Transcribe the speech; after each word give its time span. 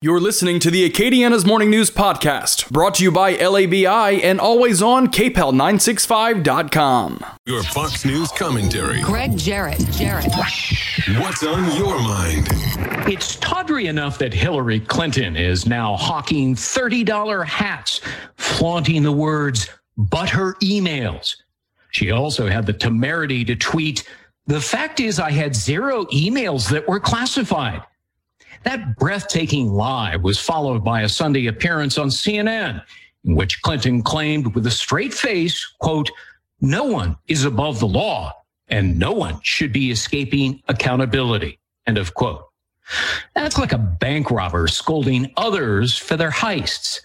You're 0.00 0.20
listening 0.20 0.60
to 0.60 0.70
the 0.70 0.88
Acadiana's 0.88 1.44
Morning 1.44 1.70
News 1.70 1.90
Podcast, 1.90 2.70
brought 2.70 2.94
to 2.94 3.02
you 3.02 3.10
by 3.10 3.34
LABI 3.34 4.22
and 4.22 4.38
always 4.38 4.80
on 4.80 5.08
KPEL965.com. 5.08 7.24
Your 7.46 7.64
Fox 7.64 8.04
News 8.04 8.30
commentary. 8.30 9.02
Gregg 9.02 9.36
Jarrett. 9.36 9.84
Jarrett. 9.90 10.30
What's 11.16 11.42
on 11.42 11.76
your 11.76 11.98
mind? 11.98 12.46
It's 13.12 13.34
tawdry 13.36 13.88
enough 13.88 14.18
that 14.18 14.32
Hillary 14.32 14.78
Clinton 14.78 15.34
is 15.34 15.66
now 15.66 15.96
hawking 15.96 16.54
$30 16.54 17.44
hats, 17.44 18.00
flaunting 18.36 19.02
the 19.02 19.10
words, 19.10 19.68
but 19.96 20.30
her 20.30 20.54
emails. 20.62 21.34
She 21.90 22.12
also 22.12 22.46
had 22.46 22.66
the 22.66 22.72
temerity 22.72 23.44
to 23.46 23.56
tweet, 23.56 24.08
The 24.46 24.60
fact 24.60 25.00
is, 25.00 25.18
I 25.18 25.32
had 25.32 25.56
zero 25.56 26.04
emails 26.12 26.70
that 26.70 26.86
were 26.86 27.00
classified. 27.00 27.82
That 28.64 28.96
breathtaking 28.96 29.72
lie 29.72 30.16
was 30.16 30.38
followed 30.38 30.84
by 30.84 31.02
a 31.02 31.08
Sunday 31.08 31.46
appearance 31.46 31.98
on 31.98 32.08
CNN 32.08 32.82
in 33.24 33.34
which 33.34 33.62
Clinton 33.62 34.02
claimed 34.02 34.54
with 34.54 34.66
a 34.66 34.70
straight 34.70 35.14
face, 35.14 35.64
quote, 35.80 36.10
no 36.60 36.84
one 36.84 37.16
is 37.28 37.44
above 37.44 37.78
the 37.78 37.86
law 37.86 38.32
and 38.68 38.98
no 38.98 39.12
one 39.12 39.40
should 39.42 39.72
be 39.72 39.90
escaping 39.90 40.62
accountability, 40.68 41.58
end 41.86 41.98
of 41.98 42.14
quote. 42.14 42.44
That's 43.34 43.58
like 43.58 43.72
a 43.72 43.78
bank 43.78 44.30
robber 44.30 44.66
scolding 44.66 45.32
others 45.36 45.96
for 45.96 46.16
their 46.16 46.30
heists. 46.30 47.00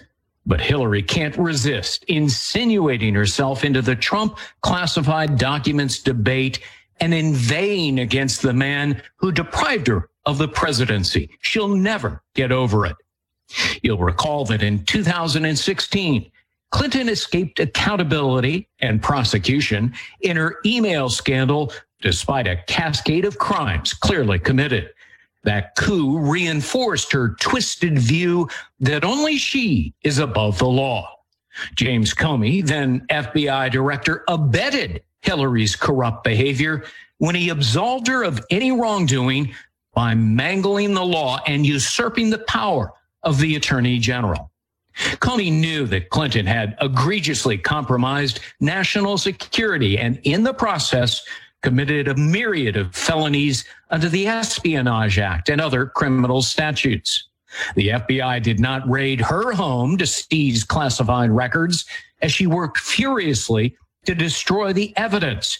But 0.45 0.59
Hillary 0.59 1.03
can't 1.03 1.37
resist 1.37 2.03
insinuating 2.05 3.13
herself 3.13 3.63
into 3.63 3.81
the 3.81 3.95
Trump 3.95 4.37
classified 4.61 5.37
documents 5.37 5.99
debate 5.99 6.59
and 6.99 7.13
inveighing 7.13 7.99
against 7.99 8.41
the 8.41 8.53
man 8.53 9.01
who 9.17 9.31
deprived 9.31 9.87
her 9.87 10.09
of 10.25 10.37
the 10.37 10.47
presidency. 10.47 11.29
She'll 11.41 11.75
never 11.75 12.21
get 12.33 12.51
over 12.51 12.85
it. 12.85 12.95
You'll 13.81 13.97
recall 13.97 14.45
that 14.45 14.63
in 14.63 14.83
2016, 14.85 16.31
Clinton 16.71 17.09
escaped 17.09 17.59
accountability 17.59 18.67
and 18.79 19.01
prosecution 19.01 19.93
in 20.21 20.37
her 20.37 20.59
email 20.65 21.09
scandal 21.09 21.71
despite 22.01 22.47
a 22.47 22.57
cascade 22.67 23.25
of 23.25 23.37
crimes 23.37 23.93
clearly 23.93 24.39
committed. 24.39 24.89
That 25.43 25.75
coup 25.75 26.17
reinforced 26.17 27.11
her 27.11 27.35
twisted 27.39 27.99
view 27.99 28.49
that 28.79 29.03
only 29.03 29.37
she 29.37 29.93
is 30.03 30.19
above 30.19 30.57
the 30.57 30.67
law. 30.67 31.09
James 31.75 32.13
Comey, 32.13 32.65
then 32.65 33.05
FBI 33.09 33.71
director, 33.71 34.23
abetted 34.27 35.03
Hillary's 35.21 35.75
corrupt 35.75 36.23
behavior 36.23 36.85
when 37.19 37.35
he 37.35 37.49
absolved 37.49 38.07
her 38.07 38.23
of 38.23 38.43
any 38.49 38.71
wrongdoing 38.71 39.53
by 39.93 40.13
mangling 40.15 40.93
the 40.93 41.05
law 41.05 41.39
and 41.47 41.65
usurping 41.65 42.29
the 42.29 42.39
power 42.39 42.91
of 43.23 43.39
the 43.39 43.55
attorney 43.55 43.99
general. 43.99 44.51
Comey 44.95 45.51
knew 45.51 45.85
that 45.87 46.09
Clinton 46.09 46.45
had 46.45 46.77
egregiously 46.81 47.57
compromised 47.57 48.39
national 48.59 49.17
security 49.17 49.97
and 49.97 50.19
in 50.23 50.43
the 50.43 50.53
process 50.53 51.23
committed 51.63 52.07
a 52.07 52.15
myriad 52.15 52.75
of 52.75 52.93
felonies 52.93 53.65
under 53.89 54.09
the 54.09 54.27
Espionage 54.27 55.17
Act 55.17 55.49
and 55.49 55.61
other 55.61 55.87
criminal 55.87 56.41
statutes. 56.41 57.29
The 57.75 57.89
FBI 57.89 58.43
did 58.43 58.59
not 58.59 58.87
raid 58.89 59.21
her 59.21 59.53
home 59.53 59.97
to 59.97 60.05
seize 60.05 60.63
classified 60.63 61.31
records 61.31 61.85
as 62.21 62.31
she 62.31 62.47
worked 62.47 62.77
furiously 62.77 63.75
to 64.05 64.13
destroy 64.13 64.73
the 64.73 64.95
evidence 64.97 65.59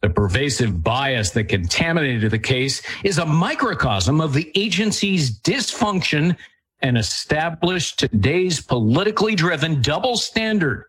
the 0.00 0.10
pervasive 0.10 0.82
bias 0.82 1.30
that 1.30 1.44
contaminated 1.44 2.30
the 2.30 2.38
case 2.38 2.82
is 3.02 3.18
a 3.18 3.26
microcosm 3.26 4.20
of 4.20 4.32
the 4.32 4.50
agency's 4.54 5.38
dysfunction 5.40 6.36
and 6.80 6.98
established 6.98 7.98
today's 7.98 8.60
politically 8.60 9.34
driven 9.34 9.80
double 9.80 10.16
standard. 10.16 10.84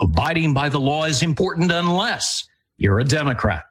Abiding 0.00 0.52
by 0.52 0.68
the 0.68 0.80
law 0.80 1.04
is 1.04 1.22
important 1.22 1.70
unless 1.70 2.46
you're 2.76 3.00
a 3.00 3.04
Democrat. 3.04 3.64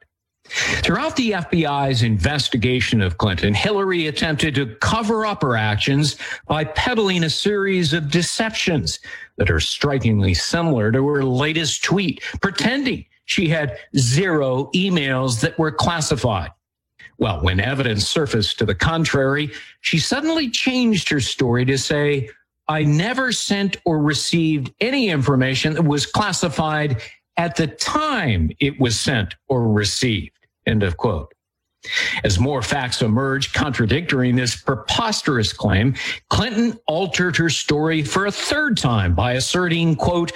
Throughout 0.44 1.16
the 1.16 1.30
FBI's 1.32 2.02
investigation 2.02 3.00
of 3.00 3.16
Clinton, 3.16 3.54
Hillary 3.54 4.08
attempted 4.08 4.54
to 4.56 4.74
cover 4.76 5.24
up 5.24 5.42
her 5.42 5.56
actions 5.56 6.16
by 6.46 6.64
peddling 6.64 7.24
a 7.24 7.30
series 7.30 7.92
of 7.92 8.10
deceptions 8.10 8.98
that 9.36 9.50
are 9.50 9.60
strikingly 9.60 10.34
similar 10.34 10.90
to 10.90 11.06
her 11.06 11.24
latest 11.24 11.84
tweet, 11.84 12.22
pretending 12.40 13.04
she 13.32 13.48
had 13.48 13.78
zero 13.96 14.70
emails 14.74 15.40
that 15.40 15.58
were 15.58 15.72
classified. 15.72 16.50
Well, 17.16 17.40
when 17.40 17.60
evidence 17.60 18.06
surfaced 18.06 18.58
to 18.58 18.66
the 18.66 18.74
contrary, 18.74 19.50
she 19.80 19.98
suddenly 19.98 20.50
changed 20.50 21.08
her 21.08 21.20
story 21.20 21.64
to 21.64 21.78
say, 21.78 22.28
I 22.68 22.84
never 22.84 23.32
sent 23.32 23.78
or 23.86 24.00
received 24.00 24.74
any 24.80 25.08
information 25.08 25.72
that 25.74 25.84
was 25.84 26.04
classified 26.04 27.00
at 27.38 27.56
the 27.56 27.68
time 27.68 28.50
it 28.60 28.78
was 28.78 29.00
sent 29.00 29.34
or 29.48 29.66
received. 29.68 30.36
End 30.66 30.82
of 30.82 30.98
quote. 30.98 31.32
As 32.22 32.38
more 32.38 32.60
facts 32.60 33.00
emerged 33.00 33.54
contradicting 33.54 34.36
this 34.36 34.54
preposterous 34.54 35.52
claim, 35.52 35.94
Clinton 36.28 36.78
altered 36.86 37.36
her 37.36 37.48
story 37.48 38.02
for 38.02 38.26
a 38.26 38.32
third 38.32 38.76
time 38.76 39.14
by 39.14 39.32
asserting, 39.32 39.96
quote, 39.96 40.32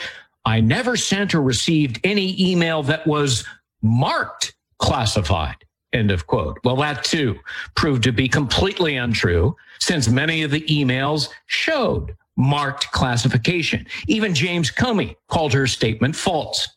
I 0.47 0.61
never 0.61 0.97
sent 0.97 1.35
or 1.35 1.43
received 1.43 2.01
any 2.05 2.51
email 2.51 2.83
that 2.85 3.07
was 3.07 3.45
marked 3.83 4.55
classified. 4.79 5.57
End 5.93 6.11
of 6.11 6.27
quote. 6.27 6.59
Well, 6.63 6.77
that 6.77 7.03
too 7.05 7.39
proved 7.75 8.05
to 8.05 8.13
be 8.13 8.29
completely 8.29 8.97
untrue 8.97 9.57
since 9.81 10.09
many 10.09 10.43
of 10.43 10.53
the 10.53 10.63
emails 10.63 11.29
showed 11.47 12.17
marked 12.37 12.93
classification. 12.93 13.87
Even 14.07 14.35
James 14.35 14.71
Comey 14.71 15.17
called 15.29 15.53
her 15.53 15.67
statement 15.67 16.15
false. 16.15 16.69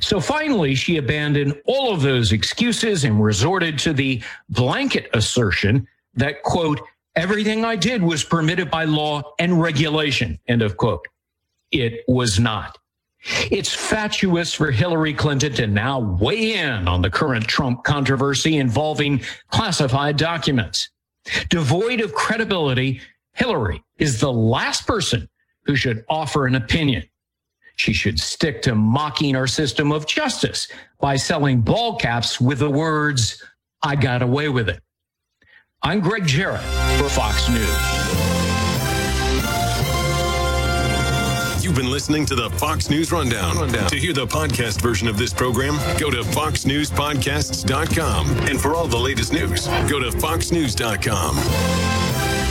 So 0.00 0.20
finally, 0.20 0.74
she 0.74 0.96
abandoned 0.96 1.60
all 1.66 1.92
of 1.92 2.00
those 2.00 2.32
excuses 2.32 3.04
and 3.04 3.22
resorted 3.22 3.78
to 3.80 3.92
the 3.92 4.22
blanket 4.48 5.10
assertion 5.12 5.86
that, 6.14 6.42
quote, 6.42 6.80
everything 7.14 7.64
I 7.64 7.76
did 7.76 8.02
was 8.02 8.24
permitted 8.24 8.70
by 8.70 8.84
law 8.84 9.34
and 9.38 9.60
regulation, 9.60 10.40
end 10.48 10.62
of 10.62 10.76
quote. 10.76 11.06
It 11.70 12.04
was 12.08 12.40
not. 12.40 12.78
It's 13.50 13.72
fatuous 13.74 14.54
for 14.54 14.70
Hillary 14.70 15.14
Clinton 15.14 15.52
to 15.54 15.66
now 15.66 15.98
weigh 15.98 16.54
in 16.54 16.86
on 16.86 17.02
the 17.02 17.10
current 17.10 17.46
Trump 17.46 17.84
controversy 17.84 18.58
involving 18.58 19.22
classified 19.50 20.16
documents. 20.16 20.90
Devoid 21.48 22.00
of 22.00 22.14
credibility, 22.14 23.00
Hillary 23.32 23.82
is 23.98 24.20
the 24.20 24.32
last 24.32 24.86
person 24.86 25.28
who 25.64 25.74
should 25.74 26.04
offer 26.08 26.46
an 26.46 26.54
opinion. 26.54 27.02
She 27.74 27.92
should 27.92 28.18
stick 28.18 28.62
to 28.62 28.74
mocking 28.74 29.36
our 29.36 29.46
system 29.46 29.92
of 29.92 30.06
justice 30.06 30.68
by 31.00 31.16
selling 31.16 31.60
ball 31.60 31.96
caps 31.96 32.40
with 32.40 32.60
the 32.60 32.70
words, 32.70 33.42
I 33.82 33.96
got 33.96 34.22
away 34.22 34.48
with 34.48 34.68
it. 34.68 34.80
I'm 35.82 36.00
Gregg 36.00 36.26
Jarrett 36.26 36.62
for 36.98 37.08
Fox 37.08 37.48
News. 37.48 37.95
You've 41.76 41.84
been 41.84 41.92
listening 41.92 42.24
to 42.24 42.34
the 42.34 42.48
Fox 42.48 42.88
News 42.88 43.12
Rundown. 43.12 43.58
Rundown. 43.58 43.90
To 43.90 43.96
hear 43.96 44.14
the 44.14 44.26
podcast 44.26 44.80
version 44.80 45.08
of 45.08 45.18
this 45.18 45.34
program, 45.34 45.76
go 45.98 46.10
to 46.10 46.22
foxnewspodcasts.com. 46.22 48.30
And 48.48 48.58
for 48.58 48.74
all 48.74 48.86
the 48.86 48.96
latest 48.96 49.34
news, 49.34 49.66
go 49.66 49.98
to 49.98 50.08
foxnews.com. 50.08 52.45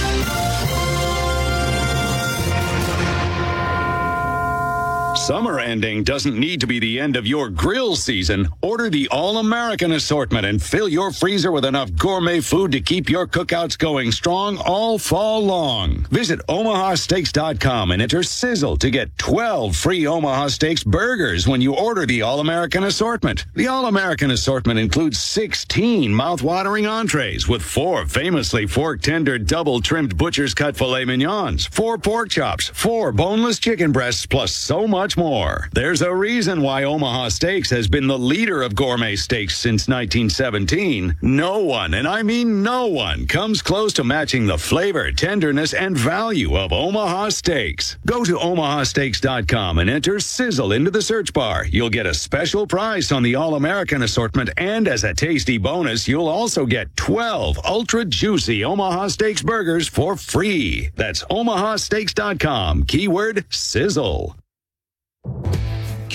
Summer 5.25 5.59
ending 5.59 6.03
doesn't 6.03 6.37
need 6.37 6.59
to 6.59 6.67
be 6.67 6.77
the 6.77 6.99
end 6.99 7.15
of 7.15 7.25
your 7.25 7.49
grill 7.49 7.95
season. 7.95 8.47
Order 8.61 8.91
the 8.91 9.07
All 9.09 9.39
American 9.39 9.93
assortment 9.93 10.45
and 10.45 10.61
fill 10.61 10.87
your 10.87 11.09
freezer 11.11 11.51
with 11.51 11.65
enough 11.65 11.95
gourmet 11.95 12.41
food 12.41 12.71
to 12.73 12.79
keep 12.79 13.09
your 13.09 13.25
cookouts 13.25 13.75
going 13.75 14.11
strong 14.11 14.59
all 14.59 14.99
fall 14.99 15.43
long. 15.43 16.05
Visit 16.11 16.41
omahasteaks.com 16.47 17.89
and 17.89 18.03
enter 18.03 18.21
sizzle 18.21 18.77
to 18.77 18.91
get 18.91 19.17
12 19.17 19.75
free 19.75 20.05
Omaha 20.05 20.49
Steaks 20.49 20.83
burgers 20.83 21.47
when 21.47 21.59
you 21.59 21.73
order 21.73 22.05
the 22.05 22.21
All 22.21 22.39
American 22.39 22.83
assortment. 22.83 23.47
The 23.55 23.65
All 23.65 23.87
American 23.87 24.29
assortment 24.29 24.77
includes 24.77 25.17
16 25.17 26.13
mouth-watering 26.13 26.85
entrees 26.85 27.47
with 27.47 27.63
four 27.63 28.05
famously 28.05 28.67
fork-tender 28.67 29.39
double 29.39 29.81
trimmed 29.81 30.19
butcher's 30.19 30.53
cut 30.53 30.77
filet 30.77 31.05
mignons, 31.05 31.65
four 31.65 31.97
pork 31.97 32.29
chops, 32.29 32.67
four 32.67 33.11
boneless 33.11 33.57
chicken 33.57 33.91
breasts, 33.91 34.27
plus 34.27 34.55
so 34.55 34.87
much 34.87 35.14
much 35.15 35.23
more. 35.23 35.69
There's 35.73 36.01
a 36.01 36.13
reason 36.13 36.61
why 36.61 36.83
Omaha 36.83 37.29
Steaks 37.29 37.69
has 37.69 37.87
been 37.87 38.07
the 38.07 38.17
leader 38.17 38.61
of 38.61 38.75
gourmet 38.75 39.15
steaks 39.15 39.57
since 39.57 39.87
1917. 39.87 41.17
No 41.21 41.59
one, 41.59 41.93
and 41.93 42.07
I 42.07 42.23
mean 42.23 42.63
no 42.63 42.87
one, 42.87 43.27
comes 43.27 43.61
close 43.61 43.93
to 43.93 44.03
matching 44.03 44.45
the 44.45 44.57
flavor, 44.57 45.11
tenderness, 45.11 45.73
and 45.73 45.97
value 45.97 46.55
of 46.55 46.71
Omaha 46.71 47.29
Steaks. 47.29 47.97
Go 48.05 48.23
to 48.23 48.37
omahasteaks.com 48.37 49.79
and 49.79 49.89
enter 49.89 50.19
sizzle 50.19 50.71
into 50.71 50.91
the 50.91 51.01
search 51.01 51.33
bar. 51.33 51.65
You'll 51.65 51.89
get 51.89 52.05
a 52.05 52.13
special 52.13 52.67
price 52.67 53.11
on 53.11 53.23
the 53.23 53.35
All 53.35 53.55
American 53.55 54.03
assortment, 54.03 54.49
and 54.57 54.87
as 54.87 55.03
a 55.03 55.13
tasty 55.13 55.57
bonus, 55.57 56.07
you'll 56.07 56.27
also 56.27 56.65
get 56.65 56.95
12 56.95 57.59
ultra 57.65 58.05
juicy 58.05 58.63
Omaha 58.63 59.07
Steaks 59.09 59.41
burgers 59.41 59.87
for 59.87 60.15
free. 60.15 60.89
That's 60.95 61.23
omahasteaks.com. 61.25 62.83
Keyword 62.83 63.45
sizzle. 63.49 64.35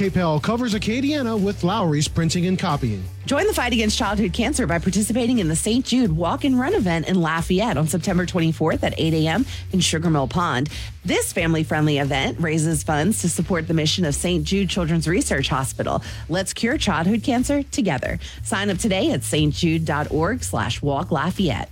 KPEL 0.00 0.42
covers 0.42 0.72
Acadiana 0.72 1.38
with 1.38 1.62
Lowry's 1.62 2.08
Printing 2.08 2.46
and 2.46 2.58
Copying. 2.58 3.04
Join 3.26 3.46
the 3.46 3.52
fight 3.52 3.74
against 3.74 3.98
childhood 3.98 4.32
cancer 4.32 4.66
by 4.66 4.78
participating 4.78 5.40
in 5.40 5.48
the 5.48 5.54
St. 5.54 5.84
Jude 5.84 6.10
Walk 6.10 6.44
and 6.44 6.58
Run 6.58 6.72
event 6.72 7.06
in 7.06 7.20
Lafayette 7.20 7.76
on 7.76 7.86
September 7.86 8.24
24th 8.24 8.82
at 8.82 8.94
8 8.96 9.12
a.m. 9.12 9.44
in 9.72 9.80
Sugar 9.80 10.08
Mill 10.08 10.26
Pond. 10.26 10.70
This 11.04 11.34
family 11.34 11.64
friendly 11.64 11.98
event 11.98 12.40
raises 12.40 12.82
funds 12.82 13.20
to 13.20 13.28
support 13.28 13.68
the 13.68 13.74
mission 13.74 14.06
of 14.06 14.14
St. 14.14 14.42
Jude 14.42 14.70
Children's 14.70 15.06
Research 15.06 15.48
Hospital. 15.48 16.02
Let's 16.30 16.54
cure 16.54 16.78
childhood 16.78 17.22
cancer 17.22 17.62
together. 17.64 18.18
Sign 18.42 18.70
up 18.70 18.78
today 18.78 19.10
at 19.10 19.20
stjude.org 19.20 20.42
slash 20.42 20.80
walk 20.80 21.10
Lafayette. 21.10 21.70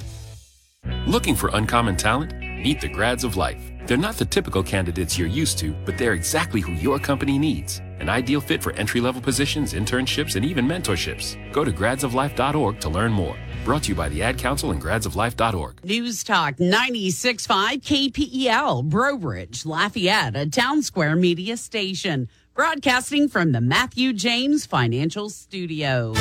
Looking 1.07 1.35
for 1.35 1.49
uncommon 1.53 1.95
talent? 1.95 2.37
Meet 2.39 2.81
the 2.81 2.89
grads 2.89 3.23
of 3.23 3.37
life. 3.37 3.71
They're 3.85 3.97
not 3.97 4.15
the 4.15 4.25
typical 4.25 4.63
candidates 4.63 5.17
you're 5.17 5.27
used 5.27 5.57
to, 5.59 5.73
but 5.85 5.97
they're 5.97 6.13
exactly 6.13 6.61
who 6.61 6.71
your 6.73 6.99
company 6.99 7.37
needs. 7.37 7.79
An 7.99 8.09
ideal 8.09 8.39
fit 8.39 8.63
for 8.63 8.71
entry 8.73 9.01
level 9.01 9.21
positions, 9.21 9.73
internships, 9.73 10.35
and 10.35 10.45
even 10.45 10.65
mentorships. 10.65 11.35
Go 11.51 11.65
to 11.65 11.71
gradsoflife.org 11.71 12.79
to 12.79 12.89
learn 12.89 13.11
more. 13.11 13.37
Brought 13.63 13.83
to 13.83 13.89
you 13.89 13.95
by 13.95 14.09
the 14.09 14.21
Ad 14.21 14.37
Council 14.37 14.71
and 14.71 14.81
gradsoflife.org. 14.81 15.85
News 15.85 16.23
Talk 16.23 16.57
96.5 16.57 18.11
KPEL, 18.11 18.83
Breaux 18.83 19.17
Bridge, 19.17 19.65
Lafayette, 19.65 20.35
a 20.35 20.49
town 20.49 20.81
square 20.81 21.15
media 21.15 21.55
station. 21.55 22.27
Broadcasting 22.53 23.29
from 23.29 23.53
the 23.53 23.61
Matthew 23.61 24.11
James 24.11 24.65
Financial 24.65 25.29
Studio. 25.29 26.13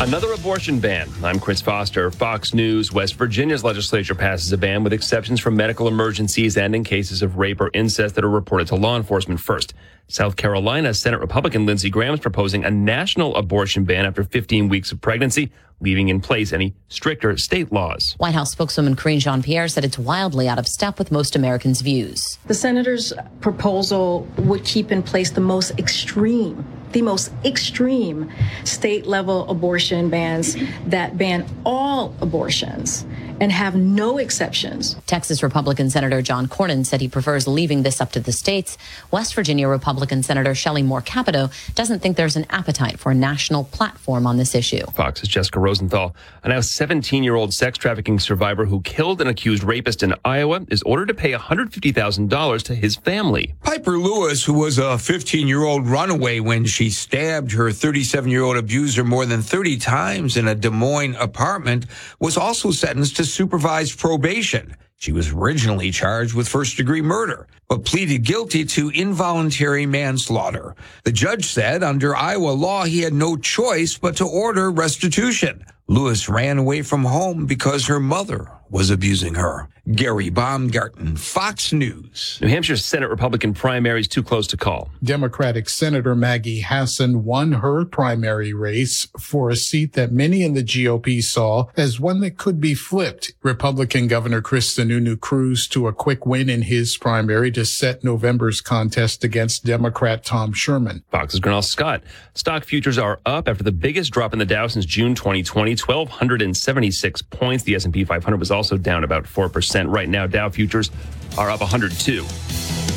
Another 0.00 0.32
abortion 0.32 0.78
ban. 0.80 1.08
I'm 1.24 1.40
Chris 1.40 1.60
Foster. 1.60 2.10
Fox 2.10 2.52
News. 2.52 2.92
West 2.92 3.14
Virginia's 3.14 3.64
legislature 3.64 4.14
passes 4.14 4.52
a 4.52 4.58
ban 4.58 4.84
with 4.84 4.92
exceptions 4.92 5.40
for 5.40 5.50
medical 5.50 5.88
emergencies 5.88 6.56
and 6.56 6.74
in 6.74 6.84
cases 6.84 7.22
of 7.22 7.36
rape 7.36 7.60
or 7.60 7.70
incest 7.74 8.14
that 8.16 8.24
are 8.24 8.30
reported 8.30 8.68
to 8.68 8.76
law 8.76 8.96
enforcement 8.96 9.40
first. 9.40 9.72
South 10.10 10.36
Carolina 10.36 10.94
Senate 10.94 11.20
Republican 11.20 11.66
Lindsey 11.66 11.90
Graham 11.90 12.14
is 12.14 12.20
proposing 12.20 12.64
a 12.64 12.70
national 12.70 13.36
abortion 13.36 13.84
ban 13.84 14.06
after 14.06 14.24
15 14.24 14.70
weeks 14.70 14.90
of 14.90 15.02
pregnancy, 15.02 15.52
leaving 15.80 16.08
in 16.08 16.18
place 16.18 16.50
any 16.54 16.74
stricter 16.88 17.36
state 17.36 17.70
laws. 17.72 18.14
White 18.16 18.32
House 18.32 18.50
spokeswoman 18.50 18.96
Karine 18.96 19.20
Jean 19.20 19.42
Pierre 19.42 19.68
said 19.68 19.84
it's 19.84 19.98
wildly 19.98 20.48
out 20.48 20.58
of 20.58 20.66
step 20.66 20.98
with 20.98 21.12
most 21.12 21.36
Americans' 21.36 21.82
views. 21.82 22.38
The 22.46 22.54
senator's 22.54 23.12
proposal 23.42 24.26
would 24.38 24.64
keep 24.64 24.90
in 24.90 25.02
place 25.02 25.30
the 25.30 25.42
most 25.42 25.78
extreme 25.78 26.66
the 26.92 27.02
most 27.02 27.30
extreme 27.44 28.32
state 28.64 29.06
level 29.06 29.46
abortion 29.50 30.08
bans 30.08 30.56
that 30.86 31.18
ban 31.18 31.46
all 31.66 32.14
abortions 32.22 33.04
and 33.40 33.52
have 33.52 33.74
no 33.74 34.18
exceptions. 34.18 34.96
Texas 35.06 35.42
Republican 35.42 35.90
Senator 35.90 36.22
John 36.22 36.46
Cornyn 36.46 36.84
said 36.84 37.00
he 37.00 37.08
prefers 37.08 37.46
leaving 37.46 37.82
this 37.82 38.00
up 38.00 38.12
to 38.12 38.20
the 38.20 38.32
states. 38.32 38.78
West 39.10 39.34
Virginia 39.34 39.68
Republican 39.68 40.22
Senator 40.22 40.54
Shelley 40.54 40.82
Moore 40.82 41.00
Capito 41.00 41.50
doesn't 41.74 42.00
think 42.00 42.16
there's 42.16 42.36
an 42.36 42.46
appetite 42.50 42.98
for 42.98 43.12
a 43.12 43.14
national 43.14 43.64
platform 43.64 44.26
on 44.26 44.36
this 44.36 44.54
issue. 44.54 44.84
Fox's 44.94 45.28
Jessica 45.28 45.60
Rosenthal, 45.60 46.14
a 46.42 46.48
now 46.48 46.60
17 46.60 47.22
year 47.22 47.34
old 47.34 47.54
sex 47.54 47.78
trafficking 47.78 48.18
survivor 48.18 48.64
who 48.64 48.80
killed 48.82 49.20
an 49.20 49.28
accused 49.28 49.62
rapist 49.62 50.02
in 50.02 50.14
Iowa, 50.24 50.66
is 50.68 50.82
ordered 50.82 51.08
to 51.08 51.14
pay 51.14 51.32
$150,000 51.32 52.62
to 52.62 52.74
his 52.74 52.96
family. 52.96 53.54
Piper 53.62 53.98
Lewis, 53.98 54.44
who 54.44 54.54
was 54.54 54.78
a 54.78 54.98
15 54.98 55.46
year 55.46 55.62
old 55.62 55.86
runaway 55.86 56.40
when 56.40 56.64
she 56.64 56.90
stabbed 56.90 57.52
her 57.52 57.70
37 57.70 58.30
year 58.30 58.42
old 58.42 58.56
abuser 58.56 59.04
more 59.04 59.26
than 59.26 59.42
30 59.42 59.78
times 59.78 60.36
in 60.36 60.48
a 60.48 60.54
Des 60.54 60.70
Moines 60.70 61.14
apartment, 61.16 61.86
was 62.18 62.36
also 62.36 62.70
sentenced 62.70 63.16
to 63.16 63.24
supervised 63.28 63.98
probation. 63.98 64.74
She 64.96 65.12
was 65.12 65.30
originally 65.30 65.92
charged 65.92 66.34
with 66.34 66.48
first 66.48 66.76
degree 66.76 67.02
murder, 67.02 67.46
but 67.68 67.84
pleaded 67.84 68.24
guilty 68.24 68.64
to 68.64 68.90
involuntary 68.90 69.86
manslaughter. 69.86 70.74
The 71.04 71.12
judge 71.12 71.46
said 71.46 71.84
under 71.84 72.16
Iowa 72.16 72.50
law, 72.50 72.84
he 72.84 73.02
had 73.02 73.12
no 73.12 73.36
choice 73.36 73.96
but 73.96 74.16
to 74.16 74.24
order 74.24 74.70
restitution. 74.72 75.64
Lewis 75.86 76.28
ran 76.28 76.58
away 76.58 76.82
from 76.82 77.04
home 77.04 77.46
because 77.46 77.86
her 77.86 78.00
mother 78.00 78.50
was 78.70 78.90
abusing 78.90 79.34
her. 79.34 79.68
Gary 79.92 80.28
Baumgarten, 80.28 81.16
Fox 81.16 81.72
News. 81.72 82.38
New 82.42 82.48
Hampshire 82.48 82.76
Senate 82.76 83.08
Republican 83.08 83.54
primary 83.54 84.00
is 84.00 84.08
too 84.08 84.22
close 84.22 84.46
to 84.48 84.56
call. 84.56 84.90
Democratic 85.02 85.70
Senator 85.70 86.14
Maggie 86.14 86.60
Hassan 86.60 87.24
won 87.24 87.52
her 87.52 87.86
primary 87.86 88.52
race 88.52 89.08
for 89.18 89.48
a 89.48 89.56
seat 89.56 89.94
that 89.94 90.12
many 90.12 90.42
in 90.42 90.52
the 90.52 90.62
GOP 90.62 91.22
saw 91.22 91.66
as 91.74 91.98
one 91.98 92.20
that 92.20 92.36
could 92.36 92.60
be 92.60 92.74
flipped. 92.74 93.32
Republican 93.42 94.08
Governor 94.08 94.42
Chris 94.42 94.76
Sununu 94.76 95.18
cruised 95.18 95.72
to 95.72 95.88
a 95.88 95.92
quick 95.94 96.26
win 96.26 96.50
in 96.50 96.62
his 96.62 96.98
primary 96.98 97.50
to 97.52 97.64
set 97.64 98.04
November's 98.04 98.60
contest 98.60 99.24
against 99.24 99.64
Democrat 99.64 100.22
Tom 100.22 100.52
Sherman. 100.52 101.02
Fox's 101.10 101.40
Grinnell 101.40 101.62
Scott. 101.62 102.02
Stock 102.34 102.64
futures 102.64 102.98
are 102.98 103.20
up 103.24 103.48
after 103.48 103.64
the 103.64 103.72
biggest 103.72 104.12
drop 104.12 104.34
in 104.34 104.38
the 104.38 104.44
Dow 104.44 104.66
since 104.66 104.84
June 104.84 105.14
2020, 105.14 105.70
1,276 105.76 107.22
points. 107.22 107.64
The 107.64 107.74
S&P 107.74 108.04
500 108.04 108.36
was 108.36 108.50
also 108.50 108.76
down 108.76 109.02
about 109.02 109.24
4% 109.24 109.77
right 109.86 110.08
now. 110.08 110.26
Dow 110.26 110.48
futures 110.48 110.90
are 111.36 111.50
up 111.50 111.60
102. 111.60 112.26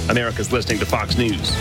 America's 0.10 0.52
listening 0.52 0.80
to 0.80 0.86
Fox 0.86 1.18
News. 1.18 1.52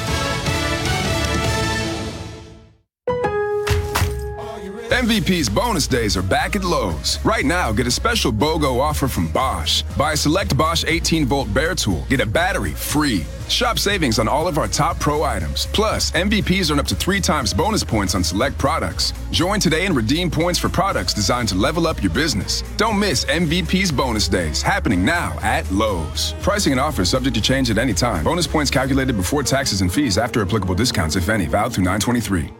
MVP's 4.90 5.48
bonus 5.48 5.86
days 5.86 6.16
are 6.16 6.22
back 6.22 6.56
at 6.56 6.64
Lowe's. 6.64 7.24
Right 7.24 7.44
now, 7.44 7.70
get 7.70 7.86
a 7.86 7.92
special 7.92 8.32
BOGO 8.32 8.80
offer 8.80 9.06
from 9.06 9.28
Bosch. 9.28 9.82
Buy 9.96 10.14
a 10.14 10.16
select 10.16 10.56
Bosch 10.56 10.84
18 10.84 11.26
volt 11.26 11.54
bare 11.54 11.76
tool, 11.76 12.04
get 12.08 12.18
a 12.18 12.26
battery 12.26 12.72
free. 12.72 13.24
Shop 13.46 13.78
savings 13.78 14.18
on 14.18 14.26
all 14.26 14.48
of 14.48 14.58
our 14.58 14.66
top 14.66 14.98
pro 14.98 15.22
items. 15.22 15.68
Plus, 15.72 16.10
MVPs 16.10 16.72
earn 16.72 16.80
up 16.80 16.86
to 16.86 16.96
three 16.96 17.20
times 17.20 17.54
bonus 17.54 17.84
points 17.84 18.16
on 18.16 18.24
select 18.24 18.58
products. 18.58 19.12
Join 19.30 19.60
today 19.60 19.86
and 19.86 19.94
redeem 19.94 20.28
points 20.28 20.58
for 20.58 20.68
products 20.68 21.14
designed 21.14 21.48
to 21.50 21.54
level 21.54 21.86
up 21.86 22.02
your 22.02 22.12
business. 22.12 22.62
Don't 22.76 22.98
miss 22.98 23.24
MVP's 23.26 23.92
bonus 23.92 24.26
days 24.26 24.60
happening 24.60 25.04
now 25.04 25.38
at 25.40 25.70
Lowe's. 25.70 26.32
Pricing 26.42 26.72
and 26.72 26.80
offers 26.80 27.08
subject 27.08 27.36
to 27.36 27.40
change 27.40 27.70
at 27.70 27.78
any 27.78 27.94
time. 27.94 28.24
Bonus 28.24 28.48
points 28.48 28.72
calculated 28.72 29.16
before 29.16 29.44
taxes 29.44 29.82
and 29.82 29.92
fees 29.92 30.18
after 30.18 30.42
applicable 30.42 30.74
discounts, 30.74 31.14
if 31.14 31.28
any, 31.28 31.46
valid 31.46 31.74
through 31.74 31.84
923. 31.84 32.59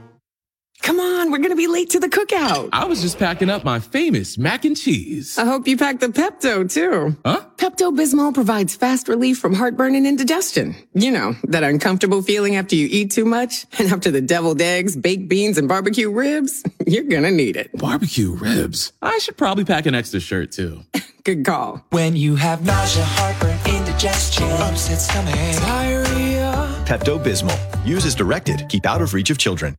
Come 0.82 0.98
on, 0.98 1.30
we're 1.30 1.38
going 1.38 1.50
to 1.50 1.56
be 1.56 1.66
late 1.66 1.90
to 1.90 2.00
the 2.00 2.08
cookout. 2.08 2.70
I 2.72 2.84
was 2.86 3.02
just 3.02 3.18
packing 3.18 3.50
up 3.50 3.64
my 3.64 3.78
famous 3.78 4.38
mac 4.38 4.64
and 4.64 4.76
cheese. 4.76 5.36
I 5.38 5.44
hope 5.44 5.68
you 5.68 5.76
packed 5.76 6.00
the 6.00 6.08
Pepto 6.08 6.70
too. 6.72 7.16
Huh? 7.24 7.44
Pepto 7.56 7.94
Bismol 7.94 8.32
provides 8.32 8.74
fast 8.76 9.06
relief 9.08 9.38
from 9.38 9.54
heartburn 9.54 9.94
and 9.94 10.06
indigestion. 10.06 10.74
You 10.94 11.10
know, 11.10 11.34
that 11.44 11.62
uncomfortable 11.62 12.22
feeling 12.22 12.56
after 12.56 12.76
you 12.76 12.88
eat 12.90 13.10
too 13.10 13.24
much 13.26 13.66
and 13.78 13.92
after 13.92 14.10
the 14.10 14.22
deviled 14.22 14.60
eggs, 14.62 14.96
baked 14.96 15.28
beans, 15.28 15.58
and 15.58 15.68
barbecue 15.68 16.10
ribs. 16.10 16.62
You're 16.86 17.04
going 17.04 17.24
to 17.24 17.30
need 17.30 17.56
it. 17.56 17.70
Barbecue 17.76 18.32
ribs? 18.32 18.92
I 19.02 19.18
should 19.18 19.36
probably 19.36 19.64
pack 19.64 19.86
an 19.86 19.94
extra 19.94 20.20
shirt 20.20 20.50
too. 20.52 20.82
Good 21.24 21.44
call. 21.44 21.84
When 21.90 22.16
you 22.16 22.36
have 22.36 22.64
nausea, 22.64 23.04
heartburn, 23.04 23.58
indigestion, 23.76 24.50
upset 24.52 24.98
stomach, 24.98 25.34
diarrhea. 25.34 26.84
Pepto 26.86 27.22
Bismol. 27.22 27.86
Use 27.86 28.06
as 28.06 28.14
directed. 28.14 28.64
Keep 28.70 28.86
out 28.86 29.02
of 29.02 29.12
reach 29.12 29.28
of 29.28 29.36
children. 29.36 29.76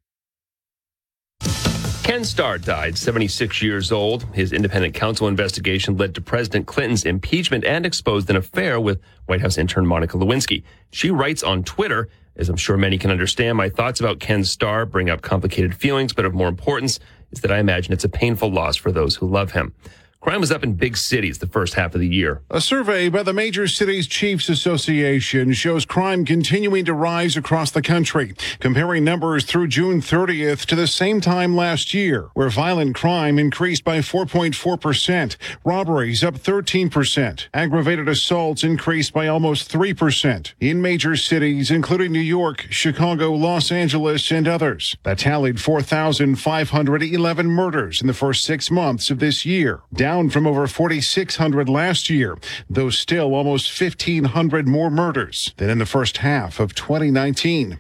Ken 2.04 2.26
Starr 2.26 2.58
died 2.58 2.98
76 2.98 3.62
years 3.62 3.92
old. 3.92 4.26
His 4.34 4.52
independent 4.52 4.94
counsel 4.94 5.30
investigation 5.30 5.96
led 5.96 6.14
to 6.16 6.22
President 6.22 6.68
Clinton's 6.68 7.06
impeachment 7.06 7.64
and 7.64 7.86
exposed 7.86 8.30
an 8.30 8.36
affair 8.36 8.82
with 8.82 9.00
White 9.28 9.40
House 9.40 9.58
intern 9.58 9.86
Monica 9.86 10.18
Lewinsky. 10.18 10.64
She 10.92 11.10
writes 11.10 11.42
on 11.42 11.64
Twitter, 11.64 12.10
as 12.36 12.50
I'm 12.50 12.58
sure 12.58 12.76
many 12.76 12.98
can 12.98 13.12
understand, 13.12 13.58
my 13.58 13.70
thoughts 13.70 14.00
about 14.00 14.20
Ken 14.20 14.44
Starr 14.44 14.86
bring 14.86 15.10
up 15.10 15.22
complicated 15.22 15.74
feelings, 15.74 16.12
but 16.12 16.26
of 16.26 16.34
more 16.34 16.50
importance 16.50 17.00
is 17.32 17.42
that 17.42 17.52
I 17.52 17.60
imagine 17.60 17.94
it's 17.94 18.04
a 18.04 18.10
painful 18.10 18.52
loss 18.52 18.76
for 18.76 18.92
those 18.92 19.16
who 19.16 19.28
love 19.28 19.52
him. 19.52 19.74
Crime 20.22 20.40
was 20.40 20.51
up 20.51 20.63
in 20.63 20.75
big 20.75 20.96
cities 20.98 21.40
the 21.40 21.48
first 21.48 21.74
half 21.74 21.96
of 21.96 22.00
the 22.00 22.08
year. 22.08 22.44
A 22.51 22.62
survey 22.62 23.10
by 23.10 23.24
the 23.24 23.34
Major 23.34 23.68
Cities 23.68 24.06
Chiefs 24.06 24.50
Association 24.50 25.51
shows 25.54 25.84
crime 25.84 26.25
continuing 26.25 26.86
to 26.86 26.94
rise 26.94 27.36
across 27.36 27.72
the 27.72 27.82
country, 27.82 28.36
comparing 28.60 29.04
numbers 29.04 29.46
through 29.46 29.70
June 29.70 30.00
30th 30.00 30.68
to 30.68 30.75
the 30.75 30.86
same 30.86 31.22
time 31.22 31.56
last 31.56 31.96
year, 31.96 32.30
where 32.36 32.50
violent 32.50 32.94
crime 32.94 33.40
increased 33.40 33.84
by 33.84 33.98
4.4%, 33.98 35.38
robberies 35.66 36.24
up 36.24 36.36
13%, 36.36 37.48
aggravated 37.51 38.08
assaults 38.08 38.63
increased 38.63 39.13
by 39.13 39.28
almost 39.28 39.72
3% 39.72 40.54
in 40.60 40.84
major 40.84 41.16
cities, 41.16 41.72
including 41.72 42.12
New 42.12 42.20
York, 42.20 42.68
Chicago, 42.70 43.32
Los 43.32 43.72
Angeles, 43.72 44.30
and 44.30 44.48
others. 44.48 44.96
That 45.01 45.18
tallied 45.18 45.60
4,511 45.60 47.48
murders 47.48 48.01
in 48.01 48.06
the 48.06 48.13
first 48.13 48.44
six 48.44 48.70
months 48.70 49.10
of 49.10 49.18
this 49.18 49.48
year, 49.48 49.82
down 49.92 50.11
down 50.12 50.30
from 50.30 50.46
over 50.46 50.68
4,600 50.68 51.70
last 51.70 52.10
year, 52.10 52.38
though 52.70 52.89
still 52.89 53.34
almost 53.34 53.82
1,500 53.82 54.68
more 54.68 54.91
murders 54.91 55.53
than 55.56 55.70
in 55.70 55.77
the 55.77 55.86
first 55.86 56.18
half 56.18 56.60
of 56.60 56.75
2019. 56.75 57.80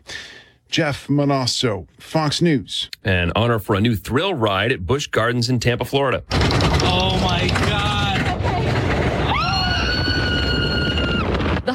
Jeff 0.69 1.09
Monosso, 1.09 1.87
Fox 1.99 2.41
News. 2.41 2.89
An 3.03 3.33
honor 3.35 3.59
for 3.59 3.75
a 3.75 3.81
new 3.81 3.97
thrill 3.97 4.33
ride 4.33 4.71
at 4.71 4.85
Busch 4.85 5.07
Gardens 5.07 5.49
in 5.49 5.59
Tampa, 5.59 5.83
Florida. 5.83 6.23
Oh 6.31 7.19
my 7.21 7.49
God. 7.49 8.10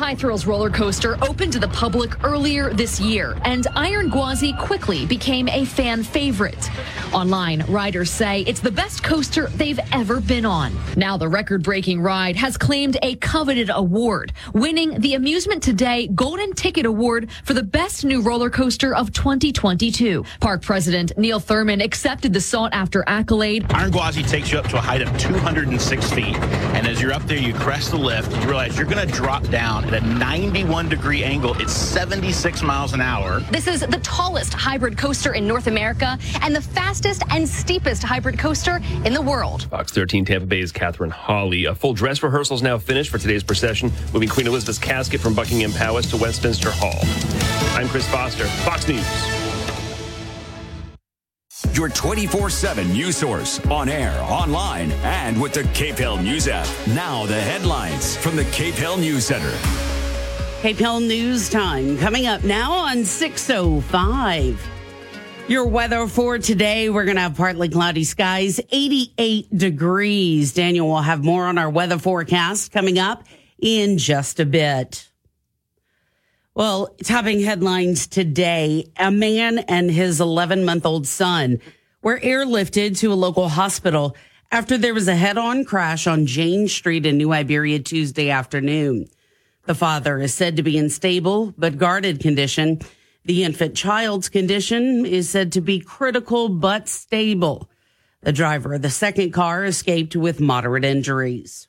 High 0.07 0.15
Thrills 0.15 0.47
roller 0.47 0.71
coaster 0.71 1.19
opened 1.21 1.53
to 1.55 1.59
the 1.59 1.67
public 1.67 2.23
earlier 2.23 2.73
this 2.73 3.01
year, 3.01 3.37
and 3.45 3.67
Iron 3.75 4.09
Gwazi 4.09 4.53
quickly 4.53 5.05
became 5.05 5.49
a 5.49 5.65
fan 5.65 6.05
favorite. 6.05 6.71
Online, 7.13 7.65
riders 7.67 8.09
say 8.09 8.43
it's 8.43 8.61
the 8.61 8.71
best 8.71 9.03
coaster 9.03 9.49
they've 9.57 9.81
ever 9.91 10.21
been 10.21 10.47
on. 10.47 10.73
Now, 10.97 11.17
the 11.17 11.29
record 11.29 11.65
breaking 11.65 12.01
ride 12.01 12.37
has 12.37 12.57
claimed 12.57 12.97
a 13.03 13.17
coveted 13.17 13.69
award, 13.73 14.33
winning 14.55 15.01
the 15.01 15.15
Amusement 15.15 15.61
Today 15.61 16.07
Golden 16.15 16.53
Ticket 16.53 16.87
Award 16.87 17.29
for 17.43 17.55
the 17.55 17.65
best 17.65 18.05
new 18.05 18.21
roller 18.23 18.49
coaster 18.49 18.95
of 18.95 19.13
2022. 19.13 20.25
Park 20.39 20.63
President 20.63 21.19
Neil 21.19 21.41
Thurman 21.41 21.81
accepted 21.81 22.33
the 22.33 22.41
sought 22.41 22.73
after 22.73 23.03
accolade. 23.09 23.67
Iron 23.71 23.91
Gwazi 23.91 24.23
takes 24.23 24.53
you 24.53 24.61
up 24.61 24.69
to 24.69 24.77
a 24.77 24.81
height 24.81 25.03
of 25.03 25.19
206 25.19 26.13
feet. 26.13 26.37
And 26.77 26.87
as 26.87 27.03
you're 27.03 27.13
up 27.13 27.23
there, 27.23 27.39
you 27.39 27.55
crest 27.55 27.91
the 27.91 27.97
lift, 27.97 28.31
you 28.37 28.47
realize 28.47 28.77
you're 28.77 28.87
going 28.87 29.05
to 29.05 29.13
drop 29.13 29.43
down 29.49 29.96
a 29.97 30.01
91 30.01 30.89
degree 30.89 31.25
angle. 31.25 31.55
It's 31.61 31.73
76 31.73 32.63
miles 32.63 32.93
an 32.93 33.01
hour. 33.01 33.41
This 33.51 33.67
is 33.67 33.81
the 33.81 33.99
tallest 34.03 34.53
hybrid 34.53 34.99
coaster 34.99 35.33
in 35.33 35.47
North 35.47 35.67
America 35.67 36.19
and 36.43 36.55
the 36.55 36.61
fastest 36.61 37.23
and 37.31 37.49
steepest 37.49 38.03
hybrid 38.03 38.39
coaster 38.39 38.81
in 39.05 39.15
the 39.15 39.23
world. 39.23 39.65
Fox 39.65 39.93
13 39.93 40.25
Tampa 40.25 40.47
Bay's 40.47 40.71
Catherine 40.71 41.11
Hawley. 41.11 41.65
A 41.65 41.75
full 41.75 41.95
dress 41.95 42.23
rehearsal 42.23 42.57
is 42.57 42.63
now 42.63 42.79
finished 42.79 43.11
for 43.11 43.19
today's 43.19 43.43
procession, 43.43 43.91
moving 44.13 44.29
Queen 44.29 44.47
Elizabeth's 44.47 44.79
casket 44.79 45.21
from 45.21 45.35
Buckingham 45.35 45.73
Palace 45.73 46.11
to 46.11 46.17
Westminster 46.17 46.71
Hall. 46.71 47.01
I'm 47.77 47.89
Chris 47.89 48.07
Foster, 48.09 48.47
Fox 48.65 48.87
News. 48.87 49.46
Your 51.73 51.89
24 51.89 52.51
7 52.51 52.93
news 52.93 53.17
source 53.17 53.61
on 53.67 53.89
air, 53.89 54.19
online, 54.23 54.91
and 55.03 55.41
with 55.41 55.53
the 55.53 55.63
KPEL 55.63 56.23
News 56.23 56.49
app. 56.49 56.69
Now, 56.89 57.27
the 57.27 57.41
headlines 57.41 58.17
from 58.17 58.37
the 58.37 58.45
KPEL 58.45 58.99
News 58.99 59.27
Center. 59.27 59.53
KPEL 60.63 61.07
News 61.07 61.49
Time 61.49 61.99
coming 61.99 62.27
up 62.27 62.43
now 62.45 62.73
on 62.73 63.05
605. 63.05 64.69
Your 65.49 65.67
weather 65.67 66.09
for 66.09 66.39
today, 66.39 66.91
we're 66.91 67.05
going 67.05 67.17
to 67.17 67.23
have 67.23 67.37
partly 67.37 67.69
cloudy 67.69 68.03
skies, 68.03 68.59
88 68.71 69.57
degrees. 69.57 70.53
Daniel 70.53 70.89
will 70.89 71.03
have 71.03 71.23
more 71.23 71.45
on 71.45 71.57
our 71.57 71.71
weather 71.71 71.99
forecast 71.99 72.73
coming 72.73 72.99
up 72.99 73.23
in 73.61 73.97
just 73.97 74.41
a 74.41 74.47
bit. 74.47 75.09
Well, 76.57 76.89
topping 77.05 77.41
headlines 77.41 78.07
today 78.07 78.91
a 78.97 79.11
man 79.11 79.59
and 79.59 79.91
his 79.91 80.23
11 80.23 80.65
month 80.65 80.87
old 80.87 81.07
son 81.07 81.61
were 82.01 82.19
airlifted 82.19 82.97
to 83.01 83.13
a 83.13 83.15
local 83.15 83.51
hospital 83.51 84.17
after 84.51 84.79
there 84.79 84.95
was 84.95 85.07
a 85.07 85.15
head 85.15 85.37
on 85.37 85.67
crash 85.67 86.07
on 86.07 86.25
Jane 86.25 86.67
Street 86.67 87.05
in 87.05 87.19
New 87.19 87.31
Iberia 87.31 87.81
Tuesday 87.81 88.31
afternoon. 88.31 89.07
The 89.67 89.75
father 89.75 90.19
is 90.19 90.33
said 90.33 90.57
to 90.57 90.63
be 90.63 90.79
in 90.79 90.89
stable 90.89 91.53
but 91.59 91.77
guarded 91.77 92.21
condition. 92.21 92.81
The 93.27 93.45
infant 93.45 93.77
child's 93.77 94.31
condition 94.31 95.05
is 95.05 95.29
said 95.29 95.53
to 95.53 95.61
be 95.61 95.79
critical 95.79 96.49
but 96.49 96.89
stable. 96.89 97.69
The 98.23 98.33
driver 98.33 98.73
of 98.73 98.81
the 98.81 98.89
second 98.89 99.33
car 99.33 99.67
escaped 99.67 100.17
with 100.17 100.41
moderate 100.41 100.87
injuries. 100.87 101.69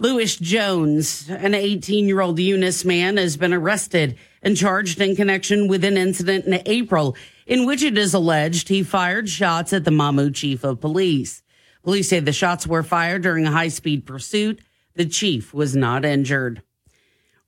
Lewis 0.00 0.36
Jones, 0.36 1.28
an 1.28 1.54
18 1.54 2.06
year 2.06 2.20
old 2.20 2.38
Eunice 2.38 2.84
man, 2.84 3.16
has 3.16 3.36
been 3.36 3.52
arrested 3.52 4.16
and 4.42 4.56
charged 4.56 5.00
in 5.00 5.16
connection 5.16 5.66
with 5.66 5.82
an 5.82 5.96
incident 5.96 6.44
in 6.44 6.62
April 6.66 7.16
in 7.46 7.66
which 7.66 7.82
it 7.82 7.98
is 7.98 8.14
alleged 8.14 8.68
he 8.68 8.84
fired 8.84 9.28
shots 9.28 9.72
at 9.72 9.84
the 9.84 9.90
Mamou 9.90 10.32
chief 10.32 10.62
of 10.62 10.80
police. 10.80 11.42
Police 11.82 12.10
say 12.10 12.20
the 12.20 12.32
shots 12.32 12.66
were 12.66 12.84
fired 12.84 13.22
during 13.22 13.44
a 13.46 13.50
high 13.50 13.68
speed 13.68 14.06
pursuit. 14.06 14.60
The 14.94 15.06
chief 15.06 15.52
was 15.52 15.74
not 15.74 16.04
injured. 16.04 16.62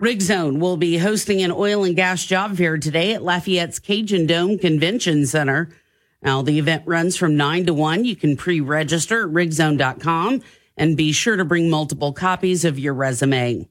Rigzone 0.01 0.59
will 0.59 0.77
be 0.77 0.99
hosting 0.99 1.43
an 1.43 1.53
oil 1.53 1.85
and 1.85 1.95
gas 1.95 2.25
job 2.25 2.57
fair 2.57 2.79
today 2.79 3.13
at 3.13 3.23
Lafayette's 3.23 3.79
Cajun 3.79 4.27
Dome 4.27 4.59
Convention 4.59 5.27
Center. 5.27 5.69
Now, 6.23 6.43
the 6.43 6.59
event 6.59 6.83
runs 6.87 7.17
from 7.17 7.37
9 7.37 7.67
to 7.67 7.75
1. 7.75 8.05
You 8.05 8.17
can 8.17 8.37
pre 8.37 8.61
register 8.61 9.29
at 9.29 9.35
rigzone.com 9.35 10.43
and 10.81 10.97
be 10.97 11.13
sure 11.13 11.37
to 11.37 11.45
bring 11.45 11.69
multiple 11.69 12.15
copies 12.15 12.65
of 12.65 12.79
your 12.79 12.95
resume. 12.95 13.69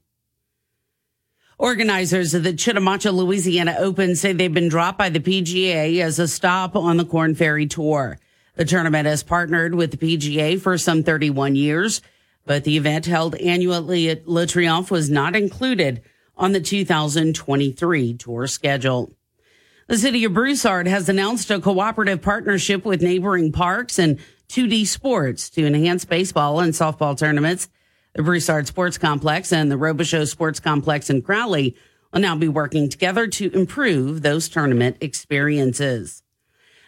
Organizers 1.58 2.34
of 2.34 2.44
the 2.44 2.52
Chitimacha, 2.52 3.12
Louisiana 3.12 3.74
Open 3.80 4.14
say 4.14 4.32
they've 4.32 4.54
been 4.54 4.68
dropped 4.68 4.96
by 4.96 5.08
the 5.08 5.18
PGA 5.18 6.00
as 6.00 6.20
a 6.20 6.28
stop 6.28 6.76
on 6.76 6.98
the 6.98 7.04
Corn 7.04 7.34
Ferry 7.34 7.66
Tour. 7.66 8.20
The 8.54 8.64
tournament 8.64 9.08
has 9.08 9.24
partnered 9.24 9.74
with 9.74 9.90
the 9.90 9.96
PGA 9.96 10.60
for 10.60 10.78
some 10.78 11.02
31 11.02 11.56
years, 11.56 12.00
but 12.46 12.62
the 12.62 12.76
event 12.76 13.06
held 13.06 13.34
annually 13.34 14.08
at 14.08 14.28
Le 14.28 14.46
Triomphe 14.46 14.92
was 14.92 15.10
not 15.10 15.34
included 15.34 16.02
on 16.36 16.52
the 16.52 16.60
2023 16.60 18.14
tour 18.14 18.46
schedule. 18.46 19.12
The 19.88 19.98
city 19.98 20.24
of 20.24 20.32
Broussard 20.32 20.86
has 20.86 21.08
announced 21.08 21.50
a 21.50 21.60
cooperative 21.60 22.22
partnership 22.22 22.84
with 22.84 23.02
neighboring 23.02 23.50
parks 23.50 23.98
and 23.98 24.20
2D 24.50 24.84
Sports 24.84 25.48
to 25.50 25.64
enhance 25.64 26.04
baseball 26.04 26.58
and 26.58 26.72
softball 26.72 27.16
tournaments. 27.16 27.68
The 28.14 28.24
Broussard 28.24 28.66
Sports 28.66 28.98
Complex 28.98 29.52
and 29.52 29.70
the 29.70 29.76
Robichaux 29.76 30.26
Sports 30.26 30.58
Complex 30.58 31.08
in 31.08 31.22
Crowley 31.22 31.76
will 32.12 32.20
now 32.20 32.34
be 32.34 32.48
working 32.48 32.88
together 32.88 33.28
to 33.28 33.52
improve 33.52 34.22
those 34.22 34.48
tournament 34.48 34.96
experiences. 35.00 36.24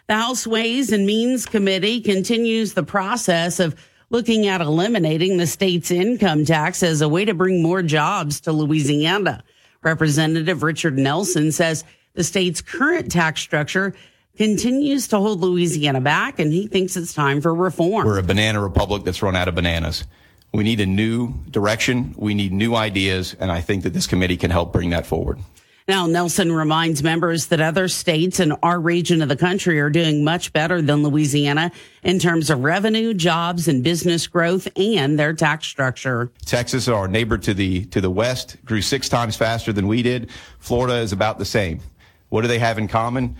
The 0.07 0.15
House 0.15 0.45
Ways 0.45 0.91
and 0.91 1.05
Means 1.05 1.45
Committee 1.45 2.01
continues 2.01 2.73
the 2.73 2.83
process 2.83 3.61
of 3.61 3.79
looking 4.09 4.45
at 4.45 4.59
eliminating 4.59 5.37
the 5.37 5.47
state's 5.47 5.89
income 5.89 6.43
tax 6.43 6.83
as 6.83 6.99
a 6.99 7.07
way 7.07 7.23
to 7.23 7.33
bring 7.33 7.63
more 7.63 7.81
jobs 7.81 8.41
to 8.41 8.51
Louisiana. 8.51 9.41
Representative 9.81 10.63
Richard 10.63 10.97
Nelson 10.97 11.53
says 11.53 11.85
the 12.13 12.25
state's 12.25 12.59
current 12.59 13.09
tax 13.09 13.39
structure 13.39 13.95
continues 14.37 15.07
to 15.09 15.17
hold 15.17 15.41
Louisiana 15.41 16.01
back, 16.01 16.39
and 16.39 16.51
he 16.51 16.67
thinks 16.67 16.95
it's 16.95 17.13
time 17.13 17.41
for 17.41 17.53
reform. 17.53 18.05
We're 18.05 18.19
a 18.19 18.23
banana 18.23 18.61
republic 18.61 19.03
that's 19.03 19.21
run 19.21 19.35
out 19.35 19.47
of 19.47 19.55
bananas. 19.55 20.05
We 20.53 20.63
need 20.63 20.79
a 20.81 20.85
new 20.85 21.33
direction. 21.49 22.13
We 22.17 22.33
need 22.33 22.51
new 22.53 22.75
ideas. 22.75 23.35
And 23.39 23.51
I 23.51 23.61
think 23.61 23.83
that 23.83 23.93
this 23.93 24.05
committee 24.05 24.37
can 24.37 24.51
help 24.51 24.71
bring 24.71 24.91
that 24.91 25.07
forward. 25.07 25.39
Now, 25.85 26.05
Nelson 26.05 26.53
reminds 26.53 27.03
members 27.03 27.47
that 27.47 27.59
other 27.59 27.89
states 27.89 28.39
in 28.39 28.53
our 28.63 28.79
region 28.79 29.21
of 29.21 29.27
the 29.27 29.35
country 29.35 29.81
are 29.81 29.89
doing 29.89 30.23
much 30.23 30.53
better 30.53 30.81
than 30.81 31.03
Louisiana 31.03 31.73
in 32.03 32.19
terms 32.19 32.49
of 32.49 32.63
revenue, 32.63 33.13
jobs, 33.13 33.67
and 33.67 33.83
business 33.83 34.25
growth 34.27 34.65
and 34.77 35.19
their 35.19 35.33
tax 35.33 35.67
structure. 35.67 36.31
Texas, 36.45 36.87
our 36.87 37.09
neighbor 37.09 37.37
to 37.39 37.53
the 37.53 37.83
to 37.87 37.99
the 37.99 38.09
west, 38.09 38.55
grew 38.63 38.81
six 38.81 39.09
times 39.09 39.35
faster 39.35 39.73
than 39.73 39.87
we 39.87 40.01
did. 40.01 40.29
Florida 40.59 40.99
is 40.99 41.11
about 41.11 41.37
the 41.37 41.45
same. 41.45 41.81
What 42.29 42.43
do 42.43 42.47
they 42.47 42.59
have 42.59 42.77
in 42.77 42.87
common? 42.87 43.35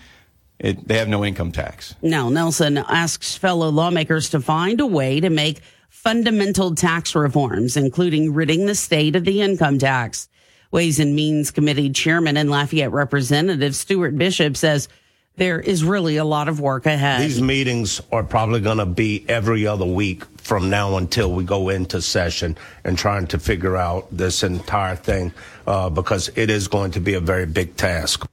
It, 0.59 0.87
they 0.87 0.97
have 0.97 1.09
no 1.09 1.25
income 1.25 1.51
tax. 1.51 1.95
Now, 2.01 2.29
Nelson 2.29 2.77
asks 2.77 3.35
fellow 3.35 3.69
lawmakers 3.69 4.29
to 4.29 4.39
find 4.39 4.79
a 4.79 4.85
way 4.85 5.19
to 5.19 5.29
make 5.29 5.61
fundamental 5.89 6.75
tax 6.75 7.15
reforms, 7.15 7.77
including 7.77 8.33
ridding 8.33 8.65
the 8.65 8.75
state 8.75 9.15
of 9.15 9.25
the 9.25 9.41
income 9.41 9.79
tax. 9.79 10.29
Ways 10.71 10.99
and 10.99 11.15
Means 11.15 11.51
Committee 11.51 11.91
Chairman 11.91 12.35
and 12.35 12.49
Lafayette 12.49 12.91
Representative 12.91 13.75
Stuart 13.75 14.17
Bishop 14.17 14.57
says 14.57 14.89
there 15.35 15.59
is 15.59 15.83
really 15.83 16.17
a 16.17 16.25
lot 16.25 16.47
of 16.47 16.59
work 16.59 16.85
ahead. 16.85 17.21
These 17.21 17.41
meetings 17.41 18.01
are 18.11 18.23
probably 18.23 18.59
going 18.59 18.77
to 18.77 18.85
be 18.85 19.25
every 19.27 19.65
other 19.65 19.85
week 19.85 20.25
from 20.37 20.69
now 20.69 20.97
until 20.97 21.31
we 21.31 21.43
go 21.43 21.69
into 21.69 22.01
session 22.01 22.57
and 22.83 22.97
trying 22.97 23.27
to 23.27 23.39
figure 23.39 23.77
out 23.77 24.07
this 24.11 24.43
entire 24.43 24.95
thing 24.95 25.33
uh, 25.65 25.89
because 25.89 26.29
it 26.35 26.49
is 26.49 26.67
going 26.67 26.91
to 26.91 26.99
be 26.99 27.13
a 27.15 27.19
very 27.19 27.45
big 27.45 27.75
task. 27.75 28.25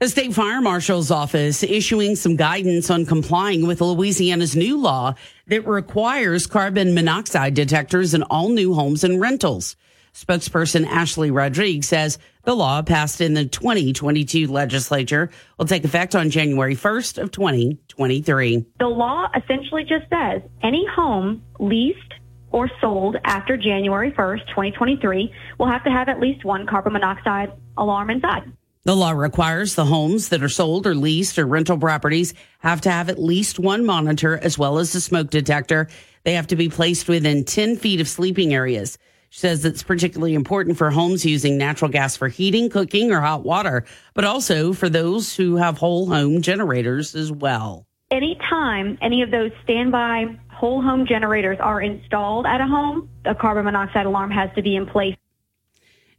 The 0.00 0.08
state 0.08 0.32
fire 0.32 0.60
marshal's 0.60 1.10
office 1.10 1.64
issuing 1.64 2.14
some 2.14 2.36
guidance 2.36 2.88
on 2.88 3.04
complying 3.04 3.66
with 3.66 3.80
Louisiana's 3.80 4.54
new 4.54 4.78
law 4.78 5.14
that 5.48 5.66
requires 5.66 6.46
carbon 6.46 6.94
monoxide 6.94 7.54
detectors 7.54 8.14
in 8.14 8.22
all 8.22 8.48
new 8.48 8.74
homes 8.74 9.02
and 9.02 9.20
rentals. 9.20 9.74
Spokesperson 10.14 10.86
Ashley 10.86 11.32
Rodriguez 11.32 11.88
says 11.88 12.18
the 12.44 12.54
law 12.54 12.80
passed 12.80 13.20
in 13.20 13.34
the 13.34 13.44
2022 13.44 14.46
legislature 14.46 15.30
will 15.58 15.66
take 15.66 15.84
effect 15.84 16.14
on 16.14 16.30
January 16.30 16.76
1st 16.76 17.20
of 17.20 17.32
2023. 17.32 18.66
The 18.78 18.86
law 18.86 19.26
essentially 19.34 19.82
just 19.82 20.08
says 20.10 20.42
any 20.62 20.86
home 20.94 21.42
leased 21.58 22.14
or 22.52 22.70
sold 22.80 23.16
after 23.24 23.56
January 23.56 24.12
1st, 24.12 24.46
2023 24.46 25.34
will 25.58 25.66
have 25.66 25.82
to 25.82 25.90
have 25.90 26.08
at 26.08 26.20
least 26.20 26.44
one 26.44 26.68
carbon 26.68 26.92
monoxide 26.92 27.50
alarm 27.76 28.10
inside. 28.10 28.52
The 28.88 28.96
law 28.96 29.10
requires 29.10 29.74
the 29.74 29.84
homes 29.84 30.30
that 30.30 30.42
are 30.42 30.48
sold 30.48 30.86
or 30.86 30.94
leased 30.94 31.38
or 31.38 31.44
rental 31.44 31.76
properties 31.76 32.32
have 32.60 32.80
to 32.80 32.90
have 32.90 33.10
at 33.10 33.22
least 33.22 33.58
one 33.58 33.84
monitor 33.84 34.38
as 34.38 34.56
well 34.56 34.78
as 34.78 34.94
a 34.94 35.00
smoke 35.02 35.28
detector. 35.28 35.88
They 36.24 36.32
have 36.32 36.46
to 36.46 36.56
be 36.56 36.70
placed 36.70 37.06
within 37.06 37.44
10 37.44 37.76
feet 37.76 38.00
of 38.00 38.08
sleeping 38.08 38.54
areas. 38.54 38.96
She 39.28 39.40
says 39.40 39.62
it's 39.66 39.82
particularly 39.82 40.32
important 40.32 40.78
for 40.78 40.90
homes 40.90 41.26
using 41.26 41.58
natural 41.58 41.90
gas 41.90 42.16
for 42.16 42.28
heating, 42.28 42.70
cooking, 42.70 43.12
or 43.12 43.20
hot 43.20 43.44
water, 43.44 43.84
but 44.14 44.24
also 44.24 44.72
for 44.72 44.88
those 44.88 45.36
who 45.36 45.56
have 45.56 45.76
whole 45.76 46.06
home 46.08 46.40
generators 46.40 47.14
as 47.14 47.30
well. 47.30 47.84
Anytime 48.10 48.96
any 49.02 49.20
of 49.20 49.30
those 49.30 49.50
standby 49.64 50.34
whole 50.48 50.80
home 50.80 51.04
generators 51.06 51.58
are 51.60 51.82
installed 51.82 52.46
at 52.46 52.62
a 52.62 52.66
home, 52.66 53.10
a 53.26 53.34
carbon 53.34 53.66
monoxide 53.66 54.06
alarm 54.06 54.30
has 54.30 54.48
to 54.54 54.62
be 54.62 54.76
in 54.76 54.86
place. 54.86 55.14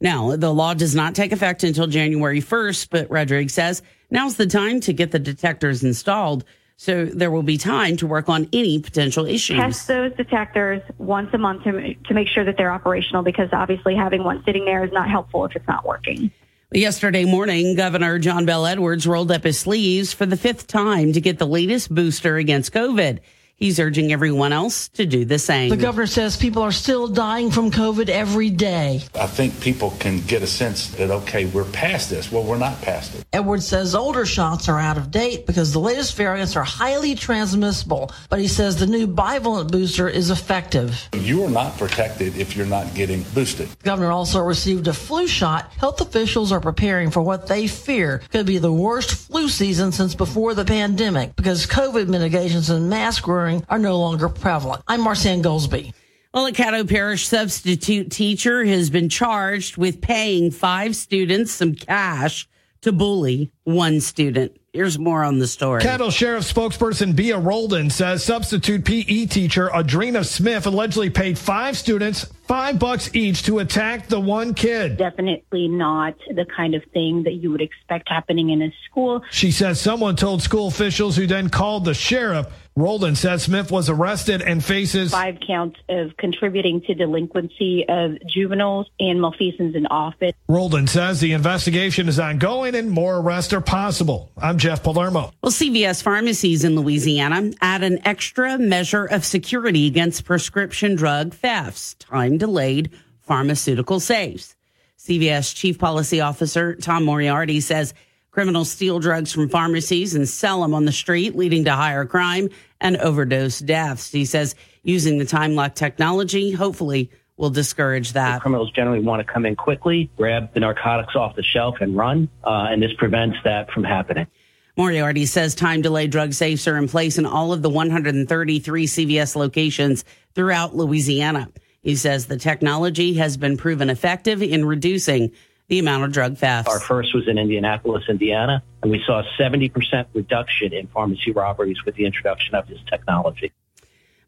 Now, 0.02 0.36
the 0.36 0.54
law 0.54 0.74
does 0.74 0.96
not 0.96 1.16
take 1.16 1.32
effect 1.32 1.64
until 1.64 1.88
January 1.88 2.42
1st, 2.42 2.88
but 2.90 3.12
Rodriguez 3.12 3.54
says 3.54 3.82
now's 4.10 4.38
the 4.38 4.48
time 4.48 4.80
to 4.82 4.94
get 4.94 5.12
the 5.12 5.20
detectors 5.20 5.84
installed 5.84 6.46
so 6.80 7.04
there 7.04 7.30
will 7.30 7.44
be 7.44 7.58
time 7.58 7.98
to 7.98 8.08
work 8.08 8.30
on 8.30 8.48
any 8.54 8.80
potential 8.80 9.26
issues. 9.26 9.58
Test 9.58 9.90
those 9.90 10.14
detectors 10.16 10.82
once 10.98 11.30
a 11.34 11.38
month 11.38 11.66
to, 11.66 11.94
to 11.94 12.14
make 12.14 12.30
sure 12.30 12.46
that 12.46 12.56
they're 12.56 12.72
operational 12.72 13.22
because 13.22 13.50
obviously 13.52 13.96
having 13.96 14.24
one 14.24 14.42
sitting 14.46 14.64
there 14.64 14.86
is 14.86 14.92
not 14.94 15.10
helpful 15.10 15.44
if 15.44 15.58
it's 15.58 15.68
not 15.68 15.86
working. 15.86 16.32
Yesterday 16.72 17.26
morning, 17.26 17.76
Governor 17.76 18.18
John 18.18 18.46
Bel 18.46 18.66
Edwards 18.66 19.06
rolled 19.06 19.30
up 19.30 19.44
his 19.44 19.60
sleeves 19.60 20.14
for 20.14 20.26
the 20.26 20.38
fifth 20.38 20.68
time 20.68 21.12
to 21.12 21.20
get 21.20 21.38
the 21.38 21.46
latest 21.46 21.94
booster 21.94 22.38
against 22.38 22.72
COVID. 22.72 23.20
He's 23.60 23.78
urging 23.78 24.14
everyone 24.14 24.54
else 24.54 24.88
to 24.90 25.06
do 25.06 25.26
the 25.26 25.38
same. 25.38 25.70
The 25.70 25.76
governor 25.76 26.08
says 26.08 26.38
people 26.38 26.62
are 26.64 26.72
still 26.72 27.10
dying 27.10 27.52
from 27.52 27.72
COVID 27.72 28.08
every 28.08 28.50
day. 28.50 29.02
I 29.16 29.28
think 29.28 29.60
people 29.60 29.92
can 30.00 30.22
get 30.22 30.42
a 30.42 30.48
sense 30.48 30.92
that, 30.92 31.12
okay, 31.12 31.46
we're 31.46 31.66
past 31.66 32.10
this. 32.10 32.32
Well, 32.32 32.46
we're 32.46 32.58
not 32.58 32.82
past 32.82 33.16
it. 33.16 33.26
Edwards 33.34 33.68
says 33.68 33.96
older 33.96 34.26
shots 34.26 34.70
are 34.70 34.80
out 34.80 34.98
of 34.98 35.12
date 35.12 35.46
because 35.46 35.74
the 35.74 35.80
latest 35.80 36.16
variants 36.16 36.56
are 36.56 36.64
highly 36.64 37.16
transmissible, 37.16 38.12
but 38.30 38.40
he 38.40 38.48
says 38.48 38.78
the 38.78 38.88
new 38.88 39.06
bivalent 39.06 39.70
booster 39.72 40.08
is 40.08 40.30
effective. 40.30 41.10
You 41.14 41.44
are 41.44 41.50
not 41.50 41.78
protected 41.78 42.38
if 42.38 42.56
you're 42.56 42.66
not 42.66 42.94
getting 42.96 43.24
boosted. 43.34 43.68
The 43.68 43.84
governor 43.84 44.12
also 44.12 44.40
received 44.40 44.88
a 44.88 44.94
flu 44.94 45.28
shot. 45.28 45.74
Health 45.74 46.00
officials 46.00 46.54
are 46.54 46.62
preparing 46.62 47.12
for 47.12 47.22
what 47.22 47.48
they 47.48 47.68
fear 47.68 48.22
could 48.32 48.46
be 48.46 48.58
the 48.58 48.72
worst 48.72 49.28
flu 49.28 49.50
season 49.50 49.92
since 49.92 50.16
before 50.16 50.54
the 50.54 50.64
pandemic 50.64 51.36
because 51.36 51.68
COVID 51.68 52.08
mitigations 52.08 52.70
and 52.70 52.90
mask 52.90 53.28
wearing 53.28 53.49
are 53.70 53.80
no 53.80 53.98
longer 53.98 54.30
prevalent. 54.30 54.84
I'm 54.88 55.02
Marcianne 55.02 55.42
Goldsby. 55.44 55.94
Well, 56.34 56.46
a 56.46 56.52
Caddo 56.52 56.88
Parish 56.88 57.28
substitute 57.28 58.12
teacher 58.12 58.64
has 58.64 58.90
been 58.90 59.10
charged 59.10 59.78
with 59.78 60.00
paying 60.00 60.52
five 60.52 60.96
students 60.96 61.52
some 61.52 61.74
cash 61.74 62.48
to 62.82 62.92
bully 62.92 63.52
one 63.64 64.00
student. 64.00 64.56
Here's 64.72 65.00
more 65.00 65.24
on 65.24 65.40
the 65.40 65.48
story. 65.48 65.82
Caddo 65.82 66.12
Sheriff 66.12 66.44
spokesperson 66.44 67.16
Bia 67.16 67.40
Roldan 67.40 67.90
says 67.90 68.24
substitute 68.24 68.86
PE 68.86 69.26
teacher 69.26 69.70
Adrena 69.70 70.24
Smith 70.24 70.68
allegedly 70.68 71.10
paid 71.10 71.38
five 71.38 71.76
students 71.76 72.28
five 72.50 72.80
bucks 72.80 73.12
each 73.14 73.44
to 73.44 73.60
attack 73.60 74.08
the 74.08 74.20
one 74.20 74.56
kid. 74.56 74.98
Definitely 74.98 75.68
not 75.68 76.16
the 76.28 76.48
kind 76.58 76.74
of 76.74 76.84
thing 76.86 77.22
that 77.24 77.34
you 77.34 77.52
would 77.52 77.62
expect 77.62 78.10
happening 78.10 78.50
in 78.50 78.64
a 78.64 78.74
school. 78.90 79.22
She 79.30 79.52
says 79.52 79.80
someone 79.80 80.16
told 80.16 80.42
school 80.42 80.68
officials 80.68 81.16
who 81.16 81.28
then 81.28 81.50
called 81.50 81.86
the 81.86 81.94
sheriff. 81.94 82.48
Roldan 82.76 83.16
says 83.16 83.44
Smith 83.44 83.72
was 83.72 83.90
arrested 83.90 84.42
and 84.42 84.64
faces 84.64 85.12
five 85.12 85.38
counts 85.46 85.78
of 85.90 86.16
contributing 86.16 86.82
to 86.88 86.94
delinquency 86.94 87.84
of 87.90 88.18
juveniles 88.26 88.88
and 89.02 89.20
malfeasance 89.20 89.76
in 89.76 89.86
office. 89.88 90.32
Roldan 90.48 90.88
says 90.88 91.20
the 91.20 91.34
investigation 91.34 92.08
is 92.08 92.20
ongoing 92.20 92.76
and 92.76 92.90
more 92.90 93.18
arrests 93.18 93.52
are 93.52 93.60
possible. 93.60 94.32
I'm 94.38 94.58
Jeff 94.58 94.82
Palermo. 94.82 95.34
Well, 95.44 95.52
CVS 95.52 96.02
pharmacies 96.02 96.64
in 96.64 96.76
Louisiana 96.76 97.52
add 97.60 97.84
an 97.84 98.00
extra 98.08 98.58
measure 98.58 99.06
of 99.06 99.26
security 99.26 99.86
against 99.86 100.24
prescription 100.24 100.96
drug 100.96 101.34
thefts, 101.34 101.96
time 101.96 102.39
delayed 102.40 102.90
pharmaceutical 103.22 104.00
safes. 104.00 104.56
CVS 104.98 105.56
Chief 105.56 105.78
Policy 105.78 106.20
Officer 106.20 106.76
Tom 106.76 107.06
Moriarty 107.06 107.62
says 107.62 107.94
criminals 108.32 108.72
steal 108.72 109.00
drugs 109.00 109.32
from 109.32 109.48
pharmacies 109.48 110.16
and 110.16 110.28
sell 110.28 110.62
them 110.62 110.74
on 110.74 110.86
the 110.86 110.92
street, 110.92 111.36
leading 111.36 111.66
to 111.66 111.72
higher 111.72 112.06
crime 112.06 112.50
and 112.82 112.98
overdose 112.98 113.60
deaths. 113.60 114.12
He 114.12 114.26
says 114.26 114.56
using 114.84 115.18
the 115.18 115.26
time 115.26 115.56
lock 115.56 115.76
technology, 115.76 116.52
hopefully, 116.52 117.12
will 117.38 117.50
discourage 117.50 118.14
that. 118.14 118.36
The 118.36 118.42
criminals 118.42 118.72
generally 118.72 119.00
want 119.00 119.26
to 119.26 119.34
come 119.34 119.46
in 119.46 119.56
quickly, 119.56 120.10
grab 120.18 120.54
the 120.54 120.60
narcotics 120.60 121.16
off 121.16 121.36
the 121.36 121.44
shelf, 121.44 121.78
and 121.80 121.96
run, 121.96 122.30
uh, 122.44 122.68
and 122.70 122.84
this 122.84 122.92
prevents 122.98 123.38
that 123.46 123.72
from 123.72 123.84
happening. 123.86 124.28
Moriarty 124.76 125.26
says 125.26 125.56
time 125.56 125.82
delayed 125.82 126.12
drug 126.12 126.34
safes 126.34 126.68
are 126.68 126.78
in 126.78 126.88
place 126.88 127.18
in 127.18 127.26
all 127.26 127.52
of 127.52 127.62
the 127.62 127.70
133 127.70 128.86
CVS 128.86 129.36
locations 129.36 130.06
throughout 130.36 130.76
Louisiana. 130.76 131.50
He 131.82 131.96
says 131.96 132.26
the 132.26 132.38
technology 132.38 133.14
has 133.16 133.38
been 133.38 133.58
proven 133.58 133.90
effective 133.90 134.42
in 134.42 134.66
reducing 134.66 135.32
the 135.70 135.80
amount 135.80 136.04
of 136.04 136.12
drug 136.12 136.38
thefts. 136.38 136.70
Our 136.70 136.80
first 136.80 137.14
was 137.14 137.28
in 137.28 137.38
Indianapolis, 137.38 138.04
Indiana, 138.10 138.64
and 138.82 138.92
we 138.92 139.02
saw 139.06 139.20
a 139.20 139.42
70% 139.42 140.08
reduction 140.14 140.74
in 140.74 140.88
pharmacy 140.88 141.32
robberies 141.32 141.86
with 141.86 141.96
the 141.96 142.06
introduction 142.06 142.56
of 142.56 142.68
this 142.68 142.80
technology. 142.90 143.54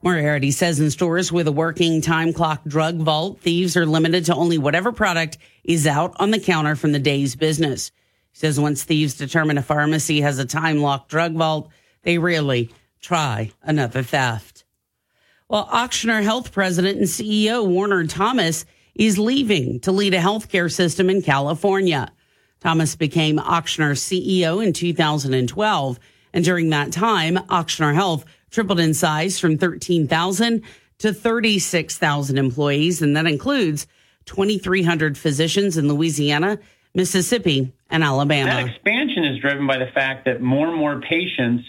Moriarty 0.04 0.52
says 0.52 0.80
in 0.80 0.90
stores 0.90 1.32
with 1.32 1.48
a 1.48 1.52
working 1.52 2.02
time 2.02 2.34
clock 2.34 2.64
drug 2.66 2.98
vault, 2.98 3.40
thieves 3.42 3.78
are 3.78 3.86
limited 3.86 4.26
to 4.26 4.36
only 4.36 4.58
whatever 4.58 4.92
product 4.92 5.38
is 5.64 5.86
out 5.86 6.16
on 6.20 6.32
the 6.32 6.40
counter 6.40 6.76
from 6.76 6.92
the 6.92 7.00
day's 7.00 7.36
business. 7.36 7.92
He 8.32 8.40
says 8.40 8.60
once 8.60 8.84
thieves 8.84 9.16
determine 9.16 9.58
a 9.58 9.64
pharmacy 9.64 10.22
has 10.22 10.40
a 10.40 10.46
time 10.46 10.78
locked 10.82 11.10
drug 11.10 11.34
vault, 11.34 11.70
they 12.04 12.18
rarely 12.18 12.72
try 13.00 13.52
another 13.62 14.02
theft. 14.02 14.51
Well, 15.52 15.68
Ochsner 15.68 16.24
Health 16.24 16.54
President 16.54 17.00
and 17.00 17.08
CEO 17.08 17.68
Warner 17.68 18.08
Thomas 18.08 18.64
is 18.96 19.20
leaving 19.20 19.82
to 19.82 19.92
lead 19.92 20.14
a 20.14 20.18
healthcare 20.18 20.72
system 20.72 21.10
in 21.10 21.22
California. 21.22 22.10
Thomas 22.62 22.96
became 22.96 23.38
Ochsner 23.38 23.92
CEO 23.92 24.66
in 24.66 24.72
2012, 24.72 26.00
and 26.32 26.46
during 26.46 26.70
that 26.70 26.94
time, 26.94 27.36
Ochsner 27.36 27.94
Health 27.94 28.24
tripled 28.50 28.80
in 28.80 28.94
size 28.94 29.40
from 29.40 29.58
13,000 29.58 30.64
to 31.00 31.14
36,000 31.14 32.38
employees, 32.38 33.02
and 33.02 33.18
that 33.18 33.28
includes 33.28 33.88
2,300 34.28 35.18
physicians 35.18 35.76
in 35.76 35.90
Louisiana, 35.90 36.60
Mississippi, 36.96 37.74
and 37.90 38.06
Alabama. 38.06 38.52
That 38.52 38.68
expansion 38.68 39.26
is 39.26 39.42
driven 39.42 39.68
by 39.68 39.80
the 39.80 39.92
fact 39.94 40.24
that 40.24 40.42
more 40.42 40.70
and 40.70 40.78
more 40.78 41.02
patients 41.02 41.66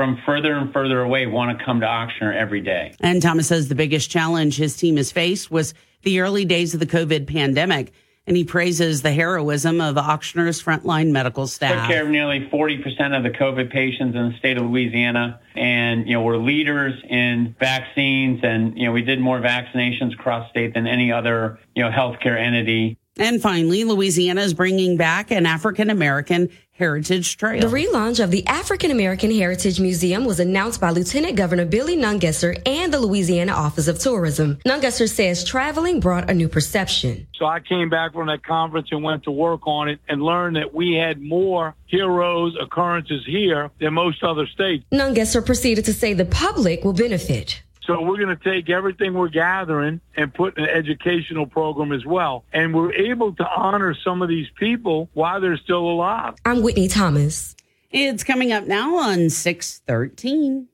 from 0.00 0.18
further 0.24 0.54
and 0.54 0.72
further 0.72 1.02
away 1.02 1.26
want 1.26 1.58
to 1.58 1.62
come 1.62 1.80
to 1.80 1.86
Ochsner 1.86 2.34
every 2.34 2.62
day. 2.62 2.94
And 3.00 3.20
Thomas 3.20 3.48
says 3.48 3.68
the 3.68 3.74
biggest 3.74 4.10
challenge 4.10 4.56
his 4.56 4.74
team 4.74 4.96
has 4.96 5.12
faced 5.12 5.50
was 5.50 5.74
the 6.04 6.20
early 6.20 6.46
days 6.46 6.72
of 6.72 6.80
the 6.80 6.86
COVID 6.86 7.26
pandemic. 7.26 7.92
And 8.26 8.34
he 8.34 8.44
praises 8.44 9.02
the 9.02 9.12
heroism 9.12 9.78
of 9.78 9.96
Ochsner's 9.96 10.62
frontline 10.62 11.10
medical 11.10 11.46
staff. 11.46 11.86
Took 11.86 11.94
care 11.94 12.04
of 12.04 12.08
nearly 12.08 12.48
40% 12.50 13.14
of 13.14 13.24
the 13.24 13.30
COVID 13.30 13.70
patients 13.70 14.16
in 14.16 14.30
the 14.30 14.38
state 14.38 14.56
of 14.56 14.62
Louisiana. 14.62 15.38
And, 15.54 16.08
you 16.08 16.14
know, 16.14 16.22
we're 16.22 16.38
leaders 16.38 16.94
in 17.06 17.54
vaccines 17.60 18.40
and, 18.42 18.78
you 18.78 18.86
know, 18.86 18.92
we 18.92 19.02
did 19.02 19.20
more 19.20 19.38
vaccinations 19.38 20.14
across 20.14 20.48
state 20.48 20.72
than 20.72 20.86
any 20.86 21.12
other, 21.12 21.58
you 21.74 21.82
know, 21.82 21.90
healthcare 21.90 22.40
entity. 22.40 22.96
And 23.18 23.42
finally, 23.42 23.84
Louisiana 23.84 24.40
is 24.40 24.54
bringing 24.54 24.96
back 24.96 25.30
an 25.30 25.44
African 25.44 25.90
American 25.90 26.48
Heritage 26.80 27.36
Trail. 27.36 27.60
The 27.60 27.66
relaunch 27.66 28.24
of 28.24 28.30
the 28.30 28.46
African 28.46 28.90
American 28.90 29.30
Heritage 29.30 29.78
Museum 29.78 30.24
was 30.24 30.40
announced 30.40 30.80
by 30.80 30.88
Lieutenant 30.88 31.36
Governor 31.36 31.66
Billy 31.66 31.94
Nungesser 31.94 32.60
and 32.66 32.90
the 32.90 32.98
Louisiana 32.98 33.52
Office 33.52 33.86
of 33.86 33.98
Tourism. 33.98 34.56
Nungesser 34.64 35.06
says 35.06 35.44
traveling 35.44 36.00
brought 36.00 36.30
a 36.30 36.34
new 36.34 36.48
perception. 36.48 37.26
So 37.34 37.44
I 37.44 37.60
came 37.60 37.90
back 37.90 38.14
from 38.14 38.28
that 38.28 38.42
conference 38.42 38.88
and 38.92 39.02
went 39.02 39.24
to 39.24 39.30
work 39.30 39.66
on 39.66 39.90
it 39.90 40.00
and 40.08 40.22
learned 40.22 40.56
that 40.56 40.74
we 40.74 40.94
had 40.94 41.20
more 41.20 41.74
heroes 41.84 42.56
occurrences 42.58 43.26
here 43.26 43.70
than 43.78 43.92
most 43.92 44.24
other 44.24 44.46
states. 44.46 44.82
Nungesser 44.90 45.44
proceeded 45.44 45.84
to 45.84 45.92
say 45.92 46.14
the 46.14 46.24
public 46.24 46.82
will 46.82 46.94
benefit. 46.94 47.62
So 47.90 48.00
we're 48.02 48.18
going 48.18 48.28
to 48.28 48.36
take 48.36 48.70
everything 48.70 49.14
we're 49.14 49.30
gathering 49.30 50.00
and 50.16 50.32
put 50.32 50.56
in 50.56 50.62
an 50.62 50.70
educational 50.70 51.44
program 51.44 51.90
as 51.90 52.06
well. 52.06 52.44
And 52.52 52.72
we're 52.72 52.92
able 52.92 53.34
to 53.34 53.44
honor 53.44 53.96
some 54.04 54.22
of 54.22 54.28
these 54.28 54.46
people 54.60 55.08
while 55.12 55.40
they're 55.40 55.56
still 55.56 55.90
alive. 55.90 56.34
I'm 56.44 56.62
Whitney 56.62 56.86
Thomas. 56.86 57.56
It's 57.90 58.22
coming 58.22 58.52
up 58.52 58.68
now 58.68 58.96
on 58.96 59.28
613. 59.28 60.68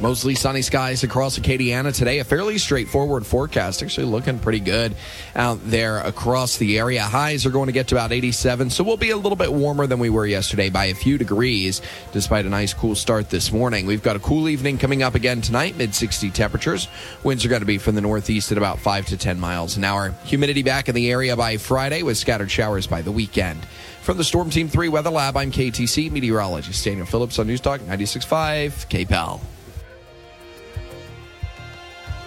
Mostly 0.00 0.36
sunny 0.36 0.62
skies 0.62 1.02
across 1.02 1.36
Acadiana 1.40 1.92
today. 1.92 2.20
A 2.20 2.24
fairly 2.24 2.56
straightforward 2.58 3.26
forecast, 3.26 3.82
actually 3.82 4.06
looking 4.06 4.38
pretty 4.38 4.60
good 4.60 4.94
out 5.34 5.58
there 5.64 5.98
across 5.98 6.56
the 6.56 6.78
area. 6.78 7.02
Highs 7.02 7.44
are 7.44 7.50
going 7.50 7.66
to 7.66 7.72
get 7.72 7.88
to 7.88 7.96
about 7.96 8.12
87, 8.12 8.70
so 8.70 8.84
we'll 8.84 8.96
be 8.96 9.10
a 9.10 9.16
little 9.16 9.34
bit 9.34 9.52
warmer 9.52 9.88
than 9.88 9.98
we 9.98 10.08
were 10.08 10.24
yesterday 10.24 10.70
by 10.70 10.84
a 10.84 10.94
few 10.94 11.18
degrees, 11.18 11.82
despite 12.12 12.46
a 12.46 12.48
nice 12.48 12.72
cool 12.72 12.94
start 12.94 13.28
this 13.28 13.50
morning. 13.50 13.86
We've 13.86 14.02
got 14.02 14.14
a 14.14 14.20
cool 14.20 14.48
evening 14.48 14.78
coming 14.78 15.02
up 15.02 15.16
again 15.16 15.40
tonight, 15.40 15.76
mid 15.76 15.92
60 15.96 16.30
temperatures. 16.30 16.86
Winds 17.24 17.44
are 17.44 17.48
going 17.48 17.62
to 17.62 17.66
be 17.66 17.78
from 17.78 17.96
the 17.96 18.00
northeast 18.00 18.52
at 18.52 18.58
about 18.58 18.78
5 18.78 19.06
to 19.06 19.16
10 19.16 19.40
miles 19.40 19.76
an 19.76 19.82
hour. 19.82 20.14
Humidity 20.26 20.62
back 20.62 20.88
in 20.88 20.94
the 20.94 21.10
area 21.10 21.36
by 21.36 21.56
Friday 21.56 22.04
with 22.04 22.16
scattered 22.16 22.52
showers 22.52 22.86
by 22.86 23.02
the 23.02 23.10
weekend. 23.10 23.64
From 24.02 24.16
the 24.16 24.24
Storm 24.24 24.48
Team 24.48 24.68
3 24.68 24.90
Weather 24.90 25.10
Lab, 25.10 25.36
I'm 25.36 25.50
KATC 25.50 26.12
meteorologist 26.12 26.84
Daniel 26.84 27.04
Phillips 27.04 27.40
on 27.40 27.48
News 27.48 27.60
Talk 27.60 27.80
96.5 27.80 28.86
KPEL. 28.88 29.40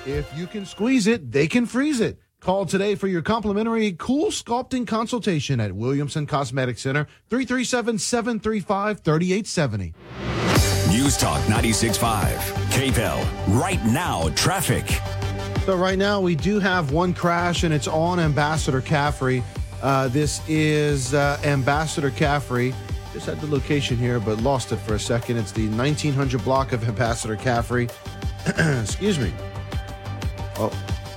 If 0.06 0.36
you 0.36 0.48
can 0.48 0.66
squeeze 0.66 1.06
it, 1.06 1.32
they 1.32 1.48
can 1.48 1.68
freeze 1.68 2.00
it. 2.02 2.18
Call 2.40 2.66
today 2.66 2.96
for 2.96 3.08
your 3.08 3.22
complimentary 3.22 3.92
cool 3.92 4.32
sculpting 4.32 4.88
consultation 4.88 5.60
at 5.60 5.74
Williamson 5.74 6.26
Cosmetic 6.26 6.80
Center, 6.80 7.06
337 7.30 8.00
735 8.00 9.02
3870. 9.02 9.94
News 10.90 11.18
Talk 11.18 11.40
96.5. 11.44 12.36
KPEL. 12.72 13.60
Right 13.62 13.84
now, 13.86 14.30
traffic. 14.30 14.90
So, 15.66 15.78
right 15.78 16.00
now, 16.00 16.20
we 16.20 16.34
do 16.34 16.58
have 16.58 16.92
one 16.92 17.14
crash, 17.14 17.64
and 17.64 17.72
it's 17.72 17.88
on 17.88 18.20
Ambassador 18.20 18.82
Caffrey. 18.82 19.44
Uh, 19.84 20.08
this 20.08 20.42
is 20.50 21.14
uh, 21.14 21.40
Ambassador 21.44 22.10
Caffrey. 22.10 22.74
Just 23.14 23.28
had 23.28 23.40
the 23.40 23.48
location 23.48 23.98
here, 23.98 24.20
but 24.20 24.42
lost 24.42 24.72
it 24.72 24.78
for 24.78 24.96
a 24.96 25.00
second. 25.00 25.38
It's 25.38 25.52
the 25.52 25.68
1900 25.70 26.44
block 26.44 26.72
of 26.72 26.88
Ambassador 26.88 27.36
Caffrey. 27.36 27.88
Excuse 28.58 29.20
me. 29.20 29.32
Oh, 30.64 30.70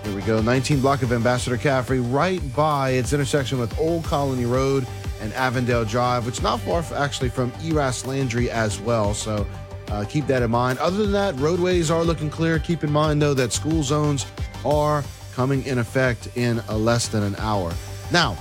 here 0.05 0.15
we 0.15 0.23
go. 0.23 0.41
19 0.41 0.81
block 0.81 1.03
of 1.03 1.13
Ambassador 1.13 1.59
Caffrey, 1.59 2.01
right 2.01 2.41
by 2.57 2.91
its 2.91 3.13
intersection 3.13 3.59
with 3.59 3.79
Old 3.79 4.03
Colony 4.05 4.47
Road 4.47 4.87
and 5.21 5.35
Avondale 5.35 5.85
Drive, 5.85 6.25
which 6.25 6.39
is 6.39 6.43
not 6.43 6.61
far 6.61 6.83
actually 6.95 7.29
from 7.29 7.53
Eraste 7.53 8.07
Landry 8.07 8.51
as 8.51 8.81
well. 8.81 9.13
So 9.13 9.47
uh, 9.89 10.07
keep 10.09 10.27
that 10.29 10.43
in 10.43 10.51
mind. 10.51 10.79
Other 10.79 10.97
than 10.97 11.13
that, 11.13 11.39
roadways 11.39 11.91
are 11.91 12.05
looking 12.05 12.31
clear. 12.31 12.59
Keep 12.59 12.85
in 12.85 12.91
mind, 12.91 13.21
though, 13.21 13.35
that 13.35 13.53
school 13.53 13.83
zones 13.83 14.25
are 14.65 15.05
coming 15.35 15.63
in 15.67 15.77
effect 15.77 16.35
in 16.37 16.63
a 16.69 16.79
less 16.79 17.09
than 17.09 17.23
an 17.23 17.37
hour. 17.37 17.71
Now, 18.11 18.39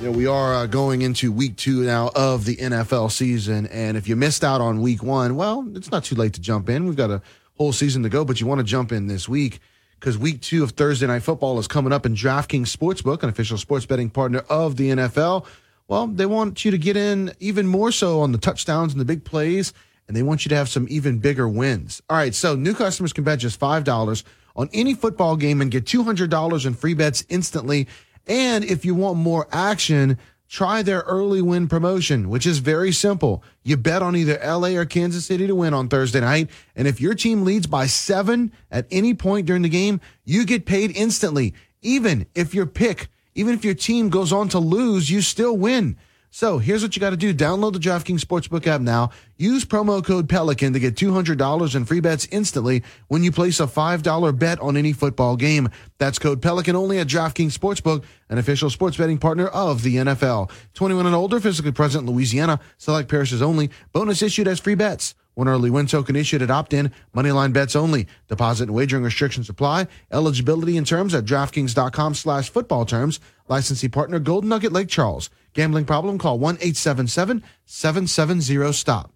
you 0.00 0.06
know, 0.06 0.18
we 0.18 0.26
are 0.26 0.54
uh, 0.54 0.66
going 0.66 1.02
into 1.02 1.30
week 1.30 1.54
two 1.54 1.84
now 1.84 2.10
of 2.16 2.44
the 2.44 2.56
NFL 2.56 3.12
season. 3.12 3.66
And 3.68 3.96
if 3.96 4.08
you 4.08 4.16
missed 4.16 4.42
out 4.42 4.60
on 4.60 4.80
week 4.80 5.04
one, 5.04 5.36
well, 5.36 5.64
it's 5.76 5.92
not 5.92 6.02
too 6.02 6.16
late 6.16 6.32
to 6.32 6.40
jump 6.40 6.68
in. 6.68 6.86
We've 6.86 6.96
got 6.96 7.10
a 7.10 7.22
whole 7.56 7.72
season 7.72 8.02
to 8.02 8.08
go, 8.08 8.24
but 8.24 8.40
you 8.40 8.46
want 8.46 8.58
to 8.58 8.64
jump 8.64 8.92
in 8.92 9.06
this 9.06 9.28
week 9.28 9.60
because 10.00 10.18
week 10.18 10.40
two 10.40 10.62
of 10.62 10.72
Thursday 10.72 11.06
Night 11.06 11.22
Football 11.22 11.58
is 11.58 11.68
coming 11.68 11.92
up 11.92 12.04
in 12.04 12.14
DraftKings 12.14 12.74
Sportsbook, 12.74 13.22
an 13.22 13.28
official 13.28 13.56
sports 13.56 13.86
betting 13.86 14.10
partner 14.10 14.40
of 14.50 14.76
the 14.76 14.90
NFL. 14.90 15.46
Well, 15.88 16.06
they 16.06 16.26
want 16.26 16.64
you 16.64 16.70
to 16.70 16.78
get 16.78 16.96
in 16.96 17.32
even 17.40 17.66
more 17.66 17.92
so 17.92 18.20
on 18.20 18.32
the 18.32 18.38
touchdowns 18.38 18.92
and 18.92 19.00
the 19.00 19.04
big 19.04 19.24
plays, 19.24 19.72
and 20.08 20.16
they 20.16 20.22
want 20.22 20.44
you 20.44 20.48
to 20.50 20.56
have 20.56 20.68
some 20.68 20.86
even 20.90 21.18
bigger 21.18 21.48
wins. 21.48 22.02
All 22.10 22.16
right, 22.16 22.34
so 22.34 22.54
new 22.54 22.74
customers 22.74 23.12
can 23.12 23.24
bet 23.24 23.38
just 23.38 23.60
$5 23.60 24.24
on 24.56 24.68
any 24.72 24.94
football 24.94 25.36
game 25.36 25.60
and 25.60 25.70
get 25.70 25.84
$200 25.84 26.66
in 26.66 26.74
free 26.74 26.94
bets 26.94 27.24
instantly. 27.28 27.86
And 28.26 28.64
if 28.64 28.84
you 28.84 28.94
want 28.94 29.18
more 29.18 29.46
action, 29.52 30.18
try 30.48 30.82
their 30.82 31.00
early 31.00 31.42
win 31.42 31.68
promotion, 31.68 32.28
which 32.28 32.46
is 32.46 32.58
very 32.58 32.92
simple. 32.92 33.42
You 33.62 33.76
bet 33.76 34.02
on 34.02 34.16
either 34.16 34.38
LA 34.44 34.70
or 34.70 34.84
Kansas 34.84 35.26
City 35.26 35.46
to 35.46 35.54
win 35.54 35.74
on 35.74 35.88
Thursday 35.88 36.20
night. 36.20 36.50
And 36.76 36.86
if 36.86 37.00
your 37.00 37.14
team 37.14 37.44
leads 37.44 37.66
by 37.66 37.86
seven 37.86 38.52
at 38.70 38.86
any 38.90 39.14
point 39.14 39.46
during 39.46 39.62
the 39.62 39.68
game, 39.68 40.00
you 40.24 40.44
get 40.44 40.66
paid 40.66 40.96
instantly. 40.96 41.54
Even 41.82 42.26
if 42.34 42.54
your 42.54 42.66
pick, 42.66 43.08
even 43.34 43.54
if 43.54 43.64
your 43.64 43.74
team 43.74 44.08
goes 44.08 44.32
on 44.32 44.48
to 44.50 44.58
lose, 44.58 45.10
you 45.10 45.20
still 45.20 45.56
win. 45.56 45.96
So 46.34 46.58
here's 46.58 46.82
what 46.82 46.96
you 46.96 47.00
got 47.00 47.10
to 47.10 47.16
do. 47.16 47.32
Download 47.32 47.72
the 47.72 47.78
DraftKings 47.78 48.18
Sportsbook 48.18 48.66
app 48.66 48.80
now. 48.80 49.10
Use 49.36 49.64
promo 49.64 50.04
code 50.04 50.28
Pelican 50.28 50.72
to 50.72 50.80
get 50.80 50.96
$200 50.96 51.76
in 51.76 51.84
free 51.84 52.00
bets 52.00 52.26
instantly 52.32 52.82
when 53.06 53.22
you 53.22 53.30
place 53.30 53.60
a 53.60 53.68
$5 53.68 54.36
bet 54.36 54.58
on 54.58 54.76
any 54.76 54.92
football 54.92 55.36
game. 55.36 55.68
That's 55.98 56.18
code 56.18 56.42
Pelican 56.42 56.74
only 56.74 56.98
at 56.98 57.06
DraftKings 57.06 57.56
Sportsbook, 57.56 58.02
an 58.28 58.38
official 58.38 58.68
sports 58.68 58.96
betting 58.96 59.18
partner 59.18 59.46
of 59.46 59.84
the 59.84 59.94
NFL. 59.94 60.50
21 60.74 61.06
and 61.06 61.14
older, 61.14 61.38
physically 61.38 61.70
present 61.70 62.08
in 62.08 62.12
Louisiana. 62.12 62.58
Select 62.78 63.08
parishes 63.08 63.40
only. 63.40 63.70
Bonus 63.92 64.20
issued 64.20 64.48
as 64.48 64.58
free 64.58 64.74
bets. 64.74 65.14
One 65.34 65.46
early 65.46 65.70
win 65.70 65.86
token 65.86 66.16
issued 66.16 66.42
at 66.42 66.50
opt-in. 66.50 66.90
Moneyline 67.14 67.52
bets 67.52 67.76
only. 67.76 68.08
Deposit 68.26 68.64
and 68.64 68.74
wagering 68.74 69.04
restrictions 69.04 69.48
apply. 69.48 69.86
Eligibility 70.10 70.76
and 70.76 70.86
terms 70.86 71.14
at 71.14 71.26
DraftKings.com 71.26 72.14
slash 72.14 72.50
football 72.50 72.84
terms. 72.84 73.20
Licensee 73.48 73.88
partner 73.88 74.18
Golden 74.18 74.48
Nugget 74.48 74.72
Lake 74.72 74.88
Charles. 74.88 75.30
Gambling 75.54 75.86
problem? 75.86 76.18
Call 76.18 76.38
1-877-770-STOP. 76.40 79.10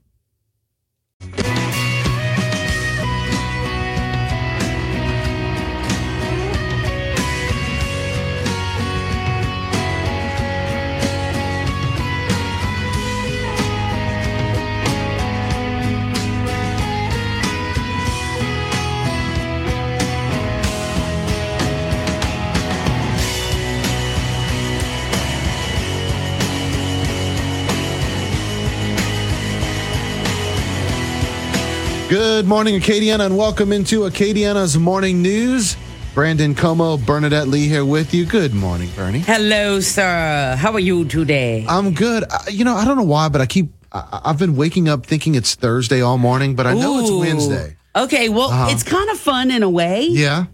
Good 32.38 32.46
morning, 32.46 32.80
Acadiana, 32.80 33.26
and 33.26 33.36
welcome 33.36 33.72
into 33.72 34.02
Acadiana's 34.02 34.78
morning 34.78 35.22
news. 35.22 35.76
Brandon 36.14 36.54
Comeaux, 36.54 36.96
Bernadette 37.04 37.48
Lee 37.48 37.66
here 37.66 37.84
with 37.84 38.14
you. 38.14 38.26
Good 38.26 38.54
morning, 38.54 38.88
Bernie. 38.94 39.18
Hello, 39.18 39.80
sir. 39.80 40.54
How 40.56 40.72
are 40.72 40.78
you 40.78 41.04
today? 41.04 41.66
I'm 41.68 41.94
good. 41.94 42.22
I- 42.30 42.50
You 42.50 42.62
know, 42.64 42.76
I 42.76 42.84
don't 42.84 42.96
know 42.96 43.02
why, 43.02 43.28
but 43.28 43.40
I 43.40 43.46
keep, 43.46 43.72
I- 43.90 44.20
I've 44.26 44.38
been 44.38 44.54
waking 44.54 44.88
up 44.88 45.04
thinking 45.04 45.34
it's 45.34 45.56
Thursday 45.56 46.00
all 46.00 46.16
morning, 46.16 46.54
but 46.54 46.64
I 46.68 46.74
know 46.74 47.00
it's 47.00 47.10
Ooh. 47.10 47.18
Wednesday. 47.18 47.74
Okay, 47.96 48.28
well, 48.28 48.50
Uh-huh. 48.52 48.68
it's 48.70 48.84
kind 48.84 49.10
of 49.10 49.18
fun 49.18 49.50
in 49.50 49.64
a 49.64 49.68
way. 49.68 50.06
Yeah. 50.08 50.44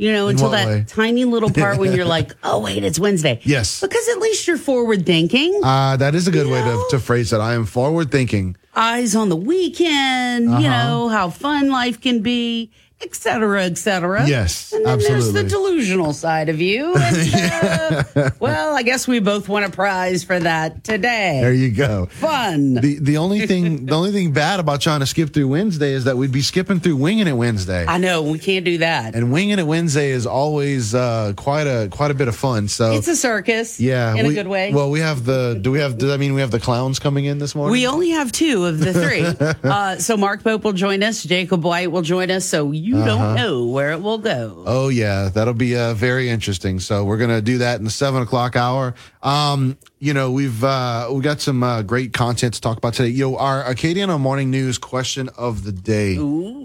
You 0.00 0.12
know, 0.12 0.28
In 0.28 0.36
until 0.36 0.48
what 0.48 0.56
that 0.56 0.66
way? 0.66 0.84
tiny 0.88 1.26
little 1.26 1.50
part 1.50 1.76
when 1.76 1.92
you're 1.92 2.06
like, 2.16 2.32
oh, 2.42 2.58
wait, 2.60 2.84
it's 2.84 2.98
Wednesday. 2.98 3.38
Yes. 3.42 3.82
Because 3.82 4.08
at 4.08 4.18
least 4.18 4.46
you're 4.48 4.56
forward 4.56 5.04
thinking. 5.04 5.60
Uh, 5.62 5.96
that 5.98 6.14
is 6.14 6.26
a 6.26 6.30
good 6.30 6.46
way 6.46 6.62
to, 6.62 6.86
to 6.90 6.98
phrase 6.98 7.34
it. 7.34 7.38
I 7.38 7.52
am 7.52 7.66
forward 7.66 8.10
thinking. 8.10 8.56
Eyes 8.74 9.14
on 9.14 9.28
the 9.28 9.36
weekend, 9.36 10.44
you 10.46 10.50
Uh-huh. 10.52 10.60
know, 10.60 11.08
how 11.08 11.28
fun 11.28 11.68
life 11.70 12.00
can 12.00 12.20
be, 12.20 12.70
et 13.02 13.14
cetera, 13.14 13.64
et 13.64 13.78
cetera. 13.78 14.26
Yes, 14.28 14.72
And 14.72 14.84
then 14.84 14.98
there's 14.98 15.32
the 15.32 15.42
delusional 15.44 16.12
side 16.12 16.48
of 16.48 16.60
you. 16.60 16.94
And, 16.94 18.04
uh, 18.16 18.30
well, 18.38 18.74
I 18.76 18.82
guess 18.82 19.08
we 19.08 19.20
both 19.20 19.48
won 19.48 19.64
a 19.64 19.70
prize 19.70 20.22
for 20.24 20.38
that 20.38 20.84
today. 20.84 21.40
There 21.42 21.52
you 21.52 21.70
go. 21.70 22.06
Fun. 22.06 22.74
The 22.74 22.98
the 23.00 23.16
only 23.16 23.46
thing 23.46 23.86
the 23.86 23.94
only 23.94 24.12
thing 24.12 24.32
bad 24.32 24.60
about 24.60 24.80
trying 24.80 25.00
to 25.00 25.06
skip 25.06 25.32
through 25.32 25.48
Wednesday 25.48 25.92
is 25.92 26.04
that 26.04 26.16
we'd 26.16 26.32
be 26.32 26.42
skipping 26.42 26.78
through 26.80 26.96
Winging 26.96 27.26
It 27.26 27.32
Wednesday. 27.32 27.84
I 27.86 27.98
know 27.98 28.22
we 28.22 28.38
can't 28.38 28.64
do 28.64 28.78
that. 28.78 29.14
And 29.14 29.32
Winging 29.32 29.58
It 29.58 29.66
Wednesday 29.66 30.10
is 30.10 30.26
always 30.26 30.94
uh, 30.94 31.32
quite 31.36 31.66
a 31.66 31.88
quite 31.90 32.10
a 32.10 32.14
bit 32.14 32.28
of 32.28 32.36
fun. 32.36 32.68
So 32.68 32.92
It's 32.92 33.08
a 33.08 33.16
circus. 33.16 33.80
yeah, 33.80 34.14
In 34.14 34.26
we- 34.26 34.32
a 34.32 34.34
good 34.34 34.48
way. 34.48 34.72
Well, 34.72 34.90
we 34.90 35.00
have 35.00 35.24
the. 35.24 35.58
Do 35.60 35.70
we 35.70 35.80
have? 35.80 35.96
Does 35.98 36.08
that 36.10 36.18
mean 36.20 36.34
we 36.34 36.40
have 36.42 36.50
the 36.50 36.60
clowns 36.60 36.98
coming 36.98 37.24
in 37.24 37.38
this 37.38 37.54
morning? 37.54 37.72
We 37.72 37.86
only 37.86 38.10
have 38.10 38.30
two 38.32 38.66
of 38.66 38.78
the 38.78 38.92
three. 38.92 39.24
uh, 39.70 39.96
so 39.96 40.16
Mark 40.16 40.44
Pope 40.44 40.64
will 40.64 40.72
join 40.72 41.02
us. 41.02 41.22
Jacob 41.24 41.64
White 41.64 41.90
will 41.90 42.02
join 42.02 42.30
us. 42.30 42.44
So 42.46 42.72
You 42.72 42.89
Uh-huh. 42.96 43.06
don't 43.06 43.34
know 43.36 43.66
where 43.66 43.92
it 43.92 44.02
will 44.02 44.18
go. 44.18 44.62
Oh 44.66 44.88
yeah, 44.88 45.28
that'll 45.28 45.54
be 45.54 45.76
uh, 45.76 45.94
very 45.94 46.28
interesting. 46.28 46.80
So 46.80 47.04
we're 47.04 47.18
gonna 47.18 47.42
do 47.42 47.58
that 47.58 47.78
in 47.78 47.84
the 47.84 47.90
seven 47.90 48.22
o'clock 48.22 48.56
hour. 48.56 48.94
Um, 49.22 49.78
you 49.98 50.14
know, 50.14 50.30
we've 50.30 50.62
uh, 50.64 51.08
we 51.12 51.20
got 51.22 51.40
some 51.40 51.62
uh, 51.62 51.82
great 51.82 52.12
content 52.12 52.54
to 52.54 52.60
talk 52.60 52.78
about 52.78 52.94
today. 52.94 53.10
You 53.10 53.32
know, 53.32 53.38
our 53.38 53.62
Acadiana 53.64 54.18
Morning 54.18 54.50
News 54.50 54.78
question 54.78 55.28
of 55.36 55.64
the 55.64 55.72
day 55.72 56.14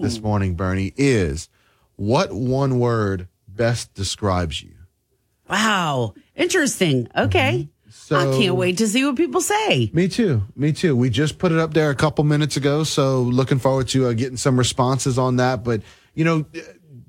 this 0.02 0.22
morning, 0.22 0.56
Bernie, 0.56 0.94
is 0.98 1.50
what 1.96 2.32
one 2.32 2.80
word 2.80 3.28
best 3.48 3.94
describes 3.94 4.62
you? 4.62 4.72
Wow. 5.50 6.14
Interesting. 6.36 7.08
Okay. 7.16 7.70
So 7.90 8.18
I 8.18 8.38
can't 8.38 8.56
wait 8.56 8.78
to 8.80 8.88
see 8.88 9.04
what 9.04 9.16
people 9.16 9.42
say. 9.42 9.90
Me 9.94 10.08
too. 10.08 10.44
Me 10.56 10.72
too. 10.72 10.96
We 10.96 11.10
just 11.10 11.40
put 11.40 11.52
it 11.52 11.58
up 11.58 11.74
there 11.74 11.90
a 11.90 11.96
couple 11.96 12.24
minutes 12.24 12.56
ago, 12.56 12.84
so 12.84 13.22
looking 13.22 13.58
forward 13.58 13.88
to 13.90 14.08
uh, 14.08 14.14
getting 14.14 14.38
some 14.38 14.58
responses 14.58 15.18
on 15.18 15.38
that. 15.38 15.64
But 15.64 15.82
you 16.16 16.26
know, 16.26 16.46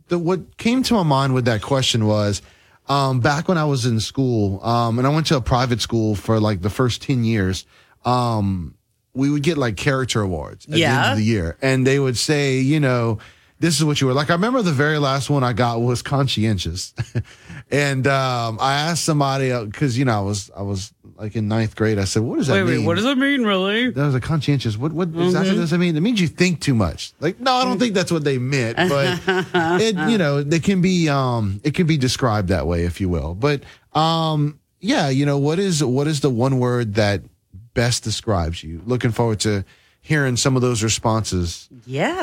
the, 0.08 0.18
what 0.18 0.56
came 0.58 0.82
to 0.84 0.94
my 0.94 1.02
mind 1.02 1.34
with 1.34 1.46
that 1.46 1.62
question 1.62 2.06
was 2.06 2.42
um, 2.88 3.20
back 3.20 3.48
when 3.48 3.58
I 3.58 3.64
was 3.64 3.86
in 3.86 3.98
school, 4.00 4.62
um, 4.64 4.98
and 4.98 5.06
I 5.06 5.10
went 5.10 5.26
to 5.28 5.36
a 5.36 5.40
private 5.40 5.80
school 5.80 6.14
for 6.14 6.38
like 6.38 6.62
the 6.62 6.70
first 6.70 7.02
ten 7.02 7.24
years. 7.24 7.64
Um, 8.04 8.74
we 9.14 9.30
would 9.30 9.42
get 9.42 9.56
like 9.56 9.76
character 9.76 10.20
awards 10.20 10.66
at 10.66 10.72
the 10.72 10.84
end 10.84 11.12
of 11.12 11.18
the 11.18 11.24
year, 11.24 11.56
and 11.62 11.86
they 11.86 11.98
would 11.98 12.18
say, 12.18 12.58
you 12.58 12.80
know. 12.80 13.18
This 13.58 13.76
is 13.78 13.84
what 13.84 14.00
you 14.00 14.06
were 14.06 14.12
like. 14.12 14.28
I 14.30 14.34
remember 14.34 14.60
the 14.62 14.72
very 14.72 14.98
last 14.98 15.30
one 15.30 15.42
I 15.42 15.52
got 15.54 15.80
was 15.80 16.02
conscientious, 16.02 16.92
and 17.70 18.06
um, 18.06 18.58
I 18.60 18.74
asked 18.74 19.04
somebody 19.04 19.48
because 19.64 19.96
you 19.98 20.04
know 20.04 20.16
I 20.18 20.20
was 20.20 20.50
I 20.56 20.62
was 20.62 20.92
like 21.16 21.36
in 21.36 21.48
ninth 21.48 21.74
grade. 21.74 21.98
I 21.98 22.04
said, 22.04 22.22
"What 22.22 22.36
does 22.36 22.48
that 22.48 22.52
Wait, 22.54 22.64
mean?" 22.64 22.80
wait, 22.80 22.86
what 22.86 22.96
does 22.96 23.06
it 23.06 23.16
mean, 23.16 23.44
really? 23.44 23.90
That 23.90 24.04
was 24.04 24.14
a 24.14 24.20
conscientious. 24.20 24.76
What 24.76 24.92
what 24.92 25.08
exactly 25.08 25.54
Mhm. 25.54 25.56
does 25.56 25.70
that 25.70 25.78
mean? 25.78 25.96
It 25.96 26.00
means 26.02 26.20
you 26.20 26.28
think 26.28 26.60
too 26.60 26.74
much. 26.74 27.12
Like, 27.18 27.40
no, 27.40 27.52
I 27.54 27.64
don't 27.64 27.78
think 27.78 27.94
that's 27.94 28.12
what 28.12 28.24
they 28.24 28.36
meant, 28.36 28.76
but 28.76 29.20
it 29.80 29.96
you 30.10 30.18
know, 30.18 30.42
they 30.42 30.60
can 30.60 30.82
be 30.82 31.08
um 31.08 31.60
it 31.64 31.72
can 31.72 31.86
be 31.86 31.96
described 31.96 32.48
that 32.48 32.66
way, 32.66 32.84
if 32.84 33.00
you 33.00 33.08
will. 33.08 33.34
But 33.34 33.62
um 33.94 34.60
yeah, 34.80 35.08
you 35.08 35.24
know, 35.24 35.38
what 35.38 35.58
is 35.58 35.82
what 35.82 36.06
is 36.06 36.20
the 36.20 36.28
one 36.30 36.58
word 36.58 36.96
that 36.96 37.22
best 37.72 38.04
describes 38.04 38.62
you? 38.62 38.82
Looking 38.84 39.12
forward 39.12 39.40
to 39.40 39.64
hearing 40.06 40.36
some 40.36 40.54
of 40.54 40.62
those 40.62 40.84
responses 40.84 41.66
from 41.68 41.80
Yeah. 41.86 42.14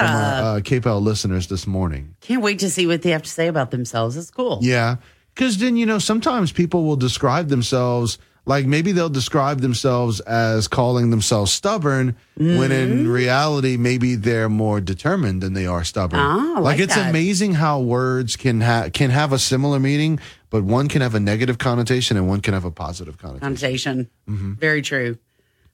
our 0.41 0.57
uh, 0.57 0.59
KPEL 0.61 1.01
listeners 1.01 1.47
this 1.47 1.67
morning. 1.67 2.15
Can't 2.21 2.41
wait 2.41 2.59
to 2.59 2.69
see 2.69 2.87
what 2.87 3.01
they 3.01 3.09
have 3.09 3.23
to 3.23 3.29
say 3.29 3.47
about 3.47 3.71
themselves. 3.71 4.15
It's 4.15 4.31
cool. 4.31 4.59
Yeah. 4.61 4.95
Cause 5.35 5.57
then, 5.57 5.75
you 5.75 5.85
know, 5.85 5.99
sometimes 5.99 6.51
people 6.53 6.85
will 6.85 6.95
describe 6.95 7.49
themselves 7.49 8.17
like 8.45 8.65
maybe 8.65 8.91
they'll 8.91 9.09
describe 9.09 9.61
themselves 9.61 10.19
as 10.21 10.67
calling 10.67 11.09
themselves 11.09 11.51
stubborn 11.51 12.15
when 12.37 12.71
in 12.71 13.07
reality, 13.09 13.77
maybe 13.77 14.15
they're 14.15 14.49
more 14.49 14.79
determined 14.81 15.41
than 15.41 15.53
they 15.53 15.65
are 15.65 15.83
stubborn. 15.83 16.19
Ah, 16.21 16.57
I 16.57 16.59
like 16.59 16.79
it's 16.79 16.95
that. 16.95 17.09
amazing 17.09 17.53
how 17.55 17.79
words 17.81 18.35
can 18.35 18.59
have, 18.61 18.91
can 18.93 19.09
have 19.11 19.31
a 19.33 19.39
similar 19.39 19.79
meaning, 19.79 20.19
but 20.49 20.63
one 20.63 20.87
can 20.89 21.01
have 21.01 21.15
a 21.15 21.19
negative 21.21 21.57
connotation 21.57 22.15
and 22.17 22.27
one 22.27 22.41
can 22.41 22.53
have 22.53 22.65
a 22.65 22.71
positive 22.71 23.17
connotation. 23.17 23.41
Connotation. 23.41 24.09
Mm-hmm. 24.29 24.53
Very 24.53 24.81
true. 24.81 25.17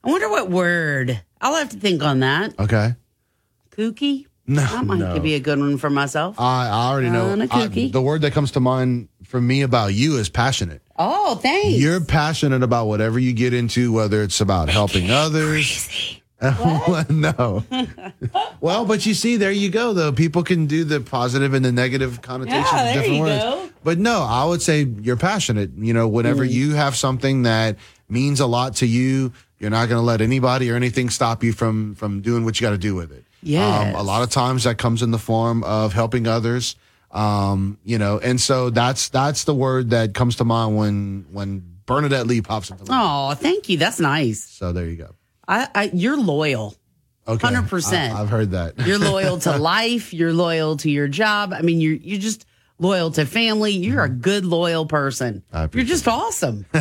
I 0.03 0.11
wonder 0.11 0.29
what 0.29 0.49
word. 0.49 1.21
I'll 1.41 1.55
have 1.55 1.69
to 1.69 1.77
think 1.77 2.03
on 2.03 2.19
that. 2.19 2.57
Okay. 2.59 2.95
Kooky? 3.71 4.25
No, 4.47 4.61
That 4.61 4.85
might 4.85 4.97
no. 4.97 5.19
be 5.19 5.35
a 5.35 5.39
good 5.39 5.59
one 5.59 5.77
for 5.77 5.89
myself. 5.91 6.39
I, 6.39 6.67
I 6.69 6.89
already 6.91 7.09
know. 7.11 7.29
A 7.39 7.47
I- 7.51 7.67
the 7.67 8.01
word 8.01 8.21
that 8.23 8.33
comes 8.33 8.51
to 8.51 8.59
mind 8.59 9.07
for 9.23 9.39
me 9.39 9.61
about 9.61 9.93
you 9.93 10.17
is 10.17 10.27
passionate. 10.27 10.81
Oh, 10.97 11.35
thanks. 11.35 11.77
You're 11.79 12.01
passionate 12.03 12.63
about 12.63 12.87
whatever 12.87 13.19
you 13.19 13.31
get 13.33 13.53
into, 13.53 13.93
whether 13.93 14.23
it's 14.23 14.41
about 14.41 14.69
helping 14.69 15.11
others. 15.11 16.19
no. 16.41 17.63
well, 18.59 18.85
but 18.85 19.05
you 19.05 19.13
see, 19.13 19.37
there 19.37 19.51
you 19.51 19.69
go, 19.69 19.93
though. 19.93 20.11
People 20.11 20.43
can 20.43 20.65
do 20.65 20.83
the 20.83 20.99
positive 20.99 21.53
and 21.53 21.63
the 21.63 21.71
negative 21.71 22.21
connotations 22.21 22.67
Yeah, 22.71 22.83
of 22.85 22.93
different 22.93 23.13
you 23.15 23.21
words. 23.21 23.43
go. 23.43 23.69
But 23.83 23.97
no, 23.99 24.21
I 24.23 24.45
would 24.45 24.61
say 24.61 24.83
you're 24.83 25.15
passionate. 25.17 25.71
You 25.77 25.93
know, 25.93 26.07
whenever 26.07 26.43
Mm. 26.45 26.51
you 26.51 26.73
have 26.73 26.95
something 26.95 27.43
that 27.43 27.77
means 28.09 28.39
a 28.39 28.45
lot 28.47 28.77
to 28.77 28.85
you, 28.87 29.31
you're 29.59 29.69
not 29.69 29.89
going 29.89 29.99
to 29.99 30.05
let 30.05 30.21
anybody 30.21 30.71
or 30.71 30.75
anything 30.75 31.09
stop 31.09 31.43
you 31.43 31.53
from 31.53 31.95
from 31.95 32.21
doing 32.21 32.45
what 32.45 32.59
you 32.59 32.65
got 32.65 32.71
to 32.71 32.77
do 32.77 32.95
with 32.95 33.11
it. 33.11 33.25
Yes. 33.41 33.95
Um, 33.95 33.99
a 33.99 34.03
lot 34.03 34.23
of 34.23 34.29
times 34.29 34.63
that 34.63 34.77
comes 34.77 35.01
in 35.01 35.11
the 35.11 35.19
form 35.19 35.63
of 35.63 35.93
helping 35.93 36.27
others. 36.27 36.75
Um, 37.11 37.79
you 37.83 37.97
know, 37.97 38.19
and 38.19 38.39
so 38.39 38.69
that's 38.69 39.09
that's 39.09 39.43
the 39.43 39.53
word 39.53 39.91
that 39.91 40.13
comes 40.13 40.37
to 40.37 40.45
mind 40.45 40.77
when 40.77 41.25
when 41.31 41.79
Bernadette 41.85 42.27
Lee 42.27 42.41
pops 42.41 42.71
up. 42.71 42.79
Oh, 42.89 43.33
thank 43.33 43.67
you. 43.69 43.77
That's 43.77 43.99
nice. 43.99 44.43
So 44.43 44.71
there 44.71 44.85
you 44.85 44.95
go. 44.95 45.15
I, 45.47 45.67
I 45.73 45.91
you're 45.93 46.17
loyal. 46.17 46.75
Okay, 47.27 47.47
100%. 47.47 47.93
I, 47.93 48.17
have 48.17 48.29
heard 48.29 48.51
that. 48.51 48.79
You're 48.87 48.97
loyal 48.97 49.37
to 49.41 49.57
life. 49.57 50.13
You're 50.13 50.33
loyal 50.33 50.77
to 50.77 50.89
your 50.89 51.07
job. 51.07 51.53
I 51.53 51.61
mean, 51.61 51.79
you're 51.79 51.95
you're 51.95 52.19
just 52.19 52.45
loyal 52.79 53.11
to 53.11 53.25
family. 53.25 53.71
You're 53.71 54.03
a 54.03 54.09
good 54.09 54.45
loyal 54.45 54.85
person. 54.85 55.43
You're 55.73 55.83
just 55.83 56.07
awesome. 56.07 56.65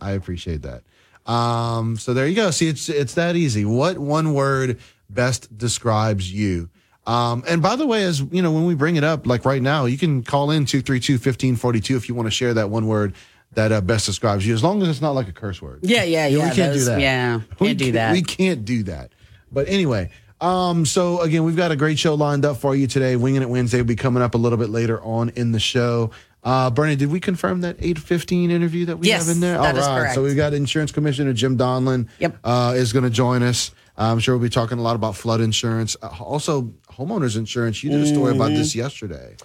I 0.00 0.12
appreciate 0.12 0.62
that. 0.62 0.82
Um, 1.26 1.96
so 1.96 2.14
there 2.14 2.26
you 2.26 2.34
go. 2.34 2.50
See, 2.50 2.68
it's 2.68 2.88
it's 2.88 3.14
that 3.14 3.36
easy. 3.36 3.64
What 3.64 3.98
one 3.98 4.34
word 4.34 4.78
best 5.08 5.56
describes 5.56 6.32
you? 6.32 6.68
Um, 7.06 7.42
and 7.48 7.62
by 7.62 7.76
the 7.76 7.86
way, 7.86 8.04
as 8.04 8.20
you 8.20 8.42
know, 8.42 8.52
when 8.52 8.66
we 8.66 8.74
bring 8.74 8.96
it 8.96 9.04
up, 9.04 9.26
like 9.26 9.44
right 9.44 9.62
now, 9.62 9.86
you 9.86 9.96
can 9.98 10.22
call 10.22 10.50
in 10.50 10.64
232-1542 10.66 11.96
if 11.96 12.08
you 12.08 12.14
want 12.14 12.26
to 12.26 12.30
share 12.30 12.54
that 12.54 12.70
one 12.70 12.86
word 12.86 13.14
that 13.52 13.72
uh, 13.72 13.80
best 13.80 14.06
describes 14.06 14.46
you, 14.46 14.54
as 14.54 14.62
long 14.62 14.80
as 14.82 14.88
it's 14.88 15.00
not 15.00 15.10
like 15.12 15.26
a 15.28 15.32
curse 15.32 15.60
word. 15.60 15.80
Yeah, 15.82 16.04
yeah, 16.04 16.26
yeah. 16.28 16.36
we 16.50 16.54
can't 16.54 16.72
those- 16.72 16.78
do 16.80 16.84
that. 16.86 17.00
Yeah, 17.00 17.40
We 17.58 17.66
can't 17.68 17.78
do 17.78 17.84
can't- 17.86 17.94
that. 17.94 18.12
We 18.12 18.22
can't 18.22 18.64
do 18.64 18.82
that. 18.84 19.12
But 19.50 19.68
anyway, 19.68 20.10
um, 20.40 20.86
so 20.86 21.20
again, 21.22 21.42
we've 21.42 21.56
got 21.56 21.72
a 21.72 21.76
great 21.76 21.98
show 21.98 22.14
lined 22.14 22.44
up 22.44 22.58
for 22.58 22.76
you 22.76 22.86
today. 22.86 23.16
Winging 23.16 23.42
It 23.42 23.48
Wednesday 23.50 23.78
will 23.78 23.84
be 23.86 23.96
coming 23.96 24.22
up 24.22 24.34
a 24.34 24.38
little 24.38 24.58
bit 24.58 24.70
later 24.70 25.02
on 25.02 25.30
in 25.30 25.50
the 25.52 25.58
show. 25.60 26.12
Uh, 26.42 26.70
Bernie, 26.70 26.96
did 26.96 27.10
we 27.10 27.20
confirm 27.20 27.60
that 27.60 27.76
815 27.80 28.50
interview 28.50 28.86
that 28.86 28.96
we 28.96 29.08
Yes, 29.08 29.26
have 29.26 29.34
in 29.36 29.40
there? 29.40 29.58
that 29.58 29.76
is 29.76 29.84
All 29.84 29.90
right. 29.94 29.98
correct. 30.00 30.14
So 30.14 30.22
we've 30.22 30.36
got 30.36 30.54
Insurance 30.54 30.90
Commissioner 30.90 31.32
Jim 31.34 31.58
Donelon 31.58 32.08
Yep. 32.18 32.38
uh, 32.44 32.74
is 32.76 32.92
going 32.92 33.04
to 33.04 33.10
join 33.10 33.42
us. 33.42 33.70
I'm 33.98 34.18
sure 34.20 34.34
we'll 34.36 34.42
be 34.42 34.48
talking 34.50 34.78
a 34.78 34.82
lot 34.82 34.96
about 34.96 35.16
flood 35.16 35.42
insurance. 35.42 35.96
Uh, 36.02 36.08
also, 36.20 36.72
homeowners 36.90 37.36
insurance. 37.36 37.84
You 37.84 37.90
did 37.90 38.00
a 38.00 38.06
story 38.06 38.34
about 38.34 38.50
Mhm. 38.52 38.56
this 38.56 38.74
yesterday. 38.74 39.36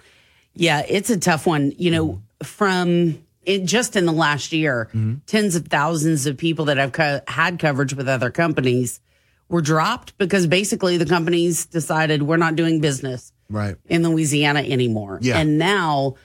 Yeah, 0.56 0.84
it's 0.88 1.10
a 1.10 1.18
tough 1.18 1.46
one. 1.46 1.74
You 1.78 1.92
know, 1.92 2.22
from 2.44 3.18
it, 3.46 3.66
just 3.66 3.98
in 3.98 4.06
the 4.06 4.14
last 4.14 4.54
year, 4.54 4.88
Mm-hmm. 4.94 5.16
tens 5.28 5.56
of 5.58 5.68
thousands 5.68 6.26
of 6.26 6.38
people 6.38 6.66
that 6.66 6.78
have 6.78 6.94
co- 6.94 7.20
had 7.28 7.60
coverage 7.60 7.94
with 7.94 8.08
other 8.08 8.32
companies 8.32 9.02
were 9.50 9.62
dropped 9.62 10.18
because 10.18 10.48
basically 10.48 10.96
the 10.98 11.06
companies 11.06 11.66
decided 11.66 12.24
we're 12.24 12.38
not 12.38 12.56
doing 12.56 12.80
business 12.80 13.34
Right. 13.50 13.76
in 13.90 14.02
Louisiana 14.08 14.62
anymore. 14.62 15.20
Yeah. 15.22 15.38
And 15.38 15.58
now, 15.60 16.16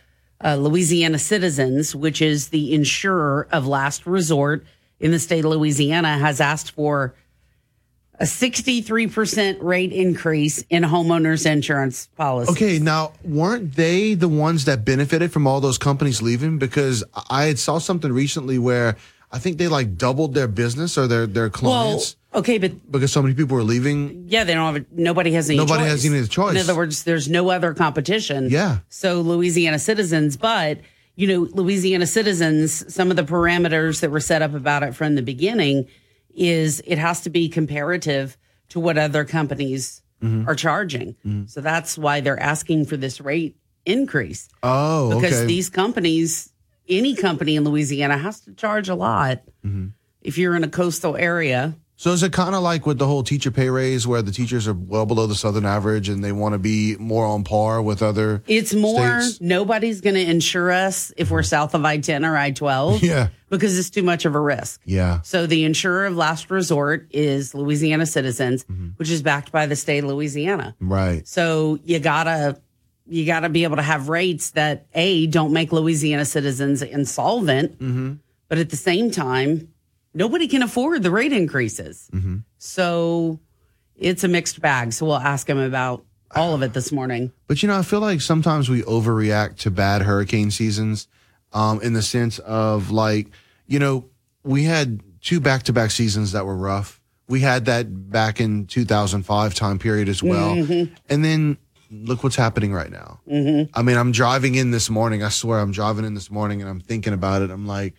uh, 0.42 0.57
Louisiana 0.57 1.18
Citizens, 1.18 1.94
which 1.94 2.22
is 2.22 2.48
the 2.48 2.74
insurer 2.74 3.46
of 3.53 3.66
last 3.66 4.07
resort 4.07 4.64
in 4.98 5.11
the 5.11 5.18
state 5.18 5.44
of 5.44 5.50
Louisiana, 5.50 6.18
has 6.18 6.40
asked 6.40 6.72
for 6.72 7.14
a 8.20 8.24
63% 8.24 9.62
rate 9.62 9.92
increase 9.92 10.62
in 10.68 10.83
homeowners 10.83 11.50
insurance 11.50 12.07
policy. 12.16 12.53
Okay, 12.53 12.79
now 12.79 13.12
weren't 13.24 13.76
they 13.76 14.12
the 14.12 14.29
ones 14.29 14.66
that 14.66 14.85
benefited 14.85 15.33
from 15.33 15.46
all 15.46 15.61
those 15.61 15.79
companies 15.79 16.20
leaving? 16.20 16.59
Because 16.59 17.03
I 17.31 17.44
had 17.44 17.59
saw 17.59 17.79
something 17.79 18.12
recently 18.12 18.59
where 18.59 18.96
I 19.32 19.38
think 19.38 19.58
they 19.58 19.68
like 19.68 19.96
doubled 19.96 20.34
their 20.34 20.48
business 20.48 20.98
or 20.98 21.06
their 21.06 21.26
their 21.26 21.48
clients 21.50 22.16
Well, 22.32 22.40
okay, 22.40 22.58
but 22.58 22.90
because 22.90 23.12
so 23.12 23.22
many 23.22 23.34
people 23.34 23.56
are 23.56 23.62
leaving. 23.62 24.24
Yeah, 24.28 24.44
they 24.44 24.54
don't 24.54 24.74
have. 24.74 24.86
Nobody 24.92 25.32
has 25.32 25.48
any. 25.48 25.56
Nobody 25.58 25.82
choice. 25.84 25.90
has 25.90 26.04
any 26.06 26.26
choice. 26.26 26.54
In 26.54 26.58
other 26.60 26.74
words, 26.76 27.04
there's 27.04 27.28
no 27.28 27.50
other 27.50 27.72
competition. 27.74 28.48
Yeah. 28.50 28.78
So 28.88 29.20
Louisiana 29.20 29.78
citizens, 29.78 30.36
but 30.36 30.80
you 31.16 31.26
know, 31.28 31.48
Louisiana 31.52 32.06
citizens. 32.06 32.92
Some 32.92 33.10
of 33.10 33.16
the 33.16 33.22
parameters 33.24 34.00
that 34.00 34.10
were 34.10 34.20
set 34.20 34.42
up 34.42 34.54
about 34.54 34.82
it 34.82 34.94
from 34.96 35.14
the 35.14 35.22
beginning 35.22 35.86
is 36.34 36.82
it 36.86 36.98
has 36.98 37.20
to 37.22 37.30
be 37.30 37.48
comparative 37.48 38.36
to 38.70 38.80
what 38.80 38.96
other 38.98 39.24
companies 39.24 40.02
Mhm. 40.22 40.46
are 40.46 40.54
charging. 40.54 41.16
Mhm. 41.26 41.48
So 41.50 41.60
that's 41.60 41.96
why 41.98 42.20
they're 42.20 42.38
asking 42.40 42.86
for 42.86 42.96
this 42.96 43.20
rate 43.20 43.56
increase 43.86 44.48
Oh, 44.62 45.08
because 45.18 45.38
okay. 45.38 45.46
these 45.46 45.68
companies, 45.70 46.49
any 46.90 47.14
company 47.14 47.57
in 47.57 47.64
Louisiana, 47.64 48.18
has 48.18 48.40
to 48.40 48.53
charge 48.53 48.88
a 48.88 48.94
lot 48.94 49.40
Mhm. 49.64 49.92
if 50.22 50.37
you're 50.37 50.57
in 50.57 50.64
a 50.64 50.68
coastal 50.68 51.16
area. 51.16 51.76
So 51.96 52.12
is 52.12 52.22
it 52.22 52.33
kind 52.33 52.55
of 52.55 52.62
like 52.62 52.87
with 52.87 52.96
the 52.98 53.07
whole 53.07 53.22
teacher 53.22 53.50
pay 53.50 53.68
raise, 53.68 54.07
where 54.07 54.22
the 54.22 54.33
teachers 54.33 54.66
are 54.66 54.72
well 54.72 55.05
below 55.05 55.26
the 55.26 55.35
southern 55.35 55.66
average 55.66 56.09
and 56.09 56.24
they 56.24 56.33
want 56.33 56.55
to 56.55 56.59
be 56.59 56.96
more 56.98 57.26
on 57.26 57.44
par 57.44 57.83
with 57.83 58.03
other? 58.03 58.42
It's 58.46 58.72
more 58.72 59.20
states? 59.20 59.38
nobody's 59.42 60.00
going 60.00 60.14
to 60.14 60.24
insure 60.24 60.72
us 60.72 61.12
if 61.18 61.31
we're 61.31 61.42
south 61.42 61.74
of 61.74 61.85
I 61.85 61.98
10 61.98 62.24
or 62.24 62.38
I 62.38 62.53
12 62.53 63.03
Yeah, 63.03 63.29
because 63.50 63.79
it's 63.79 63.90
too 63.90 64.03
much 64.03 64.24
of 64.24 64.35
a 64.35 64.40
risk. 64.40 64.81
yeah. 64.87 65.20
So 65.24 65.46
the 65.46 65.64
insurer 65.64 66.07
of 66.07 66.16
last 66.16 66.50
resort 66.50 67.07
is 67.11 67.55
Louisiana 67.55 68.07
Citizens, 68.07 68.64
which 68.96 69.11
is 69.11 69.20
backed 69.20 69.53
by 69.53 69.66
the 69.66 69.76
state 69.76 70.03
of 70.03 70.09
Louisiana. 70.09 70.74
Right. 70.81 71.29
So 71.29 71.79
you 71.85 71.98
gotta 71.98 72.57
you 73.10 73.26
gotta 73.26 73.48
be 73.48 73.64
able 73.64 73.76
to 73.76 73.82
have 73.82 74.08
rates 74.08 74.50
that 74.52 74.86
a 74.94 75.26
don't 75.26 75.52
make 75.52 75.72
Louisiana 75.72 76.24
citizens 76.24 76.80
insolvent, 76.82 77.78
Mm-hmm. 77.78 78.12
but 78.48 78.58
at 78.58 78.70
the 78.70 78.76
same 78.76 79.10
time, 79.10 79.68
nobody 80.14 80.48
can 80.48 80.62
afford 80.62 81.02
the 81.02 81.10
rate 81.10 81.32
increases. 81.32 82.08
Mm-hmm. 82.12 82.38
So 82.58 83.40
it's 83.96 84.24
a 84.24 84.28
mixed 84.28 84.60
bag. 84.60 84.92
So 84.92 85.06
we'll 85.06 85.16
ask 85.16 85.48
him 85.48 85.58
about 85.58 86.04
all 86.34 86.54
of 86.54 86.62
it 86.62 86.72
this 86.72 86.92
morning. 86.92 87.32
But 87.48 87.62
you 87.62 87.68
know, 87.68 87.76
I 87.78 87.82
feel 87.82 88.00
like 88.00 88.20
sometimes 88.20 88.68
we 88.68 88.82
overreact 88.82 89.56
to 89.58 89.70
bad 89.70 90.02
hurricane 90.02 90.50
seasons, 90.50 91.08
um, 91.52 91.80
in 91.82 91.92
the 91.92 92.02
sense 92.02 92.38
of 92.38 92.90
like, 92.92 93.28
you 93.66 93.78
know, 93.80 94.04
we 94.44 94.62
had 94.64 95.00
two 95.20 95.40
back 95.40 95.64
to 95.64 95.72
back 95.72 95.90
seasons 95.90 96.32
that 96.32 96.46
were 96.46 96.56
rough. 96.56 97.00
We 97.28 97.40
had 97.40 97.64
that 97.66 98.10
back 98.10 98.40
in 98.40 98.66
2005 98.66 99.54
time 99.54 99.78
period 99.78 100.08
as 100.08 100.22
well. 100.22 100.54
Mhm. 100.56 100.90
And 101.08 101.24
then 101.24 101.58
look 101.90 102.22
what's 102.22 102.37
happening 102.37 102.72
right 102.72 102.90
now. 102.90 103.20
Mm-hmm. 103.29 103.70
I 103.74 103.83
mean, 103.83 103.96
I'm 103.96 104.12
driving 104.12 104.55
in 104.55 104.70
this 104.70 104.88
morning. 104.88 105.22
I 105.22 105.29
swear 105.29 105.59
I'm 105.61 105.72
driving 105.72 106.05
in 106.05 106.14
this 106.14 106.31
morning 106.31 106.61
and 106.61 106.70
I'm 106.70 106.81
thinking 106.81 107.12
about 107.12 107.42
it. 107.42 107.50
I'm 107.50 107.66
like, 107.66 107.94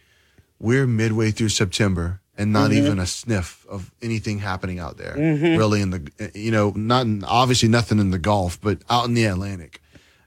we're 0.59 0.87
midway 0.87 1.31
through 1.31 1.49
September 1.49 2.21
and 2.37 2.53
not 2.53 2.71
Mhm. 2.71 2.75
even 2.75 2.99
a 2.99 3.05
sniff 3.05 3.65
of 3.69 3.91
anything 4.01 4.39
happening 4.39 4.79
out 4.79 4.97
there. 4.97 5.15
Mhm. 5.17 5.57
Really 5.57 5.81
in 5.81 5.89
the, 5.89 6.31
you 6.33 6.51
know, 6.51 6.71
not 6.75 7.05
in, 7.05 7.23
obviously 7.25 7.67
nothing 7.67 7.99
in 7.99 8.11
the 8.11 8.17
Gulf, 8.19 8.59
but 8.61 8.79
out 8.89 9.05
in 9.05 9.13
the 9.13 9.25
Atlantic, 9.25 9.81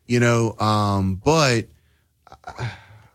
you 0.07 0.21
know, 0.21 0.59
um, 0.61 1.21
but 1.25 1.67
I, 2.47 2.71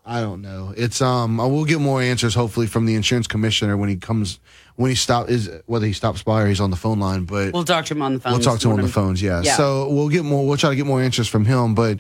I 0.06 0.22
don't 0.22 0.42
know. 0.42 0.74
It's, 0.76 1.02
um, 1.02 1.40
I 1.40 1.46
will 1.46 1.66
get 1.66 1.80
more 1.80 2.02
answers 2.02 2.34
hopefully 2.34 2.66
from 2.66 2.86
the 2.88 2.96
insurance 2.96 3.28
commissioner 3.28 3.78
when 3.78 3.90
he 3.90 3.96
comes, 3.96 4.40
when 4.80 4.90
he 4.92 4.96
stop 4.96 5.28
is 5.30 5.50
whether 5.66 5.86
he 5.86 5.92
stops 5.92 6.24
by 6.24 6.42
or 6.42 6.48
he's 6.48 6.62
on 6.62 6.70
the 6.70 6.78
phone 6.78 7.00
line, 7.02 7.26
but 7.26 7.52
We'll 7.52 7.66
talk 7.66 7.84
to 7.88 7.94
him 7.94 8.02
on 8.02 8.14
the 8.14 8.20
phone. 8.22 8.32
We'll 8.32 8.42
talk 8.42 8.60
to 8.62 8.70
him 8.70 8.78
on 8.78 8.82
the 8.82 8.88
phones, 8.88 9.22
yeah. 9.22 9.42
Yeah. 9.44 9.56
So 9.58 9.90
we'll 9.90 10.08
get 10.08 10.24
more. 10.24 10.48
We'll 10.48 10.56
try 10.56 10.70
to 10.70 10.76
get 10.78 10.86
more 10.86 11.02
answers 11.02 11.28
from 11.28 11.44
him. 11.44 11.76
But 11.76 12.00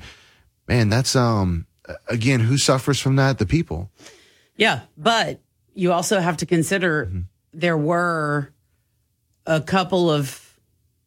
man, 0.66 0.88
that's 0.88 1.14
um 1.14 1.66
again, 2.08 2.40
who 2.40 2.58
suffers 2.58 2.98
from 3.02 3.18
that? 3.18 3.38
The 3.38 3.46
people. 3.46 3.92
Yeah, 4.56 4.82
but 4.98 5.42
you 5.74 5.92
also 5.92 6.20
have 6.22 6.38
to 6.38 6.46
consider 6.46 7.08
Mm-hmm. 7.08 7.20
there 7.54 7.78
were 7.78 8.54
a 9.46 9.60
couple 9.60 10.10
of 10.10 10.58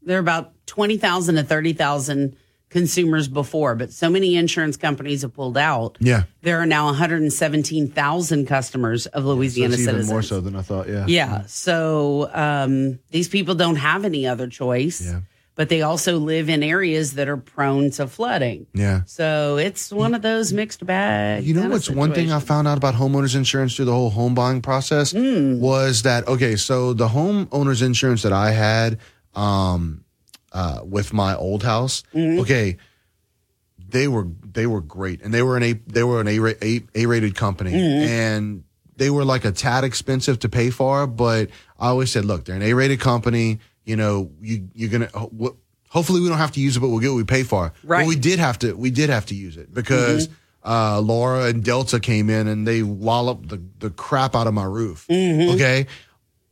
there 0.02 0.18
are 0.18 0.20
about 0.20 0.52
twenty 0.66 0.98
thousand 0.98 1.36
to 1.36 1.42
thirty 1.42 1.72
thousand 1.72 2.36
consumers 2.72 3.28
before, 3.28 3.74
but 3.76 3.92
so 3.92 4.10
many 4.10 4.34
insurance 4.34 4.76
companies 4.76 5.22
have 5.22 5.32
pulled 5.34 5.56
out. 5.58 5.96
Yeah, 6.00 6.24
There 6.42 6.58
are 6.58 6.66
now 6.66 6.86
one 6.86 6.94
hundred 6.94 7.22
and 7.22 7.32
seventeen 7.32 7.88
thousand 7.88 8.46
customers 8.46 9.06
of 9.06 9.24
Louisiana 9.24 9.74
it's 9.74 9.82
even 9.82 9.92
citizens. 9.94 10.10
more 10.10 10.22
so 10.22 10.40
than 10.40 10.56
I 10.56 10.62
thought. 10.62 10.88
Yeah, 10.88 11.04
Yeah. 11.06 11.42
So 11.46 12.30
um, 12.34 12.98
these 13.10 13.28
people 13.28 13.54
don't 13.54 13.76
have 13.76 14.04
any 14.04 14.26
other 14.26 14.48
choice, 14.48 15.00
Yeah. 15.04 15.20
but 15.54 15.68
they 15.68 15.82
also 15.82 16.16
live 16.18 16.48
in 16.48 16.62
areas 16.62 17.12
that 17.14 17.28
are 17.28 17.36
prone 17.36 17.90
to 17.92 18.06
flooding. 18.06 18.66
yeah. 18.74 19.02
So 19.04 19.58
it's 19.58 19.92
one 19.92 20.14
of 20.14 20.22
those 20.22 20.52
mixed 20.54 20.84
bags. 20.86 21.46
You 21.46 21.52
know 21.54 21.68
what's 21.68 21.90
one 21.90 22.12
thing 22.14 22.32
I 22.32 22.40
found 22.40 22.66
out 22.66 22.78
about 22.78 22.94
homeowners 22.94 23.36
insurance 23.36 23.76
through 23.76 23.84
the 23.84 23.92
whole 23.92 24.10
home 24.10 24.34
buying 24.34 24.62
process 24.62 25.12
Hmm. 25.12 25.60
was 25.60 26.02
that 26.02 26.26
okay, 26.26 26.56
so 26.56 26.94
the 26.94 27.08
homeowners 27.08 27.82
insurance 27.82 28.22
that 28.22 28.32
I 28.32 28.50
had 28.52 28.98
um 29.34 30.04
uh 30.52 30.80
with 30.84 31.12
my 31.12 31.34
old 31.34 31.62
house, 31.62 32.02
Mm-hmm. 32.14 32.40
okay, 32.40 32.76
they 33.88 34.08
were 34.08 34.26
they 34.52 34.66
were 34.66 34.80
great 34.80 35.22
and 35.22 35.32
they 35.34 35.42
were 35.42 35.56
an 35.56 35.62
A 35.62 35.72
they 35.86 36.02
were 36.04 36.20
an 36.20 36.28
A 36.28 36.38
A, 36.62 36.82
a 36.94 37.06
rated 37.06 37.34
company 37.34 37.72
Mm-hmm. 37.72 38.08
and 38.08 38.64
they 38.96 39.10
were 39.10 39.24
like 39.24 39.44
a 39.44 39.52
tad 39.52 39.84
expensive 39.84 40.38
to 40.40 40.48
pay 40.48 40.70
for, 40.70 41.06
but 41.06 41.48
I 41.78 41.88
always 41.88 42.10
said, 42.12 42.24
look, 42.24 42.44
they're 42.44 42.54
an 42.56 42.62
A 42.62 42.74
rated 42.74 43.00
company, 43.00 43.58
you 43.84 43.96
know, 43.96 44.30
you 44.40 44.68
you're 44.74 44.90
to 45.00 45.08
ho- 45.18 45.56
hopefully 45.88 46.20
we 46.20 46.28
don't 46.28 46.38
have 46.38 46.52
to 46.52 46.60
use 46.60 46.76
it 46.76 46.80
but 46.80 46.88
we'll 46.88 47.00
get 47.00 47.08
what 47.08 47.16
we 47.16 47.24
pay 47.24 47.42
for. 47.42 47.72
Right. 47.82 48.02
But 48.02 48.08
we 48.08 48.16
did 48.16 48.38
have 48.38 48.58
to 48.60 48.74
we 48.74 48.90
did 48.90 49.10
have 49.10 49.26
to 49.26 49.34
use 49.34 49.56
it 49.56 49.72
because 49.74 50.28
uh, 50.64 51.00
Laura 51.00 51.46
and 51.46 51.64
Delta 51.64 51.98
came 51.98 52.30
in 52.30 52.46
and 52.46 52.68
they 52.68 52.82
walloped 52.84 53.48
the, 53.48 53.60
the 53.80 53.90
crap 53.90 54.36
out 54.36 54.46
of 54.46 54.54
my 54.54 54.64
roof. 54.64 55.06
Okay. 55.10 55.86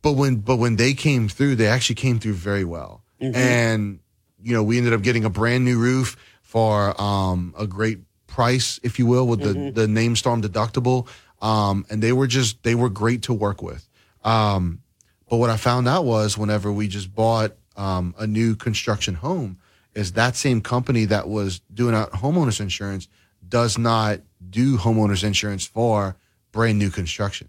But 0.01 0.13
when 0.13 0.37
but 0.37 0.57
when 0.57 0.75
they 0.75 0.93
came 0.93 1.29
through, 1.29 1.55
they 1.55 1.67
actually 1.67 1.95
came 1.95 2.19
through 2.19 2.33
very 2.33 2.65
well. 2.65 3.00
And 3.35 3.99
you 4.43 4.53
know, 4.53 4.63
we 4.63 4.77
ended 4.77 4.93
up 4.93 5.01
getting 5.03 5.23
a 5.25 5.29
brand 5.29 5.63
new 5.65 5.77
roof 5.79 6.17
for 6.41 6.99
um 7.01 7.53
a 7.57 7.67
great 7.67 7.99
price, 8.27 8.79
if 8.83 8.97
you 8.99 9.05
will, 9.05 9.27
with 9.27 9.41
the, 9.41 9.71
the 9.71 9.87
name 9.87 10.15
storm 10.15 10.41
deductible. 10.41 11.07
Um 11.41 11.85
and 11.89 12.01
they 12.01 12.13
were 12.13 12.27
just 12.27 12.63
they 12.63 12.75
were 12.75 12.89
great 12.89 13.23
to 13.23 13.33
work 13.33 13.61
with. 13.61 13.87
Um 14.23 14.81
but 15.29 15.37
what 15.37 15.49
I 15.49 15.55
found 15.57 15.87
out 15.87 16.03
was 16.03 16.37
whenever 16.37 16.71
we 16.73 16.89
just 16.89 17.15
bought 17.15 17.53
um, 17.77 18.13
a 18.19 18.27
new 18.27 18.53
construction 18.53 19.15
home, 19.15 19.59
is 19.95 20.11
that 20.11 20.35
same 20.35 20.59
company 20.59 21.05
that 21.05 21.29
was 21.29 21.61
doing 21.73 21.95
our 21.95 22.09
homeowners 22.09 22.59
insurance 22.59 23.07
does 23.47 23.77
not 23.77 24.19
do 24.49 24.77
homeowners 24.77 25.23
insurance 25.23 25.65
for 25.65 26.17
brand 26.51 26.79
new 26.79 26.89
construction. 26.89 27.47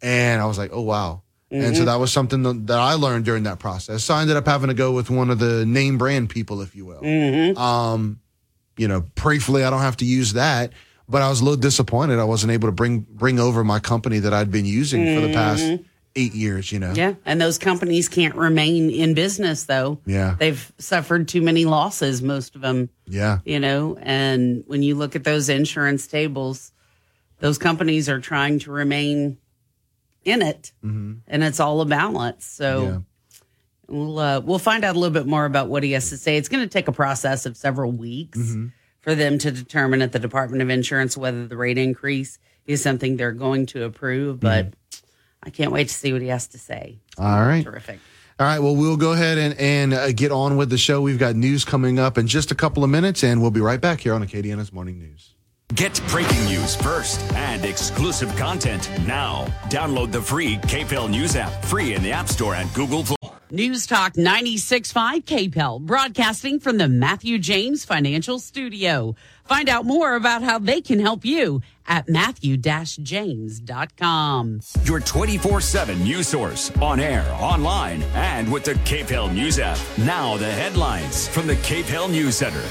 And 0.00 0.40
I 0.40 0.46
was 0.46 0.58
like, 0.58 0.70
oh, 0.72 0.82
wow. 0.82 1.22
And 1.52 1.76
so 1.76 1.82
Mhm. 1.82 1.86
that 1.86 2.00
was 2.00 2.10
something 2.10 2.42
that 2.66 2.78
I 2.78 2.94
learned 2.94 3.24
during 3.26 3.42
that 3.42 3.58
process. 3.58 4.02
So 4.04 4.14
I 4.14 4.22
ended 4.22 4.36
up 4.36 4.46
having 4.46 4.68
to 4.68 4.74
go 4.74 4.92
with 4.92 5.10
one 5.10 5.28
of 5.30 5.38
the 5.38 5.66
name 5.66 5.98
brand 5.98 6.30
people, 6.30 6.62
if 6.62 6.74
you 6.74 6.86
will. 6.86 7.02
Mm-hmm. 7.02 7.58
Um, 7.58 8.20
you 8.78 8.88
know, 8.88 9.04
prayerfully, 9.16 9.62
I 9.62 9.68
don't 9.70 9.82
have 9.82 9.98
to 9.98 10.06
use 10.06 10.32
that. 10.32 10.72
But 11.08 11.20
I 11.20 11.28
was 11.28 11.40
a 11.40 11.44
little 11.44 11.60
disappointed 11.60 12.18
I 12.18 12.24
wasn't 12.24 12.52
able 12.52 12.68
to 12.68 12.72
bring 12.72 13.00
bring 13.00 13.38
over 13.38 13.62
my 13.64 13.80
company 13.80 14.18
that 14.20 14.32
I'd 14.32 14.50
been 14.50 14.64
using 14.64 15.14
for 15.14 15.20
the 15.26 15.32
past 15.34 15.62
Mhm. 15.62 15.84
eight 16.16 16.32
years. 16.34 16.72
You 16.72 16.78
know, 16.78 16.92
Yeah, 16.94 17.14
and 17.26 17.38
those 17.38 17.58
companies 17.58 18.08
can't 18.08 18.34
remain 18.34 18.88
in 18.88 19.12
business 19.12 19.64
though. 19.64 19.98
Yeah. 20.06 20.36
They've 20.38 20.72
suffered 20.78 21.28
too 21.28 21.42
many 21.42 21.66
losses, 21.66 22.22
most 22.22 22.54
of 22.54 22.62
them, 22.62 22.88
yeah. 23.06 23.38
you 23.44 23.60
know, 23.60 23.98
and 24.00 24.64
when 24.68 24.82
you 24.82 24.94
look 24.94 25.14
at 25.16 25.24
those 25.24 25.50
insurance 25.50 26.06
tables, 26.06 26.72
those 27.40 27.58
companies 27.58 28.08
are 28.08 28.20
trying 28.20 28.60
to 28.60 28.70
remain 28.70 29.36
in 30.24 30.42
it 30.42 30.72
Mm-hmm. 30.84 31.14
and 31.26 31.42
it's 31.44 31.60
all 31.60 31.80
a 31.80 31.84
balance. 31.86 32.44
So 32.44 33.04
we'll 33.88 34.18
uh, 34.18 34.40
we'll 34.40 34.58
find 34.58 34.84
out 34.84 34.96
a 34.96 34.98
little 34.98 35.12
bit 35.14 35.26
more 35.26 35.44
about 35.44 35.68
what 35.68 35.82
he 35.82 35.92
has 35.92 36.08
to 36.10 36.16
say. 36.16 36.36
It's 36.36 36.48
going 36.48 36.62
to 36.62 36.68
take 36.68 36.88
a 36.88 36.92
process 36.92 37.46
of 37.46 37.56
several 37.56 37.92
weeks 37.92 38.38
Mm-hmm. 38.38 38.66
for 39.00 39.14
them 39.14 39.38
to 39.38 39.50
determine 39.50 40.02
at 40.02 40.12
the 40.12 40.18
Department 40.18 40.62
of 40.62 40.70
Insurance 40.70 41.16
whether 41.16 41.46
the 41.46 41.56
rate 41.56 41.78
increase 41.78 42.38
is 42.66 42.80
something 42.82 43.16
they're 43.16 43.32
going 43.32 43.66
to 43.66 43.82
approve, 43.84 44.38
but 44.38 44.74
I 45.42 45.50
can't 45.50 45.72
wait 45.72 45.88
to 45.88 45.94
see 45.94 46.12
what 46.12 46.22
he 46.22 46.28
has 46.28 46.46
to 46.48 46.58
say. 46.58 47.00
All 47.18 47.40
right. 47.44 47.64
Terrific. 47.64 47.98
All 48.38 48.46
right. 48.46 48.60
Well, 48.60 48.76
we'll 48.76 48.96
go 48.96 49.12
ahead 49.12 49.36
and, 49.38 49.54
and 49.58 49.92
uh, 49.92 50.12
get 50.12 50.30
on 50.30 50.56
with 50.56 50.70
the 50.70 50.78
show. 50.78 51.00
We've 51.00 51.18
got 51.18 51.34
news 51.34 51.64
coming 51.64 51.98
up 51.98 52.16
in 52.16 52.28
just 52.28 52.52
a 52.52 52.54
couple 52.54 52.84
of 52.84 52.90
minutes, 52.90 53.24
and 53.24 53.42
we'll 53.42 53.50
be 53.50 53.60
right 53.60 53.80
back 53.80 54.00
here 54.00 54.14
on 54.14 54.22
Acadiana's 54.24 54.72
Morning 54.72 54.98
News. 55.00 55.31
Get 55.74 56.00
breaking 56.08 56.44
news 56.46 56.74
first 56.74 57.20
and 57.34 57.64
exclusive 57.64 58.34
content 58.36 58.90
now. 59.06 59.46
Download 59.70 60.10
the 60.12 60.20
free 60.20 60.56
KPEL 60.56 61.08
News 61.08 61.36
app, 61.36 61.64
free 61.64 61.94
in 61.94 62.02
the 62.02 62.10
App 62.12 62.28
Store 62.28 62.56
and 62.56 62.70
Google 62.74 63.04
Play. 63.04 63.16
News 63.50 63.86
Talk 63.86 64.14
96.5 64.14 65.24
KPEL, 65.24 65.80
broadcasting 65.80 66.58
from 66.58 66.78
the 66.78 66.88
Matthew 66.88 67.38
James 67.38 67.84
Financial 67.84 68.38
Studio. 68.38 69.14
Find 69.44 69.68
out 69.68 69.84
more 69.86 70.14
about 70.14 70.42
how 70.42 70.58
they 70.58 70.80
can 70.80 70.98
help 70.98 71.24
you 71.24 71.62
at 71.86 72.08
matthew-james.com. 72.08 74.60
Your 74.84 75.00
24 75.00 75.60
7 75.60 76.02
news 76.02 76.28
source 76.28 76.70
on 76.82 77.00
air, 77.00 77.26
online, 77.40 78.02
and 78.14 78.52
with 78.52 78.64
the 78.64 78.74
KPEL 78.74 79.32
News 79.32 79.58
app. 79.58 79.78
Now, 79.98 80.36
the 80.36 80.50
headlines 80.50 81.28
from 81.28 81.46
the 81.46 81.56
KPEL 81.56 82.10
News 82.10 82.36
Center. 82.36 82.62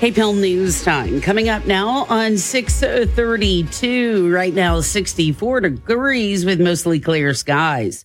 KPEL 0.00 0.40
News 0.40 0.82
Time 0.82 1.20
coming 1.20 1.48
up 1.48 1.66
now 1.66 2.04
on 2.06 2.36
632. 2.36 4.30
Right 4.30 4.52
now, 4.52 4.80
64 4.80 5.60
degrees 5.60 6.44
with 6.44 6.60
mostly 6.60 6.98
clear 6.98 7.32
skies. 7.32 8.04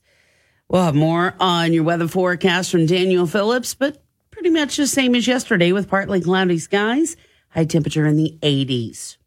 We'll 0.69 0.84
have 0.84 0.93
more 0.93 1.34
on 1.39 1.73
your 1.73 1.84
weather 1.84 2.08
forecast 2.08 2.69
from 2.69 2.86
Daniel 2.86 3.25
Phillips, 3.25 3.73
but 3.73 4.04
pretty 4.30 4.52
much 4.52 4.78
the 4.78 4.86
same 4.86 5.15
as 5.15 5.28
yesterday 5.28 5.71
with 5.71 5.89
partly 5.89 6.21
cloudy 6.21 6.60
skies, 6.60 7.17
high 7.49 7.65
temperature 7.65 8.06
in 8.06 8.17
the 8.17 8.38
80s. 8.43 9.17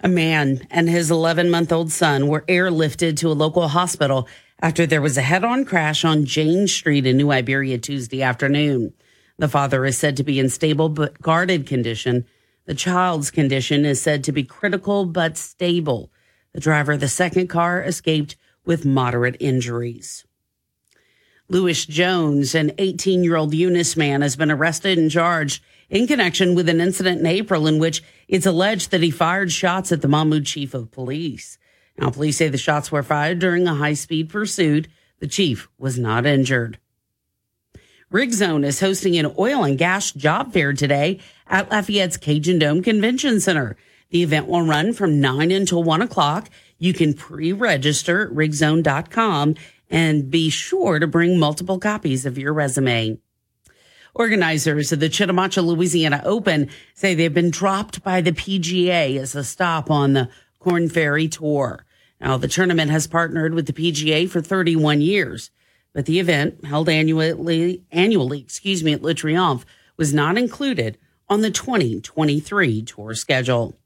A 0.00 0.08
man 0.08 0.66
and 0.70 0.90
his 0.90 1.10
11 1.10 1.50
month 1.50 1.72
old 1.72 1.90
son 1.90 2.28
were 2.28 2.42
airlifted 2.42 3.16
to 3.16 3.28
a 3.28 3.32
local 3.32 3.68
hospital 3.68 4.28
after 4.60 4.86
there 4.86 5.00
was 5.00 5.16
a 5.16 5.22
head 5.22 5.42
on 5.42 5.64
crash 5.64 6.04
on 6.04 6.26
Jane 6.26 6.68
Street 6.68 7.06
in 7.06 7.16
New 7.16 7.32
Iberia 7.32 7.78
Tuesday 7.78 8.22
afternoon. 8.22 8.92
The 9.40 9.48
father 9.48 9.86
is 9.86 9.96
said 9.96 10.18
to 10.18 10.22
be 10.22 10.38
in 10.38 10.50
stable 10.50 10.90
but 10.90 11.22
guarded 11.22 11.66
condition. 11.66 12.26
The 12.66 12.74
child's 12.74 13.30
condition 13.30 13.86
is 13.86 13.98
said 13.98 14.22
to 14.24 14.32
be 14.32 14.44
critical 14.44 15.06
but 15.06 15.38
stable. 15.38 16.12
The 16.52 16.60
driver 16.60 16.92
of 16.92 17.00
the 17.00 17.08
second 17.08 17.46
car 17.46 17.82
escaped 17.82 18.36
with 18.66 18.84
moderate 18.84 19.38
injuries. 19.40 20.26
Lewis 21.48 21.86
Jones, 21.86 22.54
an 22.54 22.72
18 22.76 23.24
year 23.24 23.36
old 23.36 23.54
Eunice 23.54 23.96
man, 23.96 24.20
has 24.20 24.36
been 24.36 24.50
arrested 24.50 24.98
and 24.98 25.10
charged 25.10 25.62
in 25.88 26.06
connection 26.06 26.54
with 26.54 26.68
an 26.68 26.82
incident 26.82 27.20
in 27.20 27.26
April 27.26 27.66
in 27.66 27.78
which 27.78 28.02
it's 28.28 28.44
alleged 28.44 28.90
that 28.90 29.02
he 29.02 29.10
fired 29.10 29.50
shots 29.50 29.90
at 29.90 30.02
the 30.02 30.08
Mamou 30.08 30.44
chief 30.44 30.74
of 30.74 30.90
police. 30.90 31.56
Now, 31.96 32.10
police 32.10 32.36
say 32.36 32.48
the 32.48 32.58
shots 32.58 32.92
were 32.92 33.02
fired 33.02 33.38
during 33.38 33.66
a 33.66 33.74
high 33.74 33.94
speed 33.94 34.28
pursuit. 34.28 34.86
The 35.18 35.26
chief 35.26 35.66
was 35.78 35.98
not 35.98 36.26
injured. 36.26 36.78
Rigzone 38.12 38.64
is 38.64 38.80
hosting 38.80 39.16
an 39.16 39.32
oil 39.38 39.62
and 39.62 39.78
gas 39.78 40.10
job 40.10 40.52
fair 40.52 40.72
today 40.72 41.20
at 41.46 41.70
Lafayette's 41.70 42.16
Cajun 42.16 42.58
Dome 42.58 42.82
Convention 42.82 43.38
Center. 43.38 43.76
The 44.10 44.24
event 44.24 44.48
will 44.48 44.62
run 44.62 44.92
from 44.92 45.20
9 45.20 45.52
until 45.52 45.84
1 45.84 46.02
o'clock. 46.02 46.50
You 46.76 46.92
can 46.92 47.14
pre-register 47.14 48.22
at 48.22 48.34
rigzone.com 48.34 49.54
and 49.90 50.28
be 50.28 50.50
sure 50.50 50.98
to 50.98 51.06
bring 51.06 51.38
multiple 51.38 51.78
copies 51.78 52.26
of 52.26 52.36
your 52.36 52.52
resume. 52.52 53.18
Organizers 54.12 54.90
of 54.90 54.98
the 54.98 55.08
Chitimacha, 55.08 55.64
Louisiana 55.64 56.20
Open 56.24 56.68
say 56.94 57.14
they've 57.14 57.32
been 57.32 57.52
dropped 57.52 58.02
by 58.02 58.20
the 58.20 58.32
PGA 58.32 59.18
as 59.18 59.36
a 59.36 59.44
stop 59.44 59.88
on 59.88 60.14
the 60.14 60.28
Korn 60.58 60.88
Ferry 60.88 61.28
Tour. 61.28 61.86
Now, 62.20 62.36
the 62.38 62.48
tournament 62.48 62.90
has 62.90 63.06
partnered 63.06 63.54
with 63.54 63.66
the 63.66 63.72
PGA 63.72 64.28
for 64.28 64.40
31 64.40 65.00
years, 65.00 65.52
but 65.92 66.06
the 66.06 66.20
event, 66.20 66.64
held 66.64 66.88
annually, 66.88 67.82
annually, 67.90 68.40
excuse 68.40 68.84
me, 68.84 68.92
at 68.92 69.02
Le 69.02 69.14
Triomphe, 69.14 69.64
was 69.96 70.14
not 70.14 70.38
included 70.38 70.98
on 71.28 71.40
the 71.40 71.50
2023 71.50 72.82
tour 72.82 73.14
schedule. 73.14 73.76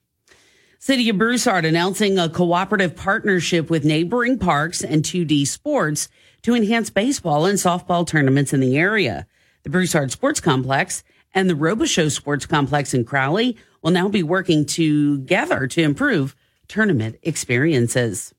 City 0.78 1.08
of 1.08 1.16
Broussard 1.16 1.64
announcing 1.64 2.18
a 2.18 2.28
cooperative 2.28 2.94
partnership 2.94 3.70
with 3.70 3.86
neighboring 3.86 4.38
parks 4.38 4.84
and 4.84 5.02
2D 5.02 5.46
Sports 5.46 6.08
to 6.42 6.54
enhance 6.54 6.90
baseball 6.90 7.46
and 7.46 7.58
softball 7.58 8.06
tournaments 8.06 8.52
in 8.52 8.60
the 8.60 8.76
area. 8.76 9.26
The 9.62 9.70
Broussard 9.70 10.12
Sports 10.12 10.40
Complex 10.40 11.02
and 11.32 11.48
the 11.48 11.54
Robichaux 11.54 12.10
Sports 12.10 12.44
Complex 12.44 12.92
in 12.92 13.04
Crowley 13.04 13.56
will 13.82 13.92
now 13.92 14.08
be 14.08 14.22
working 14.22 14.66
together 14.66 15.66
to 15.66 15.82
improve 15.82 16.36
tournament 16.68 17.16
experiences. 17.22 18.34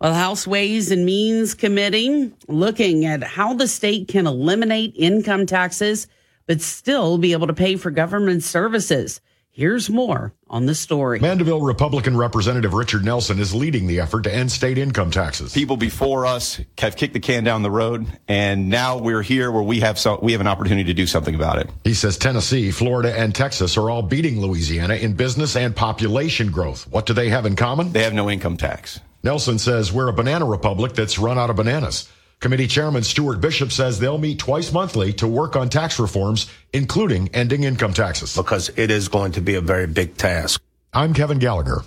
Well, 0.00 0.14
House 0.14 0.46
Ways 0.46 0.90
and 0.90 1.04
Means 1.04 1.52
Committee 1.52 2.32
looking 2.48 3.04
at 3.04 3.22
how 3.22 3.52
the 3.52 3.68
state 3.68 4.08
can 4.08 4.26
eliminate 4.26 4.94
income 4.96 5.44
taxes 5.44 6.06
but 6.46 6.62
still 6.62 7.18
be 7.18 7.32
able 7.32 7.46
to 7.46 7.52
pay 7.52 7.76
for 7.76 7.90
government 7.90 8.42
services. 8.42 9.20
Here's 9.50 9.90
more 9.90 10.32
on 10.48 10.64
the 10.64 10.74
story. 10.74 11.20
Mandeville 11.20 11.60
Republican 11.60 12.16
Representative 12.16 12.72
Richard 12.72 13.04
Nelson 13.04 13.38
is 13.38 13.54
leading 13.54 13.86
the 13.86 14.00
effort 14.00 14.22
to 14.22 14.34
end 14.34 14.50
state 14.50 14.78
income 14.78 15.10
taxes. 15.10 15.52
People 15.52 15.76
before 15.76 16.24
us 16.24 16.58
have 16.78 16.96
kicked 16.96 17.12
the 17.12 17.20
can 17.20 17.44
down 17.44 17.62
the 17.62 17.70
road, 17.70 18.06
and 18.26 18.70
now 18.70 18.96
we're 18.96 19.22
here 19.22 19.52
where 19.52 19.62
we 19.62 19.80
have 19.80 19.98
so, 19.98 20.18
we 20.22 20.32
have 20.32 20.40
an 20.40 20.46
opportunity 20.46 20.84
to 20.84 20.94
do 20.94 21.06
something 21.06 21.34
about 21.34 21.58
it. 21.58 21.68
He 21.84 21.92
says 21.92 22.16
Tennessee, 22.16 22.70
Florida, 22.70 23.14
and 23.14 23.34
Texas 23.34 23.76
are 23.76 23.90
all 23.90 24.02
beating 24.02 24.40
Louisiana 24.40 24.94
in 24.94 25.12
business 25.12 25.56
and 25.56 25.76
population 25.76 26.50
growth. 26.50 26.90
What 26.90 27.04
do 27.04 27.12
they 27.12 27.28
have 27.28 27.44
in 27.44 27.54
common? 27.54 27.92
They 27.92 28.04
have 28.04 28.14
no 28.14 28.30
income 28.30 28.56
tax. 28.56 28.98
Nelson 29.22 29.58
says 29.58 29.92
we're 29.92 30.08
a 30.08 30.12
banana 30.14 30.46
republic 30.46 30.94
that's 30.94 31.18
run 31.18 31.38
out 31.38 31.50
of 31.50 31.56
bananas. 31.56 32.10
Committee 32.40 32.66
Chairman 32.66 33.02
Stuart 33.02 33.38
Bishop 33.42 33.70
says 33.70 33.98
they'll 33.98 34.16
meet 34.16 34.38
twice 34.38 34.72
monthly 34.72 35.12
to 35.14 35.28
work 35.28 35.56
on 35.56 35.68
tax 35.68 35.98
reforms, 35.98 36.50
including 36.72 37.28
ending 37.34 37.64
income 37.64 37.92
taxes. 37.92 38.34
Because 38.34 38.70
it 38.76 38.90
is 38.90 39.08
going 39.08 39.32
to 39.32 39.42
be 39.42 39.56
a 39.56 39.60
very 39.60 39.86
big 39.86 40.16
task. 40.16 40.62
I'm 40.94 41.12
Kevin 41.12 41.38
Gallagher. 41.38 41.82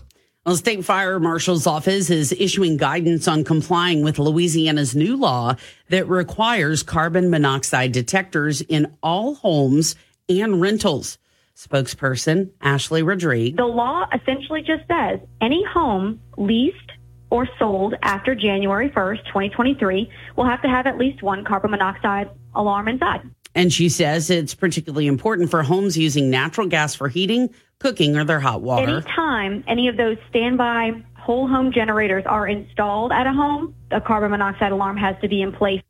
Well, 0.45 0.55
State 0.55 0.85
Fire 0.85 1.19
Marshal's 1.19 1.65
office 1.65 2.11
is 2.11 2.33
issuing 2.33 2.77
guidance 2.77 3.27
on 3.27 3.43
complying 3.43 4.03
with 4.03 4.19
Louisiana's 4.19 4.93
new 4.93 5.17
law 5.17 5.55
that 5.89 6.07
requires 6.07 6.83
carbon 6.83 7.31
monoxide 7.31 7.93
detectors 7.93 8.61
in 8.61 8.95
all 9.01 9.35
homes 9.35 9.95
and 10.29 10.61
rentals. 10.61 11.17
Spokesperson 11.55 12.51
Ashley 12.61 13.03
Rodriguez. 13.03 13.55
The 13.57 13.65
law 13.65 14.05
essentially 14.13 14.61
just 14.61 14.83
says 14.87 15.19
any 15.41 15.63
home 15.63 16.19
leased 16.37 16.92
or 17.33 17.49
sold 17.57 17.95
after 18.03 18.35
January 18.35 18.91
1st, 18.91 19.25
2023, 19.25 20.07
will 20.35 20.45
have 20.45 20.61
to 20.61 20.67
have 20.67 20.85
at 20.85 20.99
least 20.99 21.23
one 21.23 21.43
carbon 21.43 21.71
monoxide 21.71 22.29
alarm 22.53 22.87
inside. 22.87 23.27
And 23.55 23.73
she 23.73 23.89
says 23.89 24.29
it's 24.29 24.53
particularly 24.53 25.07
important 25.07 25.49
for 25.49 25.63
homes 25.63 25.97
using 25.97 26.29
natural 26.29 26.67
gas 26.67 26.93
for 26.93 27.09
heating, 27.09 27.49
cooking, 27.79 28.15
or 28.17 28.23
their 28.23 28.39
hot 28.39 28.61
water. 28.61 28.97
Anytime 28.97 29.63
any 29.67 29.87
of 29.87 29.97
those 29.97 30.17
standby 30.29 30.91
whole 31.15 31.47
home 31.47 31.71
generators 31.71 32.23
are 32.27 32.47
installed 32.47 33.11
at 33.11 33.25
a 33.25 33.33
home, 33.33 33.73
a 33.89 33.99
carbon 33.99 34.29
monoxide 34.29 34.71
alarm 34.71 34.97
has 34.97 35.15
to 35.21 35.27
be 35.27 35.41
in 35.41 35.51
place. 35.51 35.81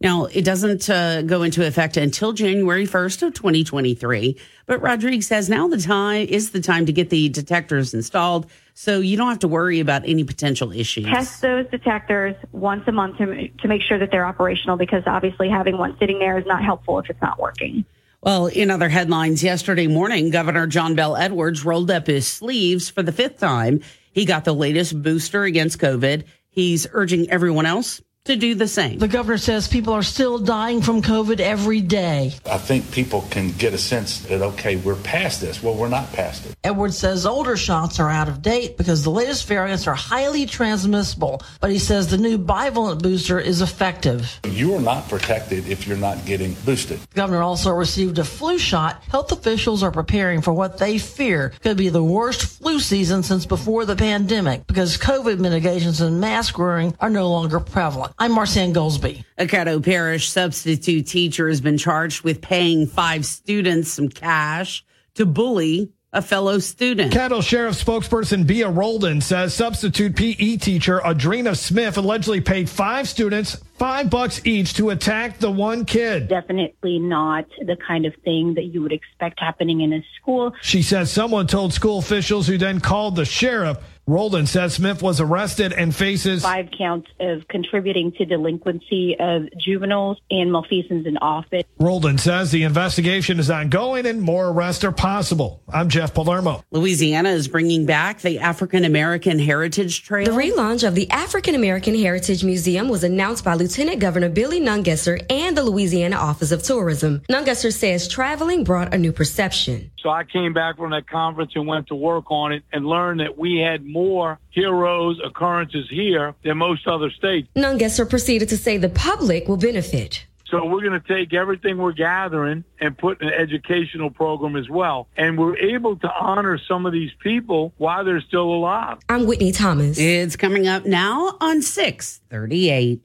Now, 0.00 0.26
it 0.26 0.44
doesn't 0.44 0.88
uh, 0.88 1.22
go 1.22 1.42
into 1.42 1.66
effect 1.66 1.96
until 1.96 2.32
January 2.32 2.86
1st 2.86 3.26
of 3.26 3.34
2023, 3.34 4.38
but 4.66 4.80
Rodriguez 4.80 5.26
says 5.26 5.48
now 5.48 5.66
the 5.66 5.78
time 5.78 6.28
is 6.28 6.50
the 6.50 6.60
time 6.60 6.86
to 6.86 6.92
get 6.92 7.10
the 7.10 7.28
detectors 7.28 7.94
installed 7.94 8.46
so 8.74 9.00
you 9.00 9.16
don't 9.16 9.28
have 9.28 9.40
to 9.40 9.48
worry 9.48 9.80
about 9.80 10.02
any 10.08 10.22
potential 10.22 10.70
issues. 10.70 11.06
Test 11.06 11.42
those 11.42 11.66
detectors 11.70 12.36
once 12.52 12.84
a 12.86 12.92
month 12.92 13.18
to, 13.18 13.48
to 13.48 13.68
make 13.68 13.82
sure 13.82 13.98
that 13.98 14.12
they're 14.12 14.26
operational 14.26 14.76
because 14.76 15.02
obviously 15.04 15.48
having 15.48 15.76
one 15.76 15.96
sitting 15.98 16.20
there 16.20 16.38
is 16.38 16.46
not 16.46 16.64
helpful 16.64 17.00
if 17.00 17.10
it's 17.10 17.20
not 17.20 17.40
working. 17.40 17.84
Well, 18.20 18.46
in 18.46 18.70
other 18.70 18.88
headlines 18.88 19.42
yesterday 19.42 19.88
morning, 19.88 20.30
Governor 20.30 20.68
John 20.68 20.94
Bel 20.94 21.16
Edwards 21.16 21.64
rolled 21.64 21.90
up 21.90 22.06
his 22.06 22.26
sleeves 22.26 22.88
for 22.88 23.02
the 23.02 23.12
fifth 23.12 23.38
time. 23.38 23.80
He 24.12 24.24
got 24.24 24.44
the 24.44 24.54
latest 24.54 25.00
booster 25.02 25.42
against 25.42 25.80
COVID. 25.80 26.24
He's 26.50 26.86
urging 26.92 27.30
everyone 27.30 27.66
else 27.66 28.00
to 28.28 28.36
do 28.36 28.54
the 28.54 28.68
same. 28.68 28.98
The 28.98 29.08
governor 29.08 29.38
says 29.38 29.68
people 29.68 29.94
are 29.94 30.02
still 30.02 30.38
dying 30.38 30.82
from 30.82 31.00
COVID 31.00 31.40
every 31.40 31.80
day. 31.80 32.34
I 32.44 32.58
think 32.58 32.90
people 32.92 33.22
can 33.30 33.52
get 33.52 33.72
a 33.72 33.78
sense 33.78 34.20
that, 34.26 34.42
okay, 34.42 34.76
we're 34.76 34.96
past 34.96 35.40
this. 35.40 35.62
Well, 35.62 35.74
we're 35.74 35.88
not 35.88 36.12
past 36.12 36.44
it. 36.44 36.54
Edwards 36.62 36.98
says 36.98 37.24
older 37.24 37.56
shots 37.56 37.98
are 37.98 38.10
out 38.10 38.28
of 38.28 38.42
date 38.42 38.76
because 38.76 39.02
the 39.02 39.10
latest 39.10 39.48
variants 39.48 39.86
are 39.86 39.94
highly 39.94 40.44
transmissible, 40.44 41.40
but 41.60 41.70
he 41.70 41.78
says 41.78 42.08
the 42.08 42.18
new 42.18 42.38
bivalent 42.38 43.02
booster 43.02 43.40
is 43.40 43.62
effective. 43.62 44.40
You 44.46 44.74
are 44.74 44.80
not 44.80 45.08
protected 45.08 45.66
if 45.66 45.86
you're 45.86 45.96
not 45.96 46.26
getting 46.26 46.52
boosted. 46.66 47.00
The 47.00 47.14
governor 47.14 47.42
also 47.42 47.70
received 47.70 48.18
a 48.18 48.24
flu 48.24 48.58
shot. 48.58 49.02
Health 49.04 49.32
officials 49.32 49.82
are 49.82 49.90
preparing 49.90 50.42
for 50.42 50.52
what 50.52 50.76
they 50.76 50.98
fear 50.98 51.54
could 51.62 51.78
be 51.78 51.88
the 51.88 52.04
worst 52.04 52.44
flu 52.44 52.78
season 52.78 53.22
since 53.22 53.46
before 53.46 53.86
the 53.86 53.96
pandemic 53.96 54.66
because 54.66 54.98
COVID 54.98 55.38
mitigations 55.38 56.02
and 56.02 56.20
mask 56.20 56.58
wearing 56.58 56.94
are 57.00 57.08
no 57.08 57.30
longer 57.30 57.58
prevalent. 57.58 58.12
I'm 58.20 58.32
Marcian 58.32 58.74
Goldsby. 58.74 59.24
A 59.38 59.46
Caddo 59.46 59.84
Parish 59.84 60.28
substitute 60.28 61.06
teacher 61.06 61.48
has 61.48 61.60
been 61.60 61.78
charged 61.78 62.24
with 62.24 62.40
paying 62.40 62.88
five 62.88 63.24
students 63.24 63.92
some 63.92 64.08
cash 64.08 64.84
to 65.14 65.24
bully 65.24 65.92
a 66.12 66.20
fellow 66.20 66.58
student. 66.58 67.12
Caddo 67.12 67.40
Sheriff 67.40 67.76
spokesperson 67.76 68.44
Bia 68.44 68.68
Roldan 68.68 69.20
says 69.20 69.54
substitute 69.54 70.16
PE 70.16 70.56
teacher 70.56 70.98
Adrena 70.98 71.56
Smith 71.56 71.96
allegedly 71.96 72.40
paid 72.40 72.68
five 72.68 73.08
students 73.08 73.56
five 73.78 74.10
bucks 74.10 74.44
each 74.44 74.74
to 74.74 74.90
attack 74.90 75.38
the 75.38 75.50
one 75.50 75.84
kid. 75.84 76.26
Definitely 76.28 76.98
not 76.98 77.44
the 77.64 77.76
kind 77.86 78.04
of 78.04 78.14
thing 78.24 78.54
that 78.54 78.64
you 78.64 78.82
would 78.82 78.92
expect 78.92 79.38
happening 79.38 79.82
in 79.82 79.92
a 79.92 80.04
school. 80.20 80.52
She 80.62 80.82
says 80.82 81.12
someone 81.12 81.46
told 81.46 81.72
school 81.72 81.98
officials 81.98 82.48
who 82.48 82.58
then 82.58 82.80
called 82.80 83.14
the 83.14 83.24
sheriff. 83.24 83.78
Roldan 84.08 84.46
says 84.46 84.72
Smith 84.72 85.02
was 85.02 85.20
arrested 85.20 85.74
and 85.74 85.94
faces 85.94 86.42
five 86.42 86.70
counts 86.78 87.10
of 87.20 87.46
contributing 87.46 88.10
to 88.12 88.24
delinquency 88.24 89.14
of 89.20 89.50
juveniles 89.58 90.16
and 90.30 90.50
malfeasance 90.50 91.06
in 91.06 91.18
office. 91.18 91.64
Roldan 91.78 92.16
says 92.16 92.50
the 92.50 92.62
investigation 92.62 93.38
is 93.38 93.50
ongoing 93.50 94.06
and 94.06 94.22
more 94.22 94.48
arrests 94.48 94.82
are 94.82 94.92
possible. 94.92 95.62
I'm 95.68 95.90
Jeff 95.90 96.14
Palermo. 96.14 96.64
Louisiana 96.70 97.28
is 97.28 97.48
bringing 97.48 97.84
back 97.84 98.22
the 98.22 98.38
African 98.38 98.86
American 98.86 99.38
Heritage 99.38 100.02
Trail. 100.04 100.24
The 100.24 100.30
relaunch 100.30 100.88
of 100.88 100.94
the 100.94 101.10
African 101.10 101.54
American 101.54 101.94
Heritage 101.94 102.42
Museum 102.42 102.88
was 102.88 103.04
announced 103.04 103.44
by 103.44 103.52
Lieutenant 103.52 104.00
Governor 104.00 104.30
Billy 104.30 104.58
Nungesser 104.58 105.22
and 105.30 105.54
the 105.54 105.62
Louisiana 105.62 106.16
Office 106.16 106.50
of 106.50 106.62
Tourism. 106.62 107.20
Nungesser 107.28 107.70
says 107.70 108.08
traveling 108.08 108.64
brought 108.64 108.94
a 108.94 108.96
new 108.96 109.12
perception. 109.12 109.90
So 110.02 110.10
I 110.10 110.24
came 110.24 110.52
back 110.52 110.76
from 110.76 110.90
that 110.92 111.08
conference 111.08 111.52
and 111.54 111.66
went 111.66 111.88
to 111.88 111.94
work 111.94 112.30
on 112.30 112.52
it 112.52 112.62
and 112.72 112.86
learned 112.86 113.20
that 113.20 113.36
we 113.36 113.58
had 113.58 113.84
more 113.84 114.38
heroes 114.50 115.20
occurrences 115.24 115.88
here 115.90 116.34
than 116.44 116.58
most 116.58 116.86
other 116.86 117.10
states. 117.10 117.48
Nungesser 117.56 118.08
proceeded 118.08 118.48
to 118.50 118.56
say 118.56 118.76
the 118.76 118.88
public 118.88 119.48
will 119.48 119.56
benefit. 119.56 120.24
So 120.50 120.64
we're 120.64 120.80
going 120.80 120.98
to 120.98 121.06
take 121.06 121.34
everything 121.34 121.76
we're 121.76 121.92
gathering 121.92 122.64
and 122.80 122.96
put 122.96 123.20
an 123.20 123.28
educational 123.28 124.08
program 124.08 124.56
as 124.56 124.68
well. 124.70 125.08
And 125.16 125.36
we're 125.36 125.58
able 125.58 125.96
to 125.96 126.10
honor 126.10 126.58
some 126.58 126.86
of 126.86 126.92
these 126.92 127.10
people 127.20 127.74
while 127.76 128.02
they're 128.04 128.22
still 128.22 128.54
alive. 128.54 128.98
I'm 129.10 129.26
Whitney 129.26 129.52
Thomas. 129.52 129.98
It's 129.98 130.36
coming 130.36 130.66
up 130.66 130.86
now 130.86 131.36
on 131.40 131.60
638. 131.60 133.02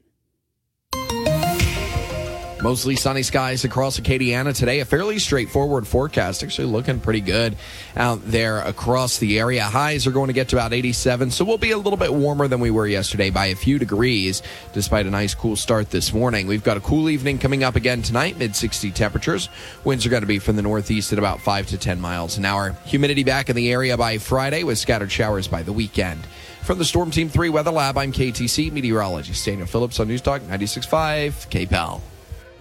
Mostly 2.64 2.96
sunny 2.96 3.24
skies 3.24 3.66
across 3.66 4.00
Acadiana 4.00 4.56
today. 4.56 4.80
A 4.80 4.86
fairly 4.86 5.20
straightforward 5.20 5.86
forecast, 5.86 6.44
actually 6.44 6.68
looking 6.68 7.02
pretty 7.02 7.20
good 7.20 7.58
out 7.98 8.22
there 8.24 8.60
across 8.60 9.18
the 9.18 9.38
area. 9.38 9.64
Highs 9.64 10.08
are 10.08 10.12
going 10.12 10.28
to 10.28 10.34
get 10.34 10.48
to 10.48 10.56
about 10.56 10.72
87, 10.72 11.32
so 11.32 11.44
we'll 11.44 11.58
be 11.58 11.72
a 11.72 11.78
little 11.78 11.98
bit 11.98 12.14
warmer 12.14 12.48
than 12.48 12.62
we 12.62 12.72
were 12.72 12.88
yesterday 12.88 13.32
by 13.32 13.48
a 13.48 13.56
few 13.58 13.80
degrees, 13.80 14.42
despite 14.72 15.06
a 15.06 15.10
nice 15.10 15.34
cool 15.34 15.58
start 15.58 15.90
this 15.90 16.14
morning. 16.14 16.48
We've 16.48 16.64
got 16.64 16.78
a 16.78 16.80
cool 16.80 17.10
evening 17.10 17.38
coming 17.38 17.66
up 17.66 17.76
again 17.76 18.02
tonight, 18.02 18.38
mid 18.38 18.56
60 18.56 18.92
temperatures. 18.92 19.50
Winds 19.84 20.06
are 20.06 20.10
going 20.10 20.24
to 20.24 20.28
be 20.28 20.40
from 20.40 20.56
the 20.56 20.62
northeast 20.62 21.12
at 21.12 21.20
about 21.20 21.42
5 21.42 21.68
to 21.68 21.78
10 21.78 22.00
miles 22.00 22.38
an 22.38 22.46
hour. 22.46 22.78
Humidity 22.86 23.26
back 23.26 23.50
in 23.50 23.58
the 23.58 23.74
area 23.74 23.98
by 23.98 24.20
Friday 24.20 24.64
with 24.64 24.78
scattered 24.78 25.12
showers 25.12 25.50
by 25.50 25.64
the 25.64 25.74
weekend. 25.74 26.26
From 26.62 26.78
the 26.78 26.86
Storm 26.86 27.12
Team 27.12 27.28
3 27.28 27.50
Weather 27.50 27.72
Lab, 27.72 27.98
I'm 27.98 28.14
KATC 28.14 28.72
meteorologist 28.72 29.46
Daniel 29.46 29.68
Phillips 29.68 30.00
on 30.00 30.08
News 30.08 30.22
Talk 30.22 30.42
96.5 30.44 31.50
KPEL. 31.50 32.13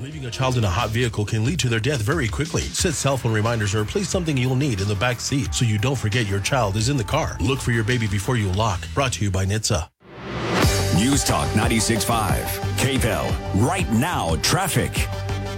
Leaving 0.03 0.27
a 0.27 0.31
child 0.33 0.59
in 0.59 0.65
a 0.65 0.69
hot 0.69 0.91
vehicle 0.91 1.25
can 1.25 1.45
lead 1.45 1.61
to 1.61 1.69
their 1.69 1.79
death 1.79 2.03
very 2.03 2.27
quickly. 2.27 2.63
Set 2.63 2.95
cell 2.95 3.17
phone 3.17 3.33
reminders 3.33 3.73
or 3.73 3.85
place 3.85 4.09
something 4.09 4.37
you'll 4.37 4.57
need 4.57 4.81
in 4.81 4.89
the 4.89 4.97
back 4.97 5.21
seat 5.21 5.55
so 5.55 5.65
you 5.65 5.79
don't 5.79 5.95
forget 5.95 6.27
your 6.27 6.41
child 6.41 6.75
is 6.75 6.89
in 6.89 6.97
the 6.97 7.05
car. 7.05 7.37
Look 7.39 7.61
for 7.61 7.71
your 7.71 7.85
baby 7.85 8.09
before 8.09 8.37
you 8.37 8.51
lock. 8.51 8.85
Brought 8.95 9.13
to 9.13 9.25
you 9.25 9.31
by 9.31 9.47
NHTSA. 9.47 9.89
News 10.97 11.23
Talk 11.23 11.49
96.5. 11.51 12.43
KPEL. 12.79 13.65
Right 13.65 13.89
now, 13.93 14.35
traffic. 14.43 15.07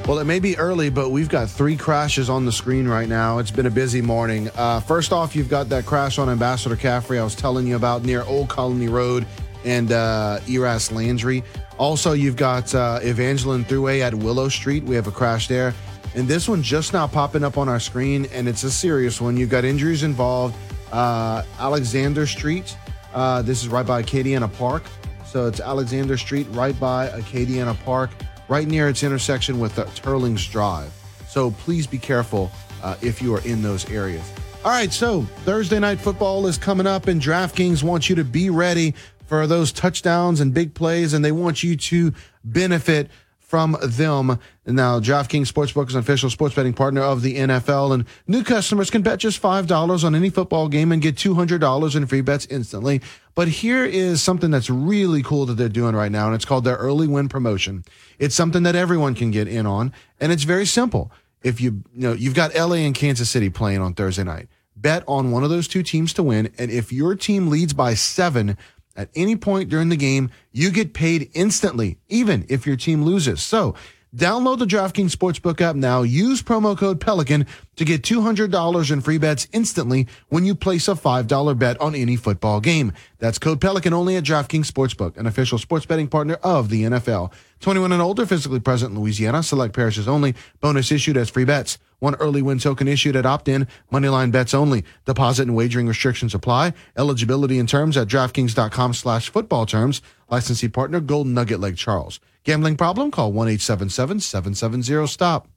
Well, 0.07 0.19
it 0.19 0.25
may 0.25 0.41
be 0.41 0.59
early, 0.59 0.91
but 0.91 1.09
we've 1.09 1.31
got 1.31 1.49
three 1.49 1.79
crashes 1.79 2.29
on 2.29 2.45
the 2.45 2.53
screen 2.53 2.87
right 2.87 3.09
now. 3.09 3.39
It's 3.39 3.51
been 3.51 3.65
a 3.65 3.71
busy 3.71 4.03
morning. 4.03 4.51
Uh, 4.57 4.79
first 4.81 5.11
off, 5.11 5.35
you've 5.35 5.49
got 5.49 5.71
that 5.71 5.87
crash 5.87 6.19
on 6.19 6.29
Ambassador 6.29 6.77
Caffery 6.77 7.19
I 7.19 7.25
was 7.25 7.35
telling 7.35 7.67
you 7.67 7.77
about 7.77 8.03
near 8.03 8.25
Old 8.25 8.51
Colony 8.51 8.89
Road 8.89 9.25
and 9.65 9.91
uh, 9.91 10.41
Eraste 10.45 10.93
Landry. 10.93 11.43
Also, 11.79 12.13
you've 12.13 12.37
got 12.37 12.75
uh, 12.75 13.01
Evangeline 13.03 13.65
Thruway 13.65 14.01
at 14.01 14.15
Willow 14.15 14.49
Street. 14.49 14.85
We 14.85 14.95
have 14.95 15.07
a 15.07 15.11
crash 15.11 15.49
there. 15.49 15.75
And 16.15 16.29
this 16.29 16.49
one 16.49 16.63
just 16.63 16.93
now 16.93 17.09
popping 17.09 17.43
up 17.43 17.59
on 17.59 17.69
our 17.69 17.81
screen, 17.81 18.27
and 18.33 18.49
it's 18.49 18.63
a 18.63 18.71
serious 18.71 19.21
one. 19.21 19.37
You've 19.37 19.51
got 19.51 19.65
injuries 19.65 20.05
involved. 20.05 20.55
Uh, 20.93 21.43
Alexander 21.59 22.27
Street. 22.27 22.77
Uh, 23.13 23.43
this 23.43 23.63
is 23.63 23.69
right 23.69 23.87
by 23.87 24.03
Acadiana 24.03 24.53
Park. 24.57 24.85
So 25.27 25.47
it's 25.49 25.59
Alexander 25.59 26.17
Street, 26.17 26.47
right 26.51 26.79
by 26.79 27.09
Acadiana 27.09 27.77
Park, 27.85 28.11
right 28.49 28.69
near 28.69 28.89
its 28.89 29.03
intersection 29.03 29.59
with 29.59 29.77
uh, 29.77 29.87
Teurlings 29.87 30.49
Drive. 30.49 30.93
So 31.27 31.51
please 31.51 31.89
be 31.89 31.99
careful 31.99 32.53
uh, 32.85 32.95
if 33.03 33.21
you 33.21 33.35
are 33.35 33.41
in 33.41 33.61
those 33.61 33.91
areas. 33.91 34.31
All 34.65 34.71
right, 34.71 34.93
so 34.93 35.23
Thursday 35.45 35.79
night 35.79 35.99
football 35.99 36.47
is 36.47 36.57
coming 36.57 36.87
up, 36.87 37.09
and 37.09 37.21
DraftKings 37.21 37.83
wants 37.83 38.09
you 38.09 38.15
to 38.15 38.25
be 38.25 38.49
ready 38.49 38.95
for 39.27 39.47
those 39.47 39.73
touchdowns 39.73 40.41
and 40.41 40.55
big 40.55 40.75
plays, 40.75 41.13
and 41.13 41.25
they 41.25 41.33
want 41.33 41.63
you 41.63 41.77
to 41.77 42.13
benefit 42.45 43.11
from 43.55 43.77
them. 43.83 44.39
Now, 44.67 44.99
DraftKings 44.99 45.53
Sportsbook 45.53 45.89
is 45.89 45.95
an 45.95 46.01
official 46.01 46.29
sports 46.29 46.57
betting 46.57 46.73
partner 46.73 47.03
of 47.03 47.23
the 47.23 47.37
NFL, 47.37 47.95
and 47.95 48.05
new 48.27 48.43
customers 48.43 48.91
can 48.91 49.03
bet 49.03 49.21
just 49.21 49.41
$5 49.41 50.05
on 50.05 50.15
any 50.17 50.29
football 50.29 50.67
game 50.67 50.91
and 50.91 51.01
get 51.01 51.15
$200 51.15 51.95
in 51.95 52.07
free 52.07 52.21
bets 52.21 52.47
instantly. 52.47 53.01
But 53.37 53.47
here 53.47 53.85
is 53.85 54.21
something 54.21 54.51
that's 54.51 54.71
really 54.71 55.23
cool 55.23 55.47
that 55.47 55.55
they're 55.55 55.69
doing 55.69 55.95
right 55.95 56.11
now, 56.11 56.27
and 56.27 56.35
it's 56.35 56.45
called 56.45 56.65
their 56.65 56.75
early 56.77 57.07
win 57.07 57.29
promotion. 57.29 57.85
It's 58.19 58.35
something 58.35 58.65
that 58.65 58.75
everyone 58.75 59.15
can 59.15 59.31
get 59.31 59.47
in 59.47 59.67
on, 59.67 59.93
and 60.19 60.33
it's 60.33 60.45
very 60.45 60.67
simple. 60.67 61.13
If 61.45 61.61
you, 61.61 61.85
you 61.95 62.09
know, 62.09 62.13
you've 62.13 62.35
got 62.35 62.57
LA 62.57 62.77
and 62.77 62.95
Kansas 62.95 63.31
City 63.31 63.51
playing 63.51 63.81
on 63.81 63.95
Thursday 63.95 64.25
night, 64.25 64.49
bet 64.75 65.05
on 65.07 65.31
one 65.31 65.45
of 65.45 65.51
those 65.51 65.69
two 65.69 65.83
teams 65.83 66.13
to 66.15 66.23
win, 66.23 66.51
and 66.59 66.71
if 66.71 66.93
your 66.93 67.15
team 67.15 67.49
leads 67.49 67.73
by 67.73 67.95
seven, 67.95 68.57
at 68.97 69.11
any 69.15 69.37
point 69.37 69.69
during 69.69 69.89
the 69.89 69.97
game, 69.97 70.31
you 70.53 70.71
get 70.71 70.95
paid 70.95 71.31
instantly, 71.35 71.99
even 72.09 72.47
if 72.49 72.67
your 72.67 72.77
team 72.77 73.05
loses. 73.05 73.43
So 73.43 73.75
download 74.15 74.59
the 74.59 74.65
DraftKings 74.65 75.15
Sportsbook 75.15 75.61
app 75.61 75.77
now. 75.77 76.03
Use 76.03 76.43
promo 76.43 76.77
code 76.77 77.01
Pelican 77.01 77.47
to 77.77 77.85
get 77.85 78.03
$200 78.03 78.91
in 78.91 79.01
free 79.01 79.19
bets 79.19 79.49
instantly 79.53 80.07
when 80.29 80.45
you 80.45 80.55
place 80.55 80.89
a 80.89 80.93
$5 80.93 81.59
bet 81.59 81.81
on 81.81 81.95
any 81.95 82.17
football 82.17 82.61
game. 82.61 82.93
That's 83.19 83.39
code 83.39 83.61
Pelican 83.61 83.93
only 83.93 84.17
at 84.17 84.25
DraftKings 84.25 84.71
Sportsbook, 84.71 85.17
an 85.17 85.27
official 85.27 85.59
sports 85.59 85.87
betting 85.87 86.09
partner 86.09 86.35
of 86.43 86.69
the 86.69 86.85
NFL. 86.85 87.33
21 87.61 87.93
and 87.93 88.03
older, 88.03 88.27
physically 88.27 88.61
present 88.61 88.93
in 88.93 89.01
Louisiana, 89.01 89.43
select 89.43 89.75
parishes 89.75 90.07
only. 90.07 90.35
Bonus 90.61 90.93
issued 90.93 91.17
as 91.17 91.31
free 91.31 91.45
bets. 91.45 91.79
One 91.99 92.15
early 92.17 92.43
win 92.43 92.59
token 92.59 92.87
issued 92.87 93.17
at 93.17 93.25
opt-in. 93.25 93.67
Moneyline 93.91 94.31
bets 94.31 94.53
only. 94.53 94.85
Deposit 95.07 95.45
and 95.45 95.57
wagering 95.57 95.89
restrictions 95.89 96.35
apply. 96.35 96.75
Eligibility 96.97 97.59
and 97.59 97.69
terms 97.69 97.97
at 97.97 98.09
DraftKings.com 98.09 98.93
slash 98.93 99.31
football 99.31 99.65
terms. 99.65 100.03
Licensee 100.31 100.69
partner 100.69 101.01
Golden 101.01 101.33
Nugget 101.33 101.61
Lake 101.61 101.77
Charles. 101.77 102.21
Gambling 102.45 102.77
problem? 102.77 103.11
Call 103.11 103.33
1-877-770-STOP. 103.33 105.49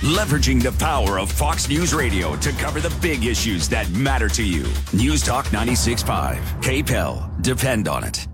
Leveraging 0.00 0.62
the 0.62 0.72
power 0.72 1.18
of 1.18 1.32
Fox 1.32 1.68
News 1.68 1.94
Radio 1.94 2.36
to 2.36 2.52
cover 2.52 2.80
the 2.80 2.94
big 3.00 3.24
issues 3.24 3.68
that 3.70 3.88
matter 3.90 4.28
to 4.28 4.42
you. 4.42 4.66
News 4.92 5.22
Talk 5.22 5.46
96.5. 5.46 6.36
KPEL. 6.62 7.42
Depend 7.42 7.88
on 7.88 8.04
it. 8.04 8.28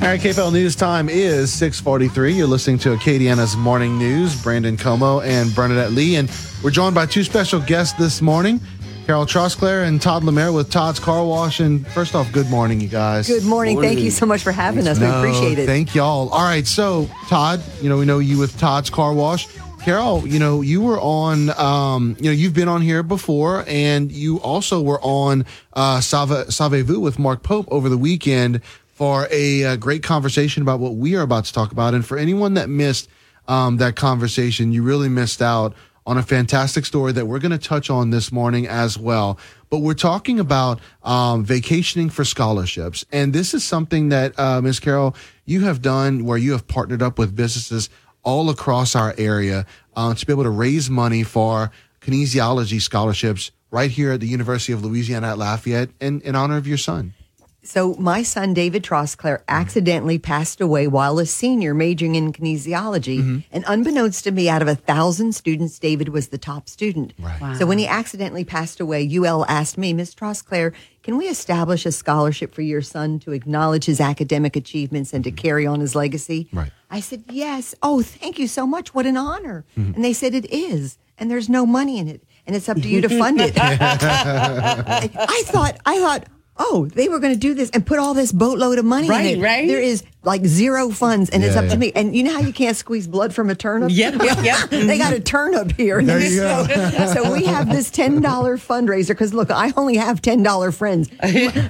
All 0.00 0.06
right, 0.06 0.18
KPEL 0.18 0.50
News 0.50 0.74
time 0.74 1.10
is 1.10 1.52
643. 1.52 2.32
You're 2.32 2.46
listening 2.46 2.78
to 2.78 2.96
Acadiana's 2.96 3.54
Morning 3.54 3.98
News. 3.98 4.42
Brandon 4.42 4.78
Comeaux 4.78 5.22
and 5.22 5.54
Bernadette 5.54 5.92
Lee. 5.92 6.16
And 6.16 6.32
we're 6.64 6.70
joined 6.70 6.94
by 6.94 7.04
two 7.04 7.22
special 7.22 7.60
guests 7.60 7.98
this 7.98 8.22
morning. 8.22 8.62
Carol 9.04 9.26
Trosclair 9.26 9.86
and 9.86 10.00
Todd 10.00 10.24
Lemaire 10.24 10.52
with 10.52 10.70
Todd's 10.70 10.98
Car 10.98 11.22
Wash. 11.26 11.60
And 11.60 11.86
first 11.88 12.14
off, 12.14 12.32
good 12.32 12.48
morning, 12.48 12.80
you 12.80 12.88
guys. 12.88 13.28
Good 13.28 13.44
morning. 13.44 13.78
Thank 13.78 14.00
you 14.00 14.10
so 14.10 14.24
much 14.24 14.42
for 14.42 14.52
having 14.52 14.88
us. 14.88 14.98
We 14.98 15.04
appreciate 15.04 15.58
it. 15.58 15.66
Thank 15.66 15.94
y'all. 15.94 16.30
All 16.30 16.44
right, 16.44 16.66
so 16.66 17.06
Todd, 17.28 17.62
you 17.82 17.90
know, 17.90 17.98
we 17.98 18.06
know 18.06 18.20
you 18.20 18.38
with 18.38 18.58
Todd's 18.58 18.88
Car 18.88 19.12
Wash. 19.12 19.48
Carol, 19.82 20.26
you 20.26 20.38
know, 20.38 20.60
you 20.60 20.82
were 20.82 21.00
on, 21.00 21.50
um, 21.58 22.16
you 22.18 22.26
know, 22.26 22.32
you've 22.32 22.52
been 22.52 22.68
on 22.68 22.82
here 22.82 23.02
before, 23.02 23.64
and 23.66 24.12
you 24.12 24.38
also 24.40 24.80
were 24.80 25.00
on 25.02 25.46
uh, 25.72 26.00
Save, 26.00 26.52
Savez-vous 26.52 27.00
with 27.00 27.18
Mark 27.18 27.42
Pope 27.42 27.66
over 27.70 27.88
the 27.88 27.96
weekend 27.96 28.60
for 29.00 29.26
a, 29.30 29.64
uh 29.64 29.76
great 29.76 30.02
conversation 30.02 30.62
about 30.62 30.78
what 30.78 30.94
we 30.94 31.16
are 31.16 31.22
about 31.22 31.46
to 31.46 31.54
talk 31.54 31.72
about. 31.72 31.94
And 31.94 32.04
for 32.04 32.18
anyone 32.18 32.52
that 32.54 32.68
missed 32.68 33.08
um, 33.48 33.78
that 33.78 33.96
conversation, 33.96 34.72
you 34.72 34.82
really 34.82 35.08
missed 35.08 35.40
out 35.40 35.74
on 36.04 36.18
a 36.18 36.22
fantastic 36.22 36.84
story 36.84 37.10
that 37.12 37.24
we're 37.24 37.38
going 37.38 37.50
to 37.50 37.56
touch 37.56 37.88
on 37.88 38.10
this 38.10 38.30
morning 38.30 38.68
as 38.68 38.98
well. 38.98 39.38
But 39.70 39.78
we're 39.78 39.94
talking 39.94 40.38
about 40.38 40.80
um, 41.02 41.46
vacationing 41.46 42.10
for 42.10 42.26
scholarships. 42.26 43.06
And 43.10 43.32
this 43.32 43.54
is 43.54 43.64
something 43.64 44.10
that, 44.10 44.38
uh, 44.38 44.60
Ms. 44.60 44.80
Carol, 44.80 45.16
you 45.46 45.62
have 45.62 45.80
done 45.80 46.26
where 46.26 46.36
you 46.36 46.52
have 46.52 46.66
partnered 46.66 47.00
up 47.00 47.18
with 47.18 47.34
businesses 47.34 47.88
all 48.22 48.50
across 48.50 48.94
our 48.94 49.14
area 49.16 49.64
uh, 49.96 50.12
to 50.12 50.26
be 50.26 50.30
able 50.30 50.42
to 50.42 50.50
raise 50.50 50.90
money 50.90 51.22
for 51.22 51.70
kinesiology 52.02 52.82
scholarships 52.82 53.50
right 53.70 53.90
here 53.90 54.12
at 54.12 54.20
the 54.20 54.28
University 54.28 54.74
of 54.74 54.84
Louisiana 54.84 55.30
at 55.30 55.38
Lafayette 55.38 55.88
in, 56.02 56.20
in 56.20 56.34
honor 56.34 56.58
of 56.58 56.66
your 56.66 56.76
son. 56.76 57.14
So 57.62 57.94
my 57.98 58.22
son 58.22 58.54
David 58.54 58.82
Trosclair 58.82 59.42
accidentally 59.46 60.18
passed 60.18 60.60
away 60.62 60.86
while 60.86 61.18
a 61.18 61.26
senior 61.26 61.74
majoring 61.74 62.14
in 62.14 62.32
kinesiology, 62.32 63.18
Mm-hmm. 63.20 63.38
and 63.52 63.64
unbeknownst 63.68 64.24
to 64.24 64.30
me, 64.30 64.48
out 64.48 64.62
of 64.62 64.68
a 64.68 64.74
thousand 64.74 65.34
students, 65.34 65.78
David 65.78 66.08
was 66.08 66.28
the 66.28 66.38
top 66.38 66.68
student. 66.70 67.12
Right. 67.18 67.56
So 67.58 67.66
when 67.66 67.76
he 67.78 67.86
accidentally 67.86 68.44
passed 68.44 68.80
away, 68.80 69.06
UL 69.14 69.44
asked 69.46 69.76
me, 69.76 69.92
Miss 69.92 70.14
Trosclair, 70.14 70.72
can 71.02 71.18
we 71.18 71.26
establish 71.28 71.84
a 71.84 71.92
scholarship 71.92 72.54
for 72.54 72.62
your 72.62 72.80
son 72.82 73.18
to 73.20 73.32
acknowledge 73.32 73.84
his 73.84 74.00
academic 74.00 74.56
achievements 74.56 75.12
and 75.12 75.22
to 75.24 75.30
carry 75.30 75.66
on 75.66 75.80
his 75.80 75.94
legacy? 75.94 76.48
Right. 76.52 76.72
I 76.90 77.00
said, 77.00 77.24
yes. 77.28 77.74
Oh, 77.82 78.00
thank 78.02 78.38
you 78.38 78.48
so 78.48 78.66
much. 78.66 78.94
What 78.94 79.04
an 79.06 79.16
honor. 79.18 79.64
Mm-hmm. 79.78 79.94
And 79.94 80.04
they 80.04 80.12
said, 80.14 80.34
it 80.34 80.50
is. 80.52 80.98
And 81.18 81.30
there's 81.30 81.48
no 81.50 81.66
money 81.66 81.98
in 81.98 82.08
it. 82.08 82.22
And 82.46 82.56
it's 82.56 82.68
up 82.70 82.78
to 82.80 82.88
you 82.88 83.00
to 83.02 83.08
fund 83.08 83.40
it. 83.40 83.52
I, 83.60 85.10
I 85.14 85.42
thought, 85.46 85.76
I 85.84 85.98
thought, 85.98 86.24
oh, 86.60 86.86
they 86.94 87.08
were 87.08 87.18
going 87.18 87.32
to 87.32 87.38
do 87.38 87.54
this 87.54 87.70
and 87.70 87.84
put 87.84 87.98
all 87.98 88.14
this 88.14 88.30
boatload 88.32 88.78
of 88.78 88.84
money 88.84 89.08
Right, 89.08 89.26
in 89.34 89.40
it. 89.40 89.42
right. 89.42 89.66
There 89.66 89.80
is 89.80 90.04
like 90.22 90.44
zero 90.44 90.90
funds 90.90 91.30
and 91.30 91.42
it's 91.42 91.56
up 91.56 91.64
yeah. 91.64 91.70
to 91.70 91.78
me. 91.78 91.92
And 91.94 92.14
you 92.14 92.22
know 92.22 92.34
how 92.34 92.40
you 92.40 92.52
can't 92.52 92.76
squeeze 92.76 93.08
blood 93.08 93.34
from 93.34 93.48
a 93.48 93.54
turnip? 93.54 93.90
Yep, 93.90 94.22
yep, 94.22 94.44
yep. 94.44 94.70
they 94.70 94.98
got 94.98 95.14
a 95.14 95.20
turnip 95.20 95.72
here. 95.72 96.02
There 96.02 96.20
you 96.20 96.36
so, 96.36 96.66
so 97.14 97.32
we 97.32 97.44
have 97.44 97.70
this 97.70 97.90
$10 97.90 98.20
fundraiser 98.20 99.08
because 99.08 99.32
look, 99.32 99.50
I 99.50 99.72
only 99.76 99.96
have 99.96 100.20
$10 100.20 100.74
friends. 100.74 101.08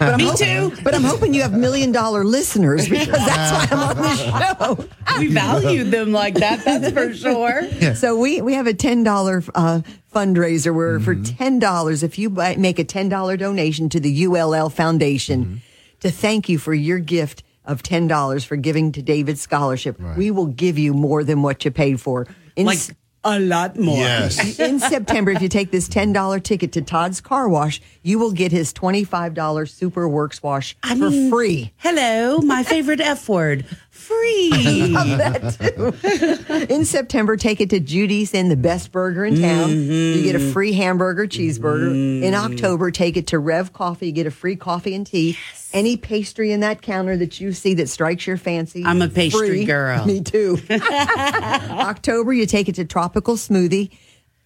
But 0.00 0.14
I'm 0.14 0.18
Me 0.18 0.24
hoping- 0.24 0.70
too. 0.70 0.82
But 0.82 0.94
I'm 0.94 1.04
hoping 1.04 1.34
you 1.34 1.42
have 1.42 1.52
million 1.52 1.92
dollar 1.92 2.24
listeners 2.24 2.88
because 2.88 3.08
that's 3.08 3.70
why 3.70 3.78
I'm 3.78 3.96
on 3.96 4.02
this 4.02 4.20
show. 4.20 4.88
We 5.18 5.26
value 5.28 5.84
them 5.84 6.12
like 6.12 6.34
that, 6.36 6.64
that's 6.64 6.90
for 6.92 7.12
sure. 7.14 7.94
So 7.94 8.16
we, 8.16 8.40
we 8.40 8.54
have 8.54 8.66
a 8.66 8.74
ten 8.74 9.02
dollar 9.02 9.42
uh, 9.54 9.82
fundraiser 10.14 10.74
where 10.74 10.98
for 11.00 11.14
ten 11.14 11.58
dollars, 11.58 12.02
if 12.02 12.18
you 12.18 12.30
buy, 12.30 12.56
make 12.56 12.78
a 12.78 12.84
ten 12.84 13.08
dollar 13.08 13.36
donation 13.36 13.88
to 13.90 14.00
the 14.00 14.26
ULL 14.26 14.70
Foundation 14.70 15.62
to 16.00 16.10
thank 16.10 16.48
you 16.48 16.58
for 16.58 16.74
your 16.74 16.98
gift 16.98 17.42
of 17.64 17.82
ten 17.82 18.06
dollars 18.08 18.44
for 18.44 18.56
giving 18.56 18.92
to 18.92 19.02
David's 19.02 19.40
scholarship, 19.40 20.00
we 20.16 20.30
will 20.30 20.46
give 20.46 20.78
you 20.78 20.94
more 20.94 21.24
than 21.24 21.42
what 21.42 21.64
you 21.64 21.70
paid 21.70 22.00
for. 22.00 22.26
In 22.56 22.66
Like 22.66 22.78
a 23.22 23.38
lot 23.38 23.78
more. 23.78 23.98
Yes. 23.98 24.58
in 24.58 24.80
September, 24.80 25.30
if 25.30 25.42
you 25.42 25.48
take 25.48 25.70
this 25.70 25.88
$10 25.88 26.42
ticket 26.42 26.72
to 26.72 26.82
Todd's 26.82 27.20
Car 27.20 27.48
Wash, 27.48 27.80
you 28.02 28.18
will 28.18 28.32
get 28.32 28.50
his 28.50 28.72
$25 28.72 29.68
Super 29.68 30.08
Works 30.08 30.42
Wash 30.42 30.76
I 30.82 30.90
for 30.96 31.10
mean, 31.10 31.30
free. 31.30 31.72
Hello, 31.76 32.38
my 32.38 32.62
favorite 32.62 33.00
F 33.00 33.28
word. 33.28 33.66
Free. 34.00 34.50
Love 34.88 35.18
that 35.18 36.46
too. 36.48 36.72
In 36.74 36.84
September, 36.84 37.36
take 37.36 37.60
it 37.60 37.70
to 37.70 37.80
Judice 37.80 38.32
Inn 38.32 38.48
the 38.48 38.56
best 38.56 38.92
burger 38.92 39.24
in 39.24 39.40
town. 39.40 39.70
You 39.70 40.22
get 40.22 40.34
a 40.34 40.38
mm-hmm. 40.38 40.52
free 40.52 40.72
hamburger, 40.72 41.26
cheeseburger. 41.26 41.90
In 41.90 42.32
mm-hmm. 42.32 42.52
October, 42.52 42.90
take 42.90 43.16
it 43.16 43.28
to 43.28 43.38
Rev 43.38 43.72
Coffee. 43.72 44.06
You 44.06 44.12
get 44.12 44.26
a 44.26 44.30
free 44.30 44.56
coffee 44.56 44.94
and 44.94 45.06
tea. 45.06 45.38
Any 45.72 45.96
pastry 45.96 46.50
in 46.50 46.60
that 46.60 46.82
counter 46.82 47.16
that 47.18 47.40
you 47.40 47.52
see 47.52 47.74
that 47.74 47.88
strikes 47.88 48.26
your 48.26 48.38
fancy. 48.38 48.84
I'm 48.84 49.02
a 49.02 49.08
pastry 49.08 49.48
free. 49.48 49.64
girl. 49.66 50.04
Me 50.06 50.20
too. 50.22 50.58
October, 50.70 52.32
you 52.32 52.46
take 52.46 52.68
it 52.68 52.76
to 52.76 52.84
Tropical 52.84 53.36
Smoothie. 53.36 53.90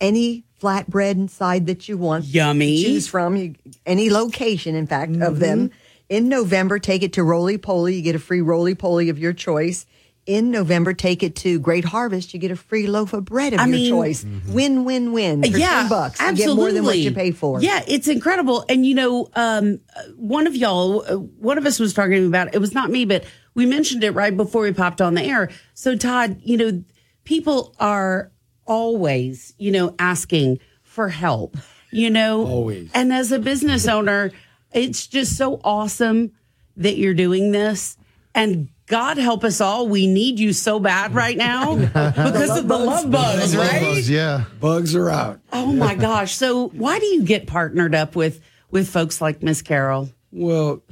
Any 0.00 0.44
flatbread 0.61 1.12
inside 1.12 1.66
that 1.66 1.88
you 1.88 1.96
want. 1.96 2.24
Yummy. 2.24 2.82
choose 2.82 3.07
from 3.07 3.36
you, 3.36 3.55
any 3.86 4.11
location, 4.11 4.74
in 4.74 4.86
fact, 4.86 5.16
of 5.16 5.38
them. 5.38 5.68
Mm-hmm. 5.68 5.78
In 6.14 6.28
November, 6.28 6.78
take 6.78 7.02
it 7.02 7.14
to 7.14 7.24
Roly 7.24 7.58
Poly. 7.58 7.96
You 7.96 8.02
get 8.02 8.14
a 8.14 8.20
free 8.20 8.40
Roly 8.40 8.76
Poly 8.76 9.08
of 9.08 9.18
your 9.18 9.32
choice. 9.32 9.84
in 10.26 10.50
November, 10.50 10.94
take 10.94 11.22
it 11.22 11.36
to 11.36 11.58
Great 11.58 11.84
Harvest. 11.84 12.32
You 12.32 12.40
get 12.40 12.50
a 12.50 12.56
free 12.56 12.86
loaf 12.86 13.12
of 13.12 13.24
bread 13.26 13.52
of 13.52 13.58
I 13.60 13.64
your 13.66 13.72
mean- 13.76 13.90
choice. 13.90 14.24
Win, 14.48 14.84
win, 14.84 15.12
win. 15.12 15.42
For 15.42 15.58
yeah, 15.58 15.80
10 15.80 15.88
bucks. 15.90 16.18
You 16.20 16.26
absolutely. 16.28 16.54
get 16.54 16.60
more 16.62 16.72
than 16.72 16.84
what 16.84 16.98
you 16.98 17.10
pay 17.12 17.30
for. 17.32 17.60
Yeah, 17.60 17.82
it's 17.86 18.08
incredible. 18.08 18.64
And 18.68 18.86
you 18.86 18.94
know, 18.94 19.28
um, 19.34 19.80
uh, 19.94 20.02
one 20.16 20.46
of 20.46 20.54
y'all, 20.56 21.04
uh, 21.06 21.16
one 21.16 21.58
of 21.58 21.66
us 21.66 21.78
was 21.80 21.92
talking 21.92 22.26
about 22.26 22.54
it 22.54 22.58
was 22.58 22.72
not 22.72 22.90
me, 22.90 23.04
but 23.04 23.24
we 23.54 23.66
mentioned 23.66 24.02
it 24.04 24.12
right 24.12 24.34
before 24.34 24.62
we 24.62 24.72
popped 24.72 25.02
on 25.02 25.14
the 25.14 25.22
air. 25.22 25.50
So 25.74 25.94
Todd, 25.96 26.40
you 26.42 26.56
know, 26.56 26.84
people 27.24 27.74
are 27.78 28.30
always, 28.66 29.52
you 29.58 29.72
know, 29.72 29.94
asking 29.98 30.58
for 30.82 31.08
help. 31.08 31.56
You 31.90 32.10
know, 32.10 32.46
Always. 32.46 32.90
And 32.92 33.12
as 33.12 33.30
a 33.30 33.38
business 33.38 33.86
owner, 33.86 34.32
it's 34.75 35.07
just 35.07 35.37
so 35.37 35.61
awesome 35.64 36.33
that 36.77 36.97
you're 36.99 37.14
doing 37.14 37.53
this. 37.53 37.97
And 38.35 38.68
God 38.87 39.16
help 39.16 39.45
us 39.45 39.61
all. 39.61 39.89
We 39.89 40.07
need 40.07 40.39
you 40.39 40.53
so 40.53 40.79
bad 40.81 41.14
right 41.14 41.37
now 41.37 41.77
because 41.77 42.59
of 42.59 42.68
the 42.68 42.77
love 42.79 43.11
bugs, 43.11 43.57
right? 43.57 44.03
yeah. 44.03 44.45
Bugs 44.61 44.95
are 44.95 45.09
out. 45.09 45.41
Oh 45.53 45.72
my 45.72 45.95
gosh. 46.09 46.35
So 46.35 46.68
why 46.68 46.99
do 46.99 47.07
you 47.07 47.22
get 47.25 47.47
partnered 47.47 47.95
up 47.95 48.14
with 48.16 48.43
with 48.70 48.89
folks 48.89 49.20
like 49.22 49.43
Miss 49.43 49.62
Carol? 49.62 50.11
Well, 50.33 50.83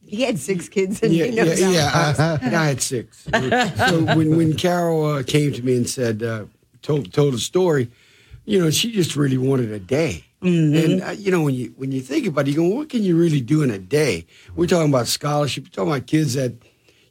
He 0.00 0.22
had 0.22 0.38
six 0.38 0.68
kids 0.68 1.02
and 1.02 1.12
yeah, 1.12 1.24
he 1.26 1.30
knows 1.34 1.60
yeah, 1.60 1.88
how- 1.88 2.10
yeah. 2.12 2.38
I, 2.40 2.46
I 2.62 2.66
had 2.68 2.80
six. 2.80 3.24
so 3.34 4.04
when 4.16 4.36
when 4.36 4.54
Carol 4.56 5.04
uh, 5.04 5.22
came 5.24 5.52
to 5.52 5.62
me 5.62 5.76
and 5.76 5.90
said, 5.90 6.22
uh, 6.22 6.44
told 6.80 7.12
told 7.12 7.34
a 7.34 7.38
story, 7.38 7.90
you 8.44 8.58
know, 8.60 8.70
she 8.70 8.92
just 8.92 9.16
really 9.16 9.38
wanted 9.38 9.72
a 9.72 9.80
day. 9.80 10.24
And 10.44 11.02
uh, 11.02 11.10
you 11.10 11.30
know, 11.30 11.42
when 11.42 11.54
you 11.54 11.72
when 11.76 11.90
you 11.92 12.00
think 12.00 12.26
about 12.26 12.46
it, 12.46 12.50
you 12.52 12.56
go, 12.56 12.68
what 12.68 12.88
can 12.90 13.02
you 13.02 13.16
really 13.16 13.40
do 13.40 13.62
in 13.62 13.70
a 13.70 13.78
day? 13.78 14.26
We're 14.54 14.66
talking 14.66 14.90
about 14.90 15.06
scholarship. 15.06 15.64
We're 15.64 15.70
talking 15.70 15.92
about 15.92 16.06
kids 16.06 16.34
that, 16.34 16.52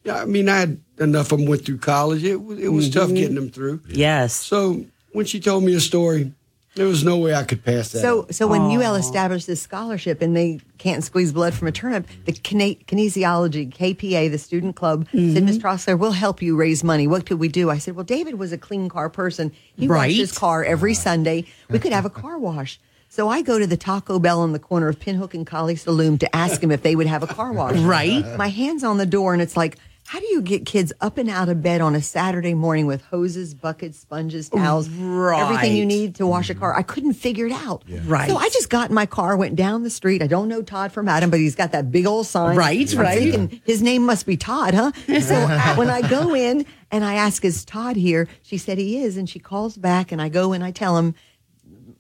yeah, 0.04 0.22
I 0.22 0.26
mean, 0.26 0.48
I 0.50 0.60
had 0.60 0.80
enough 1.00 1.32
of 1.32 1.40
them 1.40 1.48
went 1.48 1.66
through 1.66 1.80
college. 1.80 2.24
It 2.24 2.42
was 2.44 2.60
it 2.60 2.70
was 2.70 2.90
tough 2.90 3.10
Mhm. 3.10 3.16
getting 3.16 3.36
them 3.36 3.50
through. 3.50 3.82
Yes. 3.90 4.36
So 4.36 4.86
when 5.14 5.26
she 5.26 5.40
told 5.40 5.64
me 5.64 5.74
a 5.74 5.80
story, 5.80 6.32
there 6.76 6.86
was 6.88 7.04
no 7.04 7.18
way 7.18 7.34
I 7.36 7.44
could 7.44 7.64
pass 7.64 7.92
that. 7.92 8.02
So, 8.02 8.22
up. 8.22 8.34
so 8.34 8.48
when 8.48 8.62
UL 8.72 8.96
established 8.96 9.46
this 9.48 9.62
scholarship 9.62 10.22
and 10.24 10.36
they 10.36 10.60
can't 10.80 11.04
squeeze 11.04 11.32
blood 11.32 11.54
from 11.54 11.68
a 11.68 11.72
turnip, 11.72 12.08
the 12.26 12.32
kine- 12.34 12.78
kinesiology 12.88 13.72
KPA, 13.72 14.30
the 14.30 14.38
student 14.40 14.76
club, 14.76 15.08
said, 15.12 15.44
"Miss 15.44 15.58
Trosclair, 15.58 15.98
we'll 15.98 16.12
help 16.14 16.42
you 16.42 16.56
raise 16.56 16.84
money. 16.84 17.08
What 17.08 17.26
could 17.26 17.40
we 17.40 17.48
do?" 17.48 17.70
I 17.72 17.78
said, 17.80 17.96
"Well, 17.96 18.06
David 18.06 18.36
was 18.36 18.52
a 18.52 18.58
clean 18.60 18.90
car 18.90 19.10
person. 19.10 19.52
He 19.76 19.88
Right. 19.88 20.08
washed 20.10 20.18
his 20.20 20.32
car 20.32 20.64
every 20.64 20.94
Sunday. 20.94 21.46
We 21.70 21.80
could 21.80 21.94
have 21.94 22.06
a 22.06 22.10
car 22.12 22.38
wash." 22.38 22.80
So 23.14 23.30
I 23.30 23.44
go 23.44 23.60
to 23.60 23.68
the 23.68 23.78
Taco 23.78 24.18
Bell 24.18 24.40
on 24.40 24.54
the 24.54 24.60
corner 24.60 24.88
of 24.88 24.98
Pinhook 24.98 25.36
and 25.36 25.46
Kaliste 25.46 25.86
Saloom 25.86 26.20
to 26.22 26.36
ask 26.36 26.64
him 26.64 26.72
if 26.72 26.82
they 26.82 26.96
would 26.96 27.06
have 27.06 27.22
a 27.22 27.28
car 27.28 27.54
wash. 27.54 27.78
Right. 27.84 28.26
My 28.38 28.48
hands 28.48 28.84
on 28.84 28.98
the 28.98 29.06
door, 29.06 29.34
and 29.34 29.42
it's 29.42 29.56
like. 29.56 29.78
How 30.06 30.20
do 30.20 30.26
you 30.28 30.42
get 30.42 30.66
kids 30.66 30.92
up 31.00 31.18
and 31.18 31.30
out 31.30 31.48
of 31.48 31.64
bed 31.64 31.80
on 31.80 31.96
a 31.96 32.02
Saturday 32.02 32.54
morning 32.54 32.88
with 32.88 33.02
hoses, 33.04 33.54
buckets, 33.54 33.98
sponges, 33.98 34.50
towels, 34.50 34.90
everything 34.90 35.78
you 35.78 35.86
need 35.86 36.16
to 36.16 36.28
wash 36.28 36.50
a 36.50 36.56
car? 36.56 36.76
I 36.76 36.82
couldn't 36.82 37.14
figure 37.14 37.46
it 37.46 37.54
out. 37.54 37.86
Right. 38.04 38.30
So 38.30 38.36
I 38.36 38.50
just 38.50 38.70
got 38.70 38.90
in 38.90 38.96
my 38.96 39.06
car, 39.06 39.38
went 39.38 39.56
down 39.56 39.84
the 39.84 39.90
street. 39.90 40.22
I 40.22 40.28
don't 40.28 40.50
know 40.50 40.62
Todd 40.62 40.92
from 40.92 41.08
Adam, 41.08 41.30
but 41.30 41.40
he's 41.40 41.56
got 41.56 41.72
that 41.72 41.90
big 41.90 42.06
old 42.06 42.28
sign. 42.28 42.58
Right, 42.58 42.94
I'm 42.94 43.00
right. 43.00 43.18
thinking 43.18 43.62
his 43.64 43.82
name 43.82 44.06
must 44.06 44.26
be 44.26 44.36
Todd, 44.36 44.74
huh? 44.74 44.92
So 45.22 45.48
when 45.78 45.90
I 45.90 46.02
go 46.02 46.36
in 46.36 46.66
and 46.92 47.06
I 47.06 47.14
ask, 47.14 47.46
is 47.46 47.64
Todd 47.64 47.96
here? 47.96 48.28
She 48.42 48.58
said 48.58 48.78
he 48.78 49.02
is. 49.02 49.16
And 49.16 49.30
she 49.30 49.40
calls 49.40 49.78
back 49.78 50.12
and 50.12 50.22
I 50.22 50.28
go 50.28 50.52
and 50.52 50.66
I 50.66 50.72
tell 50.72 50.98
him, 50.98 51.16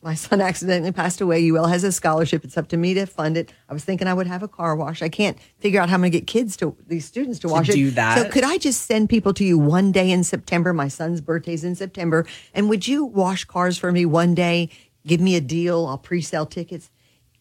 my 0.04 0.14
son 0.14 0.42
accidentally 0.42 0.92
passed 0.92 1.22
away. 1.22 1.50
UL 1.50 1.68
has 1.68 1.84
a 1.84 1.92
scholarship. 1.92 2.44
It's 2.44 2.58
up 2.58 2.68
to 2.70 2.78
me 2.78 2.94
to 2.94 3.06
fund 3.06 3.38
it. 3.38 3.54
I 3.70 3.74
was 3.74 3.86
thinking 3.86 4.08
I 4.08 4.14
would 4.14 4.28
have 4.28 4.44
a 4.44 4.48
car 4.48 4.76
wash. 4.76 5.02
I 5.02 5.10
can't 5.10 5.38
figure 5.60 5.80
out 5.80 5.90
how 5.90 5.96
I'm 5.96 6.02
going 6.02 6.12
to 6.12 6.18
get 6.20 6.28
kids 6.28 6.58
to 6.58 6.76
these 6.86 7.06
students 7.06 7.40
to, 7.40 7.48
wash 7.48 7.68
do 7.68 7.88
it. 7.88 7.96
that. 7.96 8.18
So 8.18 8.30
could 8.30 8.44
I 8.44 8.58
just 8.58 8.82
send 8.82 9.10
people 9.10 9.34
to 9.36 9.46
you 9.46 9.58
one 9.58 9.92
day 9.92 10.12
in 10.12 10.24
September? 10.24 10.74
My 10.74 10.90
son's 10.90 11.22
birthday's 11.22 11.64
in 11.64 11.76
September, 11.76 12.28
and 12.54 12.70
would 12.70 12.88
you 12.88 13.06
wash 13.06 13.46
cars 13.46 13.78
for 13.78 13.92
me 13.92 14.06
one 14.06 14.36
day? 14.36 14.70
Give 15.08 15.22
me 15.22 15.36
a 15.36 15.42
deal. 15.42 15.86
I'll 15.86 15.98
pre-sell 15.98 16.46
tickets. 16.46 16.90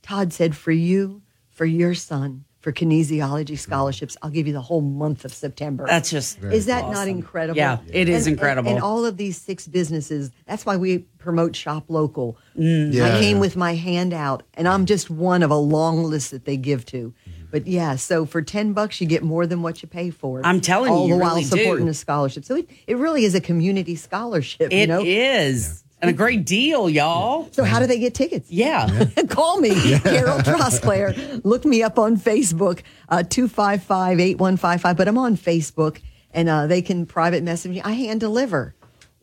Todd 0.02 0.32
said, 0.32 0.56
for 0.56 0.72
you, 0.72 1.22
for 1.50 1.64
your 1.64 1.94
son, 1.94 2.44
for 2.62 2.72
kinesiology 2.72 3.58
scholarships, 3.58 4.16
I'll 4.22 4.30
give 4.30 4.46
you 4.46 4.52
the 4.52 4.60
whole 4.62 4.80
month 4.80 5.24
of 5.24 5.34
September. 5.34 5.84
That's 5.86 6.10
just 6.10 6.42
is 6.44 6.66
that 6.66 6.90
not 6.90 7.08
incredible? 7.08 7.56
Yeah, 7.58 7.78
it 7.92 8.08
is 8.08 8.26
And- 8.26 8.28
and- 8.28 8.38
incredible. 8.38 8.70
And, 8.70 8.80
all 8.82 9.04
of 9.04 9.16
these 9.16 9.36
six 9.36 9.66
businesses. 9.66 10.30
That's 10.46 10.64
why 10.64 10.76
we 10.76 10.98
promote 11.18 11.54
shop 11.56 11.84
local. 11.88 12.36
Mm. 12.58 12.92
Yeah. 12.94 13.06
I 13.06 13.20
came 13.20 13.38
with 13.40 13.56
my 13.56 13.74
hand 13.74 14.14
out, 14.14 14.42
and 14.54 14.66
I'm 14.68 14.86
just 14.86 15.10
one 15.10 15.42
of 15.42 15.50
a 15.50 15.56
long 15.56 16.04
list 16.04 16.30
that 16.30 16.44
they 16.44 16.56
give 16.56 16.86
to. 16.86 17.12
But 17.50 17.66
yeah, 17.66 17.96
so 17.96 18.24
for 18.24 18.40
ten 18.40 18.72
bucks, 18.72 19.00
you 19.00 19.06
get 19.06 19.22
more 19.22 19.46
than 19.46 19.60
what 19.60 19.82
you 19.82 19.88
pay 19.88 20.08
for. 20.10 20.40
I'm 20.44 20.60
telling 20.60 20.90
you, 20.90 20.96
all 20.98 21.08
you 21.08 21.14
the 21.14 21.20
while 21.20 21.34
really 21.34 21.44
supporting 21.44 21.84
do. 21.84 21.90
a 21.90 21.94
scholarship. 21.94 22.44
So 22.46 22.56
it, 22.56 22.70
it 22.86 22.96
really 22.96 23.24
is 23.26 23.34
a 23.34 23.40
community 23.42 23.94
scholarship. 23.94 24.72
It 24.72 24.88
you 24.88 24.98
is, 25.00 25.68
know? 25.68 25.81
And 26.02 26.10
a 26.10 26.14
great 26.14 26.44
deal, 26.44 26.90
y'all. 26.90 27.48
So 27.52 27.62
how 27.62 27.78
do 27.78 27.86
they 27.86 28.00
get 28.00 28.12
tickets? 28.12 28.50
Yeah. 28.50 29.04
Call 29.28 29.60
me, 29.60 29.70
Carol 30.00 30.38
Trosclair. 30.40 31.40
Look 31.44 31.64
me 31.64 31.84
up 31.84 31.96
on 31.96 32.16
Facebook, 32.16 32.82
uh, 33.08 33.18
255-8155. 33.18 34.96
But 34.96 35.06
I'm 35.06 35.16
on 35.16 35.36
Facebook, 35.36 36.00
and 36.32 36.48
uh, 36.48 36.66
they 36.66 36.82
can 36.82 37.06
private 37.06 37.44
message 37.44 37.70
me. 37.70 37.80
I 37.82 37.92
hand 37.92 38.18
deliver. 38.18 38.74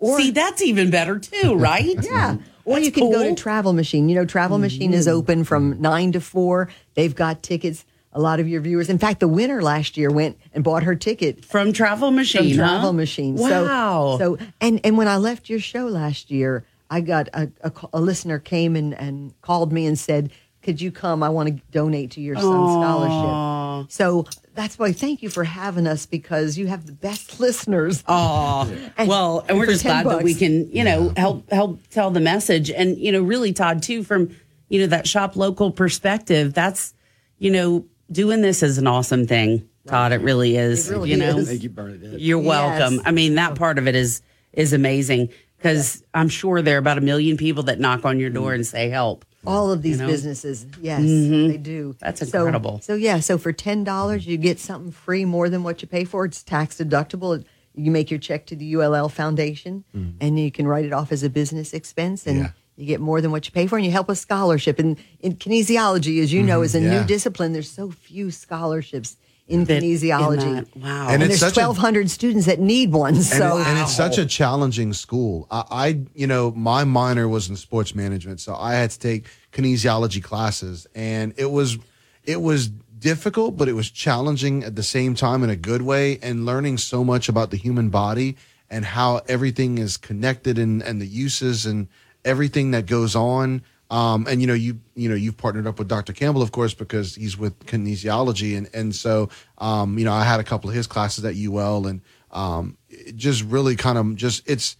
See, 0.02 0.32
that's 0.32 0.62
even 0.62 0.90
better 0.90 1.20
too, 1.20 1.56
right? 1.56 1.98
Yeah. 2.10 2.38
Or 2.66 2.76
That's 2.76 2.86
you 2.86 2.92
can 2.92 3.10
go 3.10 3.16
cool. 3.18 3.24
Mm-hmm. 3.24 3.36
to 3.36 3.42
Travel 3.42 3.74
Machine. 3.74 4.10
You 4.10 4.16
know, 4.16 4.26
Travel 4.26 4.60
Machine 4.60 4.94
is 4.94 5.08
open 5.08 5.44
from 5.44 5.82
9 5.82 6.12
to 6.12 6.22
4. 6.22 6.70
They've 6.94 7.16
got 7.16 7.42
tickets. 7.42 7.84
A 8.20 8.22
lot 8.22 8.42
of 8.42 8.50
your 8.50 8.60
viewers. 8.60 8.90
In 8.90 8.98
fact, 8.98 9.22
the 9.22 9.30
winner 9.30 9.62
last 9.62 9.96
year 9.96 10.12
went 10.12 10.38
and 10.54 10.62
bought 10.62 10.84
her 10.84 10.94
ticket 10.94 11.46
from 11.46 11.72
Travel 11.72 12.12
Machine. 12.12 12.54
From 12.54 12.66
huh? 12.66 12.70
Travel 12.74 12.92
Machine. 12.92 13.36
Wow. 13.36 14.18
So, 14.20 14.36
so 14.36 14.46
and 14.60 14.82
and 14.84 14.98
when 14.98 15.08
I 15.08 15.16
left 15.16 15.50
your 15.50 15.62
show 15.62 15.86
last 15.86 16.30
year, 16.30 16.66
I 16.90 17.00
got 17.00 17.30
a, 17.32 17.50
a, 17.62 17.72
a 17.94 18.02
listener 18.02 18.38
came 18.38 18.76
and, 18.76 18.94
and 18.94 19.40
called 19.42 19.72
me 19.72 19.86
and 19.86 19.98
said, 19.98 20.34
"Could 20.62 20.82
you 20.82 20.92
come? 20.92 21.24
I 21.24 21.30
want 21.30 21.48
to 21.48 21.64
donate 21.72 22.12
to 22.12 22.22
your 22.22 22.36
son's 22.36 22.74
scholarship." 22.74 23.90
So 23.90 24.26
that's 24.54 24.78
why 24.78 24.92
thank 24.92 25.24
you 25.24 25.30
for 25.30 25.46
having 25.46 25.88
us 25.88 26.06
because 26.06 26.58
you 26.58 26.68
have 26.68 26.88
the 26.88 26.92
best 26.92 27.40
listeners. 27.40 28.04
Oh, 28.06 28.70
well, 29.00 29.46
and 29.48 29.58
we're 29.58 29.68
just 29.68 29.84
10 29.84 30.04
glad 30.04 30.18
that 30.18 30.24
we 30.26 30.34
can, 30.36 30.70
you 30.74 30.84
know, 30.84 31.14
help 31.16 31.50
help 31.50 31.80
tell 31.88 32.12
the 32.12 32.20
message, 32.20 32.70
and 32.70 32.98
you 32.98 33.14
know, 33.14 33.22
really, 33.22 33.54
Todd, 33.54 33.82
too, 33.82 34.04
from 34.04 34.36
you 34.68 34.82
know 34.82 34.88
that 34.88 35.08
shop 35.08 35.38
local 35.38 35.72
perspective. 35.72 36.54
That's 36.54 36.94
you 37.38 37.52
know, 37.52 37.86
doing 38.12 38.42
this 38.42 38.64
is 38.64 38.78
an 38.78 38.88
awesome 38.88 39.26
thing, 39.28 39.68
Todd. 39.88 40.12
It 40.12 40.22
really 40.22 40.56
is. 40.58 40.90
It 40.90 40.94
really 40.94 41.12
you 41.12 41.18
know, 41.18 41.38
is. 41.38 41.48
Thank 41.48 41.64
you, 41.64 41.70
Bernadette. 41.70 42.20
you're 42.20 42.40
welcome. 42.40 42.96
Yes. 42.96 43.04
I 43.06 43.12
mean, 43.12 43.36
that 43.36 43.56
part 43.56 43.78
of 43.78 43.88
it 43.88 43.96
is 43.96 44.22
is 44.54 44.74
amazing 44.74 45.30
because 45.58 46.04
I'm 46.14 46.30
sure 46.30 46.62
there 46.62 46.76
are 46.76 46.80
about 46.80 46.98
a 46.98 47.02
million 47.02 47.38
people 47.38 47.64
that 47.64 47.80
knock 47.80 48.06
on 48.06 48.20
your 48.20 48.30
door 48.30 48.54
and 48.54 48.66
say 48.66 48.90
help. 48.90 49.26
All 49.46 49.72
of 49.72 49.82
these 49.82 49.98
You 50.00 50.04
know? 50.06 50.12
businesses, 50.12 50.66
yes, 50.82 51.02
Mhm. 51.02 51.48
they 51.50 51.58
do. 51.58 51.96
That's 52.02 52.20
So- 52.30 52.40
incredible. 52.40 52.82
So, 52.84 52.96
yeah, 52.96 53.20
so 53.22 53.38
for 53.38 53.54
ten 53.54 53.84
dollars, 53.86 54.28
you 54.28 54.38
get 54.38 54.60
something 54.60 54.92
free 54.92 55.24
more 55.24 55.48
than 55.50 55.64
what 55.64 55.82
you 55.82 55.88
pay 55.88 56.04
for. 56.04 56.26
It's 56.26 56.44
tax 56.44 56.78
deductible. 56.78 57.44
You 57.76 57.92
make 57.92 58.12
your 58.12 58.20
check 58.20 58.46
to 58.48 58.56
the 58.56 58.66
ULL 58.66 59.08
Foundation, 59.08 59.86
and 60.20 60.38
you 60.38 60.52
can 60.52 60.68
write 60.68 60.84
it 60.84 60.92
off 60.92 61.12
as 61.14 61.24
a 61.24 61.30
business 61.30 61.74
expense, 61.74 62.28
and 62.28 62.38
Yeah. 62.40 62.50
You 62.80 62.86
get 62.86 63.02
more 63.02 63.20
than 63.22 63.32
what 63.32 63.46
you 63.46 63.52
pay 63.52 63.68
for, 63.68 63.78
and 63.78 63.86
you 63.86 63.92
help 63.92 64.10
a 64.10 64.16
scholarship. 64.16 64.80
And 64.80 64.98
in 65.20 65.36
kinesiology, 65.36 66.22
as 66.22 66.32
you 66.32 66.42
know, 66.42 66.58
mm-hmm. 66.58 66.64
is 66.64 66.76
a 66.76 66.82
Yeah. 66.82 67.02
new 67.02 67.08
discipline. 67.08 67.52
There's 67.54 67.70
so 67.70 67.92
few 67.92 68.32
scholarships 68.32 69.18
in 69.50 69.66
That- 69.66 69.84
in 69.84 69.90
kinesiology. 69.90 70.54
that- 70.56 70.78
wow. 70.78 71.08
And 71.10 71.22
And, 71.22 71.24
it's 71.32 71.42
there's 71.42 71.54
such 71.54 71.58
a- 71.62 71.68
1,200 71.68 72.10
students 72.10 72.46
that 72.46 72.60
need 72.60 72.92
one. 72.94 73.16
And, 73.16 73.24
So 73.24 73.58
it- 73.58 73.68
and 73.68 73.80
it's 73.80 73.96
such 73.96 74.18
a 74.18 74.26
challenging 74.26 74.94
school. 74.94 75.46
I, 75.52 75.64
I, 75.72 76.00
you 76.16 76.28
know, 76.28 76.52
my 76.56 76.84
minor 76.86 77.28
was 77.28 77.50
in 77.50 77.56
sports 77.58 77.94
management, 77.96 78.40
so 78.40 78.56
I 78.56 78.76
had 78.76 78.92
to 78.92 79.00
take 79.00 79.26
kinesiology 79.52 80.24
classes, 80.24 80.88
and 80.96 81.34
it 81.36 81.52
was, 81.52 81.78
it 82.24 82.42
was 82.42 82.70
difficult, 83.00 83.58
but 83.58 83.68
it 83.68 83.74
was 83.74 83.90
challenging 83.90 84.64
at 84.64 84.76
the 84.76 84.84
same 84.84 85.16
time 85.16 85.44
in 85.44 85.50
a 85.50 85.56
good 85.56 85.82
way, 85.82 86.18
and 86.22 86.46
learning 86.46 86.78
so 86.78 87.04
much 87.04 87.28
about 87.28 87.50
the 87.52 87.58
human 87.58 87.90
body 87.90 88.38
and 88.70 88.86
how 88.86 89.20
everything 89.28 89.78
is 89.80 89.98
connected 89.98 90.60
and 90.60 90.84
and 90.84 91.02
the 91.02 91.08
uses 91.08 91.66
and 91.66 91.88
everything 92.26 92.72
that 92.72 92.86
goes 92.86 93.16
on. 93.16 93.64
Um, 93.92 94.28
and 94.30 94.40
you 94.40 94.46
know, 94.46 94.54
you 94.54 94.80
you 94.96 95.10
know, 95.10 95.16
you've 95.16 95.38
partnered 95.38 95.66
up 95.66 95.80
with 95.80 95.88
Dr. 95.88 96.14
Campbell, 96.14 96.44
of 96.44 96.52
course, 96.52 96.76
because 96.76 97.16
he's 97.16 97.38
with 97.38 97.58
kinesiology, 97.66 98.56
and 98.56 98.70
and 98.74 98.94
so 98.94 99.30
um, 99.58 99.98
you 99.98 100.06
know, 100.06 100.14
I 100.14 100.24
had 100.24 100.40
a 100.40 100.44
couple 100.44 100.70
of 100.70 100.76
his 100.76 100.86
classes 100.86 101.26
at 101.26 101.36
UL, 101.36 101.88
and 101.88 102.02
um, 102.32 102.78
it 102.90 103.16
just 103.16 103.44
really 103.44 103.76
kind 103.76 103.98
of 103.98 104.16
just 104.16 104.48
it's. 104.48 104.78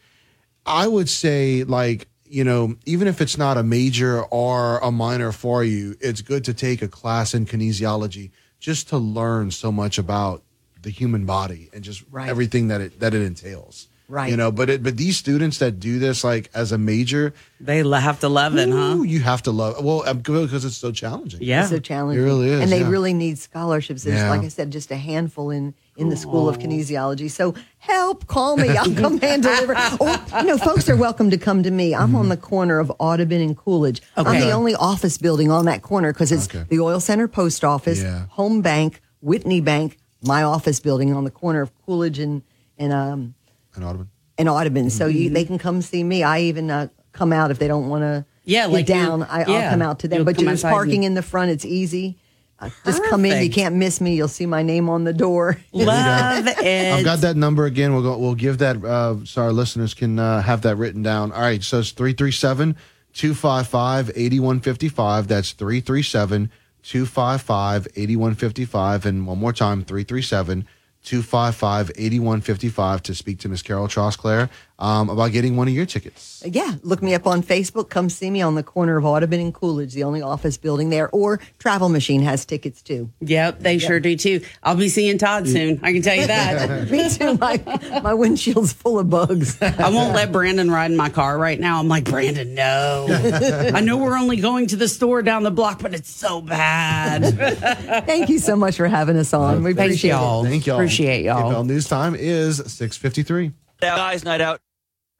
I 0.66 0.88
would 0.88 1.10
say 1.10 1.64
like 1.64 2.08
you 2.26 2.44
know, 2.44 2.76
even 2.86 3.08
if 3.08 3.22
it's 3.22 3.38
not 3.38 3.58
a 3.58 3.64
major 3.64 4.22
or 4.26 4.78
a 4.80 4.92
minor 4.92 5.32
for 5.32 5.64
you, 5.64 5.96
it's 6.00 6.22
good 6.22 6.46
to 6.46 6.54
take 6.54 6.84
a 6.84 6.88
class 6.88 7.34
in 7.34 7.48
kinesiology 7.48 8.30
just 8.60 8.90
to 8.90 8.98
learn 9.00 9.50
so 9.50 9.72
much 9.72 9.98
about 9.98 10.44
the 10.82 10.92
human 10.92 11.26
body 11.26 11.70
and 11.74 11.84
just 11.84 12.04
Right. 12.12 12.30
everything 12.30 12.68
that 12.68 12.82
it 12.82 13.00
that 13.00 13.16
it 13.16 13.24
entails. 13.24 13.88
Right. 14.12 14.32
You 14.32 14.38
know, 14.38 14.52
but 14.52 14.72
it 14.72 14.82
but 14.82 14.98
these 14.98 15.18
students 15.18 15.60
that 15.60 15.80
do 15.80 16.00
this 16.00 16.24
like 16.24 16.50
as 16.56 16.72
a 16.72 16.80
major, 16.80 17.32
They 17.62 17.78
have 17.88 18.20
to 18.22 18.28
love 18.28 18.58
it, 18.58 18.68
huh? 18.68 19.04
you 19.04 19.20
have 19.20 19.44
to 19.44 19.52
love. 19.52 19.86
Well, 19.86 20.04
um, 20.10 20.18
because 20.18 20.66
it's 20.66 20.78
so 20.78 20.92
challenging. 20.92 21.42
Yeah. 21.44 21.62
It's 21.62 21.70
so 21.70 21.78
challenging. 21.78 22.24
It 22.24 22.26
really 22.26 22.50
is, 22.50 22.60
And 22.62 22.72
they 22.72 22.80
yeah. 22.82 22.90
really 22.90 23.14
need 23.14 23.38
scholarships. 23.38 24.02
There's, 24.04 24.18
Yeah. 24.18 24.32
like 24.32 24.42
I 24.42 24.48
said, 24.48 24.72
just 24.72 24.90
a 24.90 24.96
handful 24.96 25.52
in, 25.52 25.76
in 25.96 26.10
the 26.10 26.18
School 26.18 26.50
of 26.50 26.58
Kinesiology. 26.58 27.30
So 27.30 27.54
help, 27.78 28.26
call 28.26 28.58
me. 28.58 28.70
I'll 28.70 28.92
come 28.96 29.20
hand 29.20 29.44
deliver. 29.44 29.74
Or, 30.00 30.18
you 30.40 30.46
know, 30.48 30.58
folks 30.58 30.90
are 30.90 30.96
welcome 30.96 31.30
to 31.30 31.38
come 31.38 31.62
to 31.62 31.70
me. 31.70 31.94
I'm 31.94 32.16
on 32.16 32.30
the 32.30 32.38
corner 32.38 32.80
of 32.80 32.92
Audubon 32.98 33.42
and 33.42 33.56
Coolidge. 33.56 34.02
I'm 34.18 34.40
the 34.40 34.50
only 34.52 34.74
office 34.74 35.20
building 35.20 35.52
on 35.52 35.66
that 35.66 35.84
corner 35.84 36.12
because 36.14 36.32
it's 36.32 36.48
Okay. 36.48 36.64
the 36.68 36.80
Oil 36.80 37.00
Center 37.00 37.28
Post 37.28 37.64
Office, 37.64 38.02
Yeah. 38.02 38.26
Home 38.32 38.62
Bank, 38.64 39.02
Whitney 39.22 39.62
Bank, 39.62 39.98
my 40.24 40.42
office 40.42 40.80
building 40.80 41.14
on 41.14 41.26
the 41.26 41.32
corner 41.32 41.62
of 41.62 41.70
Coolidge 41.86 42.18
and, 42.18 42.42
and, 42.80 42.92
um, 42.92 43.36
and 43.76 43.84
Audubon. 43.84 44.10
And 44.38 44.48
Audubon. 44.50 44.90
So 44.90 45.08
you, 45.08 45.30
Mhm. 45.30 45.34
they 45.34 45.46
can 45.46 45.58
come 45.58 45.82
see 45.82 46.04
me. 46.04 46.24
I 46.24 46.42
even 46.42 46.70
uh, 46.72 46.88
come 47.12 47.34
out 47.34 47.52
if 47.52 47.60
they 47.60 47.68
don't 47.68 47.90
want 47.90 48.04
to 48.04 48.26
Yeah, 48.46 48.68
get 48.68 48.74
like 48.74 48.88
you- 48.90 48.94
down. 48.96 49.24
I, 49.24 49.44
I'll 49.44 49.50
yeah. 49.50 49.70
come 49.72 49.82
out 49.82 50.00
to 50.00 50.08
them. 50.08 50.18
You'll 50.20 50.26
But 50.26 50.36
come 50.38 50.46
there's 50.46 50.62
parking 50.62 50.98
and- 51.06 51.06
in 51.06 51.14
the 51.16 51.22
front. 51.22 51.52
It's 51.52 51.66
easy. 51.66 52.18
Uh, 52.62 52.70
just 52.86 53.02
come 53.06 53.24
in. 53.24 53.42
You 53.42 53.50
can't 53.50 53.76
miss 53.76 54.02
me. 54.02 54.16
You'll 54.16 54.28
see 54.28 54.46
my 54.46 54.64
name 54.64 54.90
on 54.90 55.06
the 55.06 55.14
door. 55.14 55.58
Love 55.72 56.46
I've 56.46 57.06
got 57.06 57.20
that 57.22 57.38
number 57.38 57.66
again. 57.66 57.94
We'll 57.94 58.04
go, 58.04 58.18
we'll 58.18 58.36
give 58.36 58.58
that 58.58 58.84
uh, 58.84 59.16
so 59.24 59.44
our 59.44 59.54
listeners 59.54 59.94
can 59.94 60.20
uh, 60.20 60.42
have 60.42 60.62
that 60.64 60.76
written 60.76 61.02
down. 61.02 61.32
All 61.32 61.40
right, 61.42 61.64
so 61.64 61.80
it's 61.80 61.92
337 61.92 62.76
255 63.14 64.12
8155. 64.14 65.28
That's 65.30 65.52
337 65.54 66.52
255 66.84 67.88
8155. 67.96 69.06
And 69.06 69.26
one 69.28 69.38
more 69.40 69.54
time 69.54 69.84
337 69.86 70.68
255 71.04 71.92
8155 71.96 73.04
to 73.04 73.16
speak 73.16 73.40
to 73.40 73.50
Miss 73.50 73.62
Carol 73.62 73.88
Trosclair 73.88 74.50
um, 74.80 75.10
about 75.10 75.32
getting 75.32 75.56
one 75.58 75.68
of 75.68 75.74
your 75.74 75.86
tickets. 75.86 76.42
Yeah, 76.46 76.76
look 76.84 77.02
me 77.04 77.14
up 77.14 77.28
on 77.28 77.44
Facebook. 77.44 77.90
Come 77.90 78.10
see 78.10 78.32
me 78.32 78.42
on 78.42 78.56
the 78.56 78.64
corner 78.64 78.98
of 78.98 79.06
Audubon 79.06 79.40
and 79.42 79.54
Coolidge, 79.54 79.94
the 79.94 80.04
only 80.06 80.22
office 80.22 80.58
building 80.58 80.90
there. 80.90 81.10
Or 81.10 81.40
Travel 81.60 81.90
Machine 81.90 82.22
has 82.22 82.46
tickets 82.46 82.82
too. 82.82 83.12
Yep, 83.20 83.60
they 83.60 83.78
sure 83.78 84.00
do 84.00 84.16
too. 84.16 84.42
I'll 84.64 84.76
be 84.76 84.90
seeing 84.90 85.18
Todd 85.18 85.48
soon. 85.48 85.80
I 85.84 85.92
can 85.94 86.02
tell 86.02 86.16
you 86.16 86.28
that. 86.28 86.90
me 86.90 87.10
too. 87.10 87.36
My 87.38 87.62
my 88.02 88.14
windshield's 88.14 88.74
full 88.74 89.00
of 89.00 89.10
bugs. 89.10 89.62
I 89.62 89.90
won't 89.90 90.16
let 90.16 90.32
Brandon 90.32 90.72
ride 90.72 90.92
in 90.92 90.98
my 90.98 91.10
car 91.10 91.38
right 91.38 91.60
now. 91.60 91.80
I'm 91.80 91.90
like, 91.90 92.06
Brandon, 92.06 92.56
no. 92.56 93.08
I 93.74 93.82
know 93.82 93.98
we're 93.98 94.18
only 94.18 94.38
going 94.38 94.68
to 94.68 94.78
the 94.78 94.88
store 94.88 95.22
down 95.22 95.44
the 95.44 95.52
block, 95.52 95.82
but 95.82 95.94
it's 95.94 96.10
so 96.10 96.42
bad. 96.42 97.26
Thank 98.06 98.30
you 98.30 98.40
so 98.40 98.56
much 98.56 98.78
for 98.78 98.88
having 98.88 99.18
us 99.18 99.34
on. 99.34 99.62
We 99.64 99.72
appreciate 99.72 100.12
y'all. 100.12 100.46
it. 100.46 100.50
Thank 100.50 100.66
y'all. 100.68 100.78
Appreciate 100.78 101.26
y'all. 101.26 101.52
KPEL 101.52 101.66
News 101.66 101.88
Time 101.88 102.16
is 102.16 102.58
653. 102.58 103.52
Guys 103.82 104.24
Night 104.24 104.42
Out. 104.42 104.62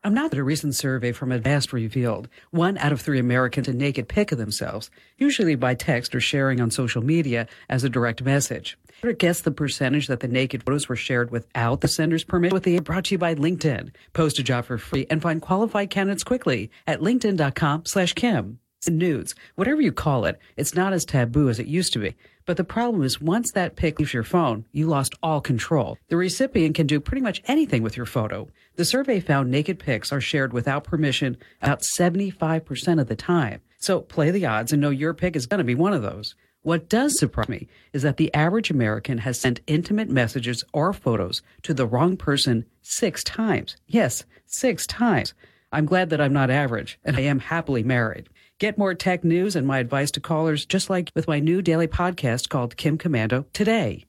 I'm 0.02 0.14
not 0.14 0.32
that 0.32 0.40
a 0.40 0.44
recent 0.44 0.76
survey 0.76 1.12
from 1.12 1.34
Avast 1.34 1.74
revealed 1.74 2.30
one 2.52 2.78
out 2.78 2.94
of 2.94 3.02
three 3.02 3.20
Americans 3.20 3.68
a 3.68 3.74
naked 3.74 4.08
pic 4.08 4.32
of 4.32 4.38
themselves, 4.38 4.90
usually 5.18 5.56
by 5.56 5.76
text 5.76 6.16
or 6.16 6.22
sharing 6.22 6.62
on 6.62 6.72
social 6.72 7.04
media 7.04 7.48
as 7.68 7.84
a 7.84 7.90
direct 7.90 8.24
message. 8.24 8.78
Guess 9.18 9.42
the 9.42 9.52
percentage 9.52 10.08
that 10.08 10.22
the 10.22 10.28
naked 10.30 10.64
photos 10.64 10.88
were 10.88 10.96
shared 10.96 11.32
without 11.32 11.82
the 11.82 11.90
sender's 11.90 12.24
permission. 12.24 12.54
With 12.54 12.64
the 12.64 12.80
brought 12.80 13.06
to 13.06 13.16
you 13.16 13.18
by 13.18 13.36
LinkedIn. 13.36 13.92
Post 14.14 14.40
a 14.40 14.44
job 14.44 14.66
for 14.66 14.78
free 14.78 15.06
and 15.10 15.22
find 15.22 15.42
qualified 15.42 15.90
candidates 15.90 16.24
quickly 16.24 16.72
at 16.88 17.02
linkedin.com 17.02 17.84
slash 17.86 18.14
Kim. 18.14 18.60
Nudes, 18.88 19.36
whatever 19.56 19.82
you 19.82 19.92
call 19.92 20.24
it, 20.24 20.40
it's 20.56 20.74
not 20.74 20.94
as 20.94 21.04
taboo 21.04 21.50
as 21.50 21.60
it 21.60 21.68
used 21.68 21.92
to 21.92 22.00
be. 22.00 22.16
But 22.46 22.56
the 22.56 22.64
problem 22.64 23.04
is 23.04 23.20
once 23.20 23.52
that 23.52 23.76
pic 23.76 24.00
leaves 24.00 24.14
your 24.14 24.24
phone, 24.24 24.66
you 24.72 24.88
lost 24.88 25.14
all 25.22 25.42
control. 25.42 25.98
The 26.08 26.16
recipient 26.16 26.76
can 26.76 26.88
do 26.88 27.02
pretty 27.02 27.22
much 27.22 27.44
anything 27.46 27.84
with 27.84 27.98
your 27.98 28.06
photo. 28.06 28.48
The 28.80 28.86
survey 28.86 29.20
found 29.20 29.52
naked 29.52 29.78
pics 29.78 30.14
are 30.14 30.22
shared 30.22 30.54
without 30.54 30.86
permission 30.86 31.36
about 31.62 31.82
75% 31.82 33.02
of 33.02 33.10
the 33.10 33.16
time. 33.18 33.60
So 33.78 34.00
play 34.00 34.32
the 34.32 34.46
odds 34.46 34.72
and 34.72 34.82
know 34.82 34.90
your 34.90 35.14
pic 35.14 35.36
is 35.36 35.48
going 35.48 35.58
to 35.58 35.66
be 35.66 35.76
one 35.76 35.92
of 35.92 36.02
those. 36.02 36.34
What 36.62 36.88
does 36.88 37.20
surprise 37.20 37.50
me 37.50 37.68
is 37.92 38.04
that 38.04 38.16
the 38.16 38.34
average 38.34 38.72
American 38.72 39.18
has 39.18 39.38
sent 39.38 39.60
intimate 39.68 40.08
messages 40.08 40.64
or 40.72 40.94
photos 40.94 41.42
to 41.64 41.74
the 41.74 41.86
wrong 41.86 42.16
person 42.16 42.64
six 42.82 43.22
times. 43.22 43.76
Yes, 43.86 44.24
six 44.46 44.88
times. 44.88 45.34
I'm 45.74 45.86
glad 45.86 46.10
that 46.12 46.22
I'm 46.22 46.32
not 46.32 46.50
average 46.50 47.02
and 47.04 47.18
I 47.18 47.22
am 47.24 47.40
happily 47.40 47.84
married. 47.84 48.30
Get 48.60 48.78
more 48.78 48.94
tech 48.94 49.26
news 49.26 49.58
and 49.58 49.68
my 49.68 49.80
advice 49.80 50.12
to 50.12 50.22
callers 50.22 50.66
just 50.66 50.90
like 50.90 51.12
with 51.16 51.28
my 51.28 51.42
new 51.42 51.62
daily 51.62 51.90
podcast 51.90 52.48
called 52.48 52.78
Kim 52.78 52.98
Komando 52.98 53.44
today. 53.52 54.06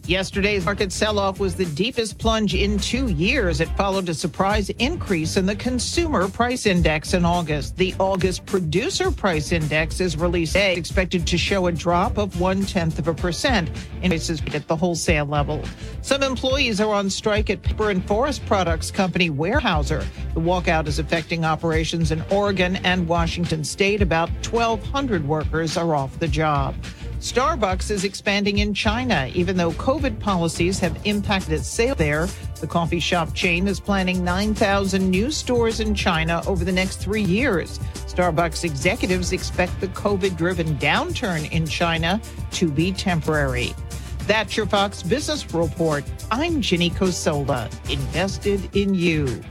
Yesterday's 0.06 0.64
market 0.64 0.90
sell 0.92 1.18
off 1.18 1.38
was 1.38 1.54
the 1.54 1.66
deepest 1.66 2.18
plunge 2.18 2.54
in 2.54 2.78
two 2.78 3.08
years. 3.08 3.60
It 3.60 3.68
followed 3.76 4.08
a 4.08 4.14
surprise 4.14 4.70
increase 4.70 5.36
in 5.36 5.46
the 5.46 5.54
consumer 5.54 6.28
price 6.28 6.66
index 6.66 7.14
in 7.14 7.24
August. 7.24 7.76
The 7.76 7.94
August 7.98 8.44
producer 8.46 9.10
price 9.10 9.52
index 9.52 10.00
is 10.00 10.16
released 10.16 10.54
today, 10.54 10.74
expected 10.74 11.26
to 11.28 11.38
show 11.38 11.66
a 11.66 11.72
drop 11.72 12.18
of 12.18 12.40
one 12.40 12.62
tenth 12.62 12.98
of 12.98 13.08
a 13.08 13.14
percent 13.14 13.70
in 14.02 14.10
prices 14.10 14.42
at 14.54 14.66
the 14.66 14.76
wholesale 14.76 15.26
level. 15.26 15.62
Some 16.02 16.22
employees 16.22 16.80
are 16.80 16.92
on 16.92 17.08
strike 17.08 17.50
at 17.50 17.62
paper 17.62 17.90
and 17.90 18.04
forest 18.06 18.44
products 18.46 18.90
company 18.90 19.30
Weyerhaeuser. 19.30 20.04
The 20.34 20.40
walkout 20.40 20.86
is 20.86 20.98
affecting 20.98 21.44
operations 21.44 22.10
in 22.10 22.22
Oregon 22.30 22.76
and 22.76 23.06
Washington 23.06 23.64
state. 23.64 24.02
About 24.02 24.28
1,200 24.46 25.26
workers 25.26 25.76
are 25.76 25.94
off 25.94 26.18
the 26.18 26.28
job. 26.28 26.74
Starbucks 27.20 27.90
is 27.90 28.04
expanding 28.04 28.60
in 28.60 28.72
China, 28.72 29.30
even 29.34 29.54
though 29.54 29.72
COVID 29.72 30.18
policies 30.20 30.78
have 30.78 30.98
impacted 31.04 31.52
its 31.52 31.66
sale 31.66 31.94
there. 31.94 32.26
The 32.62 32.66
coffee 32.66 32.98
shop 32.98 33.34
chain 33.34 33.68
is 33.68 33.78
planning 33.78 34.24
9,000 34.24 35.10
new 35.10 35.30
stores 35.30 35.80
in 35.80 35.94
China 35.94 36.42
over 36.46 36.64
the 36.64 36.72
next 36.72 36.96
three 36.96 37.22
years. 37.22 37.78
Starbucks 38.08 38.64
executives 38.64 39.32
expect 39.32 39.78
the 39.82 39.88
COVID 39.88 40.38
driven 40.38 40.78
downturn 40.78 41.52
in 41.52 41.66
China 41.66 42.22
to 42.52 42.70
be 42.70 42.90
temporary. 42.90 43.74
That's 44.20 44.56
your 44.56 44.64
Fox 44.64 45.02
Business 45.02 45.52
Report. 45.52 46.04
I'm 46.30 46.62
Ginny 46.62 46.88
Cosola, 46.88 47.70
invested 47.90 48.74
in 48.74 48.94
you. 48.94 49.42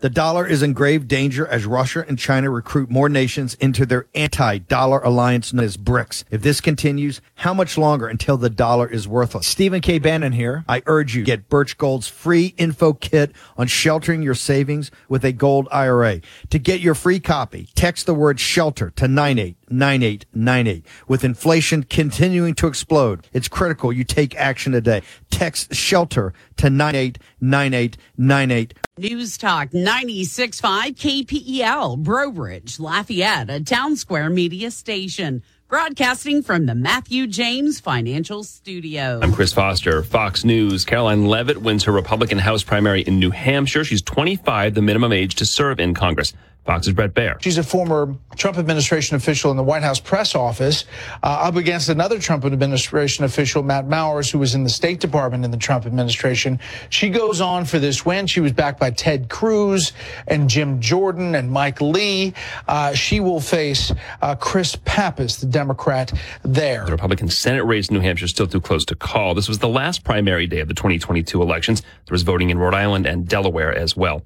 The 0.00 0.08
dollar 0.08 0.46
is 0.46 0.62
in 0.62 0.74
grave 0.74 1.08
danger 1.08 1.44
as 1.44 1.66
Russia 1.66 2.04
and 2.06 2.16
China 2.16 2.50
recruit 2.50 2.88
more 2.88 3.08
nations 3.08 3.54
into 3.54 3.84
their 3.84 4.06
anti-dollar 4.14 5.00
alliance 5.00 5.52
known 5.52 5.64
as 5.64 5.76
BRICS. 5.76 6.22
If 6.30 6.42
this 6.42 6.60
continues, 6.60 7.20
how 7.34 7.52
much 7.52 7.76
longer 7.76 8.06
until 8.06 8.36
the 8.36 8.48
dollar 8.48 8.86
is 8.86 9.08
worthless? 9.08 9.48
Stephen 9.48 9.80
K. 9.80 9.98
Bannon 9.98 10.30
here. 10.30 10.64
I 10.68 10.84
urge 10.86 11.16
you 11.16 11.24
get 11.24 11.48
Birch 11.48 11.76
Gold's 11.78 12.06
free 12.06 12.54
info 12.56 12.92
kit 12.92 13.32
on 13.56 13.66
sheltering 13.66 14.22
your 14.22 14.36
savings 14.36 14.92
with 15.08 15.24
a 15.24 15.32
gold 15.32 15.66
IRA. 15.72 16.20
To 16.50 16.60
get 16.60 16.78
your 16.78 16.94
free 16.94 17.18
copy, 17.18 17.68
text 17.74 18.06
the 18.06 18.14
word 18.14 18.38
shelter 18.38 18.90
to 18.90 19.08
989898. 19.08 20.86
With 21.08 21.24
inflation 21.24 21.82
continuing 21.82 22.54
to 22.54 22.68
explode, 22.68 23.26
it's 23.32 23.48
critical 23.48 23.92
you 23.92 24.04
take 24.04 24.36
action 24.36 24.70
today. 24.70 25.02
Text 25.32 25.74
shelter 25.74 26.32
to 26.58 26.70
989898. 26.70 28.74
News 28.98 29.38
Talk 29.38 29.72
96.5 29.88 31.24
KPEL, 31.24 31.96
Breaux 31.96 32.30
Bridge, 32.30 32.78
Lafayette, 32.78 33.48
a 33.48 33.64
town 33.64 33.96
square 33.96 34.28
media 34.28 34.70
station. 34.70 35.42
Broadcasting 35.66 36.42
from 36.42 36.66
the 36.66 36.74
Matthew 36.74 37.26
James 37.26 37.80
Financial 37.80 38.44
Studio. 38.44 39.18
I'm 39.22 39.32
Chris 39.32 39.54
Foster, 39.54 40.02
Fox 40.02 40.44
News. 40.44 40.84
Karoline 40.84 41.26
Leavitt 41.26 41.62
wins 41.62 41.84
her 41.84 41.92
Republican 41.92 42.36
House 42.36 42.62
primary 42.62 43.00
in 43.00 43.18
New 43.18 43.30
Hampshire. 43.30 43.82
She's 43.82 44.02
25, 44.02 44.74
the 44.74 44.82
minimum 44.82 45.10
age 45.10 45.36
to 45.36 45.46
serve 45.46 45.80
in 45.80 45.94
Congress. 45.94 46.34
Fox's 46.68 46.92
Bret 46.92 47.14
Baier. 47.14 47.42
She's 47.42 47.56
a 47.56 47.62
former 47.62 48.14
Trump 48.36 48.58
administration 48.58 49.16
official 49.16 49.50
in 49.50 49.56
the 49.56 49.62
White 49.62 49.82
House 49.82 49.98
press 49.98 50.34
office, 50.34 50.84
uh, 51.22 51.26
up 51.26 51.56
against 51.56 51.88
another 51.88 52.18
Trump 52.18 52.44
administration 52.44 53.24
official, 53.24 53.62
Matt 53.62 53.88
Mowers, 53.88 54.30
who 54.30 54.38
was 54.38 54.54
in 54.54 54.64
the 54.64 54.68
State 54.68 55.00
Department 55.00 55.46
in 55.46 55.50
the 55.50 55.56
Trump 55.56 55.86
administration. 55.86 56.60
She 56.90 57.08
goes 57.08 57.40
on 57.40 57.64
for 57.64 57.78
this 57.78 58.04
win. 58.04 58.26
She 58.26 58.40
was 58.40 58.52
backed 58.52 58.78
by 58.78 58.90
Ted 58.90 59.30
Cruz 59.30 59.94
and 60.26 60.50
Jim 60.50 60.78
Jordan 60.78 61.34
and 61.34 61.50
Mike 61.50 61.80
Lee. 61.80 62.34
Uh, 62.68 62.92
she 62.92 63.18
will 63.18 63.40
face 63.40 63.90
uh, 64.20 64.34
Chris 64.34 64.76
Pappas, 64.84 65.38
the 65.38 65.46
Democrat 65.46 66.12
there. 66.42 66.84
The 66.84 66.92
Republican 66.92 67.28
Senate 67.28 67.64
race 67.64 67.88
in 67.88 67.94
New 67.94 68.02
Hampshire 68.02 68.26
is 68.26 68.30
still 68.30 68.46
too 68.46 68.60
close 68.60 68.84
to 68.84 68.94
call. 68.94 69.32
This 69.32 69.48
was 69.48 69.60
the 69.60 69.70
last 69.70 70.04
primary 70.04 70.46
day 70.46 70.60
of 70.60 70.68
the 70.68 70.74
2022 70.74 71.40
elections. 71.40 71.80
There 71.80 72.12
was 72.12 72.24
voting 72.24 72.50
in 72.50 72.58
Rhode 72.58 72.74
Island 72.74 73.06
and 73.06 73.26
Delaware 73.26 73.74
as 73.74 73.96
well. 73.96 74.22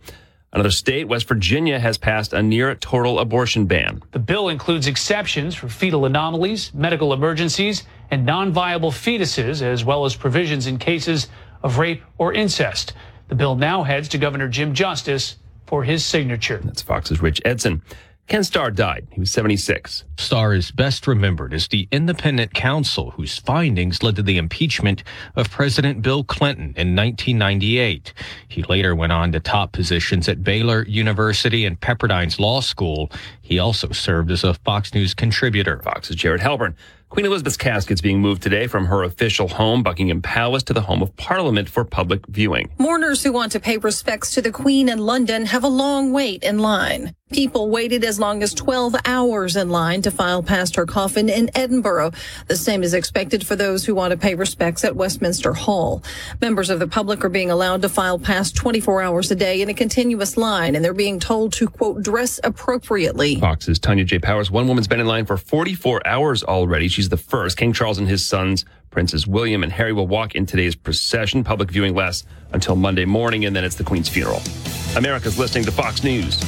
Another 0.52 0.70
state, 0.70 1.08
West 1.08 1.26
Virginia, 1.28 1.78
has 1.78 1.96
passed 1.96 2.34
a 2.34 2.42
near 2.42 2.74
total 2.74 3.20
abortion 3.20 3.64
ban. 3.64 4.02
The 4.10 4.18
bill 4.18 4.50
includes 4.50 4.86
exceptions 4.86 5.54
for 5.54 5.68
fetal 5.68 6.04
anomalies, 6.04 6.74
medical 6.74 7.14
emergencies, 7.14 7.84
and 8.10 8.26
non 8.26 8.52
viable 8.52 8.90
fetuses, 8.90 9.62
as 9.62 9.82
well 9.82 10.04
as 10.04 10.14
provisions 10.14 10.66
in 10.66 10.76
cases 10.76 11.28
of 11.62 11.78
rape 11.78 12.02
or 12.18 12.34
incest. 12.34 12.92
The 13.28 13.34
bill 13.34 13.56
now 13.56 13.82
heads 13.82 14.08
to 14.08 14.18
Governor 14.18 14.48
Jim 14.48 14.74
Justice 14.74 15.36
for 15.66 15.84
his 15.84 16.04
signature. 16.04 16.60
That's 16.62 16.82
Fox's 16.82 17.22
Rich 17.22 17.40
Edson. 17.46 17.80
Ken 18.32 18.42
Starr 18.42 18.70
died. 18.70 19.08
He 19.10 19.20
was 19.20 19.30
76. 19.30 20.04
Starr 20.16 20.54
is 20.54 20.70
best 20.70 21.06
remembered 21.06 21.52
as 21.52 21.68
the 21.68 21.86
independent 21.92 22.54
counsel 22.54 23.10
whose 23.10 23.38
findings 23.38 24.02
led 24.02 24.16
to 24.16 24.22
the 24.22 24.38
impeachment 24.38 25.04
of 25.36 25.50
President 25.50 26.00
Bill 26.00 26.24
Clinton 26.24 26.72
in 26.74 26.96
1998. 26.96 28.14
He 28.48 28.62
later 28.62 28.94
went 28.94 29.12
on 29.12 29.32
to 29.32 29.40
top 29.40 29.72
positions 29.72 30.30
at 30.30 30.42
Baylor 30.42 30.86
University 30.86 31.66
and 31.66 31.78
Pepperdine's 31.78 32.40
Law 32.40 32.62
School. 32.62 33.12
He 33.42 33.58
also 33.58 33.90
served 33.90 34.30
as 34.30 34.44
a 34.44 34.54
Fox 34.54 34.94
News 34.94 35.12
contributor. 35.12 35.82
Fox's 35.82 36.16
Jared 36.16 36.40
Halpern. 36.40 36.74
Queen 37.12 37.26
Elizabeth's 37.26 37.58
casket 37.58 37.92
is 37.92 38.00
being 38.00 38.22
moved 38.22 38.42
today 38.42 38.66
from 38.66 38.86
her 38.86 39.02
official 39.02 39.46
home, 39.46 39.82
Buckingham 39.82 40.22
Palace, 40.22 40.62
to 40.62 40.72
the 40.72 40.80
home 40.80 41.02
of 41.02 41.14
Parliament 41.18 41.68
for 41.68 41.84
public 41.84 42.26
viewing. 42.28 42.70
Mourners 42.78 43.22
who 43.22 43.32
want 43.32 43.52
to 43.52 43.60
pay 43.60 43.76
respects 43.76 44.32
to 44.32 44.40
the 44.40 44.50
Queen 44.50 44.88
in 44.88 44.98
London 44.98 45.44
have 45.44 45.62
a 45.62 45.68
long 45.68 46.14
wait 46.14 46.42
in 46.42 46.58
line. 46.60 47.14
People 47.32 47.70
waited 47.70 48.04
as 48.04 48.20
long 48.20 48.42
as 48.42 48.52
12 48.52 48.94
hours 49.06 49.56
in 49.56 49.70
line 49.70 50.02
to 50.02 50.10
file 50.10 50.42
past 50.42 50.76
her 50.76 50.84
coffin 50.84 51.30
in 51.30 51.50
Edinburgh. 51.54 52.12
The 52.46 52.56
same 52.56 52.82
is 52.82 52.92
expected 52.92 53.46
for 53.46 53.56
those 53.56 53.86
who 53.86 53.94
want 53.94 54.10
to 54.10 54.18
pay 54.18 54.34
respects 54.34 54.84
at 54.84 54.94
Westminster 54.94 55.54
Hall. 55.54 56.02
Members 56.42 56.68
of 56.68 56.78
the 56.78 56.86
public 56.86 57.24
are 57.24 57.30
being 57.30 57.50
allowed 57.50 57.80
to 57.82 57.88
file 57.88 58.18
past 58.18 58.54
24 58.54 59.00
hours 59.00 59.30
a 59.30 59.34
day 59.34 59.62
in 59.62 59.70
a 59.70 59.74
continuous 59.74 60.36
line, 60.36 60.76
and 60.76 60.84
they're 60.84 60.92
being 60.92 61.18
told 61.18 61.54
to, 61.54 61.68
quote, 61.68 62.02
dress 62.02 62.38
appropriately. 62.44 63.40
Fox's 63.40 63.78
Tanya 63.78 64.04
J. 64.04 64.18
Powers. 64.18 64.50
One 64.50 64.68
woman's 64.68 64.86
been 64.86 65.00
in 65.00 65.06
line 65.06 65.24
for 65.24 65.38
44 65.38 66.06
hours 66.06 66.44
already. 66.44 66.88
She's 66.88 67.08
the 67.08 67.16
first. 67.16 67.56
King 67.56 67.72
Charles 67.72 67.96
and 67.98 68.08
his 68.08 68.26
sons, 68.26 68.66
Princes 68.90 69.26
William 69.26 69.62
and 69.62 69.72
Harry, 69.72 69.94
will 69.94 70.06
walk 70.06 70.34
in 70.34 70.44
today's 70.44 70.74
procession. 70.74 71.44
Public 71.44 71.70
viewing 71.70 71.94
lasts 71.94 72.26
until 72.52 72.76
Monday 72.76 73.06
morning, 73.06 73.46
and 73.46 73.56
then 73.56 73.64
it's 73.64 73.76
the 73.76 73.84
Queen's 73.84 74.10
funeral. 74.10 74.42
America's 74.96 75.38
listening 75.38 75.64
to 75.64 75.72
Fox 75.72 76.04
News. 76.04 76.38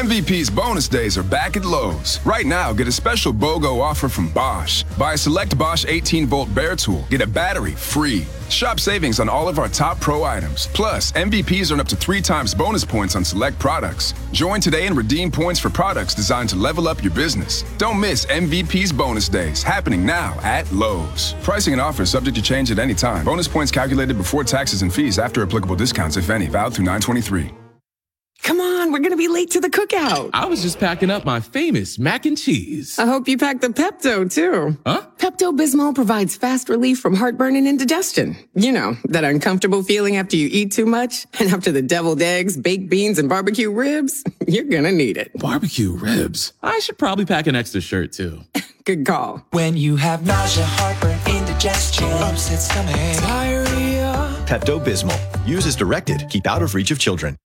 MVP's 0.00 0.48
bonus 0.48 0.88
days 0.88 1.18
are 1.18 1.22
back 1.22 1.58
at 1.58 1.64
Lowe's. 1.66 2.24
Right 2.24 2.46
now, 2.46 2.72
get 2.72 2.88
a 2.88 2.92
special 2.92 3.34
BOGO 3.34 3.82
offer 3.82 4.08
from 4.08 4.30
Bosch. 4.30 4.82
Buy 4.98 5.12
a 5.12 5.18
select 5.18 5.58
Bosch 5.58 5.84
18 5.86 6.26
volt 6.26 6.54
bare 6.54 6.74
tool, 6.74 7.04
get 7.10 7.20
a 7.20 7.26
battery 7.26 7.72
free. 7.72 8.24
Shop 8.48 8.80
savings 8.80 9.20
on 9.20 9.28
all 9.28 9.46
of 9.46 9.58
our 9.58 9.68
top 9.68 10.00
pro 10.00 10.24
items. 10.24 10.68
Plus, 10.68 11.12
MVPs 11.12 11.70
earn 11.70 11.80
up 11.80 11.88
to 11.88 11.96
three 11.96 12.22
times 12.22 12.54
bonus 12.54 12.82
points 12.82 13.14
on 13.14 13.22
select 13.22 13.58
products. 13.58 14.14
Join 14.32 14.62
today 14.62 14.86
and 14.86 14.96
redeem 14.96 15.30
points 15.30 15.60
for 15.60 15.68
products 15.68 16.14
designed 16.14 16.48
to 16.48 16.56
level 16.56 16.88
up 16.88 17.02
your 17.02 17.12
business. 17.12 17.62
Don't 17.76 18.00
miss 18.00 18.24
MVP's 18.24 18.92
bonus 18.92 19.28
days 19.28 19.62
happening 19.62 20.06
now 20.06 20.32
at 20.42 20.70
Lowe's. 20.72 21.34
Pricing 21.42 21.74
and 21.74 21.82
offers 21.82 22.08
subject 22.08 22.36
to 22.38 22.42
change 22.42 22.70
at 22.70 22.78
any 22.78 22.94
time. 22.94 23.22
Bonus 23.26 23.48
points 23.48 23.70
calculated 23.70 24.16
before 24.16 24.44
taxes 24.44 24.80
and 24.80 24.94
fees 24.94 25.18
after 25.18 25.42
applicable 25.42 25.76
discounts, 25.76 26.16
if 26.16 26.30
any, 26.30 26.46
valid 26.46 26.72
through 26.72 26.86
923. 26.86 27.59
Come 28.42 28.60
on, 28.60 28.90
we're 28.90 29.00
gonna 29.00 29.16
be 29.16 29.28
late 29.28 29.50
to 29.50 29.60
the 29.60 29.68
cookout. 29.68 30.30
I 30.32 30.46
was 30.46 30.62
just 30.62 30.80
packing 30.80 31.10
up 31.10 31.24
my 31.24 31.40
famous 31.40 31.98
mac 31.98 32.24
and 32.26 32.36
cheese. 32.38 32.98
I 32.98 33.06
hope 33.06 33.28
you 33.28 33.36
packed 33.36 33.60
the 33.60 33.68
Pepto 33.68 34.32
too. 34.32 34.76
Huh? 34.86 35.02
Pepto 35.18 35.56
Bismol 35.56 35.94
provides 35.94 36.36
fast 36.36 36.68
relief 36.68 36.98
from 37.00 37.14
heartburn 37.14 37.54
and 37.54 37.68
indigestion. 37.68 38.36
You 38.54 38.72
know, 38.72 38.96
that 39.04 39.24
uncomfortable 39.24 39.82
feeling 39.82 40.16
after 40.16 40.36
you 40.36 40.48
eat 40.50 40.72
too 40.72 40.86
much 40.86 41.26
and 41.38 41.50
after 41.50 41.70
the 41.70 41.82
deviled 41.82 42.22
eggs, 42.22 42.56
baked 42.56 42.88
beans, 42.88 43.18
and 43.18 43.28
barbecue 43.28 43.70
ribs. 43.70 44.24
You're 44.48 44.64
gonna 44.64 44.92
need 44.92 45.16
it. 45.18 45.30
Barbecue 45.34 45.92
ribs? 45.92 46.52
I 46.62 46.78
should 46.80 46.98
probably 46.98 47.26
pack 47.26 47.46
an 47.46 47.54
extra 47.54 47.80
shirt 47.80 48.12
too. 48.12 48.40
Good 48.84 49.04
call. 49.04 49.46
When 49.50 49.76
you 49.76 49.96
have 49.96 50.24
nausea, 50.26 50.64
heartburn, 50.66 51.18
indigestion, 51.36 52.10
upset 52.10 52.60
stomach, 52.60 52.96
diarrhea. 53.20 54.44
Pepto 54.46 54.82
Bismol. 54.82 55.46
Use 55.46 55.66
as 55.66 55.76
directed. 55.76 56.24
Keep 56.30 56.46
out 56.46 56.62
of 56.62 56.74
reach 56.74 56.90
of 56.90 56.98
children. 56.98 57.36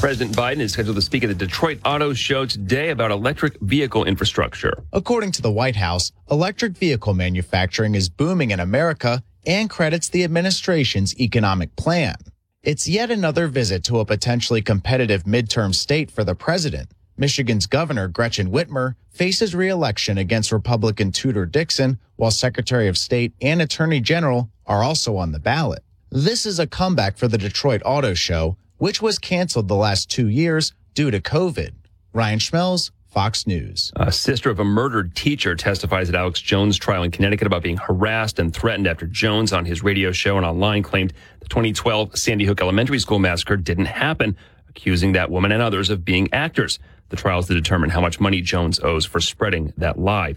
President 0.00 0.34
Biden 0.34 0.60
is 0.60 0.72
scheduled 0.72 0.96
to 0.96 1.02
speak 1.02 1.24
at 1.24 1.26
the 1.26 1.34
Detroit 1.34 1.78
Auto 1.84 2.14
Show 2.14 2.46
today 2.46 2.88
about 2.88 3.10
electric 3.10 3.60
vehicle 3.60 4.06
infrastructure. 4.06 4.82
According 4.94 5.32
to 5.32 5.42
the 5.42 5.52
White 5.52 5.76
House, 5.76 6.10
electric 6.30 6.72
vehicle 6.72 7.12
manufacturing 7.12 7.94
is 7.94 8.08
booming 8.08 8.50
in 8.50 8.60
America 8.60 9.22
and 9.44 9.68
credits 9.68 10.08
the 10.08 10.24
administration's 10.24 11.14
economic 11.20 11.76
plan. 11.76 12.14
It's 12.62 12.88
yet 12.88 13.10
another 13.10 13.46
visit 13.46 13.84
to 13.84 13.98
a 13.98 14.06
potentially 14.06 14.62
competitive 14.62 15.24
midterm 15.24 15.74
state 15.74 16.10
for 16.10 16.24
the 16.24 16.34
president. 16.34 16.92
Michigan's 17.18 17.66
Governor 17.66 18.08
Gretchen 18.08 18.50
Whitmer 18.50 18.94
faces 19.10 19.54
reelection 19.54 20.16
against 20.16 20.50
Republican 20.50 21.12
Tudor 21.12 21.44
Dixon, 21.44 21.98
while 22.16 22.30
Secretary 22.30 22.88
of 22.88 22.96
State 22.96 23.34
and 23.42 23.60
Attorney 23.60 24.00
General 24.00 24.48
are 24.64 24.82
also 24.82 25.18
on 25.18 25.32
the 25.32 25.38
ballot. 25.38 25.84
This 26.08 26.46
is 26.46 26.58
a 26.58 26.66
comeback 26.66 27.18
for 27.18 27.28
the 27.28 27.36
Detroit 27.36 27.82
Auto 27.84 28.14
Show, 28.14 28.56
which 28.80 29.02
was 29.02 29.18
canceled 29.18 29.68
the 29.68 29.76
last 29.76 30.10
two 30.10 30.26
years 30.26 30.72
due 30.94 31.10
to 31.10 31.20
COVID. 31.20 31.72
Ryan 32.14 32.38
Schmelz, 32.38 32.90
Fox 33.08 33.46
News. 33.46 33.92
A 33.96 34.10
sister 34.10 34.48
of 34.48 34.58
a 34.58 34.64
murdered 34.64 35.14
teacher 35.14 35.54
testifies 35.54 36.08
at 36.08 36.14
Alex 36.14 36.40
Jones' 36.40 36.78
trial 36.78 37.02
in 37.02 37.10
Connecticut 37.10 37.46
about 37.46 37.62
being 37.62 37.76
harassed 37.76 38.38
and 38.38 38.54
threatened 38.54 38.86
after 38.86 39.06
Jones 39.06 39.52
on 39.52 39.66
his 39.66 39.82
radio 39.82 40.12
show 40.12 40.38
and 40.38 40.46
online 40.46 40.82
claimed 40.82 41.12
the 41.40 41.48
2012 41.48 42.16
Sandy 42.18 42.46
Hook 42.46 42.62
Elementary 42.62 42.98
School 42.98 43.18
massacre 43.18 43.58
didn't 43.58 43.84
happen, 43.84 44.34
accusing 44.70 45.12
that 45.12 45.30
woman 45.30 45.52
and 45.52 45.60
others 45.60 45.90
of 45.90 46.02
being 46.02 46.32
actors. 46.32 46.78
The 47.10 47.16
trial 47.16 47.40
is 47.40 47.46
to 47.48 47.54
determine 47.54 47.90
how 47.90 48.00
much 48.00 48.18
money 48.18 48.40
Jones 48.40 48.80
owes 48.80 49.04
for 49.04 49.20
spreading 49.20 49.74
that 49.76 49.98
lie. 49.98 50.36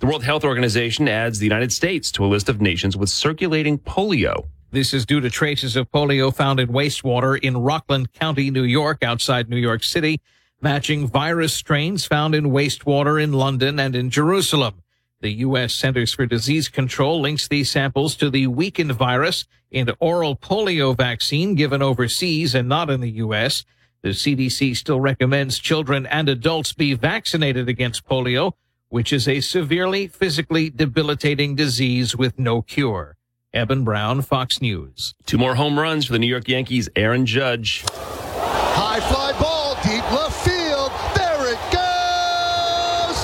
The 0.00 0.06
World 0.06 0.24
Health 0.24 0.42
Organization 0.42 1.06
adds 1.06 1.38
the 1.38 1.46
United 1.46 1.72
States 1.72 2.10
to 2.12 2.24
a 2.24 2.26
list 2.26 2.48
of 2.48 2.60
nations 2.60 2.96
with 2.96 3.08
circulating 3.08 3.78
polio. 3.78 4.48
This 4.74 4.92
is 4.92 5.06
due 5.06 5.20
to 5.20 5.30
traces 5.30 5.76
of 5.76 5.88
polio 5.92 6.34
found 6.34 6.58
in 6.58 6.66
wastewater 6.66 7.38
in 7.38 7.56
Rockland 7.58 8.12
County, 8.12 8.50
New 8.50 8.64
York, 8.64 9.04
outside 9.04 9.48
New 9.48 9.56
York 9.56 9.84
City, 9.84 10.20
matching 10.60 11.06
virus 11.06 11.52
strains 11.52 12.06
found 12.06 12.34
in 12.34 12.46
wastewater 12.46 13.22
in 13.22 13.32
London 13.32 13.78
and 13.78 13.94
in 13.94 14.10
Jerusalem. 14.10 14.82
The 15.20 15.30
U.S. 15.30 15.74
Centers 15.74 16.12
for 16.12 16.26
Disease 16.26 16.68
Control 16.68 17.20
links 17.20 17.46
these 17.46 17.70
samples 17.70 18.16
to 18.16 18.28
the 18.30 18.48
weakened 18.48 18.90
virus 18.90 19.46
in 19.70 19.92
oral 20.00 20.34
polio 20.34 20.96
vaccine 20.96 21.54
given 21.54 21.80
overseas 21.80 22.52
and 22.56 22.68
not 22.68 22.90
in 22.90 23.00
the 23.00 23.12
U.S. 23.12 23.64
The 24.02 24.08
CDC 24.08 24.76
still 24.76 24.98
recommends 25.00 25.60
children 25.60 26.04
and 26.04 26.28
adults 26.28 26.72
be 26.72 26.94
vaccinated 26.94 27.68
against 27.68 28.08
polio, 28.08 28.54
which 28.88 29.12
is 29.12 29.28
a 29.28 29.40
severely 29.40 30.08
physically 30.08 30.68
debilitating 30.68 31.54
disease 31.54 32.16
with 32.16 32.40
no 32.40 32.60
cure. 32.60 33.16
Eben 33.54 33.84
Brown, 33.84 34.20
Fox 34.20 34.60
News. 34.60 35.14
Two 35.26 35.38
more 35.38 35.54
home 35.54 35.78
runs 35.78 36.04
for 36.06 36.12
the 36.12 36.18
New 36.18 36.26
York 36.26 36.48
Yankees, 36.48 36.88
Aaron 36.96 37.24
Judge. 37.24 37.84
High 37.86 38.98
fly 38.98 39.30
ball, 39.40 39.76
deep 39.76 40.02
left 40.10 40.44
field. 40.44 40.90
There 41.14 41.52
it 41.52 41.60
goes. 41.70 43.16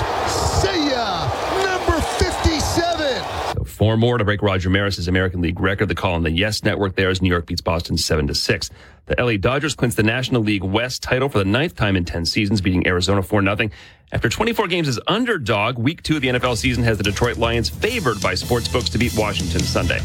See 0.63 0.89
ya. 0.89 1.27
Number 1.65 1.99
57. 1.99 3.23
So 3.57 3.65
four 3.65 3.97
more 3.97 4.17
to 4.17 4.23
break 4.23 4.41
Roger 4.41 4.69
Maris's 4.69 5.09
American 5.09 5.41
League 5.41 5.59
record. 5.59 5.89
The 5.89 5.95
call 5.95 6.13
on 6.13 6.23
the 6.23 6.31
Yes 6.31 6.63
Network 6.63 6.95
there 6.95 7.09
as 7.09 7.21
New 7.21 7.27
York 7.29 7.45
beats 7.45 7.59
Boston 7.59 7.97
7 7.97 8.27
to 8.27 8.33
6. 8.33 8.69
The 9.07 9.21
LA 9.21 9.35
Dodgers 9.35 9.75
clinch 9.75 9.95
the 9.95 10.03
National 10.03 10.41
League 10.41 10.63
West 10.63 11.03
title 11.03 11.27
for 11.27 11.39
the 11.39 11.45
ninth 11.45 11.75
time 11.75 11.97
in 11.97 12.05
10 12.05 12.25
seasons, 12.25 12.61
beating 12.61 12.87
Arizona 12.87 13.21
4 13.21 13.43
0. 13.43 13.69
After 14.13 14.27
24 14.27 14.67
games 14.67 14.87
as 14.89 14.99
underdog, 15.07 15.77
week 15.77 16.03
two 16.03 16.17
of 16.17 16.21
the 16.21 16.27
NFL 16.27 16.57
season 16.57 16.83
has 16.83 16.97
the 16.97 17.03
Detroit 17.03 17.37
Lions 17.37 17.69
favored 17.69 18.21
by 18.21 18.33
sportsbooks 18.33 18.91
to 18.91 18.97
beat 18.97 19.17
Washington 19.17 19.61
Sunday. 19.61 20.01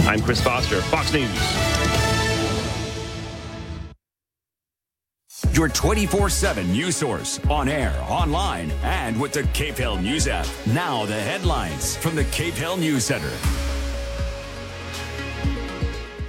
I'm 0.00 0.22
Chris 0.22 0.40
Foster, 0.40 0.80
Fox 0.82 1.12
News. 1.12 1.28
Your 5.52 5.68
24 5.68 6.30
7 6.30 6.72
news 6.72 6.96
source 6.96 7.38
on 7.50 7.68
air, 7.68 7.94
online, 8.08 8.70
and 8.82 9.20
with 9.20 9.32
the 9.32 9.42
KPEL 9.42 10.00
News 10.02 10.28
app. 10.28 10.46
Now, 10.68 11.04
the 11.04 11.20
headlines 11.20 11.94
from 11.96 12.16
the 12.16 12.24
KPEL 12.24 12.78
News 12.78 13.04
Center. 13.04 13.30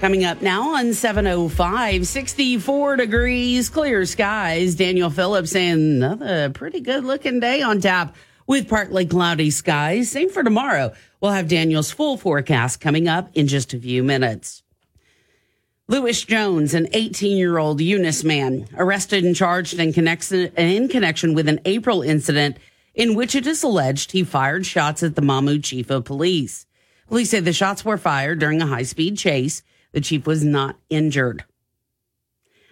Coming 0.04 0.26
up 0.26 0.42
now 0.42 0.76
on 0.76 0.94
705, 0.94 2.06
64 2.06 2.98
degrees, 2.98 3.70
clear 3.70 4.04
skies. 4.06 4.76
Daniel 4.76 5.10
Phillips 5.10 5.52
saying 5.52 5.78
another 5.78 6.50
pretty 6.50 6.82
good 6.82 7.06
looking 7.06 7.40
day 7.40 7.62
on 7.62 7.80
tap 7.80 8.14
with 8.46 8.68
partly 8.68 9.06
cloudy 9.06 9.50
skies. 9.50 10.12
Same 10.12 10.30
for 10.30 10.44
tomorrow. 10.44 10.92
We'll 11.22 11.32
have 11.32 11.48
Daniel's 11.48 11.90
full 11.90 12.18
forecast 12.18 12.82
coming 12.82 13.08
up 13.08 13.30
in 13.34 13.48
just 13.48 13.74
a 13.74 13.80
few 13.80 14.04
minutes. 14.04 14.62
Lewis 15.88 16.22
Jones, 16.24 16.74
an 16.74 16.90
18 16.92 17.38
year 17.38 17.58
old 17.58 17.80
Eunice 17.80 18.26
man, 18.26 18.68
arrested 18.76 19.24
and 19.24 19.38
charged 19.38 19.80
in 19.80 19.94
connection, 19.94 20.52
in 20.58 20.90
connection 20.90 21.34
with 21.34 21.48
an 21.48 21.62
April 21.64 22.02
incident 22.02 22.58
in 22.94 23.16
which 23.16 23.36
it 23.36 23.48
is 23.48 23.64
alleged 23.64 24.12
he 24.12 24.26
fired 24.26 24.66
shots 24.66 25.02
at 25.02 25.16
the 25.16 25.22
Mamou 25.22 25.64
chief 25.64 25.90
of 25.90 26.04
police. 26.04 26.66
Police 27.08 27.30
say 27.30 27.40
the 27.40 27.54
shots 27.54 27.86
were 27.86 27.98
fired 27.98 28.40
during 28.40 28.62
a 28.62 28.68
high 28.68 28.84
speed 28.84 29.18
chase. 29.18 29.64
The 29.94 30.02
chief 30.02 30.28
was 30.28 30.44
not 30.44 30.78
injured. 30.90 31.46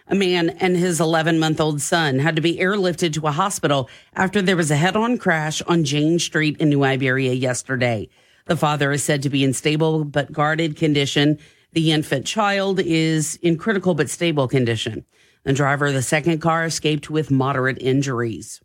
A 0.08 0.16
man 0.16 0.50
and 0.50 0.76
his 0.76 1.00
11 1.00 1.40
month 1.40 1.62
old 1.62 1.82
son 1.82 2.20
had 2.20 2.36
to 2.36 2.42
be 2.42 2.58
airlifted 2.58 3.14
to 3.14 3.28
a 3.28 3.32
hospital 3.32 3.90
after 4.14 4.42
there 4.42 4.58
was 4.58 4.70
a 4.70 4.76
head 4.76 4.98
on 4.98 5.18
crash 5.18 5.62
on 5.62 5.86
Jane 5.86 6.20
Street 6.20 6.58
in 6.58 6.70
New 6.70 6.84
Iberia 6.84 7.32
yesterday. 7.32 8.10
The 8.48 8.58
father 8.58 8.92
is 8.92 9.04
said 9.04 9.24
to 9.24 9.30
be 9.30 9.44
in 9.44 9.54
stable 9.54 10.04
but 10.04 10.34
guarded 10.34 10.76
condition. 10.76 11.40
The 11.72 11.92
infant 11.94 12.26
child 12.26 12.82
is 12.82 13.38
in 13.38 13.58
critical 13.58 13.94
but 13.94 14.10
stable 14.10 14.50
condition. 14.50 15.06
The 15.44 15.54
driver 15.54 15.88
of 15.88 15.94
the 15.94 16.02
second 16.02 16.40
car 16.40 16.66
escaped 16.66 17.10
with 17.10 17.32
moderate 17.32 17.82
injuries. 17.82 18.62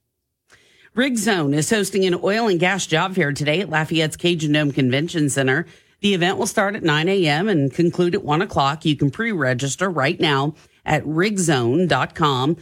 Rigzone 0.97 1.55
is 1.55 1.71
hosting 1.71 2.07
an 2.07 2.19
oil 2.23 2.49
and 2.49 2.59
gas 2.59 2.87
job 2.87 3.15
fair 3.15 3.31
today 3.33 3.61
at 3.61 3.69
Lafayette's 3.69 4.17
Cajun 4.17 4.53
Dome 4.53 4.73
Convention 4.73 5.29
Center. 5.29 5.67
The 6.01 6.15
event 6.15 6.39
will 6.39 6.47
start 6.47 6.77
at 6.77 6.83
9 6.83 7.09
a.m. 7.09 7.49
and 7.49 7.73
conclude 7.73 8.15
at 8.15 8.25
1 8.25 8.43
o'clock. 8.43 8.85
You 8.85 8.97
can 8.97 9.11
pre 9.11 9.33
register 9.33 9.89
right 9.89 10.21
now 10.21 10.55
at 10.85 11.05
rigzone.com. 11.05 12.57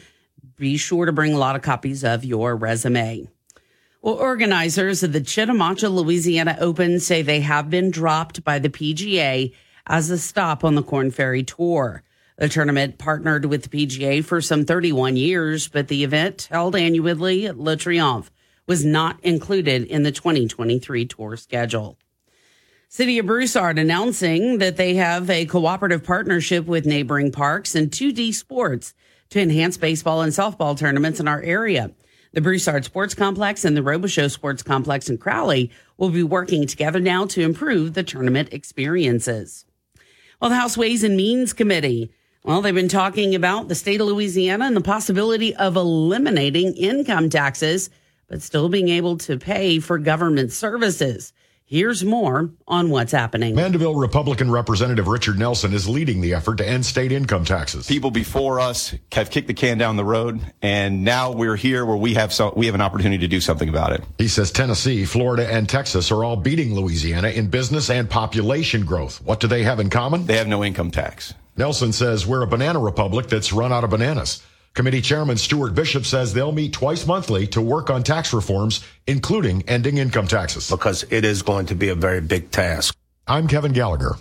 Be 0.56 0.76
sure 0.76 1.06
to 1.06 1.12
bring 1.12 1.34
a 1.34 1.38
lot 1.38 1.56
of 1.56 1.62
copies 1.62 2.04
of 2.04 2.24
your 2.24 2.54
resume. 2.54 3.28
Well, 4.00 4.14
organizers 4.14 5.02
of 5.02 5.12
the 5.12 5.20
Chitimacha, 5.20 5.90
Louisiana 5.90 6.56
Open 6.60 7.00
say 7.00 7.22
they 7.22 7.40
have 7.40 7.70
been 7.70 7.90
dropped 7.90 8.44
by 8.44 8.58
the 8.58 8.68
PGA 8.68 9.52
as 9.86 10.10
a 10.10 10.18
stop 10.18 10.62
on 10.62 10.74
the 10.74 10.82
Korn 10.82 11.10
Ferry 11.10 11.42
Tour. 11.42 12.02
The 12.36 12.48
tournament 12.48 12.98
partnered 12.98 13.46
with 13.46 13.62
the 13.62 13.86
PGA 13.86 14.24
for 14.24 14.40
some 14.40 14.64
31 14.64 15.16
years, 15.16 15.68
but 15.68 15.88
the 15.88 16.04
event 16.04 16.48
held 16.50 16.76
annually 16.76 17.46
at 17.46 17.58
Le 17.58 17.76
Triomphe 17.76 18.30
was 18.66 18.84
not 18.84 19.18
included 19.22 19.84
in 19.84 20.02
the 20.02 20.12
2023 20.12 21.06
tour 21.06 21.36
schedule. 21.36 21.98
City 22.94 23.18
of 23.18 23.26
Broussard 23.26 23.76
announcing 23.76 24.58
that 24.58 24.76
they 24.76 24.94
have 24.94 25.28
a 25.28 25.46
cooperative 25.46 26.04
partnership 26.04 26.66
with 26.66 26.86
neighboring 26.86 27.32
parks 27.32 27.74
and 27.74 27.90
2D 27.90 28.32
Sports 28.32 28.94
to 29.30 29.40
enhance 29.40 29.76
baseball 29.76 30.22
and 30.22 30.32
softball 30.32 30.78
tournaments 30.78 31.18
in 31.18 31.26
our 31.26 31.42
area. 31.42 31.90
The 32.34 32.40
Broussard 32.40 32.84
Sports 32.84 33.12
Complex 33.12 33.64
and 33.64 33.76
the 33.76 33.80
Robichaux 33.80 34.30
Sports 34.30 34.62
Complex 34.62 35.10
in 35.10 35.18
Crowley 35.18 35.72
will 35.98 36.10
be 36.10 36.22
working 36.22 36.68
together 36.68 37.00
now 37.00 37.26
to 37.26 37.40
improve 37.42 37.94
the 37.94 38.04
tournament 38.04 38.50
experiences. 38.52 39.64
Well, 40.40 40.50
the 40.50 40.56
House 40.56 40.76
Ways 40.76 41.02
and 41.02 41.16
Means 41.16 41.52
Committee, 41.52 42.12
well, 42.44 42.62
they've 42.62 42.72
been 42.72 42.86
talking 42.86 43.34
about 43.34 43.66
the 43.66 43.74
state 43.74 44.00
of 44.00 44.06
Louisiana 44.06 44.66
and 44.66 44.76
the 44.76 44.80
possibility 44.80 45.52
of 45.56 45.74
eliminating 45.74 46.76
income 46.76 47.28
taxes, 47.28 47.90
but 48.28 48.40
still 48.40 48.68
being 48.68 48.88
able 48.88 49.16
to 49.18 49.36
pay 49.36 49.80
for 49.80 49.98
government 49.98 50.52
services. 50.52 51.32
Here's 51.66 52.04
more 52.04 52.50
on 52.68 52.90
what's 52.90 53.10
happening. 53.10 53.54
Mandeville 53.54 53.94
Republican 53.94 54.50
Representative 54.50 55.08
Richard 55.08 55.38
Nelson 55.38 55.72
is 55.72 55.88
leading 55.88 56.20
the 56.20 56.34
effort 56.34 56.56
to 56.56 56.68
end 56.68 56.84
state 56.84 57.10
income 57.10 57.46
taxes. 57.46 57.86
People 57.86 58.10
before 58.10 58.60
us 58.60 58.94
have 59.12 59.30
kicked 59.30 59.46
the 59.46 59.54
can 59.54 59.78
down 59.78 59.96
the 59.96 60.04
road, 60.04 60.42
and 60.60 61.04
now 61.04 61.32
we're 61.32 61.56
here 61.56 61.86
where 61.86 61.96
we 61.96 62.14
have 62.14 62.34
so, 62.34 62.52
we 62.54 62.66
have 62.66 62.74
an 62.74 62.82
opportunity 62.82 63.16
to 63.16 63.28
do 63.28 63.40
something 63.40 63.70
about 63.70 63.92
it. 63.94 64.04
He 64.18 64.28
says 64.28 64.50
Tennessee, 64.50 65.06
Florida, 65.06 65.50
and 65.50 65.66
Texas 65.66 66.12
are 66.12 66.22
all 66.22 66.36
beating 66.36 66.74
Louisiana 66.74 67.28
in 67.28 67.48
business 67.48 67.88
and 67.88 68.10
population 68.10 68.84
growth. 68.84 69.22
What 69.22 69.40
do 69.40 69.46
they 69.46 69.62
have 69.62 69.80
in 69.80 69.88
common? 69.88 70.26
They 70.26 70.36
have 70.36 70.46
no 70.48 70.62
income 70.62 70.90
tax. 70.90 71.32
Nelson 71.56 71.92
says 71.92 72.26
we're 72.26 72.42
a 72.42 72.46
banana 72.46 72.78
republic 72.78 73.28
that's 73.28 73.54
run 73.54 73.72
out 73.72 73.84
of 73.84 73.90
bananas. 73.90 74.42
Committee 74.74 75.00
Chairman 75.00 75.36
Stuart 75.36 75.76
Bishop 75.76 76.04
says 76.04 76.34
they'll 76.34 76.50
meet 76.50 76.72
twice 76.72 77.06
monthly 77.06 77.46
to 77.48 77.62
work 77.62 77.90
on 77.90 78.02
tax 78.02 78.32
reforms, 78.32 78.84
including 79.06 79.62
ending 79.68 79.98
income 79.98 80.26
taxes. 80.26 80.68
Because 80.68 81.04
it 81.10 81.24
is 81.24 81.42
going 81.42 81.66
to 81.66 81.76
be 81.76 81.90
a 81.90 81.94
very 81.94 82.20
big 82.20 82.50
task. 82.50 82.96
I'm 83.28 83.46
Kevin 83.46 83.72
Gallagher. 83.72 84.16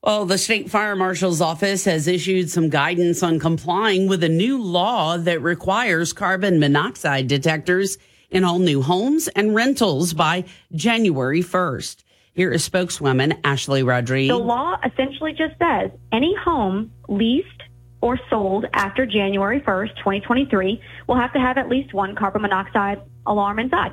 Well, 0.00 0.26
the 0.26 0.38
state 0.38 0.70
fire 0.70 0.94
marshal's 0.94 1.40
office 1.40 1.84
has 1.86 2.06
issued 2.06 2.50
some 2.50 2.68
guidance 2.68 3.22
on 3.24 3.40
complying 3.40 4.06
with 4.08 4.22
a 4.22 4.28
new 4.28 4.62
law 4.62 5.18
that 5.18 5.42
requires 5.42 6.12
carbon 6.12 6.60
monoxide 6.60 7.26
detectors 7.26 7.98
in 8.30 8.44
all 8.44 8.60
new 8.60 8.82
homes 8.82 9.26
and 9.26 9.56
rentals 9.56 10.14
by 10.14 10.44
January 10.72 11.42
1st. 11.42 12.04
Here 12.32 12.52
is 12.52 12.62
spokeswoman 12.62 13.40
Ashley 13.42 13.82
Rodriguez. 13.82 14.38
The 14.38 14.42
law 14.42 14.76
essentially 14.84 15.32
just 15.32 15.58
says 15.58 15.90
any 16.12 16.32
home 16.44 16.92
leased 17.08 17.59
or 18.00 18.18
sold 18.28 18.66
after 18.72 19.06
January 19.06 19.60
1st, 19.60 19.96
2023, 19.96 20.80
will 21.06 21.16
have 21.16 21.32
to 21.32 21.38
have 21.38 21.58
at 21.58 21.68
least 21.68 21.92
one 21.92 22.14
carbon 22.14 22.42
monoxide 22.42 23.00
alarm 23.26 23.58
inside. 23.58 23.92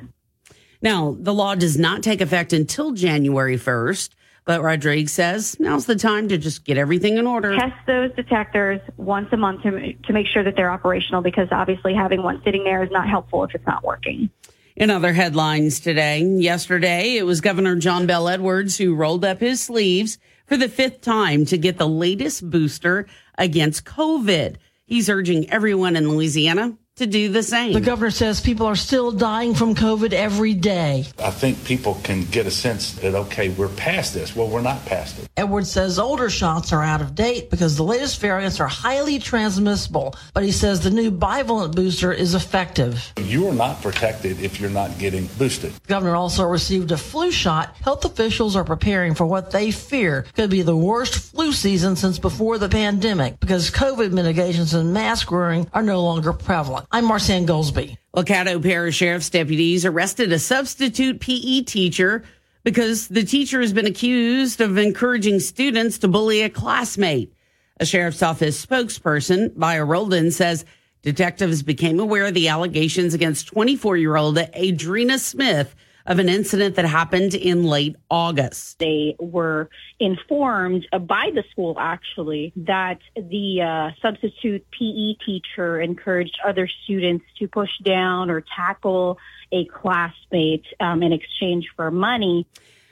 Now, 0.81 1.15
the 1.19 1.33
law 1.33 1.55
does 1.55 1.77
not 1.77 2.03
take 2.03 2.21
effect 2.21 2.53
until 2.53 2.91
January 2.91 3.57
1st, 3.57 4.09
but 4.45 4.61
Rodriguez 4.61 5.11
says 5.11 5.59
now's 5.59 5.85
the 5.85 5.95
time 5.95 6.29
to 6.29 6.37
just 6.37 6.63
get 6.63 6.77
everything 6.77 7.17
in 7.17 7.27
order. 7.27 7.55
Test 7.55 7.75
those 7.85 8.13
detectors 8.15 8.79
once 8.95 9.27
a 9.31 9.37
month 9.37 9.63
to, 9.63 9.93
to 9.93 10.13
make 10.13 10.27
sure 10.27 10.43
that 10.43 10.55
they're 10.55 10.71
operational 10.71 11.21
because 11.21 11.49
obviously 11.51 11.93
having 11.93 12.23
one 12.23 12.41
sitting 12.45 12.63
there 12.63 12.83
is 12.83 12.91
not 12.91 13.09
helpful 13.09 13.43
if 13.43 13.53
it's 13.53 13.65
not 13.65 13.83
working. 13.83 14.29
In 14.77 14.91
other 14.91 15.11
headlines 15.11 15.79
today, 15.79 16.21
yesterday, 16.21 17.17
it 17.17 17.25
was 17.25 17.41
Governor 17.41 17.75
John 17.77 18.05
Bel 18.05 18.29
Edwards 18.29 18.77
who 18.77 18.95
rolled 18.95 19.25
up 19.25 19.39
his 19.39 19.59
sleeves 19.59 20.19
for 20.45 20.55
the 20.55 20.69
fifth 20.69 21.01
time 21.01 21.45
to 21.45 21.57
get 21.57 21.77
the 21.77 21.87
latest 21.87 22.47
booster 22.49 23.07
against 23.37 23.85
COVID. 23.85 24.55
He's 24.85 25.09
urging 25.09 25.49
everyone 25.49 25.95
in 25.95 26.09
Louisiana 26.09 26.77
to 26.97 27.07
do 27.07 27.29
the 27.29 27.43
same. 27.43 27.73
The 27.73 27.81
governor 27.81 28.11
says 28.11 28.41
people 28.41 28.65
are 28.65 28.75
still 28.75 29.11
dying 29.11 29.53
from 29.53 29.75
COVID 29.75 30.13
every 30.13 30.53
day. 30.53 31.05
I 31.19 31.31
think 31.31 31.63
people 31.63 31.95
can 32.03 32.25
get 32.25 32.45
a 32.45 32.51
sense 32.51 32.93
that, 32.93 33.15
okay, 33.15 33.49
we're 33.49 33.69
past 33.69 34.13
this. 34.13 34.35
Well, 34.35 34.47
we're 34.47 34.61
not 34.61 34.83
past 34.85 35.19
it. 35.19 35.29
Edwards 35.37 35.71
says 35.71 35.99
older 35.99 36.29
shots 36.29 36.73
are 36.73 36.83
out 36.83 37.01
of 37.01 37.15
date 37.15 37.49
because 37.49 37.75
the 37.75 37.83
latest 37.83 38.19
variants 38.19 38.59
are 38.59 38.67
highly 38.67 39.19
transmissible, 39.19 40.15
but 40.33 40.43
he 40.43 40.51
says 40.51 40.81
the 40.81 40.89
new 40.89 41.11
bivalent 41.11 41.75
booster 41.75 42.11
is 42.11 42.33
effective. 42.33 43.13
You 43.17 43.47
are 43.47 43.53
not 43.53 43.81
protected 43.81 44.41
if 44.41 44.59
you're 44.59 44.69
not 44.69 44.97
getting 44.97 45.27
boosted. 45.37 45.73
The 45.73 45.87
governor 45.87 46.15
also 46.15 46.45
received 46.45 46.91
a 46.91 46.97
flu 46.97 47.31
shot. 47.31 47.75
Health 47.81 48.05
officials 48.05 48.55
are 48.55 48.63
preparing 48.63 49.13
for 49.13 49.25
what 49.25 49.51
they 49.51 49.71
fear 49.71 50.25
could 50.35 50.49
be 50.49 50.63
the 50.63 50.75
worst 50.75 51.15
flu 51.15 51.51
season 51.51 51.95
since 51.95 52.17
before 52.17 52.57
the 52.57 52.69
pandemic 52.69 53.39
because 53.39 53.69
COVID 53.69 54.11
mitigations 54.11 54.73
and 54.73 54.93
mask 54.93 55.29
wearing 55.31 55.69
are 55.73 55.83
no 55.83 56.01
longer 56.03 56.33
prevalent. 56.33 56.86
I'm 56.89 57.05
Marcianne 57.05 57.45
Goldsby. 57.45 57.97
Well, 58.13 58.23
Caddo 58.23 58.63
Parish 58.63 58.95
Sheriff's 58.95 59.29
deputies 59.29 59.85
arrested 59.85 60.31
a 60.31 60.39
substitute 60.39 61.19
PE 61.19 61.63
teacher 61.63 62.23
because 62.63 63.09
the 63.09 63.25
teacher 63.25 63.59
has 63.59 63.73
been 63.73 63.85
accused 63.85 64.61
of 64.61 64.77
encouraging 64.77 65.41
students 65.41 65.97
to 65.99 66.07
bully 66.07 66.43
a 66.43 66.49
classmate. 66.49 67.33
A 67.79 67.85
sheriff's 67.85 68.23
office 68.23 68.65
spokesperson, 68.65 69.57
Bia 69.57 69.83
Roldan, 69.83 70.31
says 70.31 70.63
detectives 71.01 71.61
became 71.61 71.99
aware 71.99 72.27
of 72.27 72.33
the 72.33 72.47
allegations 72.47 73.13
against 73.13 73.47
24 73.47 73.97
year 73.97 74.15
old 74.15 74.37
Adrena 74.37 75.19
Smith 75.19 75.75
of 76.07 76.19
an 76.19 76.29
incident 76.29 76.75
that 76.75 76.85
happened 76.85 77.35
in 77.35 77.65
late 77.65 77.97
August. 78.09 78.79
They 78.79 79.15
were 79.19 79.69
informed 79.99 80.87
by 80.91 81.31
the 81.35 81.43
school 81.51 81.75
actually 81.77 82.53
that 82.55 82.99
the 83.15 83.61
uh, 83.61 83.91
substitute 84.01 84.65
PE 84.71 85.15
teacher 85.25 85.81
encouraged 85.81 86.39
other 86.45 86.69
students 86.83 87.25
to 87.39 87.47
push 87.47 87.69
down 87.83 88.29
or 88.29 88.43
tackle 88.55 89.19
a 89.51 89.65
classmate 89.65 90.65
um, 90.79 91.03
in 91.03 91.11
exchange 91.11 91.67
for 91.75 91.91
money. 91.91 92.47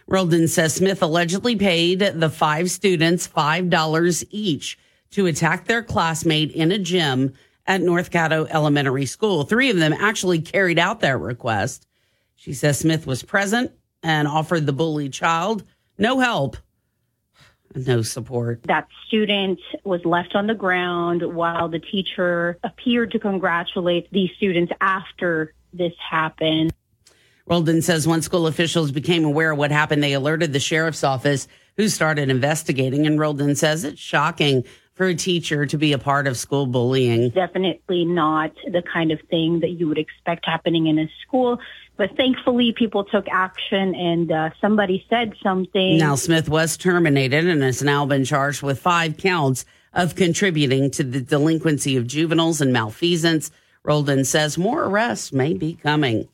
Roldan 0.07 0.47
says 0.47 0.75
Smith 0.75 1.01
allegedly 1.01 1.55
paid 1.55 1.99
the 1.99 2.29
five 2.29 2.69
students 2.69 3.27
$5 3.27 4.25
each 4.29 4.77
to 5.11 5.25
attack 5.25 5.65
their 5.65 5.81
classmate 5.81 6.51
in 6.51 6.71
a 6.71 6.77
gym 6.77 7.33
at 7.65 7.81
North 7.81 8.11
Caddo 8.11 8.47
Elementary 8.49 9.05
School. 9.05 9.43
Three 9.43 9.69
of 9.69 9.77
them 9.77 9.93
actually 9.93 10.41
carried 10.41 10.77
out 10.77 10.99
that 10.99 11.19
request. 11.19 11.87
She 12.35 12.53
says 12.53 12.79
Smith 12.79 13.07
was 13.07 13.23
present 13.23 13.71
and 14.03 14.27
offered 14.27 14.65
the 14.65 14.73
bullied 14.73 15.13
child 15.13 15.63
no 15.97 16.19
help, 16.19 16.57
no 17.73 18.01
support. 18.01 18.63
That 18.63 18.87
student 19.07 19.59
was 19.83 20.03
left 20.05 20.35
on 20.35 20.47
the 20.47 20.53
ground 20.53 21.23
while 21.35 21.69
the 21.69 21.79
teacher 21.79 22.57
appeared 22.63 23.11
to 23.11 23.19
congratulate 23.19 24.11
these 24.11 24.29
students 24.37 24.73
after 24.81 25.53
this 25.73 25.93
happened. 26.09 26.73
Roldan 27.47 27.81
says 27.81 28.07
once 28.07 28.25
school 28.25 28.47
officials 28.47 28.91
became 28.91 29.23
aware 29.23 29.51
of 29.51 29.57
what 29.57 29.71
happened, 29.71 30.03
they 30.03 30.13
alerted 30.13 30.51
the 30.51 30.59
sheriff's 30.59 31.03
office, 31.03 31.47
who 31.77 31.89
started 31.89 32.29
investigating. 32.29 33.05
And 33.05 33.19
Roldan 33.19 33.55
says 33.55 33.83
it's 33.83 33.99
shocking 33.99 34.63
for 34.93 35.07
a 35.07 35.15
teacher 35.15 35.65
to 35.65 35.77
be 35.77 35.91
a 35.93 35.97
part 35.99 36.25
of 36.25 36.37
school 36.37 36.65
bullying. 36.65 37.29
Definitely 37.29 38.05
not 38.05 38.53
the 38.65 38.81
kind 38.81 39.11
of 39.11 39.19
thing 39.29 39.59
that 39.59 39.71
you 39.71 39.87
would 39.87 39.97
expect 39.97 40.45
happening 40.45 40.87
in 40.87 40.97
a 40.97 41.09
school. 41.21 41.59
But 41.97 42.17
thankfully, 42.17 42.73
people 42.73 43.05
took 43.05 43.25
action 43.29 43.95
and 43.95 44.31
uh, 44.31 44.49
somebody 44.59 45.05
said 45.09 45.33
something. 45.41 45.97
Now, 45.97 46.15
Smith 46.15 46.49
was 46.49 46.75
terminated 46.75 47.47
and 47.47 47.63
has 47.63 47.81
now 47.81 48.05
been 48.05 48.25
charged 48.25 48.61
with 48.61 48.79
five 48.79 49.17
counts 49.17 49.65
of 49.93 50.15
contributing 50.15 50.91
to 50.91 51.03
the 51.03 51.21
delinquency 51.21 51.95
of 51.95 52.05
juveniles 52.05 52.59
and 52.59 52.73
malfeasance. 52.73 53.49
Roldan 53.83 54.25
says 54.25 54.57
more 54.57 54.83
arrests 54.83 55.31
may 55.31 55.53
be 55.53 55.75
coming. 55.75 56.27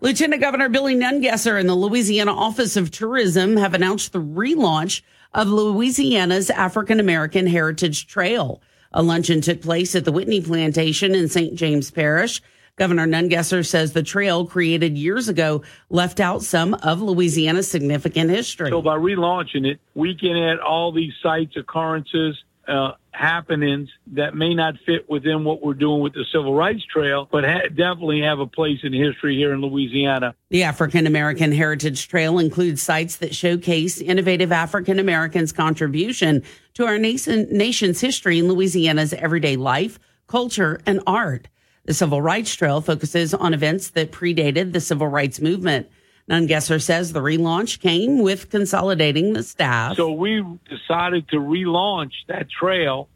Lieutenant 0.00 0.40
Governor 0.40 0.68
Billy 0.68 0.94
Nungesser 0.94 1.58
and 1.58 1.68
the 1.68 1.74
Louisiana 1.74 2.32
Office 2.32 2.76
of 2.76 2.90
Tourism 2.90 3.56
have 3.56 3.74
announced 3.74 4.12
the 4.12 4.22
relaunch 4.22 5.02
of 5.34 5.48
Louisiana's 5.48 6.50
African 6.50 7.00
American 7.00 7.46
Heritage 7.46 8.06
Trail. 8.06 8.62
A 8.92 9.02
luncheon 9.02 9.40
took 9.40 9.60
place 9.60 9.94
at 9.94 10.04
the 10.04 10.12
Whitney 10.12 10.40
Plantation 10.40 11.14
in 11.14 11.28
St. 11.28 11.54
James 11.54 11.90
Parish. 11.90 12.40
Governor 12.80 13.06
Nungesser 13.06 13.64
says 13.66 13.92
the 13.92 14.02
trail 14.02 14.46
created 14.46 14.96
years 14.96 15.28
ago 15.28 15.60
left 15.90 16.18
out 16.18 16.42
some 16.42 16.72
of 16.72 17.02
Louisiana's 17.02 17.70
significant 17.70 18.30
history. 18.30 18.70
So 18.70 18.80
by 18.80 18.96
relaunching 18.96 19.66
it, 19.66 19.80
we 19.94 20.14
can 20.16 20.34
add 20.34 20.60
all 20.60 20.90
these 20.90 21.12
sites, 21.22 21.56
occurrences, 21.58 22.42
uh, 22.66 22.92
happenings 23.10 23.90
that 24.14 24.34
may 24.34 24.54
not 24.54 24.76
fit 24.86 25.10
within 25.10 25.44
what 25.44 25.62
we're 25.62 25.74
doing 25.74 26.00
with 26.00 26.14
the 26.14 26.24
Civil 26.32 26.54
Rights 26.54 26.82
Trail, 26.90 27.28
but 27.30 27.44
ha- 27.44 27.68
definitely 27.68 28.22
have 28.22 28.38
a 28.38 28.46
place 28.46 28.78
in 28.82 28.94
history 28.94 29.36
here 29.36 29.52
in 29.52 29.60
Louisiana. 29.60 30.34
The 30.48 30.62
African 30.62 31.06
American 31.06 31.52
Heritage 31.52 32.08
Trail 32.08 32.38
includes 32.38 32.80
sites 32.80 33.16
that 33.16 33.34
showcase 33.34 34.00
innovative 34.00 34.52
African 34.52 34.98
Americans' 34.98 35.52
contribution 35.52 36.42
to 36.72 36.86
our 36.86 36.96
nation- 36.96 37.46
nation's 37.50 38.00
history 38.00 38.38
in 38.38 38.48
Louisiana's 38.48 39.12
everyday 39.12 39.56
life, 39.56 39.98
culture, 40.26 40.80
and 40.86 41.02
art. 41.06 41.48
The 41.84 41.94
Civil 41.94 42.20
Rights 42.22 42.54
Trail 42.54 42.80
focuses 42.80 43.34
on 43.34 43.54
events 43.54 43.90
that 43.90 44.12
predated 44.12 44.72
the 44.72 44.80
civil 44.80 45.08
rights 45.08 45.40
movement. 45.40 45.88
Nungesser 46.28 46.80
says 46.80 47.12
the 47.12 47.20
relaunch 47.20 47.80
came 47.80 48.18
with 48.18 48.50
consolidating 48.50 49.32
the 49.32 49.42
staff. 49.42 49.96
So 49.96 50.12
we 50.12 50.44
decided 50.68 51.28
to 51.30 51.36
relaunch 51.38 52.12
that 52.28 52.48
trail, 52.48 53.08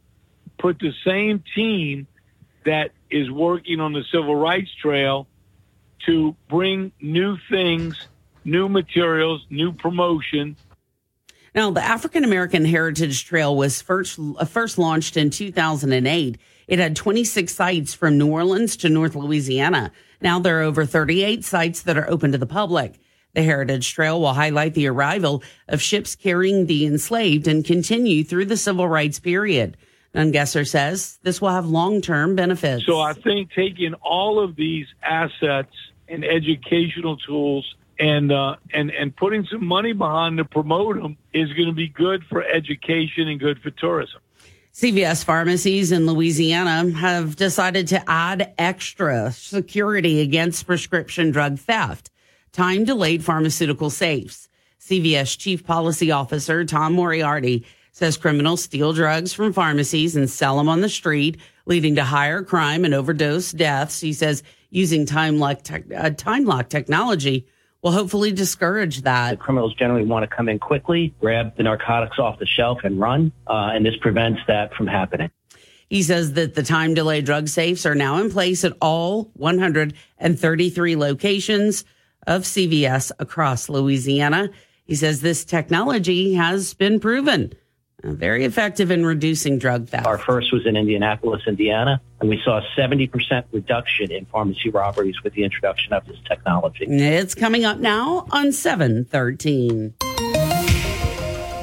put 0.58 0.78
the 0.80 0.92
same 1.06 1.44
team 1.54 2.08
that 2.64 2.90
is 3.10 3.30
working 3.30 3.80
on 3.80 3.92
the 3.92 4.02
Civil 4.10 4.34
Rights 4.34 4.74
Trail 4.74 5.28
to 6.06 6.34
bring 6.48 6.90
new 7.00 7.36
things, 7.48 8.08
new 8.44 8.68
materials, 8.68 9.46
new 9.50 9.72
promotion. 9.72 10.56
Now, 11.54 11.70
the 11.70 11.84
African 11.84 12.24
American 12.24 12.64
Heritage 12.64 13.24
Trail 13.26 13.54
was 13.54 13.80
first 13.80 14.18
uh, 14.18 14.44
first 14.44 14.76
launched 14.76 15.16
in 15.16 15.30
2008. 15.30 16.38
It 16.66 16.78
had 16.78 16.96
26 16.96 17.54
sites 17.54 17.94
from 17.94 18.18
New 18.18 18.30
Orleans 18.30 18.76
to 18.78 18.88
North 18.88 19.14
Louisiana. 19.14 19.92
Now 20.20 20.38
there 20.38 20.60
are 20.60 20.62
over 20.62 20.84
38 20.86 21.44
sites 21.44 21.82
that 21.82 21.96
are 21.96 22.08
open 22.10 22.32
to 22.32 22.38
the 22.38 22.46
public. 22.46 22.98
The 23.34 23.42
Heritage 23.42 23.92
Trail 23.92 24.20
will 24.20 24.32
highlight 24.32 24.74
the 24.74 24.86
arrival 24.86 25.42
of 25.68 25.82
ships 25.82 26.14
carrying 26.14 26.66
the 26.66 26.86
enslaved 26.86 27.48
and 27.48 27.64
continue 27.64 28.22
through 28.24 28.46
the 28.46 28.56
civil 28.56 28.88
rights 28.88 29.18
period. 29.18 29.76
Nungesser 30.14 30.66
says 30.66 31.18
this 31.22 31.40
will 31.40 31.50
have 31.50 31.66
long-term 31.66 32.36
benefits. 32.36 32.86
So 32.86 33.00
I 33.00 33.12
think 33.12 33.50
taking 33.52 33.94
all 33.94 34.38
of 34.38 34.54
these 34.54 34.86
assets 35.02 35.74
and 36.08 36.24
educational 36.24 37.16
tools 37.16 37.74
and 37.98 38.30
uh, 38.30 38.56
and 38.72 38.90
and 38.90 39.14
putting 39.14 39.44
some 39.46 39.64
money 39.64 39.92
behind 39.92 40.38
to 40.38 40.44
promote 40.44 40.96
them 40.96 41.16
is 41.32 41.52
going 41.52 41.68
to 41.68 41.74
be 41.74 41.88
good 41.88 42.24
for 42.24 42.44
education 42.44 43.28
and 43.28 43.40
good 43.40 43.60
for 43.60 43.70
tourism. 43.70 44.20
CVS 44.74 45.22
pharmacies 45.22 45.92
in 45.92 46.04
Louisiana 46.04 46.90
have 46.98 47.36
decided 47.36 47.86
to 47.86 48.10
add 48.10 48.52
extra 48.58 49.30
security 49.30 50.20
against 50.20 50.66
prescription 50.66 51.30
drug 51.30 51.60
theft. 51.60 52.10
Time 52.50 52.82
delayed 52.82 53.22
pharmaceutical 53.22 53.88
safes. 53.88 54.48
CVS 54.80 55.38
Chief 55.38 55.64
Policy 55.64 56.10
Officer 56.10 56.64
Tom 56.64 56.94
Moriarty 56.94 57.64
says 57.92 58.16
criminals 58.16 58.64
steal 58.64 58.92
drugs 58.92 59.32
from 59.32 59.52
pharmacies 59.52 60.16
and 60.16 60.28
sell 60.28 60.56
them 60.56 60.68
on 60.68 60.80
the 60.80 60.88
street, 60.88 61.36
leading 61.66 61.94
to 61.94 62.02
higher 62.02 62.42
crime 62.42 62.84
and 62.84 62.94
overdose 62.94 63.52
deaths. 63.52 64.00
He 64.00 64.12
says 64.12 64.42
using 64.70 65.06
time 65.06 65.38
lock, 65.38 65.62
te- 65.62 65.94
uh, 65.94 66.10
time 66.10 66.46
lock 66.46 66.68
technology 66.68 67.46
will 67.84 67.92
hopefully 67.92 68.32
discourage 68.32 69.02
that. 69.02 69.32
The 69.32 69.36
criminals 69.36 69.74
generally 69.74 70.04
want 70.04 70.28
to 70.28 70.36
come 70.36 70.48
in 70.48 70.58
quickly, 70.58 71.14
grab 71.20 71.54
the 71.56 71.62
narcotics 71.62 72.18
off 72.18 72.38
the 72.38 72.46
shelf 72.46 72.78
and 72.82 72.98
run, 72.98 73.30
uh, 73.46 73.70
and 73.74 73.84
this 73.84 73.94
prevents 74.00 74.40
that 74.48 74.74
from 74.74 74.86
happening. 74.86 75.30
He 75.90 76.02
says 76.02 76.32
that 76.32 76.54
the 76.54 76.62
time 76.62 76.94
delay 76.94 77.20
drug 77.20 77.46
safes 77.46 77.84
are 77.84 77.94
now 77.94 78.16
in 78.16 78.30
place 78.30 78.64
at 78.64 78.72
all 78.80 79.30
133 79.34 80.96
locations 80.96 81.84
of 82.26 82.42
CVS 82.42 83.12
across 83.18 83.68
Louisiana. 83.68 84.48
He 84.86 84.94
says 84.94 85.20
this 85.20 85.44
technology 85.44 86.34
has 86.34 86.72
been 86.72 86.98
proven 87.00 87.52
uh, 88.02 88.12
very 88.12 88.44
effective 88.44 88.90
in 88.90 89.04
reducing 89.04 89.58
drug 89.58 89.88
theft. 89.88 90.06
Our 90.06 90.18
first 90.18 90.52
was 90.52 90.66
in 90.66 90.76
Indianapolis, 90.76 91.42
Indiana, 91.46 92.00
and 92.24 92.30
we 92.30 92.40
saw 92.42 92.56
a 92.56 92.62
70% 92.80 93.44
reduction 93.52 94.10
in 94.10 94.24
pharmacy 94.24 94.70
robberies 94.70 95.22
with 95.22 95.34
the 95.34 95.44
introduction 95.44 95.92
of 95.92 96.06
this 96.06 96.16
technology. 96.26 96.86
It's 96.88 97.34
coming 97.34 97.66
up 97.66 97.78
now 97.78 98.26
on 98.30 98.50
713. 98.50 100.13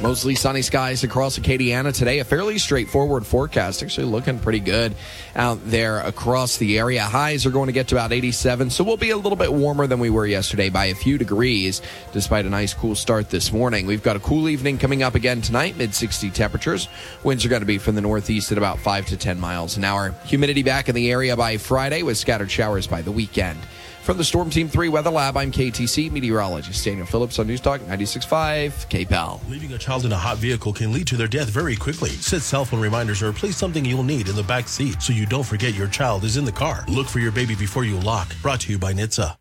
Mostly 0.01 0.33
sunny 0.33 0.63
skies 0.63 1.03
across 1.03 1.37
Acadiana 1.37 1.95
today. 1.95 2.17
A 2.19 2.23
fairly 2.23 2.57
straightforward 2.57 3.23
forecast. 3.23 3.83
Actually 3.83 4.07
looking 4.07 4.39
pretty 4.39 4.59
good 4.59 4.95
out 5.35 5.59
there 5.65 5.99
across 5.99 6.57
the 6.57 6.79
area. 6.79 7.03
Highs 7.03 7.45
are 7.45 7.51
going 7.51 7.67
to 7.67 7.71
get 7.71 7.89
to 7.89 7.95
about 7.95 8.11
87, 8.11 8.71
so 8.71 8.83
we'll 8.83 8.97
be 8.97 9.11
a 9.11 9.15
little 9.15 9.35
bit 9.35 9.53
warmer 9.53 9.85
than 9.85 9.99
we 9.99 10.09
were 10.09 10.25
yesterday 10.25 10.69
by 10.69 10.85
a 10.85 10.95
few 10.95 11.19
degrees, 11.19 11.83
despite 12.13 12.47
a 12.47 12.49
nice 12.49 12.73
cool 12.73 12.95
start 12.95 13.29
this 13.29 13.53
morning. 13.53 13.85
We've 13.85 14.01
got 14.01 14.15
a 14.15 14.19
cool 14.19 14.49
evening 14.49 14.79
coming 14.79 15.03
up 15.03 15.13
again 15.13 15.39
tonight, 15.39 15.77
mid 15.77 15.93
60 15.93 16.31
temperatures. 16.31 16.87
Winds 17.23 17.45
are 17.45 17.49
going 17.49 17.61
to 17.61 17.67
be 17.67 17.77
from 17.77 17.93
the 17.93 18.01
northeast 18.01 18.51
at 18.51 18.57
about 18.57 18.79
5 18.79 19.05
to 19.05 19.17
10 19.17 19.39
miles 19.39 19.77
an 19.77 19.83
hour. 19.83 20.15
Humidity 20.25 20.63
back 20.63 20.89
in 20.89 20.95
the 20.95 21.11
area 21.11 21.37
by 21.37 21.57
Friday 21.57 22.01
with 22.01 22.17
scattered 22.17 22.49
showers 22.49 22.87
by 22.87 23.03
the 23.03 23.11
weekend. 23.11 23.59
From 24.01 24.17
the 24.17 24.23
Storm 24.23 24.49
Team 24.49 24.67
3 24.67 24.89
Weather 24.89 25.11
Lab, 25.11 25.37
I'm 25.37 25.51
KATC 25.51 26.11
meteorologist 26.11 26.83
Daniel 26.83 27.05
Phillips 27.05 27.37
on 27.37 27.45
News 27.45 27.61
Talk 27.61 27.81
96.5 27.81 28.89
KPEL. 28.89 29.47
Leaving 29.47 29.73
a 29.73 29.77
child 29.77 30.05
in 30.05 30.11
a 30.11 30.17
hot 30.17 30.37
vehicle 30.37 30.73
can 30.73 30.91
lead 30.91 31.05
to 31.05 31.15
their 31.15 31.27
death 31.27 31.49
very 31.49 31.75
quickly. 31.75 32.09
Set 32.09 32.41
cell 32.41 32.65
phone 32.65 32.81
reminders 32.81 33.21
or 33.21 33.31
place 33.31 33.55
something 33.55 33.85
you'll 33.85 34.03
need 34.03 34.27
in 34.27 34.35
the 34.35 34.41
back 34.41 34.67
seat 34.67 35.03
so 35.03 35.13
you 35.13 35.27
don't 35.27 35.45
forget 35.45 35.75
your 35.75 35.87
child 35.87 36.23
is 36.23 36.35
in 36.35 36.45
the 36.45 36.51
car. 36.51 36.83
Look 36.87 37.07
for 37.07 37.19
your 37.19 37.31
baby 37.31 37.53
before 37.53 37.83
you 37.83 37.99
lock. 37.99 38.33
Brought 38.41 38.61
to 38.61 38.71
you 38.71 38.79
by 38.79 38.91
NHTSA. 38.91 39.35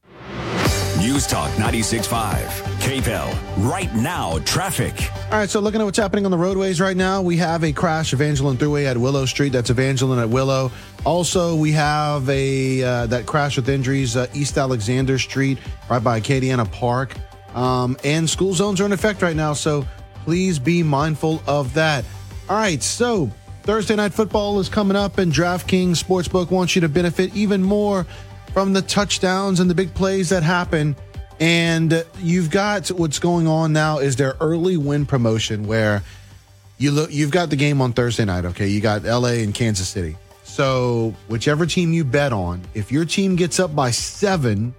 News 1.01 1.27
Talk 1.27 1.51
96.5 1.53 2.45
KPEL. 2.81 3.67
Right 3.67 3.91
now, 3.95 4.39
traffic. 4.41 5.11
All 5.33 5.39
right, 5.39 5.49
so 5.49 5.59
looking 5.59 5.81
at 5.81 5.85
what's 5.85 5.97
happening 5.97 6.27
on 6.27 6.31
the 6.31 6.37
roadways 6.37 6.79
right 6.79 6.97
now, 6.97 7.23
we 7.23 7.39
have 7.39 7.65
a 7.65 7.73
crash 7.73 8.13
Evangeline 8.13 8.59
Thruway 8.59 8.85
at 8.85 8.99
Willow 8.99 9.25
Street. 9.25 9.49
That's 9.49 9.71
Evangeline 9.71 10.19
at 10.19 10.29
Willow. 10.29 10.71
Also, 11.07 11.57
we 11.57 11.73
have 11.73 12.29
a 12.29 12.83
uh, 12.83 13.07
that 13.07 13.25
crash 13.25 13.57
with 13.57 13.71
injuries 13.71 14.15
uh, 14.15 14.27
East 14.35 14.59
Alexander 14.59 15.19
Street, 15.19 15.57
right 15.89 16.05
by 16.05 16.21
Acadiana 16.21 16.71
Park. 16.71 17.15
Um, 17.55 17.97
and 18.05 18.29
school 18.29 18.53
zones 18.53 18.79
are 18.83 18.85
in 18.85 18.93
effect 18.93 19.23
right 19.23 19.35
now, 19.35 19.55
so 19.55 19.87
please 20.27 20.59
be 20.59 20.83
mindful 20.83 21.43
of 21.47 21.73
that. 21.73 22.05
All 22.51 22.59
right, 22.59 22.83
so 22.83 23.31
Thursday 23.63 23.97
night 23.97 24.13
football 24.13 24.61
is 24.61 24.69
coming 24.69 24.99
up, 24.99 25.17
and 25.17 25.33
DraftKings 25.33 25.93
Sportsbook 25.93 26.51
wants 26.51 26.75
you 26.75 26.83
to 26.83 26.91
benefit 26.91 27.35
even 27.35 27.63
more 27.63 28.07
from 28.53 28.73
the 28.73 28.83
touchdowns 28.83 29.61
and 29.61 29.71
the 29.71 29.75
big 29.75 29.95
plays 29.95 30.29
that 30.31 30.43
happen. 30.43 30.97
And 31.39 32.05
you've 32.19 32.51
got 32.51 32.89
what's 32.89 33.19
going 33.19 33.47
on 33.47 33.73
now 33.73 33.99
is 33.99 34.17
their 34.17 34.35
early 34.41 34.77
win 34.77 35.07
promotion 35.07 35.67
where 35.67 36.03
you 36.79 36.91
look 36.91 37.13
you've 37.13 37.31
got 37.31 37.51
the 37.51 37.57
game 37.57 37.81
on 37.81 37.93
Thursday 37.93 38.25
night, 38.25 38.45
okay? 38.45 38.67
You 38.69 38.81
got 38.81 39.05
LA 39.05 39.41
and 39.41 39.55
Kansas 39.55 39.89
City. 39.89 40.17
So, 40.43 41.15
whichever 41.29 41.65
team 41.65 41.93
you 41.93 42.05
bet 42.05 42.33
on, 42.33 42.61
if 42.75 42.91
your 42.91 43.05
team 43.05 43.37
gets 43.37 43.61
up 43.61 43.75
by 43.75 43.93
7 43.93 44.75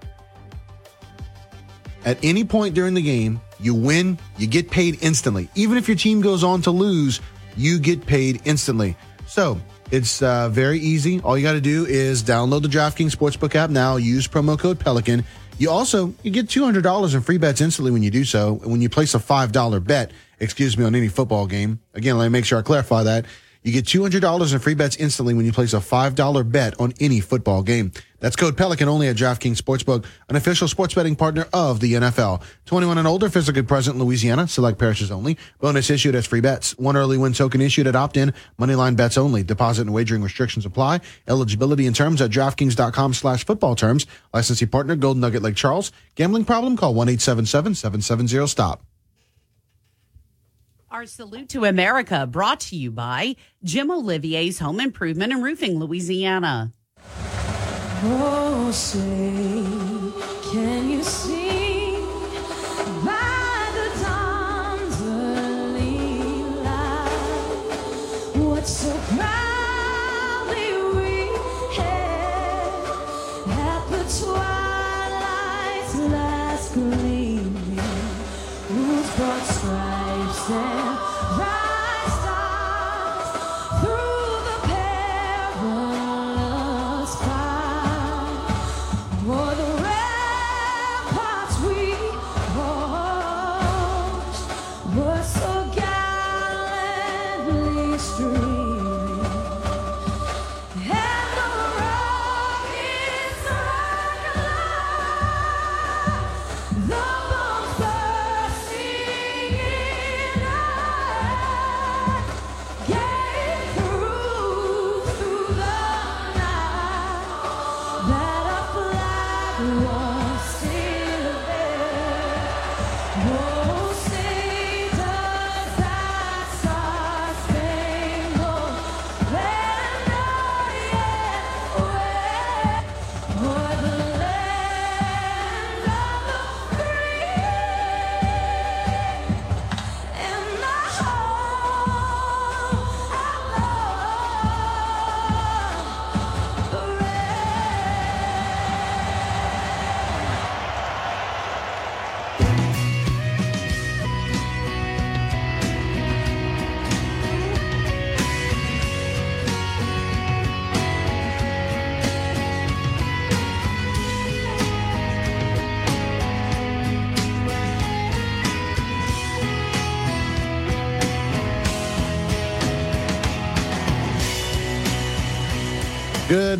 at 2.03 2.17
any 2.23 2.43
point 2.43 2.75
during 2.75 2.93
the 2.93 3.01
game, 3.01 3.39
you 3.59 3.73
win, 3.73 4.19
you 4.37 4.47
get 4.47 4.69
paid 4.69 5.01
instantly. 5.01 5.49
Even 5.55 5.77
if 5.77 5.87
your 5.87 5.97
team 5.97 6.21
goes 6.21 6.43
on 6.43 6.61
to 6.63 6.71
lose, 6.71 7.21
you 7.55 7.79
get 7.79 8.05
paid 8.05 8.41
instantly. 8.45 8.97
So, 9.27 9.59
It's 9.91 10.21
uh, 10.21 10.47
very 10.49 10.79
easy. 10.79 11.19
All 11.19 11.37
you 11.37 11.43
got 11.43 11.53
to 11.53 11.61
do 11.61 11.85
is 11.85 12.23
download 12.23 12.61
the 12.61 12.69
DraftKings 12.69 13.13
Sportsbook 13.13 13.55
app 13.55 13.69
now. 13.69 13.97
Use 13.97 14.25
promo 14.27 14.57
code 14.57 14.79
Pelican. 14.79 15.25
You 15.57 15.69
also 15.69 16.13
you 16.23 16.31
get 16.31 16.49
two 16.49 16.63
hundred 16.63 16.83
dollars 16.83 17.13
in 17.13 17.21
free 17.21 17.37
bets 17.37 17.59
instantly 17.61 17.91
when 17.91 18.01
you 18.01 18.09
do 18.09 18.23
so. 18.23 18.59
And 18.63 18.71
when 18.71 18.81
you 18.81 18.89
place 18.89 19.13
a 19.13 19.19
five 19.19 19.51
dollar 19.51 19.79
bet, 19.81 20.11
excuse 20.39 20.77
me, 20.77 20.85
on 20.85 20.95
any 20.95 21.09
football 21.09 21.45
game. 21.45 21.79
Again, 21.93 22.17
let 22.17 22.25
me 22.25 22.29
make 22.29 22.45
sure 22.45 22.57
I 22.57 22.61
clarify 22.61 23.03
that. 23.03 23.25
You 23.63 23.71
get 23.71 23.85
$200 23.85 24.53
in 24.53 24.59
free 24.59 24.73
bets 24.73 24.95
instantly 24.95 25.35
when 25.35 25.45
you 25.45 25.51
place 25.51 25.73
a 25.73 25.77
$5 25.77 26.51
bet 26.51 26.79
on 26.79 26.93
any 26.99 27.19
football 27.19 27.61
game. 27.61 27.91
That's 28.19 28.35
code 28.35 28.57
Pelican 28.57 28.87
only 28.87 29.07
at 29.07 29.15
DraftKings 29.15 29.57
Sportsbook, 29.57 30.05
an 30.29 30.35
official 30.35 30.67
sports 30.67 30.95
betting 30.95 31.15
partner 31.15 31.47
of 31.53 31.79
the 31.79 31.93
NFL. 31.93 32.41
21 32.65 32.97
and 32.97 33.07
older, 33.07 33.29
physically 33.29 33.61
present 33.61 33.95
in 33.95 34.03
Louisiana, 34.03 34.47
select 34.47 34.79
parishes 34.79 35.11
only. 35.11 35.37
Bonus 35.59 35.89
issued 35.89 36.15
as 36.15 36.25
free 36.25 36.41
bets. 36.41 36.77
One 36.77 36.97
early 36.97 37.17
win 37.17 37.33
token 37.33 37.61
issued 37.61 37.87
at 37.87 37.95
opt-in, 37.95 38.33
moneyline 38.59 38.95
bets 38.95 39.17
only. 39.17 39.43
Deposit 39.43 39.83
and 39.83 39.93
wagering 39.93 40.23
restrictions 40.23 40.65
apply. 40.65 41.01
Eligibility 41.27 41.85
and 41.87 41.95
terms 41.95 42.21
at 42.21 42.31
DraftKings.com 42.31 43.13
slash 43.13 43.45
football 43.45 43.75
terms. 43.75 44.07
Licensee 44.33 44.65
partner, 44.65 44.95
Golden 44.95 45.21
Nugget 45.21 45.41
Lake 45.43 45.55
Charles. 45.55 45.91
Gambling 46.15 46.45
problem? 46.45 46.77
Call 46.77 46.95
1-877-770-STOP. 46.95 48.90
Our 50.91 51.05
salute 51.05 51.47
to 51.49 51.63
America 51.63 52.27
brought 52.27 52.59
to 52.61 52.75
you 52.75 52.91
by 52.91 53.37
Jim 53.63 53.89
Olivier's 53.89 54.59
Home 54.59 54.81
Improvement 54.81 55.31
and 55.31 55.41
Roofing, 55.41 55.79
Louisiana. 55.79 56.73
Oh, 58.03 58.69
say, 58.73 59.63
can 60.51 60.89
you 60.89 61.01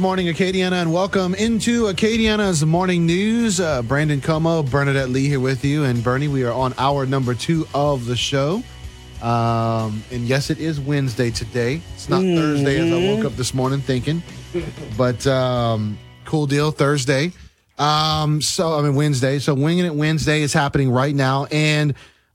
morning, 0.01 0.25
Acadiana, 0.25 0.81
and 0.81 0.91
welcome 0.91 1.35
into 1.35 1.83
Acadiana's 1.83 2.65
morning 2.65 3.05
news. 3.05 3.59
Uh, 3.59 3.83
Brandon 3.83 4.19
Comeaux, 4.19 4.63
Bernadette 4.63 5.09
Lee 5.09 5.27
here 5.27 5.39
with 5.39 5.63
you. 5.63 5.83
And 5.83 6.03
Bernie, 6.03 6.27
we 6.27 6.43
are 6.43 6.51
on 6.51 6.73
hour 6.79 7.05
number 7.05 7.35
two 7.35 7.67
of 7.75 8.07
the 8.07 8.15
show. 8.15 8.63
Um, 9.21 10.03
and 10.11 10.25
yes, 10.25 10.49
it 10.49 10.57
is 10.57 10.79
Wednesday 10.79 11.29
today. 11.29 11.81
It's 11.93 12.09
not 12.09 12.23
Thursday 12.23 12.79
as 12.79 12.91
I 12.91 13.15
woke 13.15 13.25
up 13.25 13.33
this 13.33 13.53
morning 13.53 13.79
thinking, 13.79 14.23
but 14.97 15.27
um, 15.27 15.99
cool 16.25 16.47
deal, 16.47 16.71
Thursday. 16.71 17.31
Um, 17.77 18.41
so, 18.41 18.73
I 18.73 18.81
mean, 18.81 18.95
Wednesday. 18.95 19.37
So, 19.37 19.53
Winging 19.53 19.85
It 19.85 19.93
Wednesday 19.93 20.41
is 20.41 20.51
happening 20.51 20.89
right 20.89 21.13
now. 21.13 21.45
And 21.51 21.93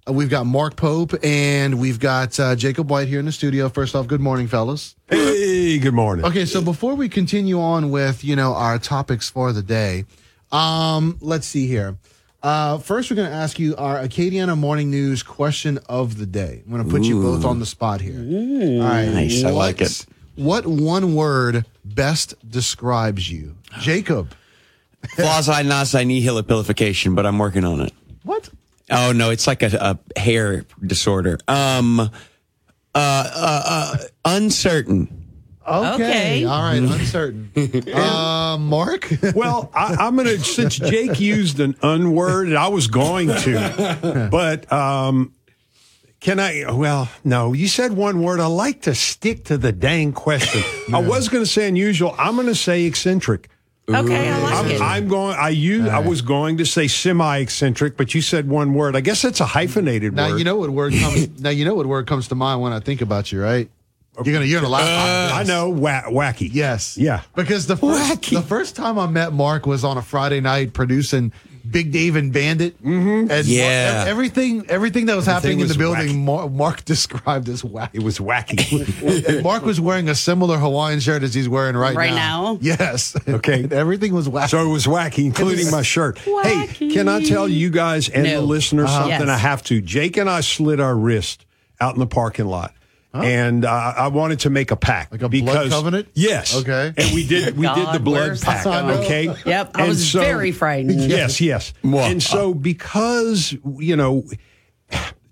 uh, 0.09 0.13
we've 0.13 0.31
got 0.31 0.47
Mark 0.47 0.77
Pope 0.77 1.15
and 1.25 1.81
we've 1.81 1.99
got 1.99 2.39
uh, 2.39 2.55
Jacob 2.55 2.91
White 2.91 3.09
here 3.09 3.19
in 3.19 3.27
the 3.27 3.33
studio. 3.33 3.69
First 3.69 3.97
off, 3.97 4.07
good 4.07 4.21
morning, 4.21 4.47
fellas. 4.47 4.95
Hey, 5.09 5.56
good 5.75 5.95
morning. 5.95 6.25
Okay, 6.25 6.45
so 6.45 6.63
before 6.63 6.95
we 6.95 7.09
continue 7.09 7.61
on 7.61 7.91
with 7.91 8.25
you 8.25 8.37
know 8.37 8.55
our 8.55 8.79
topics 8.79 9.29
for 9.29 9.53
the 9.53 9.63
day, 9.63 10.05
um, 10.53 11.19
let's 11.21 11.47
see 11.47 11.67
here. 11.67 11.97
Uh, 12.43 12.79
first, 12.79 13.11
we're 13.11 13.17
going 13.17 13.29
to 13.29 13.35
ask 13.35 13.59
you 13.59 13.75
our 13.75 13.99
Acadiana 13.99 14.57
morning 14.57 14.89
news 14.89 15.25
question 15.25 15.81
of 15.89 16.19
the 16.19 16.27
day. 16.27 16.63
I'm 16.65 16.71
going 16.71 16.85
to 16.85 16.89
put 16.91 17.03
you 17.03 17.21
both 17.21 17.45
on 17.45 17.59
the 17.59 17.67
spot 17.67 18.01
here. 18.01 18.19
All 18.19 18.89
right, 18.89 19.09
Nice, 19.09 19.43
I 19.43 19.51
like 19.51 19.81
it. 19.81 20.07
What 20.37 20.67
one 20.67 21.17
word 21.17 21.65
best 21.85 22.35
describes 22.49 23.29
you, 23.29 23.57
Jacob? 23.81 24.33
Quasi 25.17 25.65
nasi 25.65 25.99
nihilipilification, 25.99 27.17
but 27.17 27.27
I'm 27.27 27.39
working 27.39 27.65
on 27.65 27.81
it. 27.81 27.93
What? 28.23 28.49
Oh 28.91 29.11
no, 29.11 29.31
it's 29.31 29.49
like 29.49 29.63
a, 29.63 29.99
a 30.17 30.21
hair 30.21 30.65
disorder. 30.85 31.39
Um, 31.49 31.99
uh, 31.99 32.09
uh, 32.95 33.63
uh 33.65 33.97
uncertain. 34.25 35.26
Okay, 35.67 36.45
all 36.45 36.63
right, 36.63 36.77
uncertain. 36.83 37.51
uh, 37.93 38.57
Mark. 38.59 39.09
well, 39.35 39.71
I, 39.75 39.97
I'm 39.99 40.17
going 40.17 40.29
to, 40.29 40.39
since 40.41 40.77
Jake 40.77 41.19
used 41.19 41.61
an 41.61 41.75
unword, 41.75 42.55
I 42.57 42.69
was 42.69 42.87
going 42.87 43.29
to, 43.29 44.29
but 44.31 44.71
um, 44.73 45.33
can 46.21 46.41
I? 46.41 46.71
Well, 46.73 47.09
no, 47.25 47.53
you 47.53 47.69
said 47.69 47.93
one 47.93 48.23
word. 48.23 48.41
I 48.41 48.47
like 48.47 48.83
to 48.83 48.95
stick 48.95 49.45
to 49.47 49.59
the 49.59 49.73
dang 49.73 50.13
question. 50.13 50.63
I 50.95 51.01
was 51.01 51.29
going 51.29 51.45
to 51.45 51.51
say 51.51 51.69
unusual. 51.69 52.15
I'm 52.19 52.37
going 52.37 52.49
to 52.49 52.55
say 52.55 52.85
eccentric. 52.85 53.49
Okay, 53.89 54.29
I 54.29 54.39
like 54.39 54.55
I'm, 54.55 54.71
it. 54.71 54.81
I'm 54.81 55.09
going. 55.09 55.37
I 55.39 55.51
use. 55.51 55.89
I 55.89 56.01
was 56.01 56.21
going 56.21 56.57
to 56.57 56.67
say 56.67 56.89
semi-eccentric, 56.89 57.97
but 57.97 58.15
you 58.15 58.21
said 58.21 58.49
one 58.49 58.75
word. 58.75 58.97
I 58.97 59.01
guess 59.01 59.23
that's 59.23 59.39
a 59.41 59.47
hyphenated 59.47 60.15
Now 60.15 60.31
word. 60.31 60.39
you 60.39 60.45
know 60.45 60.57
what 60.57 60.71
word 60.71 60.93
comes. 60.95 61.41
now 61.41 61.51
you 61.51 61.65
know 61.65 61.77
what 61.77 61.87
word 61.87 62.09
comes 62.09 62.27
to 62.29 62.35
mind 62.35 62.61
when 62.61 62.73
I 62.73 62.81
think 62.81 63.01
about 63.01 63.31
you, 63.31 63.41
right? 63.41 63.71
You're 64.25 64.33
gonna 64.35 64.47
you're 64.47 64.61
gonna 64.61 64.73
laugh. 64.73 65.33
I 65.35 65.43
know, 65.43 65.69
wa- 65.71 66.03
wacky. 66.09 66.49
Yes. 66.53 66.97
Yeah. 66.97 67.23
Because 67.35 67.67
the 67.67 67.77
first, 67.77 68.31
the 68.31 68.43
first 68.43 68.75
time 68.77 68.99
I 68.99 69.07
met 69.07 69.33
Mark 69.33 69.67
was 69.67 69.85
on 69.85 69.99
a 69.99 70.03
Friday 70.03 70.41
night 70.41 70.73
producing 70.73 71.33
Big 71.71 71.91
Dave 71.93 72.15
and 72.17 72.33
Bandit. 72.33 72.81
Mm-hmm. 72.83 73.31
And 73.31 73.47
Yeah. 73.47 73.95
Mark- 73.97 74.09
everything 74.09 74.67
everything 74.71 75.07
that 75.07 75.17
was 75.17 75.27
happening 75.27 75.61
Everything 75.61 75.61
in 75.61 75.69
the 75.69 75.97
building, 76.07 76.25
Mark, 76.25 76.51
Mark 76.53 76.85
described 76.87 77.49
as 77.51 77.63
wacky. 77.63 77.91
It 77.95 78.03
was 78.05 78.19
wacky. 78.19 79.43
Mark 79.43 79.65
was 79.65 79.81
wearing 79.81 80.09
a 80.09 80.15
similar 80.15 80.57
Hawaiian 80.59 81.01
shirt 81.01 81.23
as 81.23 81.35
he's 81.35 81.49
wearing 81.49 81.77
right, 81.77 81.93
now. 81.93 81.99
Right 82.01 82.15
now. 82.15 82.53
now? 82.55 82.59
Yes. 82.63 83.17
Okay. 83.29 83.67
everything 83.71 84.15
was 84.15 84.29
wacky. 84.29 84.49
So 84.51 84.65
it 84.65 84.73
was 84.73 84.87
wacky, 84.87 85.25
including 85.27 85.71
my 85.71 85.83
shirt. 85.83 86.17
Wacky. 86.19 86.69
Hey, 86.69 86.91
can 86.91 87.09
I 87.09 87.23
tell 87.23 87.47
you 87.49 87.69
guys 87.71 88.09
and 88.09 88.25
No. 88.25 88.41
the 88.41 88.47
listeners 88.47 88.89
Uh-huh. 88.89 89.01
something? 89.11 89.29
Yes. 89.29 89.37
I 89.37 89.39
have 89.39 89.63
to. 89.65 89.81
Jake 89.83 90.17
and 90.17 90.31
I 90.31 90.41
slid 90.41 90.81
our 90.81 90.97
wrist 90.97 91.45
out 91.81 91.95
in 91.95 92.01
the 92.01 92.07
parking 92.07 92.47
lot. 92.47 92.73
And 93.25 93.65
uh, 93.65 93.95
I 93.97 94.09
wanted 94.09 94.41
to 94.41 94.51
make 94.51 94.71
a 94.71 94.77
pact, 94.77 95.13
like 95.13 95.23
a 95.23 95.29
blood 95.29 95.71
covenant? 95.71 96.09
Yes. 96.15 96.57
Okay. 96.57 96.93
And 96.97 97.15
we 97.15 97.27
did. 97.27 97.57
We 97.57 97.67
did 97.67 97.93
the 97.93 98.01
blood 98.01 98.29
where's 98.29 98.45
pact. 98.45 98.65
that 98.65 98.83
going? 98.83 98.99
Okay. 99.05 99.27
Yep, 99.47 99.71
I 99.75 99.81
And 99.81 99.89
was 99.89 100.13
very 100.13 100.53
frightened. 100.53 101.01
Yes. 101.11 101.41
Yes. 101.41 101.73
And 101.83 102.23
so 102.23 102.55
because 102.55 103.55
you 103.79 103.97
know, 103.97 104.25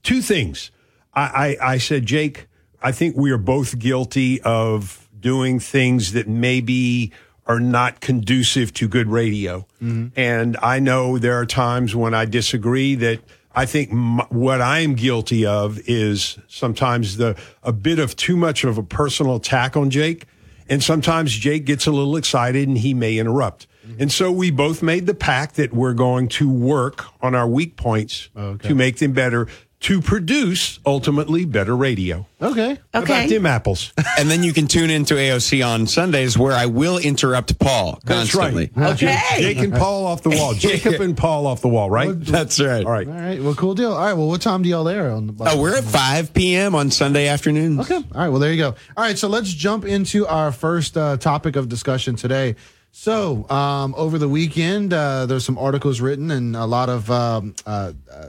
two 0.02 0.22
things. 0.22 0.70
I, 1.14 1.56
I 1.60 1.72
I 1.72 1.78
said, 1.78 2.06
Jake. 2.06 2.46
I 2.82 2.92
think 2.92 3.16
we 3.16 3.30
are 3.30 3.38
both 3.38 3.78
guilty 3.78 4.42
of 4.42 5.08
doing 5.18 5.58
things 5.58 6.12
that 6.12 6.28
maybe 6.28 7.12
are 7.46 7.60
not 7.60 8.00
conducive 8.00 8.74
to 8.74 8.88
good 8.88 9.08
radio. 9.08 9.66
And 9.80 10.56
I 10.62 10.80
know 10.80 11.18
there 11.18 11.38
are 11.38 11.46
times 11.46 11.94
when 11.96 12.14
I 12.14 12.24
disagree 12.26 12.94
that 12.96 13.20
I 13.54 13.66
think 13.66 13.90
m- 13.90 14.18
what 14.30 14.60
I 14.60 14.80
am 14.80 14.94
guilty 14.94 15.46
of 15.46 15.78
is 15.86 16.38
sometimes 16.48 17.16
the 17.16 17.36
a 17.62 17.72
bit 17.72 17.98
of 17.98 18.16
too 18.16 18.36
much 18.36 18.64
of 18.64 18.78
a 18.78 18.82
personal 18.82 19.36
attack 19.36 19.76
on 19.76 19.90
Jake. 19.90 20.26
And 20.68 20.82
sometimes 20.82 21.32
Jake 21.32 21.66
gets 21.66 21.86
a 21.86 21.92
little 21.92 22.16
excited 22.16 22.66
and 22.66 22.78
he 22.78 22.94
may 22.94 23.18
interrupt. 23.18 23.66
Mm-hmm. 23.86 24.02
And 24.02 24.12
so 24.12 24.32
we 24.32 24.50
both 24.50 24.82
made 24.82 25.06
the 25.06 25.14
pact 25.14 25.56
that 25.56 25.74
we're 25.74 25.92
going 25.92 26.28
to 26.28 26.50
work 26.50 27.04
on 27.22 27.34
our 27.34 27.46
weak 27.46 27.76
points 27.76 28.30
to 28.34 28.74
make 28.74 28.96
them 28.96 29.12
better, 29.12 29.46
to 29.84 30.00
produce 30.00 30.78
ultimately 30.86 31.44
better 31.44 31.76
radio. 31.76 32.26
Okay. 32.40 32.78
How 32.94 33.02
About 33.02 33.28
them 33.28 33.44
apples. 33.44 33.92
and 34.18 34.30
then 34.30 34.42
you 34.42 34.54
can 34.54 34.66
tune 34.66 34.88
into 34.88 35.12
AOC 35.12 35.66
on 35.66 35.86
Sundays 35.86 36.38
where 36.38 36.52
I 36.52 36.64
will 36.64 36.96
interrupt 36.96 37.58
Paul 37.58 38.00
That's 38.02 38.32
constantly. 38.32 38.70
right. 38.74 38.96
Jake, 38.96 39.18
Jake 39.36 39.58
and 39.58 39.74
Paul 39.74 40.06
off 40.06 40.22
the 40.22 40.30
wall. 40.30 40.54
Jacob 40.58 41.02
and 41.02 41.14
Paul 41.14 41.46
off 41.46 41.60
the 41.60 41.68
wall, 41.68 41.90
right? 41.90 42.08
That's 42.18 42.58
right. 42.60 42.82
All 42.82 42.90
right. 42.90 43.06
All 43.06 43.12
right. 43.12 43.42
Well, 43.42 43.54
cool 43.54 43.74
deal. 43.74 43.92
All 43.92 44.02
right. 44.02 44.14
Well, 44.14 44.28
what 44.28 44.40
time 44.40 44.62
do 44.62 44.70
y'all 44.70 44.84
there 44.84 45.10
on 45.10 45.26
the 45.26 45.34
bus? 45.34 45.52
Oh, 45.52 45.60
we're 45.60 45.76
at 45.76 45.84
5 45.84 46.32
p.m. 46.32 46.74
on 46.74 46.90
Sunday 46.90 47.28
afternoons. 47.28 47.80
Okay. 47.80 47.96
All 47.96 48.02
right. 48.14 48.30
Well, 48.30 48.40
there 48.40 48.52
you 48.52 48.58
go. 48.62 48.74
All 48.96 49.04
right. 49.04 49.18
So 49.18 49.28
let's 49.28 49.52
jump 49.52 49.84
into 49.84 50.26
our 50.26 50.50
first 50.50 50.96
uh, 50.96 51.18
topic 51.18 51.56
of 51.56 51.68
discussion 51.68 52.16
today. 52.16 52.56
So, 52.96 53.50
um, 53.50 53.92
over 53.98 54.18
the 54.18 54.28
weekend, 54.28 54.92
uh, 54.94 55.26
there's 55.26 55.44
some 55.44 55.58
articles 55.58 56.00
written 56.00 56.30
and 56.30 56.54
a 56.54 56.64
lot 56.64 56.88
of 56.88 57.10
um, 57.10 57.54
uh, 57.66 57.92
uh, 58.08 58.28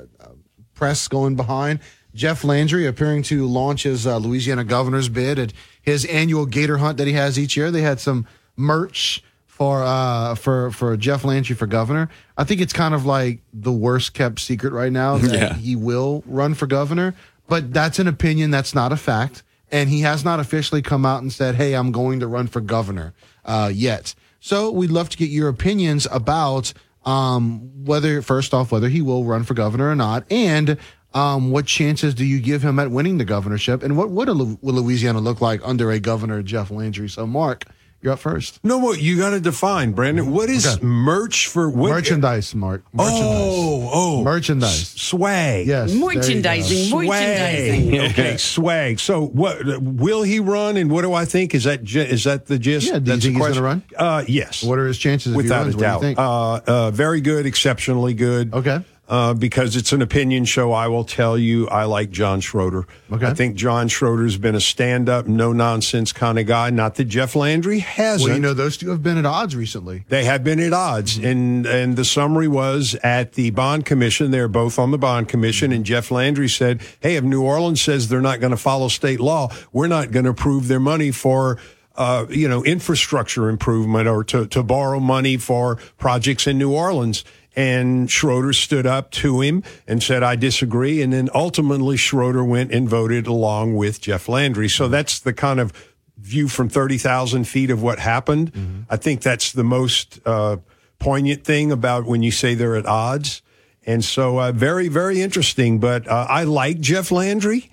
press 0.75 1.07
going 1.07 1.35
behind 1.35 1.79
Jeff 2.13 2.43
Landry 2.43 2.85
appearing 2.85 3.23
to 3.23 3.45
launch 3.47 3.83
his 3.83 4.05
uh, 4.05 4.17
Louisiana 4.17 4.63
governor's 4.63 5.09
bid 5.09 5.39
at 5.39 5.53
his 5.81 6.05
annual 6.05 6.45
gator 6.45 6.77
hunt 6.77 6.97
that 6.97 7.07
he 7.07 7.13
has 7.13 7.37
each 7.39 7.57
year. 7.57 7.71
They 7.71 7.81
had 7.81 7.99
some 7.99 8.25
merch 8.55 9.23
for 9.47 9.83
uh 9.83 10.35
for 10.35 10.69
for 10.71 10.95
Jeff 10.97 11.23
Landry 11.23 11.55
for 11.55 11.65
governor. 11.67 12.09
I 12.37 12.43
think 12.43 12.59
it's 12.61 12.73
kind 12.73 12.93
of 12.93 13.05
like 13.05 13.39
the 13.53 13.71
worst 13.71 14.13
kept 14.13 14.39
secret 14.39 14.73
right 14.73 14.91
now 14.91 15.17
that 15.19 15.33
Yeah. 15.33 15.53
he 15.55 15.75
will 15.75 16.23
run 16.25 16.53
for 16.53 16.67
governor, 16.67 17.15
but 17.47 17.73
that's 17.73 17.99
an 17.99 18.07
opinion 18.07 18.51
that's 18.51 18.75
not 18.75 18.91
a 18.91 18.97
fact 18.97 19.43
and 19.71 19.89
he 19.89 20.01
has 20.01 20.23
not 20.23 20.39
officially 20.39 20.81
come 20.81 21.05
out 21.05 21.21
and 21.21 21.33
said, 21.33 21.55
"Hey, 21.55 21.73
I'm 21.73 21.91
going 21.91 22.19
to 22.19 22.27
run 22.27 22.47
for 22.47 22.61
governor." 22.61 23.13
uh 23.45 23.71
yet. 23.73 24.13
So, 24.39 24.69
we'd 24.71 24.91
love 24.91 25.09
to 25.09 25.17
get 25.17 25.29
your 25.29 25.47
opinions 25.49 26.05
about 26.11 26.71
um 27.05 27.71
whether 27.85 28.21
first 28.21 28.53
off 28.53 28.71
whether 28.71 28.89
he 28.89 29.01
will 29.01 29.23
run 29.25 29.43
for 29.43 29.53
governor 29.53 29.89
or 29.89 29.95
not 29.95 30.25
and 30.31 30.77
um, 31.15 31.49
what 31.49 31.65
chances 31.65 32.13
do 32.13 32.25
you 32.25 32.41
give 32.41 32.61
him 32.61 32.77
at 32.77 32.91
winning 32.91 33.17
the 33.17 33.23
governorship? 33.23 33.83
And 33.83 33.97
what 33.97 34.09
would 34.09 34.27
a, 34.27 34.33
will 34.33 34.57
Louisiana 34.61 35.21
look 35.21 35.39
like 35.39 35.61
under 35.63 35.89
a 35.89 35.97
governor, 35.97 36.43
Jeff 36.43 36.69
Landry? 36.69 37.07
So, 37.07 37.25
Mark, 37.25 37.63
you're 38.05 38.13
up 38.13 38.19
first. 38.19 38.59
No, 38.63 38.77
what 38.77 39.01
you 39.01 39.17
got 39.17 39.31
to 39.31 39.39
define, 39.41 39.91
Brandon. 39.91 40.31
What 40.31 40.49
is 40.49 40.81
merch 40.81 41.47
for 41.47 41.69
what? 41.69 41.89
Merchandise, 41.89 42.53
Mark. 42.55 42.83
Merchandise. 42.93 43.21
Oh, 43.27 43.89
oh, 43.93 44.23
merchandise, 44.23 44.87
swag. 44.89 45.67
Yes, 45.67 45.89
there 45.89 45.97
you. 45.99 46.05
Merchandising, 46.05 46.89
merchandising. 46.95 47.89
Swag. 47.89 48.11
Okay, 48.11 48.37
swag. 48.37 48.99
So, 48.99 49.25
what 49.25 49.57
will 49.81 50.23
he 50.23 50.39
run, 50.39 50.77
and 50.77 50.89
what 50.91 51.01
do 51.01 51.13
I 51.13 51.25
think? 51.25 51.53
Is 51.55 51.63
that 51.65 51.83
gi- 51.83 51.99
is 52.01 52.23
that 52.25 52.45
the 52.45 52.59
gist? 52.59 52.87
Yeah, 52.87 52.99
do 52.99 52.99
you 52.99 53.05
That's 53.17 53.23
think 53.23 53.23
the 53.23 53.29
he's 53.29 53.37
question? 53.37 53.63
gonna 53.63 53.67
run? 53.67 53.83
Uh, 53.97 54.23
yes. 54.27 54.63
What 54.63 54.77
are 54.79 54.85
his 54.87 54.97
chances? 54.97 55.31
if 55.33 55.33
he 55.33 55.37
Without 55.43 55.63
runs? 55.63 55.73
a 55.73 55.77
What 55.77 55.79
do 55.79 55.85
you 55.85 55.91
doubt. 55.91 56.01
think? 56.01 56.19
Uh, 56.19 56.53
uh, 56.87 56.91
very 56.91 57.21
good, 57.21 57.45
exceptionally 57.45 58.13
good. 58.13 58.53
Okay. 58.53 58.83
Uh, 59.07 59.35
because 59.35 59.75
it's 59.75 59.93
an 59.93 60.01
opinion 60.01 60.45
show, 60.45 60.71
I 60.71 60.87
will 60.87 61.03
tell 61.03 61.37
you 61.37 61.67
I 61.67 61.83
like 61.83 62.09
John 62.09 62.39
Schroder. 62.41 62.87
Okay. 63.11 63.27
I 63.27 63.35
think 63.35 63.55
John 63.55 63.87
Schroder's 63.87 64.35
been 64.37 64.55
a 64.55 64.59
stand 64.59 65.09
up, 65.09 65.27
no 65.27 65.53
nonsense 65.53 66.11
kind 66.11 66.39
of 66.39 66.47
guy. 66.47 66.71
Not 66.71 66.95
that 66.95 67.05
Jeff 67.05 67.35
Landry 67.35 67.77
hasn't. 67.79 68.29
well, 68.29 68.35
you 68.35 68.41
know, 68.41 68.55
those 68.55 68.77
two 68.77 68.89
have 68.89 69.03
been 69.03 69.17
at 69.19 69.25
odds 69.27 69.55
recently. 69.55 70.05
They 70.09 70.23
have 70.23 70.43
been 70.43 70.59
at 70.59 70.73
odds, 70.73 71.17
Mm-hmm. 71.19 71.25
and 71.27 71.65
and 71.67 71.95
the 71.97 72.03
summary 72.05 72.47
was 72.47 72.95
at 73.03 73.33
the 73.33 73.51
bond 73.51 73.85
commission. 73.85 74.31
They're 74.31 74.47
both 74.47 74.79
on 74.79 74.89
the 74.89 74.97
bond 74.97 75.27
commission, 75.29 75.71
and 75.71 75.85
Jeff 75.85 76.09
Landry 76.09 76.49
said, 76.49 76.81
"Hey, 76.99 77.15
if 77.15 77.23
New 77.23 77.43
Orleans 77.43 77.79
says 77.83 78.09
they're 78.09 78.21
not 78.21 78.39
going 78.39 78.51
to 78.51 78.57
follow 78.57 78.87
state 78.87 79.19
law, 79.19 79.49
we're 79.71 79.85
not 79.85 80.09
going 80.09 80.25
to 80.25 80.31
approve 80.31 80.67
their 80.67 80.79
money 80.79 81.11
for." 81.11 81.59
Uh, 81.97 82.25
you 82.29 82.45
know, 82.49 82.61
infrastructure 82.65 83.47
improvement 83.47 84.05
or 84.05 84.21
to, 84.21 84.45
to 84.47 84.61
borrow 84.61 84.99
money 84.99 85.37
for 85.37 85.77
projects 85.97 86.45
in 86.45 86.57
New 86.57 86.73
Orleans. 86.73 87.23
And 87.55 88.11
Schroder 88.11 88.53
stood 88.53 88.85
up 88.85 89.11
to 89.11 89.41
him 89.41 89.63
and 89.87 90.03
said, 90.03 90.23
I 90.23 90.35
disagree. 90.35 91.01
And 91.01 91.13
then 91.13 91.29
ultimately 91.33 91.95
Schroder 91.97 92.43
went 92.43 92.71
and 92.71 92.89
voted 92.89 93.27
along 93.27 93.75
with 93.75 94.01
Jeff 94.01 94.27
Landry. 94.27 94.67
So 94.67 94.87
that's 94.87 95.19
the 95.19 95.33
kind 95.33 95.59
of 95.59 95.71
view 96.17 96.47
from 96.47 96.69
30,000 96.69 97.45
feet 97.45 97.69
of 97.69 97.81
what 97.81 97.99
happened. 97.99 98.85
I 98.89 98.97
think 98.97 99.21
that's 99.21 99.51
the 99.51 99.63
most 99.63 100.19
uh, 100.25 100.57
poignant 100.99 101.43
thing 101.43 101.71
about 101.71 102.05
when 102.05 102.23
you 102.23 102.31
say 102.31 102.55
they're 102.55 102.75
at 102.75 102.85
odds. 102.85 103.41
And 103.85 104.03
so, 104.03 104.39
uh, 104.39 104.51
very, 104.51 104.87
very 104.87 105.21
interesting. 105.21 105.79
But 105.79 106.07
uh, 106.07 106.25
I 106.27 106.43
like 106.43 106.79
Jeff 106.79 107.11
Landry. 107.11 107.69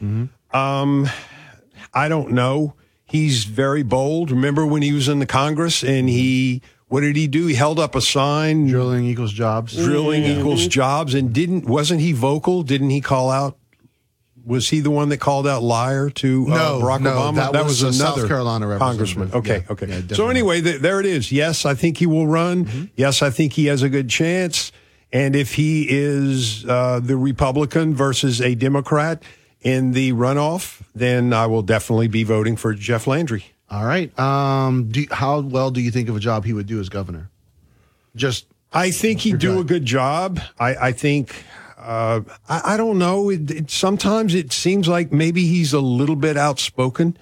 Um, 0.53 1.09
I 1.95 2.09
don't 2.09 2.33
know. 2.33 2.75
He's 3.07 3.45
very 3.45 3.83
bold. 3.83 4.31
Remember 4.31 4.67
when 4.67 4.83
he 4.83 4.93
was 4.93 5.09
in 5.09 5.19
the 5.19 5.27
Congress 5.27 5.83
and 5.83 6.09
he, 6.09 6.63
what 6.93 7.01
did 7.01 7.17
he 7.17 7.27
do? 7.27 7.47
He 7.47 7.55
held 7.55 7.79
up 7.79 7.95
a 7.95 8.01
sign. 8.03 8.67
Drilling 8.67 9.07
equals 9.07 9.33
jobs. 9.33 9.75
Drilling 9.75 10.25
equals 10.25 10.67
jobs. 10.67 11.15
And 11.15 11.33
didn't, 11.33 11.65
wasn't 11.65 12.01
he 12.03 12.13
vocal? 12.13 12.63
Didn't 12.63 12.91
he 12.91 13.01
call 13.01 13.31
out? 13.31 13.57
Was 14.45 14.69
he 14.69 14.81
the 14.81 14.91
one 14.91 15.09
that 15.09 15.19
called 15.19 15.47
out 15.47 15.63
liar 15.63 16.11
to 16.11 16.47
uh, 16.49 16.55
No, 16.55 16.81
Barack 16.83 17.01
no, 17.01 17.11
Obama? 17.13 17.53
that 17.53 17.65
was 17.65 17.81
a 17.83 17.93
South 17.93 18.27
Carolina 18.29 18.67
representative. 18.67 19.17
congressman. 19.17 19.31
Okay, 19.41 19.65
Yeah, 19.67 19.73
okay. 19.73 19.87
yeah, 20.09 20.17
so 20.17 20.29
anyway, 20.29 20.61
th- 20.61 20.81
there 20.83 20.99
it 21.01 21.07
is. 21.07 21.31
Yes, 21.33 21.65
I 21.65 21.75
think 21.75 21.97
he 21.99 22.07
will 22.07 22.27
run. 22.27 22.65
Mm-hmm. 22.67 22.85
Yes, 22.97 23.23
I 23.23 23.31
think 23.31 23.53
he 23.55 23.67
has 23.67 23.83
a 23.83 23.89
good 23.89 24.11
chance. 24.11 24.71
And 25.13 25.37
if 25.37 25.55
he 25.55 25.87
is 25.89 26.67
uh, 26.67 26.99
the 27.01 27.17
Republican 27.17 27.95
versus 27.95 28.41
a 28.41 28.55
Democrat 28.55 29.23
in 29.61 29.93
the 29.93 30.13
runoff, 30.13 30.83
then 30.95 31.33
I 31.33 31.47
will 31.47 31.63
definitely 31.63 32.09
be 32.09 32.25
voting 32.25 32.57
for 32.57 32.75
Jeff 32.75 33.07
Landry. 33.07 33.45
All 33.73 33.87
right. 33.87 34.17
Um, 34.19 34.91
do, 34.91 35.07
how 35.11 35.41
well 35.41 35.71
do 35.71 35.81
you 35.81 35.91
think 35.91 36.11
of 36.11 36.17
a 36.17 36.21
job 36.21 36.45
he 36.45 36.53
would 36.53 36.67
do 36.67 36.79
as 36.79 36.91
governor? 36.91 37.31
Just 38.15 38.45
I 38.71 38.91
think 38.91 39.21
he'd 39.21 39.39
do 39.39 39.61
a 39.61 39.65
good 39.65 39.87
job. 39.87 40.41
I, 40.59 40.75
I 40.75 40.93
think. 40.93 41.45
Uh, 41.79 42.21
I, 42.49 42.75
I 42.75 42.77
don't 42.77 42.99
know. 42.99 43.31
It, 43.31 43.51
it, 43.51 43.71
sometimes 43.71 44.35
it 44.35 44.53
seems 44.53 44.89
like 44.89 45.11
maybe 45.11 45.47
he's 45.47 45.73
a 45.73 45.81
little 45.81 46.17
bit 46.17 46.37
outspoken, 46.37 47.17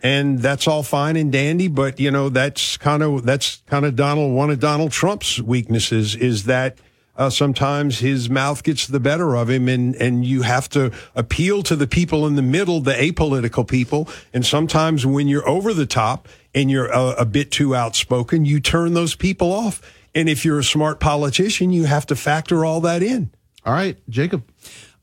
and 0.00 0.38
that's 0.38 0.68
all 0.68 0.84
fine 0.84 1.16
and 1.16 1.32
dandy. 1.32 1.66
But 1.66 1.98
you 1.98 2.12
know, 2.12 2.28
that's 2.28 2.76
kind 2.76 3.02
of 3.02 3.24
that's 3.24 3.62
kind 3.66 3.84
of 3.84 3.96
Donald 3.96 4.32
one 4.32 4.50
of 4.50 4.60
Donald 4.60 4.92
Trump's 4.92 5.42
weaknesses 5.42 6.14
is 6.14 6.44
that 6.44 6.78
uh, 7.16 7.30
sometimes 7.30 8.00
his 8.00 8.28
mouth 8.28 8.62
gets 8.62 8.86
the 8.86 9.00
better 9.00 9.36
of 9.36 9.48
him, 9.48 9.68
and 9.68 9.94
and 9.96 10.24
you 10.24 10.42
have 10.42 10.68
to 10.70 10.92
appeal 11.14 11.62
to 11.64 11.76
the 11.76 11.86
people 11.86 12.26
in 12.26 12.34
the 12.34 12.42
middle, 12.42 12.80
the 12.80 12.94
apolitical 12.94 13.66
people. 13.66 14.08
And 14.32 14.44
sometimes 14.44 15.06
when 15.06 15.28
you're 15.28 15.48
over 15.48 15.72
the 15.72 15.86
top 15.86 16.28
and 16.54 16.70
you're 16.70 16.88
a, 16.88 17.10
a 17.20 17.24
bit 17.24 17.50
too 17.50 17.74
outspoken, 17.74 18.44
you 18.44 18.60
turn 18.60 18.94
those 18.94 19.14
people 19.14 19.52
off. 19.52 19.80
And 20.14 20.28
if 20.28 20.44
you're 20.44 20.58
a 20.60 20.64
smart 20.64 21.00
politician, 21.00 21.72
you 21.72 21.84
have 21.84 22.06
to 22.06 22.16
factor 22.16 22.64
all 22.64 22.80
that 22.82 23.02
in. 23.02 23.30
all 23.64 23.72
right, 23.72 23.96
Jacob. 24.08 24.44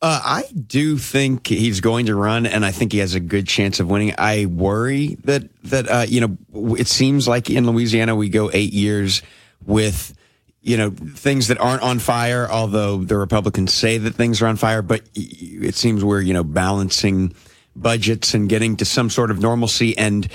Uh, 0.03 0.19
I 0.23 0.43
do 0.53 0.97
think 0.97 1.45
he's 1.45 1.79
going 1.79 2.07
to 2.07 2.15
run, 2.15 2.47
and 2.47 2.65
I 2.65 2.71
think 2.71 2.91
he 2.91 2.97
has 2.99 3.13
a 3.13 3.19
good 3.19 3.47
chance 3.47 3.79
of 3.79 3.87
winning. 3.87 4.15
I 4.17 4.47
worry 4.47 5.15
that 5.25 5.43
that 5.65 5.87
uh, 5.87 6.05
you 6.07 6.21
know 6.21 6.75
it 6.75 6.87
seems 6.87 7.27
like 7.27 7.49
in 7.49 7.67
Louisiana 7.67 8.15
we 8.15 8.27
go 8.27 8.49
eight 8.51 8.73
years 8.73 9.21
with 9.63 10.17
you 10.61 10.77
know 10.77 10.91
things 10.91 11.47
that 11.47 11.59
aren't 11.59 11.81
on 11.81 11.99
fire. 11.99 12.47
Although 12.49 13.03
the 13.03 13.17
Republicans 13.17 13.73
say 13.73 13.97
that 13.97 14.15
things 14.15 14.41
are 14.41 14.47
on 14.47 14.57
fire, 14.57 14.81
but 14.81 15.01
it 15.13 15.75
seems 15.75 16.03
we're 16.03 16.21
you 16.21 16.33
know 16.33 16.43
balancing 16.43 17.33
budgets 17.75 18.33
and 18.33 18.49
getting 18.49 18.75
to 18.77 18.85
some 18.85 19.09
sort 19.09 19.31
of 19.31 19.39
normalcy 19.39 19.97
and 19.97 20.27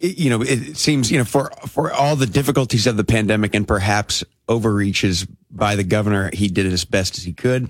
you 0.00 0.30
know, 0.30 0.42
it 0.42 0.76
seems, 0.76 1.10
you 1.10 1.18
know, 1.18 1.24
for, 1.24 1.50
for 1.66 1.92
all 1.92 2.16
the 2.16 2.26
difficulties 2.26 2.86
of 2.86 2.96
the 2.96 3.04
pandemic 3.04 3.54
and 3.54 3.66
perhaps 3.68 4.24
overreaches 4.48 5.26
by 5.50 5.76
the 5.76 5.84
governor, 5.84 6.30
he 6.32 6.48
did 6.48 6.66
it 6.66 6.72
as 6.72 6.84
best 6.84 7.18
as 7.18 7.24
he 7.24 7.32
could. 7.32 7.68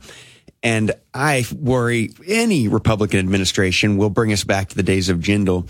And 0.62 0.93
I 1.12 1.44
worry 1.55 2.10
any 2.26 2.68
Republican 2.68 3.18
administration 3.18 3.97
will 3.97 4.10
bring 4.10 4.32
us 4.32 4.44
back 4.44 4.70
to 4.70 4.76
the 4.76 4.82
days 4.82 5.09
of 5.09 5.18
Jindal 5.18 5.68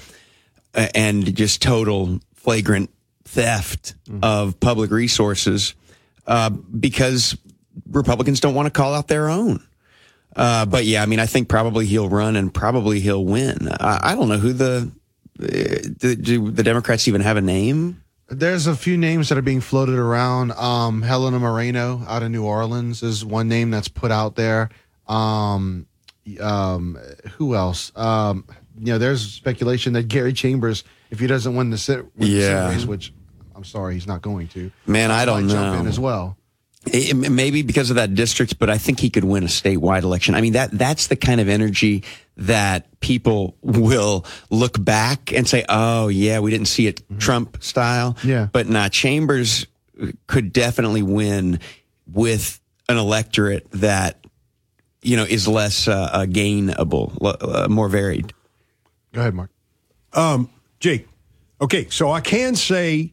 uh, 0.74 0.89
and 0.94 1.35
just 1.35 1.62
total 1.62 2.20
flagrant 2.35 2.90
theft 3.24 3.94
of 4.23 4.61
public 4.61 4.90
resources 4.90 5.74
uh, 6.26 6.51
because 6.51 7.36
Republicans 7.90 8.40
don't 8.40 8.55
want 8.55 8.66
to 8.66 8.70
call 8.70 8.94
out 8.94 9.09
their 9.09 9.28
own. 9.28 9.64
Uh, 10.36 10.66
but 10.66 10.84
yeah, 10.84 11.02
I 11.02 11.06
mean, 11.06 11.20
I 11.20 11.26
think 11.26 11.48
probably 11.48 11.86
he'll 11.86 12.09
run 12.09 12.34
and 12.36 12.52
probably 12.52 13.01
he'll 13.01 13.24
win. 13.24 13.68
I, 13.80 14.12
I 14.12 14.14
don't 14.16 14.28
know 14.28 14.38
who 14.38 14.52
the, 14.52 14.90
uh, 15.40 16.16
do, 16.16 16.51
the 16.51 16.62
Democrats 16.62 17.06
even 17.06 17.20
have 17.20 17.36
a 17.36 17.40
name? 17.40 18.02
There's 18.28 18.66
a 18.66 18.74
few 18.74 18.96
names 18.96 19.28
that 19.28 19.38
are 19.38 19.42
being 19.42 19.60
floated 19.60 19.96
around. 19.96 20.52
Um, 20.52 21.02
Helena 21.02 21.38
Moreno 21.38 22.02
out 22.09 22.22
of 22.22 22.30
New 22.30 22.44
Orleans 22.44 23.02
is 23.02 23.24
one 23.24 23.48
name 23.48 23.70
that's 23.70 23.88
put 23.88 24.10
out 24.10 24.34
there. 24.34 24.70
Um, 25.06 25.86
Um, 26.40 26.98
who 27.36 27.55
else? 27.55 27.92
Um, 27.94 28.46
you 28.78 28.86
know, 28.86 28.98
there's 28.98 29.20
speculation 29.30 29.92
that 29.92 30.09
Gary 30.09 30.32
Chambers, 30.32 30.82
if 31.10 31.20
he 31.20 31.26
doesn't 31.26 31.55
win 31.55 31.68
the 31.70 31.76
Senate, 31.78 32.06
win 32.16 32.30
the 32.30 32.40
Senate 32.40 32.48
Yeah. 32.62 32.68
race, 32.70 32.86
which 32.86 33.12
I'm 33.65 33.70
sorry, 33.70 33.95
he's 33.95 34.07
not 34.07 34.20
going 34.20 34.49
to. 34.49 34.70
Man, 34.86 35.11
I 35.11 35.24
don't 35.24 35.47
might 35.47 35.53
jump 35.53 35.74
know. 35.74 35.81
in 35.81 35.86
as 35.86 35.99
well. 35.99 36.36
It- 36.86 37.11
it- 37.24 37.31
maybe 37.31 37.62
because 37.62 37.89
of 37.89 37.97
that 37.97 38.15
district, 38.15 38.59
but 38.59 38.69
I 38.69 38.77
think 38.77 39.01
he 39.01 39.09
could 39.09 39.24
win 39.24 39.43
a 39.43 39.47
statewide 39.47 40.03
election. 40.03 40.35
I 40.35 40.43
mean, 40.43 40.53
that 40.53 40.70
that's 40.70 41.07
the 41.07 41.16
kind 41.16 41.41
of 41.41 41.49
energy 41.49 42.05
that 42.36 43.01
people 43.01 43.57
will 43.62 44.27
look 44.51 44.82
back 44.85 45.32
and 45.32 45.49
say, 45.49 45.65
"Oh, 45.70 46.09
yeah, 46.09 46.41
we 46.41 46.51
didn't 46.51 46.69
see 46.69 46.86
it 46.86 47.01
Trump 47.19 47.62
style." 47.62 48.19
Yeah. 48.23 48.49
but 48.53 48.69
not 48.69 48.93
Chambers 48.93 49.66
could 50.27 50.53
definitely 50.53 51.03
win 51.03 51.59
with 52.12 52.61
an 52.91 52.99
electorate 52.99 53.66
that 53.70 54.27
you 55.01 55.16
know 55.16 55.24
is 55.24 55.49
less 55.49 55.89
uh, 55.89 56.11
uh, 56.12 56.27
gainable, 56.27 57.16
uh, 57.41 57.66
more 57.69 57.89
varied. 57.89 58.35
Go 59.15 59.23
ahead, 59.23 59.32
Mark. 59.32 59.49
Um, 60.12 60.51
Jake. 60.81 61.09
Okay, 61.62 61.86
so 61.89 62.11
I 62.11 62.20
can 62.20 62.57
say, 62.57 63.12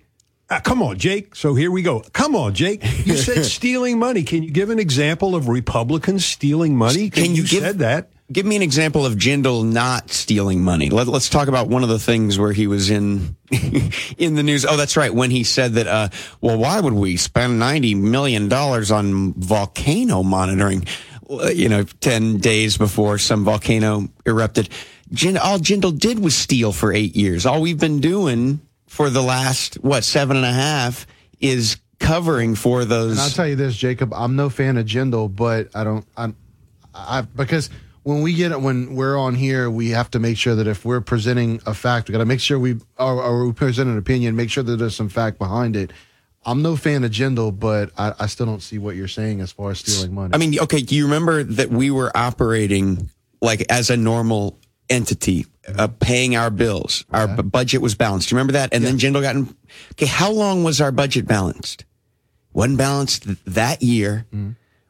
uh, 0.52 0.60
come 0.60 0.84
on, 0.84 1.00
Jake. 1.00 1.36
So 1.36 1.56
here 1.56 1.72
we 1.72 1.82
go. 1.82 2.02
Come 2.14 2.36
on, 2.36 2.54
Jake. 2.54 2.84
You 3.06 3.16
said 3.18 3.44
stealing 3.58 3.98
money. 3.98 4.24
Can 4.24 4.44
you 4.44 4.52
give 4.52 4.70
an 4.70 4.78
example 4.80 5.36
of 5.36 5.48
Republicans 5.48 6.26
stealing 6.26 6.76
money? 6.78 7.10
Can 7.10 7.34
you 7.36 7.44
give- 7.48 7.64
said 7.64 7.80
that? 7.80 8.10
Give 8.32 8.46
me 8.46 8.56
an 8.56 8.62
example 8.62 9.06
of 9.06 9.16
Jindal 9.16 9.70
not 9.70 10.10
stealing 10.10 10.64
money. 10.64 10.90
Let, 10.90 11.10
us 11.10 11.28
talk 11.28 11.50
about 11.50 11.68
one 11.68 11.84
of 11.84 11.90
the 11.90 12.00
things 12.00 12.40
where 12.40 12.54
he 12.54 12.66
was 12.66 12.90
in 12.90 13.36
in 14.18 14.36
the 14.36 14.42
news. 14.44 14.66
Oh, 14.66 14.78
that's 14.78 14.96
right. 14.96 15.14
When 15.14 15.32
he 15.32 15.44
said 15.44 15.74
that, 15.74 15.86
uh, 15.88 16.08
well, 16.40 16.58
why 16.58 16.80
would 16.80 16.94
we 16.94 17.18
spend 17.18 17.60
ninety 17.60 17.94
million 17.94 18.48
dollars 18.48 18.90
on 18.90 19.34
volcano 19.34 20.24
monitoring? 20.24 20.86
Uh, 21.30 21.48
You 21.50 21.68
know, 21.68 21.84
ten 21.84 22.38
days 22.38 22.78
before 22.78 23.18
some 23.18 23.44
volcano 23.44 24.08
erupted. 24.26 24.70
Jind- 25.14 25.38
all 25.44 25.60
Jindal 25.60 26.00
did 26.00 26.18
was 26.20 26.34
steal 26.34 26.72
for 26.72 26.94
eight 26.94 27.18
years. 27.18 27.46
All 27.46 27.60
we've 27.62 27.80
been 27.80 28.00
doing 28.00 28.62
for 28.92 29.10
the 29.10 29.22
last 29.22 29.76
what 29.76 30.04
seven 30.04 30.36
and 30.36 30.46
a 30.46 30.52
half 30.52 31.08
is 31.40 31.78
covering 31.98 32.56
for 32.56 32.84
those. 32.84 33.12
And 33.12 33.22
I'll 33.22 33.30
tell 33.30 33.48
you 33.48 33.56
this, 33.56 33.78
Jacob. 33.78 34.14
I'm 34.14 34.36
no 34.36 34.50
fan 34.50 34.76
of 34.76 34.86
Jindal, 34.86 35.34
but 35.34 35.70
I 35.74 35.86
don't. 35.86 36.06
I'm. 36.18 36.36
I 36.94 37.22
because 37.22 37.70
when 38.04 38.22
we 38.22 38.34
get 38.34 38.60
when 38.60 38.96
we're 38.96 39.18
on 39.18 39.34
here, 39.34 39.70
we 39.70 39.92
have 39.92 40.12
to 40.12 40.20
make 40.20 40.38
sure 40.38 40.56
that 40.56 40.68
if 40.68 40.84
we're 40.84 41.00
presenting 41.00 41.62
a 41.66 41.74
fact, 41.74 42.10
we 42.10 42.12
got 42.12 42.18
to 42.18 42.26
make 42.26 42.42
sure 42.42 42.60
we 42.60 42.82
or, 43.00 43.24
or 43.24 43.46
we 43.46 43.54
present 43.54 43.90
an 43.90 43.98
opinion, 43.98 44.36
make 44.36 44.50
sure 44.50 44.62
that 44.62 44.76
there's 44.76 44.96
some 44.96 45.08
fact 45.08 45.40
behind 45.40 45.78
it. 45.78 45.94
I'm 46.44 46.62
no 46.62 46.76
fan 46.76 47.06
of 47.06 47.12
Jindal, 47.12 47.58
but 47.58 47.92
I, 47.98 48.14
I 48.20 48.26
still 48.26 48.46
don't 48.46 48.62
see 48.62 48.78
what 48.78 48.98
you're 48.98 49.08
saying 49.08 49.40
as 49.40 49.54
far 49.54 49.72
as 49.72 49.80
stealing 49.80 50.14
money. 50.14 50.34
I 50.34 50.38
mean, 50.38 50.60
okay, 50.60 50.82
do 50.82 50.96
you 50.96 51.06
remember 51.06 51.44
that 51.44 51.70
we 51.70 51.92
were 51.92 52.12
operating 52.14 53.10
like 53.42 53.66
as 53.70 53.90
a 53.90 53.96
normal 53.96 54.58
entity, 54.90 55.46
uh, 55.68 55.88
paying 56.00 56.36
our 56.36 56.50
bills? 56.50 57.06
Our 57.12 57.28
b- 57.28 57.42
budget 57.44 57.82
was 57.82 57.96
balanced. 57.96 58.30
Do 58.30 58.34
you 58.34 58.38
remember 58.38 58.54
that? 58.54 58.74
And 58.74 58.84
then 58.84 58.98
Jindal 58.98 59.22
got 59.22 59.36
in. 59.36 59.56
Okay, 59.94 60.06
how 60.08 60.32
long 60.32 60.64
was 60.64 60.82
our 60.82 60.92
budget 60.92 61.28
balanced? 61.28 61.86
Wasn't 62.54 62.78
balanced 62.78 63.24
th- 63.24 63.38
that 63.46 63.82
year. 63.82 64.26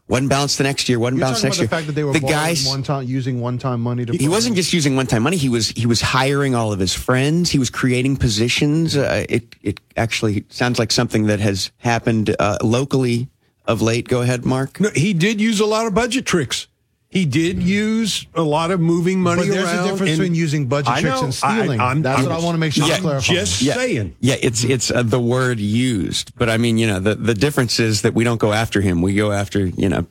Wasn't 0.08 0.30
balanced 0.30 0.58
the 0.58 0.66
next 0.66 0.90
year. 0.90 1.00
Wasn't 1.00 1.18
You're 1.20 1.24
balanced 1.26 1.42
talking 1.44 1.50
next 1.50 1.58
about 1.58 1.62
year. 1.62 1.68
the 1.68 1.76
fact 1.76 1.88
that 1.88 1.94
they 1.94 2.04
were 2.04 2.12
the 2.14 2.20
guys. 2.20 2.68
one 2.68 2.84
time 2.84 3.06
using 3.06 3.40
one 3.40 3.58
time 3.58 3.80
money 3.82 4.06
to. 4.06 4.12
He 4.18 4.28
wasn't 4.28 4.56
just 4.58 4.74
using 4.74 4.96
one-time 4.98 5.24
money. 5.24 5.38
He 5.38 5.48
was 5.48 5.70
he 5.70 5.86
was 5.86 6.02
hiring 6.02 6.54
all 6.54 6.74
of 6.74 6.80
his 6.80 6.94
friends. 6.94 7.50
He 7.50 7.60
was 7.60 7.70
creating 7.70 8.18
positions. 8.18 8.98
Uh, 8.98 9.26
it 9.30 9.56
it 9.62 9.80
actually 9.96 10.44
sounds 10.50 10.80
like 10.80 10.92
something 10.92 11.28
that 11.28 11.40
has 11.40 11.72
happened 11.78 12.36
uh, 12.40 12.58
locally 12.62 13.30
of 13.66 13.82
late. 13.82 14.08
Go 14.10 14.22
ahead, 14.22 14.44
Mark. 14.44 14.82
No, 14.82 14.90
he 14.94 15.14
did 15.14 15.40
use 15.40 15.62
a 15.62 15.66
lot 15.66 15.86
of 15.88 15.94
budget 15.94 16.26
tricks. 16.26 16.68
He 17.12 17.26
did 17.26 17.62
use 17.62 18.26
a 18.36 18.42
lot 18.42 18.72
of 18.72 18.80
moving 18.80 19.20
money 19.20 19.42
But 19.42 19.50
there's 19.50 19.66
around. 19.66 19.80
a 19.86 19.92
difference 19.92 20.12
and- 20.12 20.20
between 20.20 20.34
using 20.36 20.68
budget 20.68 20.88
I 20.94 21.02
tricks 21.02 21.20
know. 21.20 21.26
and 21.26 21.34
stealing. 21.34 21.80
I'm- 21.82 22.02
That's 22.02 22.20
I'm- 22.20 22.30
what 22.30 22.40
I 22.40 22.44
want 22.44 22.56
to 22.56 22.60
make 22.60 22.72
sure 22.72 22.88
yeah, 22.88 22.96
you 22.96 23.02
clarify. 23.02 23.34
Just 23.34 23.62
Yeah. 23.62 23.74
saying. 23.74 24.16
Yeah, 24.22 24.36
it's 24.42 24.64
it's 24.64 24.90
uh, 24.92 25.04
the 25.04 25.20
word 25.20 25.60
used, 25.60 26.32
but 26.38 26.50
I 26.50 26.56
mean, 26.58 26.78
you 26.78 26.88
know, 26.88 27.00
the 27.02 27.16
the 27.16 27.34
difference 27.34 27.80
is 27.82 28.02
that 28.04 28.14
we 28.14 28.24
don't 28.24 28.40
go 28.40 28.54
after 28.54 28.80
him. 28.80 29.02
We 29.02 29.14
go 29.14 29.32
after 29.34 29.66
you 29.66 29.90
know 29.90 30.06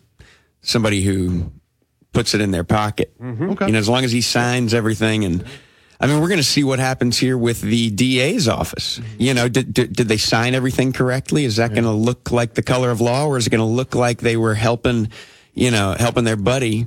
somebody 0.61 1.03
who 1.03 1.51
puts 2.13 2.35
it 2.35 2.41
in 2.43 2.51
their 2.51 2.65
pocket. 2.65 3.13
Okay. 3.23 3.67
You 3.67 3.73
know, 3.73 3.79
as 3.79 3.89
long 3.89 4.05
as 4.05 4.13
he 4.13 4.21
signs 4.21 4.75
everything, 4.75 5.25
and 5.25 5.43
I 6.01 6.07
mean, 6.07 6.21
we're 6.21 6.29
going 6.29 6.37
to 6.39 6.45
see 6.45 6.65
what 6.65 6.79
happens 6.81 7.17
here 7.19 7.39
with 7.39 7.63
the 7.63 7.89
DA's 7.91 8.47
office. 8.47 9.01
You 9.19 9.33
know, 9.33 9.49
did 9.49 9.73
did, 9.73 9.95
did 9.95 10.09
they 10.09 10.19
sign 10.19 10.55
everything 10.55 10.93
correctly? 10.93 11.47
Is 11.47 11.57
that 11.57 11.71
going 11.71 11.85
to 11.85 11.93
look 11.93 12.31
like 12.31 12.55
the 12.55 12.63
color 12.63 12.91
of 12.91 13.01
law, 13.01 13.25
or 13.27 13.39
is 13.39 13.47
it 13.47 13.51
going 13.51 13.61
to 13.61 13.65
look 13.65 13.95
like 13.95 14.21
they 14.21 14.37
were 14.37 14.55
helping, 14.55 15.09
you 15.61 15.71
know, 15.71 15.95
helping 15.99 16.25
their 16.25 16.37
buddy? 16.37 16.87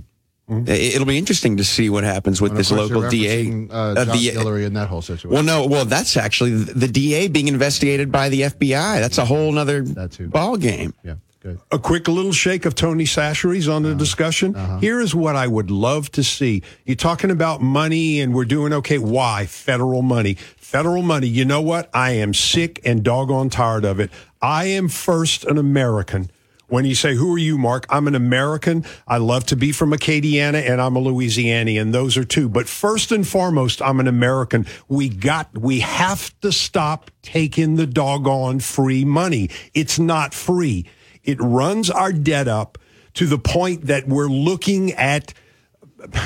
It- 0.49 0.95
It'll 0.95 1.05
be 1.07 1.17
interesting 1.17 1.57
to 1.57 1.63
see 1.63 1.89
what 1.89 2.03
happens 2.03 2.41
with 2.41 2.55
this 2.55 2.69
local 2.69 3.09
DA. 3.09 3.45
referencing, 3.45 3.69
Uh, 3.71 3.73
uh, 3.73 4.05
Josh 4.05 4.19
the- 4.19 4.29
Hillary 4.31 4.65
in 4.65 4.73
that 4.73 4.89
whole 4.89 5.01
situation. 5.01 5.29
well, 5.29 5.41
no, 5.43 5.65
well, 5.65 5.85
that's 5.85 6.17
actually 6.17 6.51
the 6.51 6.73
the 6.73 6.87
DA 6.89 7.27
being 7.29 7.47
investigated 7.47 8.11
by 8.11 8.27
the 8.29 8.41
FBI. 8.43 8.99
That's 8.99 9.17
a 9.17 9.25
whole 9.25 9.57
other 9.57 9.83
ball 10.27 10.57
game. 10.57 10.93
Yeah, 11.03 11.13
good. 11.41 11.59
a 11.71 11.79
quick 11.79 12.09
little 12.09 12.33
shake 12.33 12.65
of 12.65 12.75
Tony 12.75 13.05
Sashery's 13.05 13.69
on 13.69 13.83
the 13.83 13.89
Uh-huh. 13.91 13.97
discussion. 13.97 14.53
Here 14.81 14.99
is 14.99 15.15
what 15.15 15.37
I 15.37 15.47
would 15.47 15.71
love 15.71 16.11
to 16.11 16.23
see. 16.23 16.61
You're 16.85 16.97
talking 16.97 17.31
about 17.31 17.61
money 17.61 18.19
and 18.19 18.33
we're 18.33 18.45
doing 18.45 18.73
okay. 18.73 18.97
Why? 18.97 19.45
Federal 19.45 20.01
money. 20.01 20.35
Federal 20.57 21.03
money. 21.03 21.27
You 21.27 21.45
know 21.45 21.61
what? 21.61 21.89
I 21.93 22.11
am 22.11 22.33
sick 22.33 22.81
and 22.83 23.01
doggone 23.01 23.49
tired 23.49 23.85
of 23.85 23.99
it. 24.01 24.09
I 24.41 24.65
am 24.65 24.89
first 24.89 25.45
an 25.45 25.57
American. 25.57 26.29
When 26.73 26.85
you 26.85 26.95
say, 26.95 27.13
who 27.13 27.35
are 27.35 27.37
you, 27.37 27.59
Mark? 27.59 27.85
I'm 27.91 28.07
an 28.07 28.15
American. 28.15 28.83
I 29.07 29.17
love 29.17 29.45
to 29.45 29.55
be 29.55 29.71
from 29.71 29.91
Acadiana 29.91 30.67
and 30.67 30.81
I'm 30.81 30.95
a 30.95 30.99
Louisianian. 30.99 31.91
Those 31.91 32.17
are 32.17 32.23
two. 32.23 32.49
But 32.49 32.67
first 32.67 33.11
and 33.11 33.27
foremost, 33.27 33.79
I'm 33.79 33.99
an 33.99 34.07
American. 34.07 34.65
We 34.87 35.07
got, 35.07 35.55
we 35.55 35.81
have 35.81 36.33
to 36.41 36.51
stop 36.51 37.11
taking 37.21 37.75
the 37.75 37.85
doggone 37.85 38.59
free 38.59 39.05
money. 39.05 39.51
It's 39.75 39.99
not 39.99 40.33
free. 40.33 40.87
It 41.23 41.39
runs 41.39 41.91
our 41.91 42.11
debt 42.11 42.47
up 42.47 42.79
to 43.13 43.27
the 43.27 43.37
point 43.37 43.85
that 43.85 44.07
we're 44.07 44.25
looking 44.25 44.93
at 44.93 45.31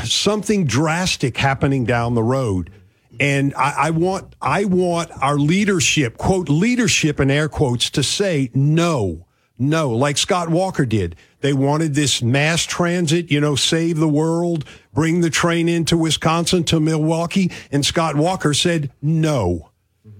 something 0.06 0.66
drastic 0.66 1.36
happening 1.36 1.84
down 1.84 2.16
the 2.16 2.24
road. 2.24 2.72
And 3.20 3.54
I, 3.56 3.74
I 3.78 3.90
want, 3.90 4.34
I 4.42 4.64
want 4.64 5.12
our 5.22 5.38
leadership, 5.38 6.18
quote, 6.18 6.48
leadership 6.48 7.20
in 7.20 7.30
air 7.30 7.50
quotes 7.50 7.90
to 7.90 8.02
say 8.02 8.50
no, 8.54 9.27
no, 9.60 9.90
like 9.92 10.18
Scott 10.18 10.50
Walker 10.50 10.86
did. 10.86 11.16
They 11.42 11.54
wanted 11.54 11.96
this 11.96 12.22
mass 12.22 12.64
transit, 12.64 13.32
you 13.32 13.40
know, 13.40 13.56
save 13.56 13.98
the 13.98 14.08
world, 14.08 14.66
bring 14.94 15.22
the 15.22 15.30
train 15.30 15.68
into 15.70 15.98
Wisconsin 15.98 16.64
to 16.66 16.80
Milwaukee. 16.80 17.52
And 17.72 17.86
Scott 17.86 18.16
Walker 18.16 18.54
said 18.54 18.92
no. 19.02 19.70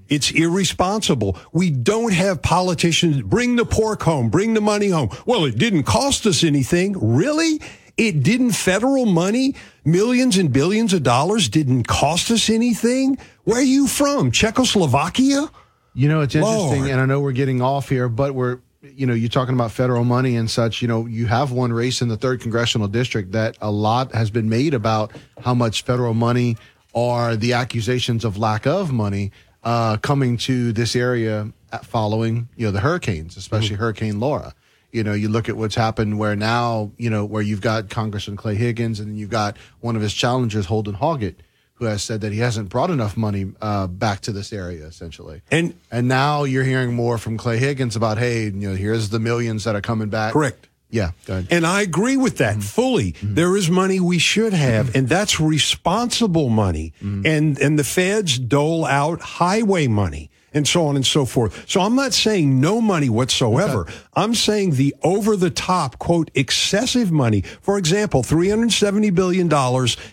It's 0.10 0.32
irresponsible. 0.32 1.38
We 1.52 1.70
don't 1.70 2.14
have 2.14 2.42
politicians 2.42 3.22
bring 3.22 3.58
the 3.58 3.66
pork 3.66 4.04
home, 4.04 4.30
bring 4.30 4.54
the 4.54 4.62
money 4.62 4.90
home. 4.90 5.10
Well, 5.26 5.46
it 5.46 5.58
didn't 5.58 5.84
cost 5.84 6.26
us 6.26 6.44
anything. 6.44 6.96
Really? 7.00 7.60
It 7.98 8.24
didn't 8.24 8.52
federal 8.52 9.06
money, 9.06 9.56
millions 9.84 10.38
and 10.38 10.54
billions 10.54 10.94
of 10.94 11.04
dollars 11.04 11.50
didn't 11.50 11.86
cost 11.88 12.30
us 12.30 12.50
anything? 12.50 13.18
Where 13.44 13.58
are 13.58 13.62
you 13.62 13.88
from? 13.88 14.32
Czechoslovakia? 14.32 15.50
You 15.96 16.08
know, 16.08 16.22
it's 16.22 16.36
interesting, 16.36 16.82
Lord. 16.82 16.92
and 16.92 17.02
I 17.02 17.06
know 17.06 17.20
we're 17.20 17.32
getting 17.32 17.60
off 17.60 17.90
here, 17.90 18.08
but 18.08 18.36
we're, 18.36 18.60
you 18.96 19.06
know, 19.06 19.14
you're 19.14 19.30
talking 19.30 19.54
about 19.54 19.72
federal 19.72 20.04
money 20.04 20.36
and 20.36 20.50
such. 20.50 20.82
You 20.82 20.88
know, 20.88 21.06
you 21.06 21.26
have 21.28 21.52
one 21.52 21.74
race 21.74 22.02
in 22.02 22.08
the 22.08 22.18
third 22.18 22.42
congressional 22.42 22.88
district 22.88 23.32
that 23.32 23.58
a 23.62 23.72
lot 23.72 24.14
has 24.14 24.30
been 24.30 24.50
made 24.50 24.74
about 24.74 25.12
how 25.42 25.54
much 25.54 25.84
federal 25.84 26.14
money 26.14 26.58
or 26.94 27.36
the 27.36 27.54
accusations 27.54 28.26
of 28.26 28.38
lack 28.38 28.66
of 28.66 28.92
money 28.92 29.32
uh, 29.64 29.98
coming 29.98 30.38
to 30.38 30.72
this 30.74 30.96
area 30.96 31.52
following, 31.84 32.48
you 32.56 32.66
know, 32.66 32.72
the 32.72 32.80
hurricanes, 32.80 33.38
especially 33.38 33.76
Hurricane 33.76 34.20
Laura. 34.20 34.54
You 34.92 35.04
know, 35.04 35.14
you 35.14 35.28
look 35.28 35.50
at 35.50 35.58
what's 35.58 35.76
happened 35.76 36.18
where 36.18 36.36
now, 36.36 36.92
you 36.98 37.10
know, 37.10 37.26
where 37.26 37.42
you've 37.42 37.62
got 37.62 37.90
Congressman 37.90 38.38
Clay 38.38 38.56
Higgins 38.56 39.00
and 39.00 39.10
then 39.10 39.18
you've 39.18 39.30
got 39.30 39.58
one 39.82 39.96
of 39.96 40.02
his 40.02 40.14
challengers, 40.14 40.66
Holden 40.66 40.96
Hoggatt, 40.96 41.36
who 41.78 41.86
has 41.86 42.04
said 42.04 42.22
that 42.22 42.32
he 42.32 42.40
hasn't 42.40 42.70
brought 42.70 42.90
enough 42.90 43.16
money 43.16 43.52
uh, 43.62 43.88
back 43.88 44.22
to 44.22 44.32
this 44.32 44.52
area, 44.52 44.86
essentially. 44.86 45.42
And 45.52 45.76
and 45.92 46.08
now 46.08 46.44
you're 46.44 46.64
hearing 46.64 46.94
more 46.94 47.18
from 47.18 47.38
Clay 47.38 47.58
Higgins 47.58 47.96
about, 47.96 48.18
hey, 48.18 48.46
you 48.46 48.52
know, 48.52 48.76
here's 48.76 49.10
the 49.10 49.20
millions 49.20 49.64
that 49.66 49.76
are 49.76 49.82
coming 49.82 50.10
back. 50.10 50.34
Correct. 50.34 50.68
Yeah, 50.90 51.12
go 51.26 51.34
ahead. 51.34 51.48
And 51.52 51.68
I 51.68 51.82
agree 51.82 52.18
with 52.18 52.38
that 52.38 52.54
mm-hmm. 52.54 52.62
fully. 52.62 53.12
Mm-hmm. 53.12 53.36
There 53.36 53.58
is 53.58 53.70
money 53.70 54.00
we 54.00 54.20
should 54.20 54.54
have, 54.54 54.88
mm-hmm. 54.88 54.98
and 54.98 55.10
that's 55.10 55.40
responsible 55.40 56.50
money. 56.50 56.94
And 57.02 57.60
and 57.60 57.78
the 57.78 57.84
feds 57.84 58.40
dole 58.40 58.86
out 58.86 59.22
highway 59.22 59.88
money 59.88 60.32
and 60.54 60.68
so 60.68 60.86
on 60.86 60.96
and 60.96 61.06
so 61.06 61.26
forth. 61.26 61.70
So 61.70 61.82
I'm 61.82 61.96
not 61.96 62.14
saying 62.14 62.60
no 62.60 62.82
money 62.82 63.10
whatsoever. 63.10 63.88
I'm 64.14 64.34
saying 64.34 64.72
the 64.72 64.96
over 65.04 65.36
the 65.36 65.50
top, 65.50 66.00
quote, 66.00 66.32
excessive 66.36 67.12
money. 67.12 67.42
For 67.62 67.78
example, 67.78 68.24
$370 68.24 69.14
billion 69.14 69.48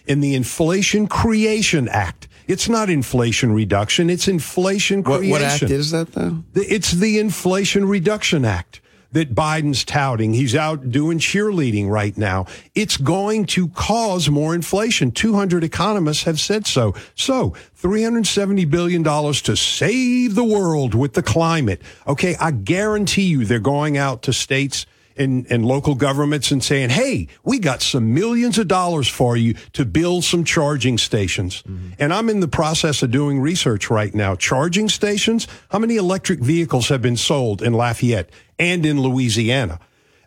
in 0.07 0.21
the 0.21 0.35
Inflation 0.35 1.07
Creation 1.07 1.89
Act. 1.89 2.29
It's 2.47 2.69
not 2.69 2.91
inflation 2.91 3.53
reduction, 3.53 4.11
it's 4.11 4.29
inflation 4.29 5.03
creation. 5.03 5.31
what 5.31 5.41
act 5.41 5.63
is 5.63 5.93
that 5.93 6.13
though? 6.13 6.45
It's 6.55 6.93
the 6.93 7.19
Inflation 7.19 7.87
Reduction 7.89 8.45
Act. 8.45 8.81
That 9.15 9.35
Biden's 9.35 9.85
touting. 9.85 10.35
He's 10.35 10.55
out 10.55 10.91
doing 10.91 11.19
cheerleading 11.19 11.89
right 11.89 12.17
now. 12.19 12.47
It's 12.75 12.97
going 12.97 13.47
to 13.47 13.69
cause 13.69 14.29
more 14.29 14.55
inflation. 14.55 15.13
200 15.13 15.63
economists 15.65 16.25
have 16.25 16.41
said 16.41 16.67
so. 16.67 16.95
So, 17.15 17.55
$370 17.81 18.69
billion 18.69 19.05
to 19.05 19.57
save 19.57 20.35
the 20.35 20.45
world 20.45 20.95
with 20.95 21.15
the 21.15 21.23
climate. 21.23 21.81
Okay, 22.07 22.35
I 22.41 22.51
guarantee 22.51 23.23
you 23.23 23.45
they're 23.45 23.61
going 23.61 23.97
out 23.97 24.23
to 24.23 24.33
states 24.33 24.85
and, 25.17 25.47
and 25.51 25.65
local 25.65 25.95
governments 25.95 26.51
and 26.51 26.63
saying, 26.63 26.91
hey, 26.91 27.29
we 27.45 27.59
got 27.59 27.83
some 27.83 28.15
millions 28.15 28.59
of 28.59 28.69
dollars 28.69 29.09
for 29.09 29.37
you 29.37 29.55
to 29.73 29.85
build 29.85 30.25
some 30.25 30.45
charging 30.45 30.99
stations. 30.99 31.63
Mm-hmm. 31.63 31.91
And 31.99 32.13
I'm 32.13 32.29
in 32.29 32.41
the 32.41 32.49
process 32.49 33.03
of 33.03 33.11
doing 33.11 33.41
research 33.41 33.91
right 33.91 34.15
now. 34.15 34.35
Charging 34.35 34.89
stations, 34.89 35.47
how 35.71 35.79
many 35.79 35.97
electric 35.97 36.41
vehicles 36.41 36.89
have 36.89 37.03
been 37.03 37.17
sold 37.17 37.63
in 37.63 37.75
Lafayette 37.75 38.31
and 38.59 38.85
in 38.85 39.01
Louisiana? 39.01 39.79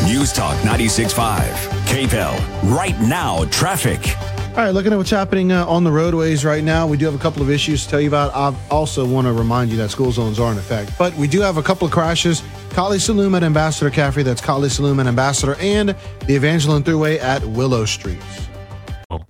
News 0.08 0.32
Talk 0.32 0.58
96.5. 0.62 1.54
KPEL. 1.86 2.36
Right 2.76 3.00
now, 3.00 3.44
traffic. 3.44 4.00
All 4.50 4.56
right, 4.56 4.74
looking 4.74 4.92
at 4.92 4.96
what's 4.96 5.10
happening 5.10 5.52
uh, 5.52 5.64
on 5.64 5.84
the 5.84 5.92
roadways 5.92 6.44
right 6.44 6.64
now, 6.64 6.84
we 6.84 6.96
do 6.96 7.04
have 7.04 7.14
a 7.14 7.18
couple 7.18 7.40
of 7.40 7.48
issues 7.50 7.84
to 7.84 7.90
tell 7.90 8.00
you 8.00 8.08
about. 8.08 8.34
I 8.34 8.52
also 8.68 9.06
want 9.06 9.28
to 9.28 9.32
remind 9.32 9.70
you 9.70 9.76
that 9.76 9.90
school 9.90 10.10
zones 10.10 10.40
are 10.40 10.50
in 10.50 10.58
effect, 10.58 10.90
but 10.98 11.14
we 11.14 11.28
do 11.28 11.40
have 11.40 11.56
a 11.56 11.62
couple 11.62 11.86
of 11.86 11.92
crashes. 11.92 12.42
Kaliste 12.70 13.10
Saloom 13.10 13.36
at 13.36 13.44
Ambassador 13.44 13.90
Caffery, 13.90 14.24
that's 14.24 14.40
Kaliste 14.40 14.80
Saloom 14.80 15.00
at 15.00 15.06
Ambassador, 15.06 15.54
and 15.60 15.90
the 16.26 16.34
Evangeline 16.34 16.82
Thruway 16.82 17.20
at 17.20 17.44
Willow 17.44 17.84
Street. 17.84 18.18
All 19.08 19.24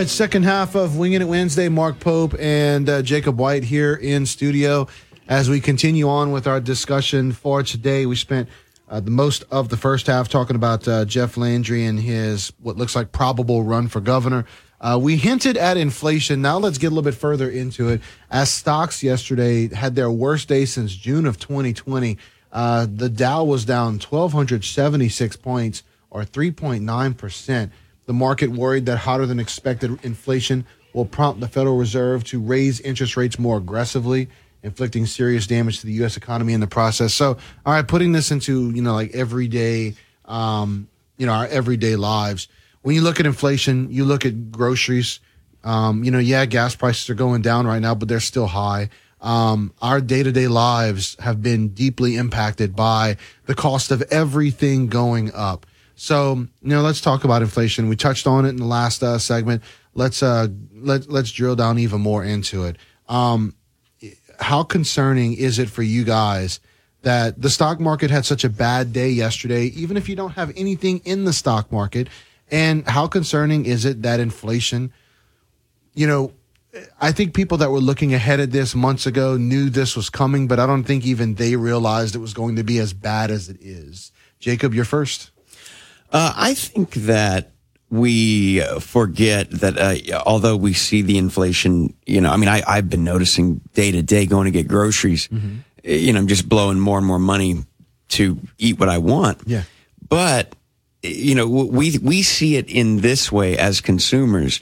right, 0.00 0.08
second 0.08 0.44
half 0.44 0.74
of 0.76 0.96
Winging 0.96 1.20
It 1.20 1.28
Wednesday. 1.28 1.68
Mark 1.68 2.00
Pope 2.00 2.34
and 2.38 2.88
uh, 2.88 3.02
Jacob 3.02 3.38
White 3.38 3.64
here 3.64 3.92
in 3.92 4.24
studio. 4.24 4.88
As 5.28 5.50
we 5.50 5.60
continue 5.60 6.08
on 6.08 6.32
with 6.32 6.46
our 6.46 6.58
discussion 6.58 7.32
for 7.32 7.62
today, 7.62 8.06
we 8.06 8.16
spent 8.16 8.48
uh, 8.88 9.00
the 9.00 9.10
most 9.10 9.44
of 9.50 9.68
the 9.68 9.76
first 9.76 10.06
half 10.06 10.30
talking 10.30 10.56
about 10.56 10.88
uh, 10.88 11.04
Jeff 11.04 11.36
Landry 11.36 11.84
and 11.84 12.00
his 12.00 12.50
what 12.62 12.78
looks 12.78 12.96
like 12.96 13.12
probable 13.12 13.62
run 13.62 13.88
for 13.88 14.00
governor. 14.00 14.46
Uh, 14.80 14.98
we 14.98 15.18
hinted 15.18 15.58
at 15.58 15.76
inflation. 15.76 16.40
Now 16.40 16.56
let's 16.56 16.78
get 16.78 16.86
a 16.86 16.94
little 16.94 17.02
bit 17.02 17.14
further 17.14 17.50
into 17.50 17.90
it. 17.90 18.00
As 18.30 18.50
stocks 18.50 19.02
yesterday 19.02 19.68
had 19.68 19.96
their 19.96 20.10
worst 20.10 20.48
day 20.48 20.64
since 20.64 20.94
June 20.94 21.26
of 21.26 21.38
2020, 21.38 22.16
uh, 22.52 22.86
the 22.90 23.10
Dow 23.10 23.44
was 23.44 23.66
down 23.66 23.98
1,276 23.98 25.36
points 25.36 25.82
or 26.08 26.22
3.9%. 26.22 27.70
The 28.10 28.14
market 28.14 28.50
worried 28.50 28.86
that 28.86 28.96
hotter 28.96 29.24
than 29.24 29.38
expected 29.38 30.04
inflation 30.04 30.66
will 30.94 31.04
prompt 31.04 31.38
the 31.38 31.46
Federal 31.46 31.76
Reserve 31.76 32.24
to 32.24 32.40
raise 32.40 32.80
interest 32.80 33.16
rates 33.16 33.38
more 33.38 33.56
aggressively, 33.56 34.28
inflicting 34.64 35.06
serious 35.06 35.46
damage 35.46 35.78
to 35.78 35.86
the 35.86 35.92
U.S. 35.92 36.16
economy 36.16 36.52
in 36.52 36.58
the 36.58 36.66
process. 36.66 37.14
So, 37.14 37.36
all 37.64 37.72
right, 37.72 37.86
putting 37.86 38.10
this 38.10 38.32
into, 38.32 38.72
you 38.72 38.82
know, 38.82 38.94
like 38.94 39.14
everyday, 39.14 39.94
um, 40.24 40.88
you 41.18 41.26
know, 41.26 41.32
our 41.32 41.46
everyday 41.46 41.94
lives. 41.94 42.48
When 42.82 42.96
you 42.96 43.02
look 43.02 43.20
at 43.20 43.26
inflation, 43.26 43.92
you 43.92 44.04
look 44.04 44.26
at 44.26 44.50
groceries. 44.50 45.20
Um, 45.62 46.02
you 46.02 46.10
know, 46.10 46.18
yeah, 46.18 46.46
gas 46.46 46.74
prices 46.74 47.08
are 47.10 47.14
going 47.14 47.42
down 47.42 47.64
right 47.64 47.78
now, 47.78 47.94
but 47.94 48.08
they're 48.08 48.18
still 48.18 48.48
high. 48.48 48.90
Um, 49.20 49.72
our 49.80 50.00
day 50.00 50.24
to 50.24 50.32
day 50.32 50.48
lives 50.48 51.16
have 51.20 51.42
been 51.42 51.68
deeply 51.68 52.16
impacted 52.16 52.74
by 52.74 53.18
the 53.46 53.54
cost 53.54 53.92
of 53.92 54.02
everything 54.10 54.88
going 54.88 55.32
up. 55.32 55.64
So, 56.02 56.36
you 56.36 56.48
know, 56.62 56.80
let's 56.80 57.02
talk 57.02 57.24
about 57.24 57.42
inflation. 57.42 57.90
We 57.90 57.94
touched 57.94 58.26
on 58.26 58.46
it 58.46 58.48
in 58.48 58.56
the 58.56 58.64
last 58.64 59.02
uh, 59.02 59.18
segment. 59.18 59.62
Let's 59.92 60.22
uh, 60.22 60.48
let 60.74 61.10
let's 61.10 61.30
drill 61.30 61.56
down 61.56 61.78
even 61.78 62.00
more 62.00 62.24
into 62.24 62.64
it. 62.64 62.78
Um, 63.06 63.54
how 64.38 64.62
concerning 64.62 65.34
is 65.34 65.58
it 65.58 65.68
for 65.68 65.82
you 65.82 66.04
guys 66.04 66.58
that 67.02 67.42
the 67.42 67.50
stock 67.50 67.80
market 67.80 68.10
had 68.10 68.24
such 68.24 68.44
a 68.44 68.48
bad 68.48 68.94
day 68.94 69.10
yesterday, 69.10 69.64
even 69.64 69.98
if 69.98 70.08
you 70.08 70.16
don't 70.16 70.30
have 70.30 70.50
anything 70.56 71.02
in 71.04 71.26
the 71.26 71.34
stock 71.34 71.70
market? 71.70 72.08
And 72.50 72.88
how 72.88 73.06
concerning 73.06 73.66
is 73.66 73.84
it 73.84 74.00
that 74.00 74.20
inflation, 74.20 74.94
you 75.92 76.06
know, 76.06 76.32
I 76.98 77.12
think 77.12 77.34
people 77.34 77.58
that 77.58 77.70
were 77.70 77.78
looking 77.78 78.14
ahead 78.14 78.40
at 78.40 78.52
this 78.52 78.74
months 78.74 79.04
ago 79.04 79.36
knew 79.36 79.68
this 79.68 79.96
was 79.96 80.08
coming, 80.08 80.48
but 80.48 80.58
I 80.58 80.64
don't 80.64 80.84
think 80.84 81.04
even 81.04 81.34
they 81.34 81.56
realized 81.56 82.14
it 82.14 82.20
was 82.20 82.32
going 82.32 82.56
to 82.56 82.64
be 82.64 82.78
as 82.78 82.94
bad 82.94 83.30
as 83.30 83.50
it 83.50 83.58
is. 83.60 84.12
Jacob, 84.38 84.72
you're 84.72 84.86
first. 84.86 85.30
Uh, 86.10 86.32
I 86.36 86.54
think 86.54 86.92
that 86.94 87.52
we 87.88 88.62
uh, 88.62 88.78
forget 88.80 89.50
that 89.50 89.78
uh, 89.78 90.22
although 90.26 90.56
we 90.56 90.72
see 90.72 91.02
the 91.02 91.18
inflation, 91.18 91.94
you 92.06 92.20
know, 92.20 92.30
I 92.30 92.36
mean, 92.36 92.48
I, 92.48 92.62
I've 92.66 92.88
been 92.88 93.04
noticing 93.04 93.60
day 93.74 93.90
to 93.92 94.02
day 94.02 94.26
going 94.26 94.44
to 94.46 94.50
get 94.50 94.68
groceries, 94.68 95.28
Mm-hmm. 95.28 95.56
uh, 95.86 95.90
you 95.90 96.12
know, 96.12 96.18
I'm 96.18 96.28
just 96.28 96.48
blowing 96.48 96.78
more 96.78 96.98
and 96.98 97.06
more 97.06 97.18
money 97.18 97.64
to 98.10 98.38
eat 98.58 98.78
what 98.78 98.88
I 98.88 98.98
want. 98.98 99.42
Yeah. 99.46 99.62
But, 100.08 100.54
you 101.02 101.34
know, 101.34 101.48
we, 101.48 101.96
we 101.98 102.22
see 102.22 102.56
it 102.56 102.68
in 102.68 103.00
this 103.00 103.30
way 103.32 103.56
as 103.56 103.80
consumers, 103.80 104.60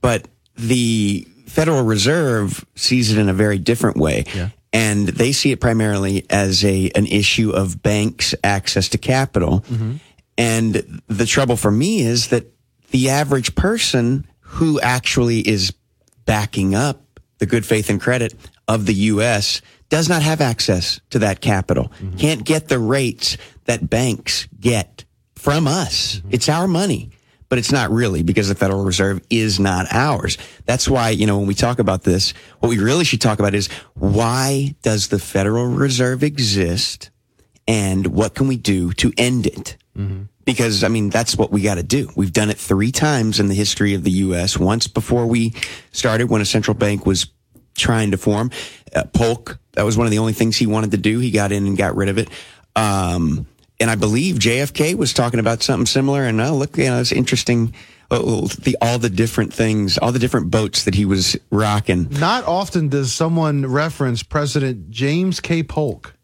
but 0.00 0.28
the 0.56 1.26
Federal 1.46 1.82
Reserve 1.82 2.64
sees 2.74 3.10
it 3.10 3.18
in 3.18 3.28
a 3.28 3.34
very 3.34 3.58
different 3.58 3.96
way. 3.96 4.24
Yeah. 4.34 4.50
And 4.74 5.08
they 5.08 5.32
see 5.32 5.52
it 5.52 5.60
primarily 5.60 6.24
as 6.30 6.64
a, 6.64 6.90
an 6.94 7.06
issue 7.06 7.50
of 7.50 7.82
banks' 7.82 8.34
access 8.42 8.88
to 8.90 8.98
capital. 8.98 9.60
Mm-hmm. 9.60 9.96
And 10.38 11.02
the 11.08 11.26
trouble 11.26 11.56
for 11.56 11.70
me 11.70 12.00
is 12.00 12.28
that 12.28 12.46
the 12.90 13.10
average 13.10 13.54
person 13.54 14.26
who 14.40 14.80
actually 14.80 15.46
is 15.46 15.72
backing 16.24 16.74
up 16.74 17.20
the 17.38 17.46
good 17.46 17.66
faith 17.66 17.90
and 17.90 18.00
credit 18.00 18.34
of 18.68 18.86
the 18.86 18.94
U.S. 18.94 19.62
does 19.88 20.08
not 20.08 20.22
have 20.22 20.40
access 20.40 21.00
to 21.10 21.18
that 21.20 21.40
capital, 21.40 21.88
mm-hmm. 21.98 22.16
can't 22.16 22.44
get 22.44 22.68
the 22.68 22.78
rates 22.78 23.36
that 23.64 23.90
banks 23.90 24.46
get 24.60 25.04
from 25.34 25.66
us. 25.66 26.16
Mm-hmm. 26.16 26.28
It's 26.32 26.48
our 26.48 26.68
money. 26.68 27.10
But 27.48 27.58
it's 27.58 27.72
not 27.72 27.90
really 27.90 28.22
because 28.22 28.48
the 28.48 28.54
Federal 28.54 28.82
Reserve 28.82 29.20
is 29.28 29.60
not 29.60 29.86
ours. 29.90 30.38
That's 30.64 30.88
why, 30.88 31.10
you 31.10 31.26
know, 31.26 31.36
when 31.36 31.46
we 31.46 31.54
talk 31.54 31.78
about 31.78 32.02
this, 32.02 32.32
what 32.60 32.70
we 32.70 32.78
really 32.78 33.04
should 33.04 33.20
talk 33.20 33.40
about 33.40 33.54
is 33.54 33.68
why 33.92 34.74
does 34.80 35.08
the 35.08 35.18
Federal 35.18 35.66
Reserve 35.66 36.22
exist 36.22 37.10
and 37.68 38.06
what 38.06 38.34
can 38.34 38.48
we 38.48 38.56
do 38.56 38.94
to 38.94 39.12
end 39.18 39.46
it? 39.46 39.76
Because, 40.44 40.82
I 40.82 40.88
mean, 40.88 41.10
that's 41.10 41.36
what 41.36 41.52
we 41.52 41.62
got 41.62 41.76
to 41.76 41.82
do. 41.82 42.10
We've 42.16 42.32
done 42.32 42.50
it 42.50 42.58
three 42.58 42.92
times 42.92 43.38
in 43.38 43.48
the 43.48 43.54
history 43.54 43.94
of 43.94 44.02
the 44.02 44.10
U.S. 44.10 44.58
Once 44.58 44.86
before 44.86 45.26
we 45.26 45.54
started 45.92 46.30
when 46.30 46.40
a 46.40 46.46
central 46.46 46.74
bank 46.74 47.06
was 47.06 47.26
trying 47.76 48.10
to 48.10 48.16
form. 48.16 48.50
Uh, 48.94 49.04
Polk, 49.12 49.58
that 49.72 49.84
was 49.84 49.96
one 49.96 50.06
of 50.06 50.10
the 50.10 50.18
only 50.18 50.32
things 50.32 50.56
he 50.56 50.66
wanted 50.66 50.90
to 50.92 50.96
do. 50.96 51.18
He 51.18 51.30
got 51.30 51.52
in 51.52 51.66
and 51.66 51.76
got 51.76 51.94
rid 51.94 52.08
of 52.08 52.18
it. 52.18 52.28
Um, 52.74 53.46
and 53.80 53.90
I 53.90 53.96
believe 53.96 54.36
JFK 54.36 54.94
was 54.94 55.12
talking 55.12 55.40
about 55.40 55.62
something 55.62 55.86
similar. 55.86 56.24
And 56.24 56.40
oh, 56.40 56.54
look, 56.54 56.76
you 56.76 56.84
know, 56.84 57.00
it's 57.00 57.12
interesting. 57.12 57.74
Oh, 58.10 58.46
the, 58.46 58.76
all 58.82 58.98
the 58.98 59.08
different 59.08 59.54
things, 59.54 59.96
all 59.96 60.12
the 60.12 60.18
different 60.18 60.50
boats 60.50 60.84
that 60.84 60.94
he 60.94 61.06
was 61.06 61.36
rocking. 61.50 62.08
Not 62.10 62.44
often 62.44 62.88
does 62.88 63.12
someone 63.12 63.64
reference 63.64 64.22
President 64.22 64.90
James 64.90 65.40
K. 65.40 65.62
Polk. 65.62 66.14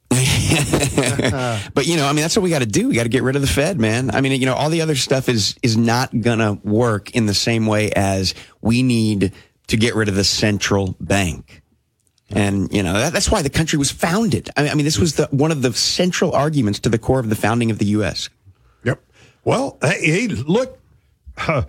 but 1.75 1.87
you 1.87 1.97
know, 1.97 2.07
I 2.07 2.13
mean, 2.13 2.23
that's 2.23 2.37
what 2.37 2.43
we 2.43 2.51
got 2.51 2.61
to 2.61 2.67
do. 2.67 2.89
We 2.89 2.95
got 2.95 3.03
to 3.03 3.09
get 3.09 3.23
rid 3.23 3.37
of 3.37 3.43
the 3.43 3.49
Fed, 3.49 3.79
man. 3.79 4.11
I 4.15 4.21
mean, 4.21 4.41
you 4.41 4.47
know, 4.47 4.55
all 4.55 4.71
the 4.71 4.83
other 4.83 4.95
stuff 4.95 5.29
is 5.29 5.57
is 5.63 5.77
not 5.77 6.19
gonna 6.21 6.55
work 6.65 7.15
in 7.15 7.27
the 7.27 7.35
same 7.35 7.67
way 7.67 7.91
as 7.93 8.35
we 8.61 8.83
need 8.83 9.33
to 9.69 9.77
get 9.77 9.95
rid 9.95 10.09
of 10.09 10.15
the 10.15 10.25
central 10.25 10.97
bank. 11.01 11.63
And 12.31 12.73
you 12.73 12.83
know 12.83 12.93
that, 12.95 13.13
that's 13.13 13.31
why 13.31 13.43
the 13.43 13.51
country 13.51 13.79
was 13.79 13.91
founded. 13.91 14.51
I 14.57 14.63
mean, 14.63 14.71
I 14.71 14.75
mean, 14.75 14.85
this 14.85 14.99
was 14.99 15.15
the 15.15 15.27
one 15.31 15.51
of 15.51 15.63
the 15.63 15.73
central 15.73 16.33
arguments 16.33 16.79
to 16.81 16.89
the 16.89 16.99
core 16.99 17.21
of 17.21 17.29
the 17.29 17.37
founding 17.37 17.71
of 17.71 17.79
the 17.79 17.87
U.S. 17.87 18.29
Yep. 18.85 19.03
Well, 19.45 19.79
hey, 19.83 20.29
look, 20.29 20.79
uh, 21.39 21.63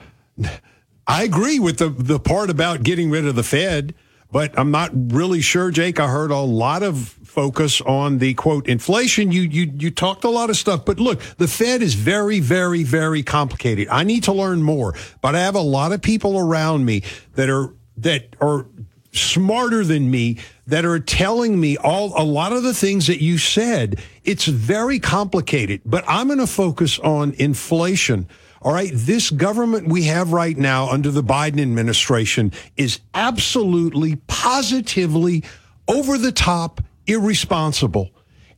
I 1.08 1.24
agree 1.24 1.60
with 1.60 1.78
the 1.78 1.90
the 1.90 2.20
part 2.20 2.50
about 2.50 2.84
getting 2.84 3.10
rid 3.10 3.26
of 3.26 3.36
the 3.36 3.44
Fed, 3.44 3.96
but 4.32 4.58
I'm 4.60 4.72
not 4.72 4.92
really 4.94 5.42
sure, 5.42 5.72
Jake. 5.72 6.00
I 6.00 6.08
heard 6.08 6.32
a 6.32 6.40
lot 6.40 6.84
of 6.84 7.18
focus 7.30 7.80
on 7.82 8.18
the 8.18 8.34
quote 8.34 8.68
inflation. 8.68 9.32
You 9.32 9.42
you 9.44 9.72
you 9.78 9.92
talked 9.92 10.24
a 10.24 10.30
lot 10.30 10.50
of 10.50 10.58
stuff, 10.58 10.84
but 10.84 11.00
look, 11.00 11.22
the 11.38 11.48
Fed 11.48 11.82
is 11.82 11.94
very 11.94 12.40
very 12.40 12.84
very 12.84 13.24
complicated. 13.24 13.88
I 13.90 14.04
need 14.04 14.24
to 14.24 14.34
learn 14.34 14.64
more, 14.64 14.96
but 15.22 15.36
I 15.36 15.40
have 15.40 15.56
a 15.56 15.62
lot 15.62 15.92
of 15.92 16.02
people 16.02 16.40
around 16.40 16.86
me 16.86 17.04
that 17.36 17.50
are 17.50 17.74
that 17.98 18.36
are 18.42 18.66
smarter 19.12 19.84
than 19.84 20.10
me 20.10 20.38
that 20.68 20.86
are 20.86 21.00
telling 21.00 21.60
me 21.60 21.78
all 21.78 22.14
a 22.16 22.24
lot 22.24 22.52
of 22.52 22.64
the 22.64 22.74
things 22.74 23.08
that 23.08 23.22
you 23.22 23.38
said. 23.38 24.00
It's 24.24 24.46
very 24.46 25.00
complicated, 25.00 25.82
but 25.86 26.04
I'm 26.08 26.28
going 26.28 26.40
to 26.40 26.48
focus 26.48 27.00
on 27.00 27.34
inflation. 27.34 28.28
All 28.62 28.74
right. 28.74 28.92
This 28.94 29.30
government 29.30 29.88
we 29.88 30.04
have 30.04 30.34
right 30.34 30.58
now 30.58 30.90
under 30.90 31.12
the 31.12 31.24
Biden 31.24 31.62
administration 31.62 32.52
is 32.76 33.00
absolutely, 33.14 34.18
positively 34.28 35.44
over 35.88 36.18
the 36.18 36.32
top, 36.32 36.82
irresponsible. 37.10 38.12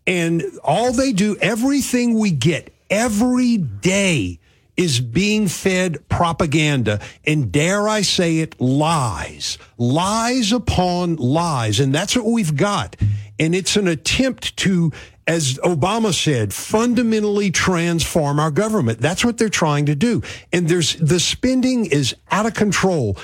And 0.05 0.43
all 0.63 0.91
they 0.91 1.13
do, 1.13 1.37
everything 1.37 2.17
we 2.17 2.31
get 2.31 2.73
every 2.89 3.57
day 3.57 4.39
is 4.77 4.99
being 4.99 5.47
fed 5.47 6.07
propaganda 6.09 6.99
and 7.25 7.51
dare 7.51 7.87
I 7.87 8.01
say 8.01 8.39
it, 8.39 8.59
lies, 8.59 9.57
lies 9.77 10.51
upon 10.51 11.17
lies. 11.17 11.79
And 11.79 11.93
that's 11.93 12.15
what 12.15 12.25
we've 12.25 12.55
got. 12.55 12.95
And 13.39 13.53
it's 13.53 13.75
an 13.75 13.87
attempt 13.87 14.57
to, 14.57 14.91
as 15.27 15.55
Obama 15.59 16.13
said, 16.13 16.53
fundamentally 16.53 17.51
transform 17.51 18.39
our 18.39 18.51
government. 18.51 18.99
That's 18.99 19.25
what 19.25 19.37
they're 19.37 19.49
trying 19.49 19.85
to 19.87 19.95
do. 19.95 20.21
And 20.51 20.67
there's 20.67 20.95
the 20.95 21.19
spending 21.19 21.85
is 21.85 22.15
out 22.31 22.45
of 22.45 22.53
control. 22.53 23.17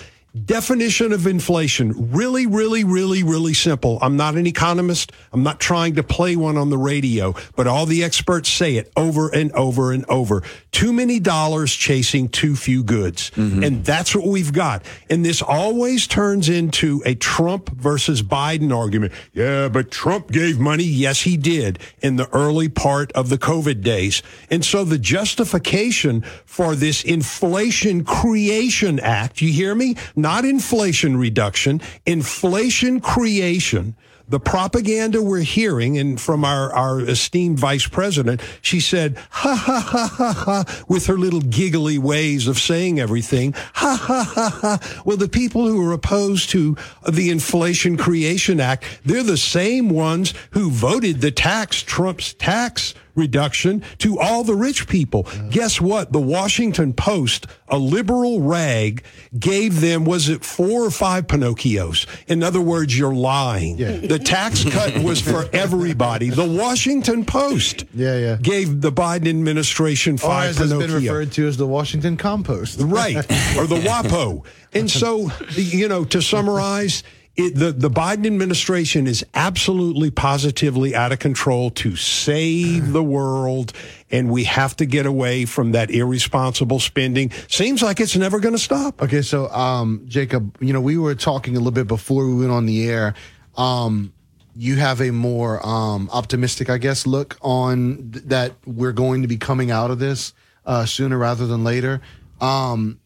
Definition 0.46 1.14
of 1.14 1.26
inflation. 1.26 2.12
Really, 2.12 2.46
really, 2.46 2.84
really, 2.84 3.24
really 3.24 3.54
simple. 3.54 3.98
I'm 4.02 4.18
not 4.18 4.36
an 4.36 4.46
economist. 4.46 5.12
I'm 5.32 5.44
not 5.44 5.60
trying 5.60 5.96
to 5.96 6.04
play 6.04 6.36
one 6.36 6.58
on 6.58 6.70
the 6.70 6.78
radio, 6.78 7.34
but 7.56 7.66
all 7.66 7.86
the 7.86 8.04
experts 8.04 8.50
say 8.50 8.76
it 8.76 8.92
over 8.96 9.30
and 9.30 9.52
over 9.54 9.92
and 9.92 10.06
over. 10.10 10.44
Too 10.72 10.92
many 10.94 11.20
dollars 11.20 11.74
chasing 11.74 12.30
too 12.30 12.56
few 12.56 12.84
goods. 12.84 13.32
Mm-hmm. 13.32 13.64
And 13.64 13.86
that's 13.86 14.14
what 14.14 14.28
we've 14.28 14.54
got. 14.54 14.84
And 15.10 15.24
this 15.24 15.42
always 15.42 16.08
turns 16.08 16.50
into 16.50 17.02
a 17.06 17.16
Trump 17.16 17.70
versus 17.70 18.22
Biden 18.22 18.76
argument. 18.76 19.14
Yeah, 19.34 19.70
but 19.70 19.92
Trump 19.92 20.30
gave 20.30 20.60
money. 20.60 20.84
Yes, 20.84 21.22
he 21.22 21.38
did 21.38 21.80
in 22.02 22.18
the 22.18 22.30
early 22.30 22.70
part 22.70 23.12
of 23.14 23.30
the 23.30 23.38
COVID 23.38 23.82
days. 23.82 24.22
And 24.50 24.64
so 24.64 24.84
the 24.84 25.00
justification 25.00 26.22
for 26.46 26.76
this 26.76 27.04
Inflation 27.04 28.04
Creation 28.04 29.00
Act, 29.00 29.42
you 29.42 29.52
hear 29.52 29.74
me? 29.74 29.96
Not 30.16 30.27
inflation 30.46 31.18
reduction, 31.18 31.82
inflation 32.06 33.00
creation. 33.00 33.96
The 34.30 34.42
propaganda 34.42 35.24
we're 35.24 35.40
hearing, 35.40 35.98
and 35.98 36.20
from 36.20 36.44
our, 36.44 36.70
our 36.74 37.00
esteemed 37.00 37.58
vice 37.60 37.88
president, 37.88 38.42
she 38.62 38.82
said, 38.82 39.16
ha 39.30 39.56
ha 39.56 39.80
ha 39.80 40.08
ha 40.08 40.34
ha, 40.34 40.84
with 40.90 41.06
her 41.06 41.18
little 41.18 41.40
giggly 41.40 41.98
ways 41.98 42.46
of 42.46 42.60
saying 42.60 43.00
everything. 43.00 43.54
Ha 43.76 43.96
ha 43.96 44.30
ha 44.36 44.50
ha. 44.50 45.02
Well, 45.06 45.16
the 45.16 45.30
people 45.30 45.66
who 45.66 45.82
are 45.88 45.94
opposed 45.94 46.50
to 46.50 46.76
the 47.10 47.30
Inflation 47.30 47.96
Creation 47.96 48.60
Act, 48.60 48.84
they're 49.06 49.24
the 49.24 49.38
same 49.38 49.88
ones 49.88 50.34
who 50.52 50.72
voted 50.72 51.22
the 51.22 51.32
tax, 51.32 51.82
Trump's 51.82 52.34
tax 52.34 52.94
reduction 53.18 53.84
to 53.98 54.20
all 54.20 54.44
the 54.44 54.56
rich 54.56 54.88
people. 54.88 55.28
Guess 55.50 55.82
what? 55.82 56.14
The 56.14 56.20
Washington 56.20 56.94
Post, 56.94 57.48
a 57.68 57.78
liberal 57.78 58.42
rag, 58.42 59.04
gave 59.38 59.82
them, 59.82 60.06
was 60.06 60.30
it 60.30 60.46
four 60.46 60.84
or 60.84 60.92
five 60.92 61.28
Pinocchios? 61.28 62.06
In 62.28 62.44
other 62.44 62.62
words, 62.62 62.98
you're 62.98 63.14
lying. 63.14 63.78
The 63.78 64.20
tax 64.20 64.64
cut 64.64 64.98
was 65.00 65.22
for 65.22 65.50
everybody. 65.54 66.30
The 66.30 66.46
Washington 66.46 67.26
Post 67.26 67.86
yeah, 67.94 68.18
yeah. 68.18 68.38
gave 68.42 68.82
the 68.82 68.92
Biden 68.92 69.28
administration 69.28 70.16
Or 70.16 70.18
five 70.18 70.50
as 70.52 70.60
it's 70.60 70.74
been 70.74 70.94
referred 70.94 71.32
to 71.34 71.48
as 71.48 71.58
the 71.58 71.68
Washington 71.68 72.18
Compost. 72.18 72.80
Right. 72.82 73.18
Or 73.58 73.66
the 73.66 73.82
WAPO. 73.88 74.46
And 74.74 74.90
so, 74.92 75.32
you 75.56 75.88
know, 75.88 76.04
to 76.06 76.22
summarize, 76.22 77.04
it, 77.38 77.54
the, 77.56 77.72
the 77.72 77.90
Biden 77.90 78.26
administration 78.26 79.06
is 79.06 79.24
absolutely 79.36 80.10
positively 80.10 80.96
out 80.96 81.12
of 81.12 81.20
control 81.20 81.70
to 81.72 81.96
save 81.96 82.92
the 82.92 83.04
world. 83.04 83.74
And 84.10 84.32
we 84.32 84.46
have 84.46 84.76
to 84.78 84.86
get 84.86 85.06
away 85.06 85.46
from 85.46 85.74
that 85.74 85.92
irresponsible 85.92 86.80
spending. 86.80 87.32
Seems 87.48 87.84
like 87.84 88.00
it's 88.00 88.16
never 88.16 88.40
going 88.40 88.56
to 88.56 88.60
stop. 88.60 89.02
Okay, 89.02 89.22
so 89.22 89.50
um, 89.50 90.04
Jacob, 90.08 90.58
you 90.60 90.74
know, 90.74 90.82
we 90.82 90.98
were 90.98 91.14
talking 91.14 91.56
a 91.56 91.60
little 91.60 91.72
bit 91.72 91.88
before 91.88 92.26
we 92.26 92.36
went 92.36 92.52
on 92.52 92.66
the 92.66 92.90
air. 92.90 93.14
Um, 93.56 94.14
you 94.56 94.78
have 94.78 95.02
a 95.02 95.12
more 95.12 95.64
um, 95.64 96.10
optimistic, 96.12 96.72
I 96.72 96.80
guess, 96.80 97.06
look 97.06 97.38
on 97.42 98.12
th- 98.12 98.26
that 98.26 98.54
we're 98.66 98.94
going 98.94 99.22
to 99.22 99.28
be 99.28 99.38
coming 99.38 99.70
out 99.70 99.92
of 99.92 100.00
this 100.00 100.34
uh, 100.66 100.86
sooner 100.88 101.18
rather 101.18 101.46
than 101.46 101.64
later. 101.64 102.02
Um, 102.42 103.00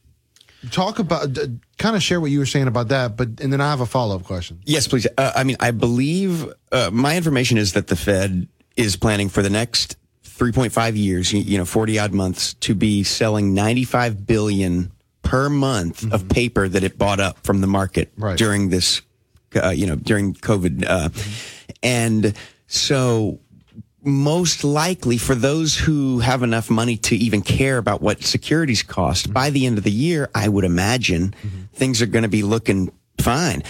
talk 0.69 0.99
about, 0.99 1.37
kind 1.81 1.95
of 1.95 2.03
share 2.03 2.21
what 2.21 2.31
you 2.31 2.39
were 2.39 2.45
saying 2.45 2.67
about 2.67 2.89
that, 2.89 3.17
but 3.17 3.27
and 3.41 3.51
then 3.51 3.59
I 3.59 3.69
have 3.71 3.81
a 3.81 3.85
follow 3.85 4.15
up 4.15 4.23
question. 4.23 4.59
Yes, 4.65 4.87
please. 4.87 5.07
Uh, 5.17 5.31
I 5.35 5.43
mean, 5.43 5.57
I 5.59 5.71
believe 5.71 6.45
uh, 6.71 6.89
my 6.93 7.17
information 7.17 7.57
is 7.57 7.73
that 7.73 7.87
the 7.87 7.95
Fed 7.95 8.47
is 8.77 8.95
planning 8.95 9.29
for 9.29 9.41
the 9.41 9.49
next 9.49 9.97
3.5 10.23 10.95
years, 10.97 11.33
you, 11.33 11.39
you 11.39 11.57
know, 11.57 11.65
40 11.65 11.99
odd 11.99 12.13
months, 12.13 12.53
to 12.55 12.73
be 12.75 13.03
selling 13.03 13.53
95 13.53 14.25
billion 14.25 14.91
per 15.23 15.49
month 15.49 16.11
of 16.13 16.27
paper 16.29 16.67
that 16.67 16.83
it 16.83 16.97
bought 16.97 17.19
up 17.19 17.37
from 17.45 17.61
the 17.61 17.67
market 17.67 18.11
Right. 18.17 18.37
during 18.37 18.69
this, 18.69 19.01
uh, 19.55 19.69
you 19.69 19.85
know, 19.87 19.95
during 19.95 20.33
COVID. 20.33 20.85
Uh, 20.87 21.09
and 21.83 22.33
so 22.67 23.39
most 24.03 24.63
likely 24.63 25.17
for 25.17 25.35
those 25.35 25.77
who 25.77 26.19
have 26.19 26.41
enough 26.43 26.69
money 26.69 26.97
to 26.97 27.15
even 27.15 27.41
care 27.41 27.77
about 27.77 28.01
what 28.01 28.23
securities 28.23 28.83
cost 28.83 29.31
by 29.33 29.49
the 29.51 29.65
end 29.65 29.77
of 29.77 29.83
the 29.83 29.91
year, 29.91 30.29
I 30.33 30.47
would 30.49 30.63
imagine 30.65 31.35
things 31.73 32.01
are 32.01 32.07
going 32.07 32.23
to 32.23 32.29
be 32.29 32.43
looking 32.43 32.91
fine. 33.19 33.63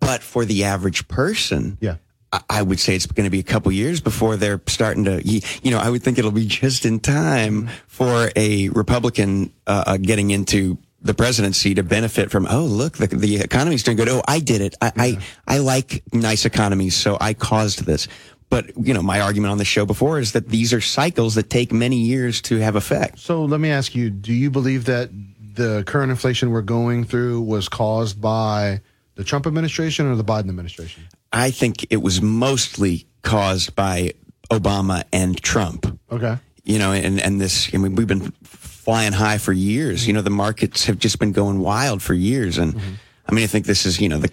But 0.00 0.22
for 0.22 0.44
the 0.44 0.64
average 0.64 1.06
person, 1.08 1.76
yeah. 1.80 1.96
I- 2.32 2.40
I 2.48 2.62
would 2.62 2.80
say 2.80 2.96
it's 2.96 3.06
going 3.06 3.24
to 3.24 3.30
be 3.30 3.38
a 3.40 3.44
couple 3.44 3.70
years 3.72 4.00
before 4.00 4.36
they're 4.36 4.60
starting 4.66 5.04
to, 5.04 5.20
you 5.24 5.40
know, 5.70 5.78
I 5.78 5.90
would 5.90 6.02
think 6.02 6.18
it'll 6.18 6.30
be 6.32 6.46
just 6.46 6.84
in 6.86 6.98
time 7.00 7.68
for 7.86 8.30
a 8.34 8.70
Republican 8.70 9.52
uh, 9.66 9.84
uh, 9.86 9.96
getting 9.98 10.30
into 10.30 10.78
the 11.02 11.12
presidency 11.14 11.74
to 11.74 11.82
benefit 11.82 12.30
from. 12.30 12.46
Oh, 12.50 12.64
look, 12.64 12.96
the, 12.96 13.06
the 13.08 13.36
economy's 13.36 13.82
doing 13.82 13.98
good. 13.98 14.08
Oh, 14.08 14.22
I 14.26 14.40
did 14.40 14.62
it. 14.62 14.74
I, 14.80 14.92
I 14.96 15.18
I 15.46 15.58
like 15.58 16.02
nice 16.14 16.46
economies, 16.46 16.96
so 16.96 17.18
I 17.20 17.34
caused 17.34 17.84
this. 17.84 18.08
But 18.54 18.70
you 18.86 18.94
know, 18.94 19.02
my 19.02 19.18
argument 19.18 19.50
on 19.50 19.58
the 19.58 19.64
show 19.64 19.84
before 19.84 20.20
is 20.20 20.30
that 20.30 20.48
these 20.48 20.72
are 20.72 20.80
cycles 20.80 21.34
that 21.34 21.50
take 21.50 21.72
many 21.72 21.96
years 21.96 22.40
to 22.42 22.58
have 22.58 22.76
effect. 22.76 23.18
So 23.18 23.44
let 23.44 23.58
me 23.58 23.68
ask 23.68 23.96
you: 23.96 24.10
Do 24.10 24.32
you 24.32 24.48
believe 24.48 24.84
that 24.84 25.10
the 25.54 25.82
current 25.88 26.12
inflation 26.12 26.52
we're 26.52 26.62
going 26.62 27.02
through 27.02 27.40
was 27.40 27.68
caused 27.68 28.20
by 28.20 28.80
the 29.16 29.24
Trump 29.24 29.48
administration 29.48 30.06
or 30.06 30.14
the 30.14 30.22
Biden 30.22 30.48
administration? 30.48 31.02
I 31.32 31.50
think 31.50 31.88
it 31.90 31.96
was 31.96 32.22
mostly 32.22 33.08
caused 33.22 33.74
by 33.74 34.12
Obama 34.52 35.02
and 35.12 35.36
Trump. 35.42 35.98
Okay. 36.12 36.36
you 36.62 36.78
know, 36.78 36.92
and, 36.92 37.20
and 37.20 37.40
this, 37.40 37.74
I 37.74 37.78
mean, 37.78 37.96
we've 37.96 38.06
been 38.06 38.30
flying 38.44 39.12
high 39.12 39.38
for 39.38 39.52
years. 39.52 40.06
You 40.06 40.12
know, 40.12 40.22
the 40.22 40.30
markets 40.30 40.86
have 40.86 41.00
just 41.00 41.18
been 41.18 41.32
going 41.32 41.58
wild 41.58 42.02
for 42.02 42.14
years. 42.14 42.58
And 42.58 42.74
mm-hmm. 42.74 42.94
I 43.28 43.34
mean, 43.34 43.42
I 43.42 43.48
think 43.48 43.66
this 43.66 43.84
is, 43.84 44.00
you 44.00 44.08
know, 44.08 44.18
the 44.18 44.30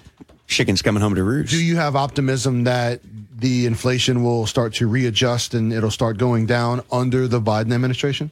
chicken's 0.47 0.81
coming 0.81 1.01
home 1.01 1.15
to 1.15 1.23
roost. 1.23 1.51
Do 1.51 1.63
you 1.63 1.77
have 1.77 1.95
optimism 1.95 2.65
that 2.65 3.01
the 3.41 3.65
inflation 3.65 4.23
will 4.23 4.45
start 4.45 4.75
to 4.75 4.87
readjust 4.87 5.53
and 5.55 5.73
it'll 5.73 5.91
start 5.91 6.17
going 6.17 6.45
down 6.45 6.83
under 6.91 7.27
the 7.27 7.41
Biden 7.41 7.73
administration? 7.73 8.31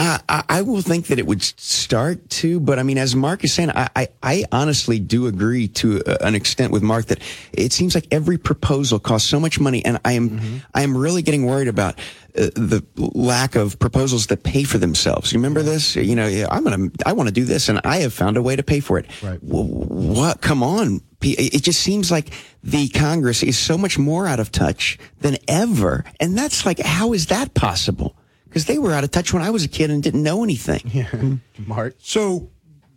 Uh, 0.00 0.16
I, 0.30 0.44
I 0.48 0.62
will 0.62 0.80
think 0.80 1.08
that 1.08 1.18
it 1.18 1.26
would 1.26 1.42
start 1.42 2.30
to, 2.30 2.58
but 2.58 2.78
I 2.78 2.82
mean, 2.82 2.96
as 2.96 3.14
Mark 3.14 3.44
is 3.44 3.52
saying, 3.52 3.68
I, 3.68 3.90
I, 3.94 4.08
I 4.22 4.44
honestly 4.50 4.98
do 4.98 5.26
agree 5.26 5.68
to 5.68 6.02
uh, 6.04 6.16
an 6.22 6.34
extent 6.34 6.72
with 6.72 6.82
Mark 6.82 7.04
that 7.06 7.20
it 7.52 7.74
seems 7.74 7.94
like 7.94 8.06
every 8.10 8.38
proposal 8.38 8.98
costs 8.98 9.28
so 9.28 9.38
much 9.38 9.60
money, 9.60 9.84
and 9.84 10.00
I 10.02 10.12
am 10.12 10.62
I 10.72 10.84
am 10.84 10.96
really 10.96 11.20
getting 11.20 11.44
worried 11.44 11.68
about 11.68 11.98
uh, 12.34 12.48
the 12.54 12.82
lack 12.96 13.56
of 13.56 13.78
proposals 13.78 14.28
that 14.28 14.42
pay 14.42 14.62
for 14.62 14.78
themselves. 14.78 15.34
You 15.34 15.38
remember 15.38 15.60
this? 15.60 15.96
You 15.96 16.14
know, 16.14 16.46
I'm 16.50 16.64
gonna 16.64 16.88
I 17.04 17.12
want 17.12 17.28
to 17.28 17.34
do 17.34 17.44
this, 17.44 17.68
and 17.68 17.78
I 17.84 17.98
have 17.98 18.14
found 18.14 18.38
a 18.38 18.42
way 18.42 18.56
to 18.56 18.62
pay 18.62 18.80
for 18.80 18.98
it. 18.98 19.04
Right. 19.22 19.38
What? 19.42 20.40
Come 20.40 20.62
on. 20.62 21.02
It 21.20 21.62
just 21.62 21.80
seems 21.82 22.10
like 22.10 22.32
the 22.64 22.88
Congress 22.88 23.42
is 23.42 23.58
so 23.58 23.76
much 23.76 23.98
more 23.98 24.26
out 24.26 24.40
of 24.40 24.50
touch 24.50 24.98
than 25.20 25.36
ever, 25.46 26.06
and 26.18 26.38
that's 26.38 26.64
like, 26.64 26.78
how 26.78 27.12
is 27.12 27.26
that 27.26 27.52
possible? 27.52 28.16
Because 28.50 28.66
they 28.66 28.78
were 28.78 28.92
out 28.92 29.04
of 29.04 29.12
touch 29.12 29.32
when 29.32 29.42
I 29.42 29.50
was 29.50 29.64
a 29.64 29.68
kid 29.68 29.90
and 29.90 30.02
didn't 30.02 30.24
know 30.24 30.42
anything. 30.42 30.82
Yeah, 30.84 31.08
Mark. 31.66 31.94
So, 32.00 32.50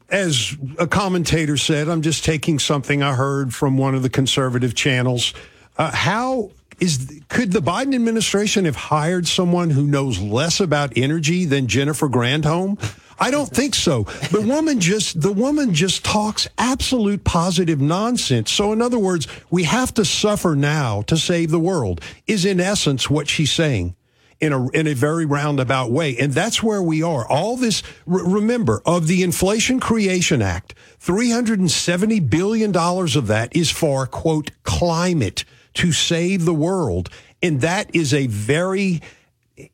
as 0.09 0.57
a 0.79 0.87
commentator 0.87 1.57
said, 1.57 1.87
I'm 1.87 2.01
just 2.01 2.25
taking 2.25 2.57
something 2.57 3.03
I 3.03 3.13
heard 3.13 3.53
from 3.53 3.77
one 3.77 3.93
of 3.93 4.01
the 4.01 4.09
conservative 4.09 4.73
channels. 4.73 5.33
Uh, 5.77 5.91
how 5.91 6.49
is 6.79 7.21
could 7.29 7.51
the 7.51 7.61
Biden 7.61 7.93
administration 7.93 8.65
have 8.65 8.75
hired 8.75 9.27
someone 9.27 9.69
who 9.69 9.85
knows 9.85 10.19
less 10.19 10.59
about 10.59 10.93
energy 10.97 11.45
than 11.45 11.67
Jennifer 11.67 12.09
Granholm? 12.09 12.79
I 13.19 13.31
don't 13.31 13.49
think 13.49 13.75
so. 13.75 14.03
The 14.31 14.41
woman 14.41 14.79
just 14.79 15.21
the 15.21 15.31
woman 15.31 15.73
just 15.73 16.03
talks 16.03 16.47
absolute 16.57 17.23
positive 17.23 17.79
nonsense. 17.79 18.51
So 18.51 18.73
in 18.73 18.81
other 18.81 18.99
words, 18.99 19.27
we 19.51 19.63
have 19.63 19.93
to 19.93 20.03
suffer 20.03 20.55
now 20.55 21.03
to 21.03 21.15
save 21.15 21.51
the 21.51 21.59
world 21.59 22.01
is 22.27 22.43
in 22.43 22.59
essence 22.59 23.09
what 23.09 23.29
she's 23.29 23.51
saying 23.51 23.95
in 24.43 24.51
a 24.51 24.69
in 24.71 24.87
a 24.87 24.93
very 24.93 25.25
roundabout 25.25 25.89
way, 25.89 26.17
and 26.17 26.33
that's 26.33 26.61
where 26.61 26.83
we 26.83 27.01
are. 27.01 27.25
All 27.27 27.55
this, 27.55 27.81
re- 28.05 28.23
remember, 28.25 28.81
of 28.85 29.07
the 29.07 29.23
Inflation 29.23 29.79
Creation 29.79 30.41
Act, 30.41 30.75
three 30.99 31.31
hundred 31.31 31.59
and 31.59 31.71
seventy 31.71 32.19
billion 32.19 32.73
dollars 32.73 33.15
of 33.15 33.27
that 33.27 33.55
is 33.55 33.71
for 33.71 34.05
quote 34.05 34.51
climate 34.63 35.45
to 35.75 35.93
save 35.93 36.43
the 36.43 36.53
world, 36.53 37.09
and 37.41 37.61
that 37.61 37.95
is 37.95 38.13
a 38.13 38.27
very. 38.27 39.01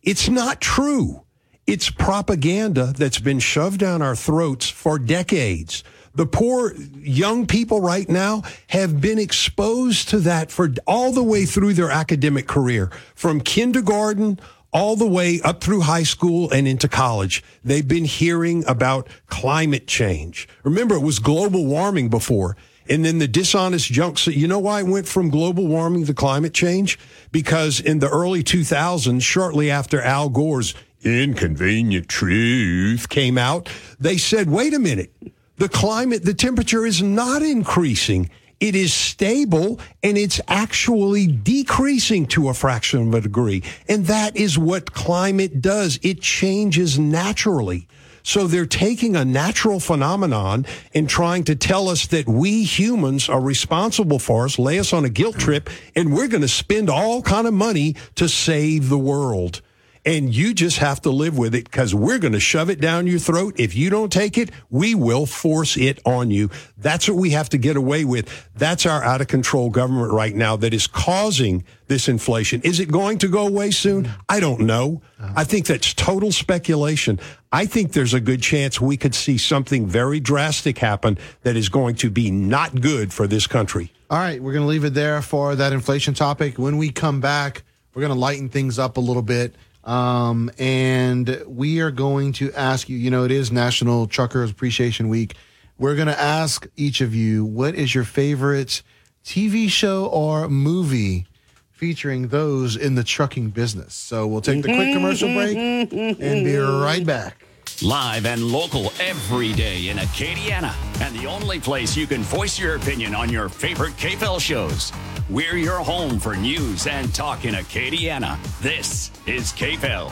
It's 0.04 0.30
not 0.30 0.62
true. 0.62 1.24
It's 1.66 1.90
propaganda 1.90 2.94
that's 2.96 3.20
been 3.20 3.40
shoved 3.40 3.80
down 3.80 4.02
our 4.02 4.16
throats 4.16 4.70
for 4.70 5.00
decades. 5.00 5.84
The 6.16 6.26
poor 6.26 6.76
young 6.76 7.46
people 7.46 7.80
right 7.80 8.10
now 8.10 8.42
have 8.68 9.00
been 9.00 9.20
exposed 9.20 10.10
to 10.10 10.20
that 10.20 10.52
for 10.52 10.74
all 10.86 11.12
the 11.12 11.24
way 11.24 11.46
through 11.46 11.76
their 11.76 11.92
academic 11.92 12.48
career, 12.48 12.92
from 13.16 13.40
kindergarten 13.40 14.40
all 14.72 14.96
the 14.96 15.08
way 15.08 15.42
up 15.42 15.64
through 15.64 15.82
high 15.82 16.04
school 16.04 16.52
and 16.52 16.68
into 16.68 16.88
college. 16.88 17.44
They've 17.64 17.88
been 17.88 18.06
hearing 18.06 18.64
about 18.68 19.08
climate 19.28 19.88
change. 19.88 20.48
Remember, 20.64 20.96
it 20.96 21.02
was 21.02 21.20
global 21.20 21.66
warming 21.66 22.10
before. 22.10 22.56
And 22.88 23.06
then 23.06 23.20
the 23.20 23.28
dishonest 23.28 23.92
junk. 23.92 24.18
So 24.18 24.32
you 24.32 24.48
know 24.48 24.60
why 24.60 24.80
it 24.80 24.88
went 24.88 25.08
from 25.08 25.30
global 25.30 25.68
warming 25.68 26.06
to 26.08 26.14
climate 26.14 26.54
change? 26.54 26.98
Because 27.32 27.80
in 27.80 28.00
the 28.00 28.10
early 28.10 28.44
2000s, 28.44 29.22
shortly 29.22 29.70
after 29.70 30.02
Al 30.02 30.30
Gore's 30.30 30.74
inconvenient 31.04 32.10
truth 32.10 33.08
came 33.10 33.38
out, 33.38 33.70
they 34.00 34.18
said, 34.18 34.50
wait 34.50 34.74
a 34.74 34.80
minute. 34.80 35.14
The 35.58 35.70
climate, 35.70 36.24
the 36.24 36.34
temperature 36.34 36.86
is 36.86 37.02
not 37.02 37.42
increasing. 37.42 38.30
It 38.60 38.76
is 38.76 38.94
stable 38.94 39.80
and 40.04 40.18
it's 40.18 40.42
actually 40.48 41.28
decreasing 41.28 42.26
to 42.28 42.50
a 42.50 42.54
fraction 42.54 43.08
of 43.08 43.14
a 43.14 43.22
degree. 43.22 43.64
And 43.88 44.06
that 44.08 44.36
is 44.36 44.58
what 44.58 44.94
climate 44.94 45.62
does. 45.62 46.00
It 46.02 46.22
changes 46.22 47.00
naturally. 47.00 47.88
So 48.22 48.48
they're 48.48 48.66
taking 48.66 49.16
a 49.16 49.26
natural 49.26 49.80
phenomenon 49.80 50.66
and 50.94 51.10
trying 51.10 51.46
to 51.46 51.56
tell 51.56 51.90
us 51.90 52.08
that 52.08 52.28
we 52.28 52.64
humans 52.64 53.30
are 53.30 53.42
responsible 53.42 54.20
for 54.20 54.46
us, 54.46 54.60
lay 54.60 54.78
us 54.78 54.94
on 54.94 55.06
a 55.06 55.10
guilt 55.10 55.40
trip, 55.40 55.70
and 55.96 56.14
we're 56.14 56.28
going 56.28 56.42
to 56.42 56.48
spend 56.48 56.90
all 56.90 57.22
kind 57.22 57.48
of 57.48 57.54
money 57.54 57.96
to 58.16 58.28
save 58.28 58.90
the 58.90 58.98
world. 58.98 59.62
And 60.06 60.34
you 60.34 60.54
just 60.54 60.78
have 60.78 61.02
to 61.02 61.10
live 61.10 61.38
with 61.38 61.54
it 61.54 61.66
because 61.66 61.94
we're 61.94 62.20
going 62.20 62.34
to 62.34 62.40
shove 62.40 62.70
it 62.70 62.80
down 62.80 63.06
your 63.06 63.20
throat. 63.20 63.56
If 63.58 63.76
you 63.76 63.90
don't 63.90 64.12
take 64.12 64.38
it, 64.38 64.50
we 64.70 64.96
will 64.96 65.26
force 65.26 65.76
it 65.76 66.00
on 66.06 66.32
you. 66.32 66.50
That's 66.78 67.10
what 67.10 67.18
we 67.18 67.32
have 67.32 67.50
to 67.50 67.58
get 67.58 67.76
away 67.76 68.06
with. 68.06 68.50
That's 68.56 68.86
our 68.86 69.04
out 69.04 69.22
of 69.22 69.28
control 69.28 69.70
government 69.70 70.14
right 70.14 70.34
now 70.34 70.56
that 70.58 70.74
is 70.74 70.88
causing 70.88 71.66
this 71.88 72.08
inflation. 72.08 72.62
Is 72.62 72.80
it 72.80 72.92
going 72.92 73.18
to 73.20 73.28
go 73.28 73.46
away 73.46 73.72
soon? 73.72 74.10
I 74.30 74.40
don't 74.40 74.62
know. 74.62 75.02
I 75.20 75.44
think 75.44 75.66
that's 75.66 75.94
total 75.94 76.32
speculation. 76.32 77.20
I 77.52 77.66
think 77.66 77.92
there's 77.92 78.14
a 78.14 78.22
good 78.22 78.42
chance 78.42 78.80
we 78.80 78.96
could 78.96 79.16
see 79.16 79.38
something 79.38 79.86
very 79.86 80.20
drastic 80.20 80.78
happen 80.78 81.18
that 81.44 81.58
is 81.58 81.68
going 81.68 81.96
to 81.96 82.10
be 82.10 82.32
not 82.32 82.80
good 82.80 83.12
for 83.12 83.28
this 83.28 83.48
country. 83.48 83.92
All 84.10 84.18
right, 84.18 84.42
we're 84.42 84.54
going 84.54 84.64
to 84.64 84.70
leave 84.70 84.86
it 84.86 84.94
there 84.94 85.22
for 85.22 85.56
that 85.56 85.74
inflation 85.74 86.14
topic. 86.14 86.58
When 86.58 86.78
we 86.78 86.90
come 86.90 87.20
back, 87.20 87.64
we're 87.94 88.02
going 88.02 88.14
to 88.14 88.20
lighten 88.20 88.50
things 88.50 88.80
up 88.80 88.98
a 88.98 89.02
little 89.02 89.22
bit. 89.22 89.56
Um, 89.84 90.52
and 90.60 91.44
we 91.48 91.80
are 91.80 91.92
going 91.92 92.34
to 92.34 92.54
ask 92.54 92.90
you, 92.90 92.98
you 92.98 93.10
know, 93.10 93.24
it 93.24 93.32
is 93.32 93.52
National 93.52 94.08
Truckers 94.08 94.52
Appreciation 94.52 95.10
Week. 95.10 95.36
We're 95.78 95.96
going 95.96 96.08
to 96.08 96.20
ask 96.20 96.68
each 96.76 97.02
of 97.02 97.16
you, 97.16 97.46
what 97.46 97.76
is 97.76 97.96
your 97.96 98.04
favorite 98.04 98.84
TV 99.24 99.70
show 99.70 100.08
or 100.08 100.50
movie 100.50 101.26
featuring 101.72 102.28
those 102.28 102.76
in 102.76 102.96
the 102.96 103.04
trucking 103.04 103.52
business? 103.52 103.94
So 103.94 104.28
we'll 104.28 104.42
take 104.42 104.62
the 104.62 104.74
quick 104.74 104.94
commercial 104.94 105.34
break 105.34 105.56
and 105.58 106.18
be 106.20 106.58
right 106.58 107.06
back. 107.06 107.46
Live 107.82 108.26
and 108.26 108.44
local 108.44 108.92
every 109.00 109.54
day 109.54 109.88
in 109.88 109.98
Acadiana. 109.98 110.74
And 111.02 111.18
the 111.18 111.26
only 111.28 111.62
place 111.62 111.96
you 111.96 112.08
can 112.08 112.24
voice 112.24 112.60
your 112.60 112.76
opinion 112.76 113.16
on 113.16 113.30
your 113.30 113.48
favorite 113.48 113.94
KPEL 113.94 114.42
shows. 114.42 114.92
We're 115.30 115.58
your 115.58 115.78
home 115.78 116.18
for 116.18 116.36
news 116.36 116.88
and 116.88 117.14
talk 117.14 117.46
in 117.46 117.54
Acadiana. 117.54 118.40
This 118.62 119.12
is 119.28 119.54
KPEL. 119.54 120.12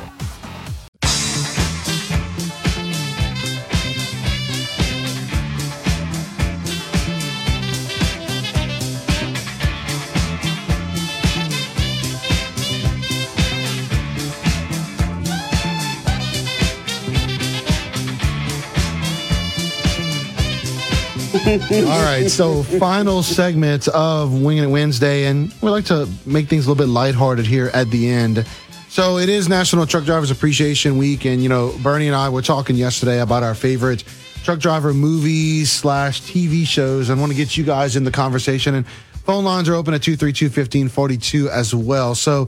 All 21.37 22.03
right, 22.03 22.27
so 22.29 22.63
final 22.63 23.21
segment 23.21 23.87
of 23.89 24.41
Winging 24.41 24.63
It 24.63 24.67
Wednesday, 24.67 25.25
and 25.25 25.53
we 25.61 25.69
like 25.69 25.85
to 25.85 26.09
make 26.25 26.47
things 26.47 26.65
a 26.65 26.69
little 26.69 26.83
bit 26.83 26.91
lighthearted 26.91 27.45
here 27.45 27.69
at 27.75 27.91
the 27.91 28.09
end. 28.09 28.43
So 28.89 29.19
it 29.19 29.29
is 29.29 29.47
National 29.47 29.85
Truck 29.85 30.03
Drivers 30.03 30.31
Appreciation 30.31 30.97
Week, 30.97 31.25
and 31.25 31.43
you 31.43 31.47
know 31.47 31.77
Bernie 31.83 32.07
and 32.07 32.15
I 32.15 32.29
were 32.29 32.41
talking 32.41 32.75
yesterday 32.75 33.19
about 33.19 33.43
our 33.43 33.53
favorite 33.53 34.03
truck 34.43 34.57
driver 34.57 34.95
movies 34.95 35.71
slash 35.71 36.21
TV 36.21 36.65
shows. 36.65 37.09
and 37.09 37.19
want 37.21 37.31
to 37.31 37.37
get 37.37 37.55
you 37.55 37.63
guys 37.63 37.95
in 37.95 38.03
the 38.03 38.11
conversation, 38.11 38.73
and 38.73 38.87
phone 38.87 39.45
lines 39.45 39.69
are 39.69 39.75
open 39.75 39.93
at 39.93 40.01
232-1542 40.01 41.49
as 41.49 41.75
well. 41.75 42.15
So, 42.15 42.47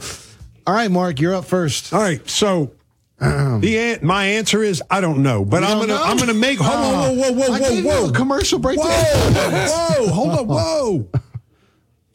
all 0.66 0.74
right, 0.74 0.90
Mark, 0.90 1.20
you're 1.20 1.36
up 1.36 1.46
first. 1.46 1.94
All 1.94 2.02
right, 2.02 2.28
so 2.28 2.72
the 3.20 3.78
an- 3.78 4.06
my 4.06 4.26
answer 4.26 4.64
is 4.64 4.82
I 4.90 5.02
don't 5.02 5.22
know, 5.24 5.44
but 5.46 5.64
I'm 5.64 5.78
gonna 5.80 5.88
know? 5.88 6.04
I'm 6.04 6.18
gonna 6.18 6.34
make 6.34 6.60
whoa 6.60 6.68
whoa 6.68 7.14
whoa 7.14 7.32
whoa 7.34 7.54
I 7.54 7.60
whoa 7.82 8.06
whoa 8.08 8.12
commercial 8.12 8.60
break. 8.60 8.80
Whoa, 8.80 8.86
whoa, 8.88 10.08
hold 10.08 10.30
on, 10.40 10.48
whoa. 10.48 11.08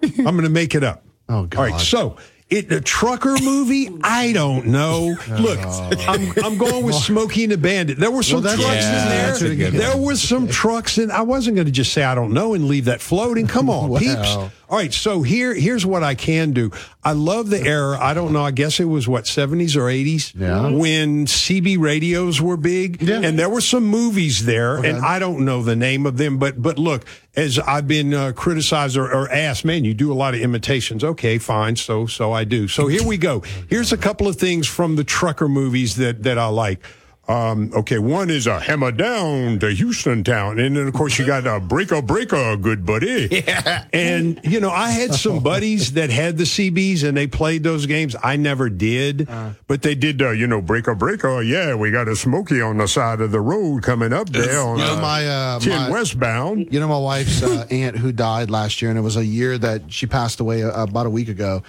I'm 0.03 0.37
gonna 0.37 0.49
make 0.49 0.75
it 0.75 0.85
up. 0.85 1.05
Oh 1.29 1.45
God! 1.47 1.59
All 1.59 1.65
right, 1.71 1.81
so 1.81 2.17
it 2.51 2.69
the 2.69 2.81
trucker 2.81 3.37
movie. 3.43 3.91
I 4.03 4.33
don't 4.33 4.67
know. 4.67 5.17
Look, 5.39 5.59
oh. 5.63 5.91
I'm, 6.07 6.33
I'm 6.45 6.59
going 6.59 6.85
with 6.85 6.95
Smokey 6.95 7.45
and 7.45 7.53
the 7.53 7.59
Bandit. 7.59 7.99
There 7.99 8.11
were 8.11 8.23
some 8.23 8.43
Well, 8.43 8.55
trucks 8.55 8.69
that's- 8.69 8.85
in 8.85 8.93
Yeah, 9.11 9.27
that's 9.27 9.41
a 9.41 9.45
there. 9.49 9.55
good 9.57 9.73
There 9.81 9.93
one. 9.97 10.03
was 10.03 10.23
some 10.23 10.47
trucks 10.49 10.99
in. 10.99 11.11
I 11.11 11.23
wasn't 11.23 11.57
going 11.57 11.65
to 11.67 11.73
just 11.73 11.95
say 11.95 12.05
I 12.05 12.15
don't 12.15 12.33
know 12.35 12.53
and 12.53 12.67
leave 12.69 12.85
that 12.85 13.01
floating. 13.01 13.47
Come 13.47 13.71
on, 13.71 13.89
Wow. 13.91 13.99
peeps. 13.99 14.37
All 14.71 14.79
right, 14.79 14.93
so 14.95 15.23
here 15.23 15.53
here's 15.55 15.85
what 15.85 16.03
I 16.03 16.15
can 16.15 16.53
do. 16.53 16.71
I 17.05 17.13
love 17.13 17.51
the 17.51 17.61
era. 17.61 17.99
I 18.01 18.15
don't 18.15 18.33
know. 18.33 18.43
I 18.43 18.51
guess 18.51 18.81
it 18.81 18.87
was 18.87 19.07
what 19.07 19.25
70s 19.25 19.77
or 19.77 19.91
80s 19.91 20.33
Yeah. 20.35 20.71
when 20.71 21.27
CB 21.27 21.77
radios 21.79 22.41
were 22.41 22.57
big, 22.57 23.03
Yeah. 23.03 23.21
and 23.23 23.39
there 23.39 23.51
were 23.51 23.61
some 23.61 23.85
movies 23.87 24.47
there, 24.47 24.79
Okay. 24.79 24.89
and 24.91 25.05
I 25.05 25.19
don't 25.19 25.45
know 25.45 25.63
the 25.63 25.77
name 25.77 26.07
of 26.07 26.17
them, 26.17 26.39
but 26.39 26.63
but 26.63 26.79
look, 26.79 27.05
as 27.37 27.59
I've 27.59 27.87
been 27.87 28.15
uh, 28.15 28.33
criticized 28.35 28.97
or, 28.97 29.05
or 29.13 29.31
asked, 29.31 29.65
man, 29.67 29.85
you 29.85 29.93
do 29.93 30.11
a 30.11 30.15
lot 30.15 30.35
of 30.35 30.41
imitations. 30.41 31.05
Okay, 31.05 31.37
fine, 31.39 31.77
so 31.77 32.07
so 32.07 32.33
I 32.33 32.45
do. 32.45 32.67
So 32.67 32.87
here 32.87 33.05
we 33.05 33.19
go. 33.19 33.43
Here's 33.69 33.93
a 33.93 33.99
couple 33.99 34.27
of 34.27 34.37
things 34.37 34.67
from 34.67 34.97
the 34.97 35.05
trucker 35.05 35.49
movies 35.49 35.97
that 35.97 36.23
that 36.23 36.39
I 36.39 36.47
like. 36.47 36.81
Um, 37.27 37.71
okay, 37.75 37.99
one 37.99 38.29
is 38.29 38.47
a 38.47 38.61
hammer 38.61 38.93
down 38.93 39.59
to 39.61 39.71
Houston 39.71 40.23
town. 40.25 40.59
And 40.59 40.77
then, 40.77 40.87
of 40.87 40.93
course, 40.93 41.19
you 41.19 41.25
got 41.25 41.47
a 41.47 41.59
breaker, 41.59 42.03
breaker, 42.03 42.57
good 42.57 42.85
buddy. 42.85 43.29
Yeah. 43.47 43.85
And, 43.93 44.41
you 44.45 44.61
know, 44.61 44.71
I 44.71 44.91
had 44.91 45.15
some 45.15 45.43
buddies 45.43 45.95
that 45.95 46.11
had 46.11 46.37
the 46.39 46.45
CBs 46.45 47.03
and 47.07 47.17
they 47.17 47.27
played 47.27 47.63
those 47.63 47.87
games. 47.87 48.15
I 48.23 48.37
never 48.37 48.69
did, 48.69 49.27
but 49.67 49.83
they 49.83 49.95
did, 49.95 50.21
uh, 50.23 50.31
you 50.31 50.47
know, 50.47 50.61
breaker, 50.61 50.95
breaker. 50.95 51.43
Yeah, 51.43 51.75
we 51.75 51.91
got 51.91 52.09
a 52.09 52.17
Smoky 52.17 52.61
on 52.61 52.79
the 52.79 52.87
side 52.89 53.21
of 53.21 53.33
the 53.33 53.41
road 53.41 53.83
coming 53.83 54.13
up 54.13 54.29
there 54.31 54.61
on 54.61 54.79
You 54.79 54.85
know, 54.85 54.97
uh, 54.97 55.01
my, 55.01 55.27
uh, 55.27 55.61
10 55.61 55.71
my- 55.83 55.91
westbound. 55.91 56.69
You 56.73 56.81
know, 56.81 56.89
my 56.89 56.99
wife's 56.99 57.43
uh, 57.43 57.67
aunt 57.71 57.97
who 57.97 58.13
died 58.13 58.51
last 58.51 58.81
year, 58.83 58.91
and 58.91 58.99
it 58.99 59.03
was 59.03 59.17
a 59.17 59.25
year 59.25 59.57
that 59.59 59.93
she 59.93 60.07
passed 60.07 60.41
away 60.41 60.63
uh, 60.63 60.83
about 60.83 61.07
a 61.07 61.11
week 61.11 61.29
ago. 61.29 61.63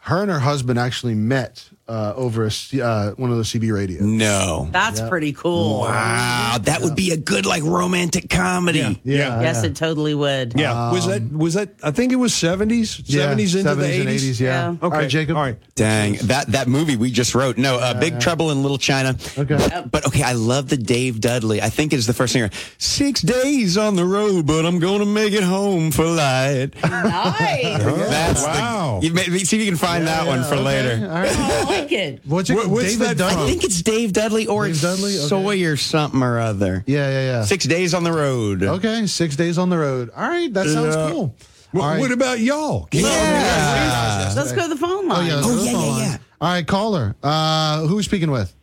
Her 0.00 0.22
and 0.22 0.30
her 0.30 0.38
husband 0.40 0.78
actually 0.78 1.14
met 1.14 1.68
uh, 1.88 2.12
over 2.16 2.44
a, 2.44 2.50
C- 2.50 2.80
uh, 2.82 3.12
one 3.12 3.30
of 3.30 3.36
the 3.36 3.44
CB 3.44 3.72
radios. 3.72 4.00
No. 4.02 4.68
That's 4.72 5.00
pretty 5.02 5.32
cool. 5.32 5.80
Wow, 5.82 6.58
that 6.62 6.80
would 6.82 6.96
be 6.96 7.12
a 7.12 7.16
good 7.16 7.46
like 7.46 7.62
romantic 7.62 8.28
comedy. 8.28 8.78
Yeah. 8.80 8.94
Yeah. 9.04 9.40
Yes, 9.42 9.62
it 9.62 9.76
totally 9.76 10.14
would. 10.14 10.54
Yeah. 10.58 10.90
was 10.92 11.06
that, 11.06 11.32
was 11.32 11.54
that, 11.54 11.70
I 11.82 11.92
think 11.92 12.12
it 12.12 12.16
was 12.16 12.32
70s, 12.32 13.02
70s 13.02 13.56
into 13.56 13.74
the 13.74 13.84
80s. 13.86 14.00
and 14.00 14.08
80s, 14.08 14.40
yeah. 14.40 14.68
Okay. 14.70 14.78
All 14.82 14.90
right, 14.90 15.08
Jacob. 15.08 15.36
All 15.36 15.42
right. 15.42 15.58
Dang, 15.76 16.14
that 16.22 16.46
that 16.48 16.68
movie 16.68 16.96
we 16.96 17.10
just 17.10 17.34
wrote. 17.34 17.58
No, 17.58 17.76
uh, 17.76 17.98
Big 18.00 18.18
Trouble 18.18 18.50
in 18.50 18.62
Little 18.62 18.78
China. 18.78 19.14
Okay. 19.36 19.56
But 19.90 20.06
okay, 20.06 20.22
I 20.22 20.32
love 20.32 20.68
the 20.68 20.76
Dave 20.78 21.20
Dudley. 21.20 21.60
I 21.62 21.68
think 21.68 21.92
it's 21.92 22.06
the 22.06 22.14
first 22.14 22.32
singer. 22.32 22.50
Six 22.78 23.20
days 23.20 23.76
on 23.76 23.94
the 23.94 24.04
road, 24.06 24.46
but 24.46 24.64
I'm 24.64 24.78
gonna 24.78 25.04
make 25.06 25.34
it 25.34 25.42
home 25.42 25.90
for 25.90 26.06
light. 26.06 26.70
Nice. 26.82 27.82
That's 27.84 28.40
the- 28.42 28.48
wow. 28.48 29.00
you 29.02 29.12
may, 29.12 29.24
see 29.24 29.56
if 29.58 29.64
you 29.64 29.70
can 29.70 29.76
find 29.78 30.06
that 30.06 30.26
one 30.26 30.42
for 30.44 30.54
Okay, 30.54 30.62
later. 30.64 30.96
all 31.76 31.82
right. 31.82 31.92
I 31.92 31.94
it. 31.94 32.20
What's, 32.24 32.50
it, 32.50 32.54
What- 32.54 32.66
what's 32.68 32.92
David 32.96 33.08
that 33.08 33.18
Dunn? 33.18 33.38
I 33.38 33.46
think 33.48 33.64
it's 33.64 33.82
Dave 33.82 34.12
Dudley 34.12 34.46
or 34.46 34.66
Dave 34.66 34.80
Dudley? 34.80 35.18
Okay. 35.18 35.26
Soy 35.28 35.64
or 35.66 35.76
something 35.76 36.22
or 36.22 36.38
other. 36.38 36.84
Yeah, 36.86 37.08
yeah, 37.10 37.20
yeah. 37.20 37.42
Six 37.44 37.64
days 37.64 37.94
on 37.94 38.04
the 38.04 38.12
road. 38.12 38.62
Okay, 38.62 39.06
six 39.06 39.36
days 39.36 39.58
on 39.58 39.70
the 39.70 39.78
road. 39.78 40.10
All 40.16 40.28
right, 40.28 40.52
that 40.54 40.66
sounds 40.66 40.94
Yeah. 40.96 41.10
cool. 41.10 41.34
What, 41.72 41.82
All 41.82 41.88
right. 41.90 42.00
what 42.00 42.12
about 42.12 42.38
y'all? 42.40 42.84
Can 42.86 43.00
Yeah. 43.02 44.32
Let's 44.36 44.52
go 44.52 44.62
to 44.62 44.68
the 44.68 44.76
phone 44.76 45.04
Oh, 45.10 45.14
line. 45.14 45.26
yeah, 45.26 45.38
Oh, 45.38 45.42
go 45.42 45.48
to 45.50 45.56
the 45.56 45.64
yeah, 45.64 45.72
phone 45.72 45.82
yeah, 45.84 45.88
line. 45.90 46.00
yeah. 46.10 46.16
All 46.40 46.48
right, 46.52 46.66
caller. 46.66 47.16
Uh, 47.22 47.80
who 47.86 47.94
are 47.94 47.96
we 47.96 48.02
speaking 48.02 48.30
with? 48.30 48.54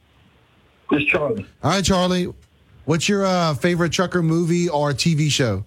This 0.92 1.04
Charlie. 1.06 1.46
All 1.64 1.72
right, 1.72 1.84
Charlie. 1.84 2.34
What's 2.86 3.08
your 3.10 3.26
uh, 3.26 3.54
favorite 3.56 3.92
trucker 3.92 4.22
movie 4.22 4.70
or 4.70 4.92
TV 4.94 5.30
show? 5.32 5.64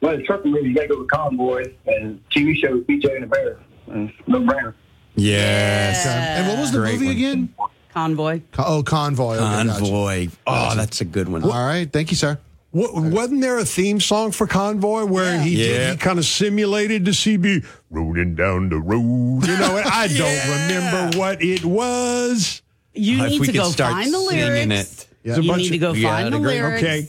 Well, 0.00 0.16
the 0.16 0.22
trucker 0.22 0.48
movie, 0.48 0.68
you 0.68 0.74
got 0.74 0.82
to 0.82 0.88
go 0.88 0.98
with 1.00 1.10
Convoy, 1.10 1.64
and 1.86 2.20
TV 2.30 2.56
show 2.56 2.76
is 2.76 2.84
BJ 2.84 3.14
and 3.14 3.22
the 3.24 3.26
Bear. 3.26 3.58
And 3.88 4.12
no 4.26 4.40
brainer. 4.40 4.74
Yes. 5.14 6.06
And 6.06 6.48
what 6.48 6.58
was 6.58 6.72
the 6.72 6.78
Great 6.78 6.94
movie 6.94 7.06
one. 7.06 7.16
again? 7.16 7.54
Convoy. 7.92 8.40
Co- 8.52 8.64
oh, 8.66 8.82
Convoy. 8.82 9.34
Okay, 9.36 9.44
gotcha. 9.66 9.80
Convoy. 9.80 10.28
Oh, 10.46 10.74
that's 10.74 11.00
a 11.00 11.04
good 11.04 11.28
one. 11.28 11.42
All 11.44 11.50
right, 11.50 11.90
thank 11.92 12.10
you, 12.10 12.16
sir. 12.16 12.38
What, 12.70 12.94
wasn't 12.94 13.42
there 13.42 13.58
a 13.58 13.66
theme 13.66 14.00
song 14.00 14.32
for 14.32 14.46
Convoy 14.46 15.04
where 15.04 15.38
he 15.38 15.68
Yeah. 15.70 15.90
he 15.90 15.96
kind 15.98 16.18
of 16.18 16.24
simulated 16.24 17.04
the 17.04 17.10
CB 17.10 17.66
rolling 17.90 18.34
down 18.34 18.70
the 18.70 18.78
road? 18.78 19.46
You 19.46 19.58
know, 19.58 19.82
I 19.84 20.08
don't 20.16 20.48
remember 20.48 21.18
what 21.18 21.42
it 21.42 21.66
was. 21.66 22.62
You 22.94 23.24
If 23.24 23.30
need 23.32 23.44
to 23.44 23.52
go 23.52 23.70
find 23.70 24.12
the 24.12 24.18
singing 24.18 24.46
lyrics. 24.68 25.02
it. 25.02 25.08
Yeah. 25.22 25.36
You 25.36 25.54
need 25.56 25.68
to 25.70 25.78
go 25.78 25.92
find 25.92 26.02
the 26.02 26.30
that'd 26.30 26.32
be 26.32 26.38
great. 26.38 26.54
lyrics. 26.62 26.82
Okay. 26.82 27.08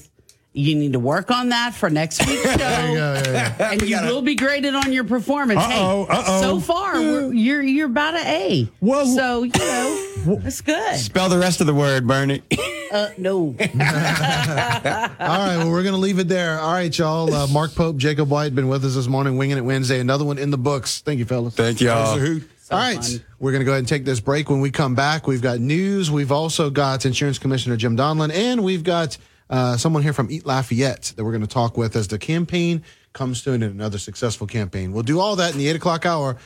You 0.56 0.76
need 0.76 0.94
to 0.94 1.00
work 1.00 1.32
on 1.32 1.50
that 1.50 1.74
for 1.74 1.90
next 1.90 2.26
week's 2.28 2.44
show. 2.44 2.58
Yeah, 2.60 2.92
yeah, 2.94 3.56
yeah. 3.58 3.72
And 3.72 3.82
you 3.82 4.00
will 4.02 4.22
be 4.22 4.36
graded 4.36 4.76
on 4.76 4.94
your 4.94 5.04
performance. 5.04 5.60
Uh-oh, 5.60 6.06
hey, 6.06 6.14
uh-oh. 6.14 6.42
so 6.42 6.60
far 6.60 6.94
we're, 6.94 7.34
you're 7.34 7.64
you're 7.64 7.88
about 7.88 8.14
an 8.14 8.28
A. 8.28 8.70
Well, 8.80 9.08
so 9.08 9.44
you 9.44 9.52
know 9.58 10.36
that's 10.38 10.62
good. 10.62 10.96
Spell 10.98 11.28
the 11.28 11.40
rest 11.40 11.60
of 11.60 11.68
the 11.68 11.74
word, 11.74 12.08
Bernie. 12.08 12.42
Uh, 12.94 13.10
no, 13.18 13.38
All 13.60 13.66
right, 13.80 15.58
well, 15.58 15.72
we're 15.72 15.82
going 15.82 15.96
to 15.96 16.00
leave 16.00 16.20
it 16.20 16.28
there. 16.28 16.60
All 16.60 16.74
right, 16.74 16.96
y'all. 16.96 17.34
Uh, 17.34 17.48
Mark 17.48 17.74
Pope, 17.74 17.98
Jacob 17.98 18.30
White, 18.30 18.54
been 18.54 18.68
with 18.68 18.86
us 18.86 18.94
this 18.94 19.08
morning, 19.08 19.36
Winging 19.36 19.58
It 19.58 19.66
Wednesday. 19.66 20.00
Another 20.00 20.24
one 20.24 20.38
in 20.38 20.52
the 20.52 20.60
books. 20.60 21.02
Thank 21.02 21.18
you, 21.18 21.26
fellas. 21.26 21.56
Thank 21.56 21.82
y'all. 21.82 22.16
There's 22.16 22.30
a 22.30 22.34
hoot. 22.34 22.50
All 22.70 22.78
right, 22.78 23.24
we're 23.40 23.52
going 23.52 23.62
to 23.62 23.66
go 23.66 23.72
ahead 23.72 23.80
and 23.80 23.88
take 23.88 24.06
this 24.06 24.20
break. 24.20 24.48
When 24.48 24.62
we 24.62 24.70
come 24.70 24.94
back, 24.94 25.26
we've 25.26 25.42
got 25.42 25.60
news. 25.60 26.12
We've 26.12 26.32
also 26.32 26.70
got 26.70 27.04
Insurance 27.08 27.40
Commissioner 27.40 27.78
Jim 27.78 27.98
Donelon, 27.98 28.32
and 28.32 28.64
we've 28.64 28.84
got 28.84 29.18
uh, 29.54 29.78
someone 29.78 30.02
here 30.02 30.14
from 30.14 30.32
Eat 30.32 30.48
Lafayette 30.48 31.14
that 31.16 31.24
we're 31.24 31.32
going 31.32 31.42
to 31.42 31.48
talk 31.48 31.78
with 31.78 31.96
as 31.96 32.08
the 32.08 32.18
campaign 32.18 32.84
comes 33.14 33.44
to 33.44 33.52
an 33.52 33.62
another 33.62 34.00
successful 34.00 34.48
campaign. 34.48 34.92
We'll 34.92 35.04
do 35.04 35.20
all 35.20 35.36
that 35.36 35.52
in 35.52 35.60
the 35.60 35.68
8 35.68 35.76
o'clock 35.76 36.06
hour 36.08 36.38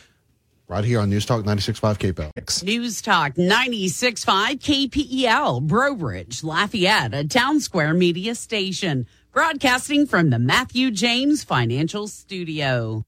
right 0.68 0.84
here 0.84 1.00
on 1.00 1.10
News 1.10 1.26
Talk 1.26 1.46
96.5 1.46 2.14
KPEL. 2.14 2.64
News 2.64 3.02
Talk 3.02 3.36
96.5 3.36 4.90
KPEL, 4.90 5.66
Breaux 5.66 5.96
Bridge, 5.96 6.44
Lafayette, 6.44 7.14
a 7.14 7.26
town 7.26 7.62
square 7.62 7.94
media 7.94 8.36
station, 8.36 9.08
broadcasting 9.32 10.06
from 10.06 10.30
the 10.30 10.40
Matthew 10.40 10.92
James 10.92 11.46
Financial 11.46 12.10
Studio. 12.10 13.06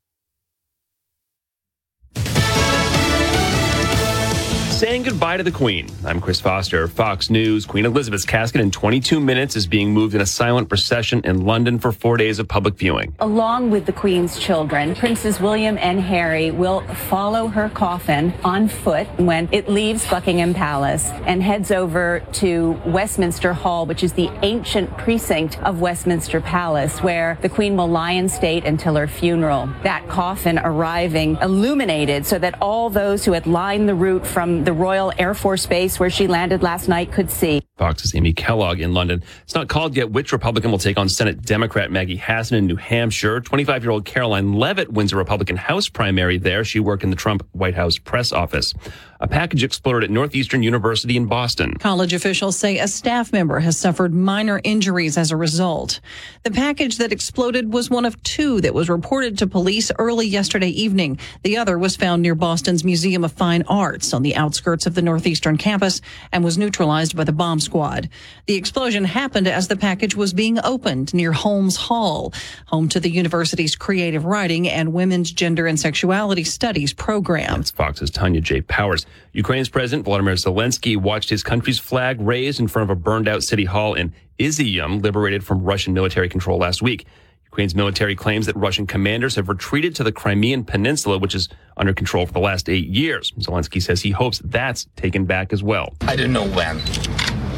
Saying 4.79 5.03
goodbye 5.03 5.35
to 5.35 5.43
the 5.43 5.51
Queen. 5.51 5.85
I'm 6.05 6.21
Chris 6.21 6.39
Foster, 6.39 6.87
Fox 6.87 7.29
News. 7.29 7.65
Queen 7.65 7.85
Elizabeth's 7.85 8.23
casket 8.23 8.61
in 8.61 8.71
22 8.71 9.19
minutes 9.19 9.57
is 9.57 9.67
being 9.67 9.93
moved 9.93 10.15
in 10.15 10.21
a 10.21 10.25
silent 10.25 10.69
procession 10.69 11.19
in 11.25 11.43
London 11.43 11.79
for 11.79 11.91
four 11.91 12.15
days 12.15 12.39
of 12.39 12.47
public 12.47 12.75
viewing. 12.75 13.13
Along 13.19 13.71
with 13.71 13.85
the 13.85 13.91
Queen's 13.91 14.39
children, 14.39 14.95
Princes 14.95 15.41
William 15.41 15.77
and 15.79 15.99
Harry 15.99 16.51
will 16.51 16.79
follow 17.09 17.49
her 17.49 17.67
coffin 17.67 18.33
on 18.45 18.69
foot 18.69 19.05
when 19.19 19.49
it 19.51 19.67
leaves 19.67 20.09
Buckingham 20.09 20.53
Palace 20.53 21.09
and 21.25 21.43
heads 21.43 21.71
over 21.71 22.23
to 22.31 22.79
Westminster 22.85 23.51
Hall, 23.51 23.85
which 23.85 24.01
is 24.01 24.13
the 24.13 24.29
ancient 24.43 24.97
precinct 24.97 25.61
of 25.63 25.81
Westminster 25.81 26.39
Palace, 26.39 27.03
where 27.03 27.37
the 27.41 27.49
Queen 27.49 27.75
will 27.75 27.89
lie 27.89 28.13
in 28.13 28.29
state 28.29 28.63
until 28.63 28.95
her 28.95 29.07
funeral. 29.07 29.69
That 29.83 30.07
coffin 30.07 30.57
arriving 30.57 31.35
illuminated 31.41 32.25
so 32.25 32.39
that 32.39 32.61
all 32.61 32.89
those 32.89 33.25
who 33.25 33.33
had 33.33 33.45
lined 33.45 33.89
the 33.89 33.95
route 33.95 34.25
from 34.25 34.63
the 34.68 34.68
Royal 34.73 35.11
Air 35.17 35.33
Force 35.33 35.65
Base 35.65 35.99
where 35.99 36.09
she 36.09 36.27
landed 36.27 36.63
last 36.63 36.87
night 36.87 37.11
could 37.11 37.29
see. 37.29 37.61
Fox's 37.77 38.13
Amy 38.13 38.33
Kellogg 38.33 38.79
in 38.79 38.93
London. 38.93 39.23
It's 39.43 39.55
not 39.55 39.69
called 39.69 39.95
yet 39.95 40.11
which 40.11 40.31
Republican 40.31 40.71
will 40.71 40.77
take 40.77 40.97
on 40.97 41.09
Senate 41.09 41.41
Democrat 41.41 41.91
Maggie 41.91 42.17
Hassan 42.17 42.57
in 42.57 42.65
New 42.67 42.75
Hampshire. 42.75 43.41
25 43.41 43.83
year 43.83 43.91
old 43.91 44.05
Karoline 44.05 44.53
Leavitt 44.53 44.91
wins 44.91 45.13
a 45.13 45.15
Republican 45.15 45.55
House 45.55 45.89
primary 45.89 46.37
there. 46.37 46.63
She 46.63 46.79
worked 46.79 47.03
in 47.03 47.09
the 47.09 47.15
Trump 47.15 47.47
White 47.53 47.75
House 47.75 47.97
press 47.97 48.31
office. 48.31 48.73
A 49.21 49.27
package 49.27 49.65
exploded 49.65 50.05
at 50.05 50.09
Northeastern 50.11 50.63
University 50.63 51.17
in 51.17 51.25
Boston. 51.25 51.73
College 51.73 52.13
officials 52.13 52.57
say 52.57 52.79
a 52.79 52.87
staff 52.87 53.33
member 53.33 53.59
has 53.59 53.75
suffered 53.75 54.13
minor 54.13 54.61
injuries 54.63 55.17
as 55.17 55.29
a 55.29 55.35
result. 55.35 55.99
The 56.43 56.51
package 56.51 56.99
that 56.99 57.11
exploded 57.11 57.73
was 57.73 57.89
one 57.89 58.05
of 58.05 58.21
two 58.23 58.61
that 58.61 58.73
was 58.73 58.89
reported 58.89 59.37
to 59.39 59.47
police 59.47 59.91
early 59.99 60.25
yesterday 60.25 60.69
evening. 60.69 61.19
The 61.43 61.57
other 61.57 61.77
was 61.77 61.97
found 61.97 62.21
near 62.21 62.33
Boston's 62.33 62.85
Museum 62.85 63.25
of 63.25 63.33
Fine 63.33 63.63
Arts 63.67 64.13
on 64.13 64.21
the 64.21 64.37
outskirts 64.37 64.85
of 64.85 64.95
the 64.95 65.01
Northeastern 65.01 65.57
campus 65.57 65.99
and 66.31 66.41
was 66.41 66.57
neutralized 66.57 67.17
by 67.17 67.25
the 67.25 67.33
bomb 67.33 67.59
squad. 67.59 68.07
The 68.45 68.55
explosion 68.55 69.03
happened 69.03 69.49
as 69.49 69.67
the 69.67 69.75
package 69.75 70.15
was 70.15 70.31
being 70.31 70.59
opened 70.63 71.13
near 71.13 71.33
Holmes 71.33 71.75
Hall, 71.75 72.33
home 72.67 72.87
to 72.87 73.01
the 73.01 73.11
university's 73.11 73.75
creative 73.75 74.23
writing 74.23 74.69
and 74.69 74.93
women's 74.93 75.29
gender 75.29 75.67
and 75.67 75.77
sexuality 75.77 76.45
studies 76.45 76.93
program. 76.93 77.57
That's 77.57 77.71
Fox's 77.71 78.11
Tanya 78.11 78.39
J. 78.39 78.61
Powers. 78.61 79.05
Ukraine's 79.33 79.69
President 79.69 80.07
Volodymyr 80.07 80.33
Zelensky 80.33 80.97
watched 80.97 81.29
his 81.29 81.43
country's 81.43 81.79
flag 81.79 82.19
raised 82.19 82.59
in 82.59 82.67
front 82.67 82.89
of 82.89 82.97
a 82.97 82.99
burned 82.99 83.27
out 83.27 83.43
city 83.43 83.65
hall 83.65 83.93
in 83.93 84.13
Izium, 84.39 85.03
liberated 85.03 85.43
from 85.43 85.63
Russian 85.63 85.93
military 85.93 86.29
control 86.29 86.57
last 86.57 86.81
week. 86.81 87.05
Ukraine's 87.45 87.73
military 87.73 88.15
claims 88.15 88.45
that 88.45 88.55
Russian 88.55 88.85
commanders 88.85 89.35
have 89.35 89.49
retreated 89.49 89.95
to 89.95 90.03
the 90.03 90.11
Crimean 90.11 90.63
Peninsula, 90.63 91.17
which 91.17 91.33
is 91.33 91.49
under 91.77 91.93
control 91.93 92.25
for 92.27 92.33
the 92.33 92.39
last 92.39 92.69
eight 92.69 92.87
years. 92.87 93.31
Zelensky 93.39 93.81
says 93.81 94.01
he 94.01 94.11
hopes 94.11 94.39
that's 94.45 94.85
taken 94.95 95.25
back 95.25 95.51
as 95.51 95.63
well. 95.63 95.95
I 96.01 96.15
don't 96.15 96.31
know 96.31 96.47
when, 96.47 96.79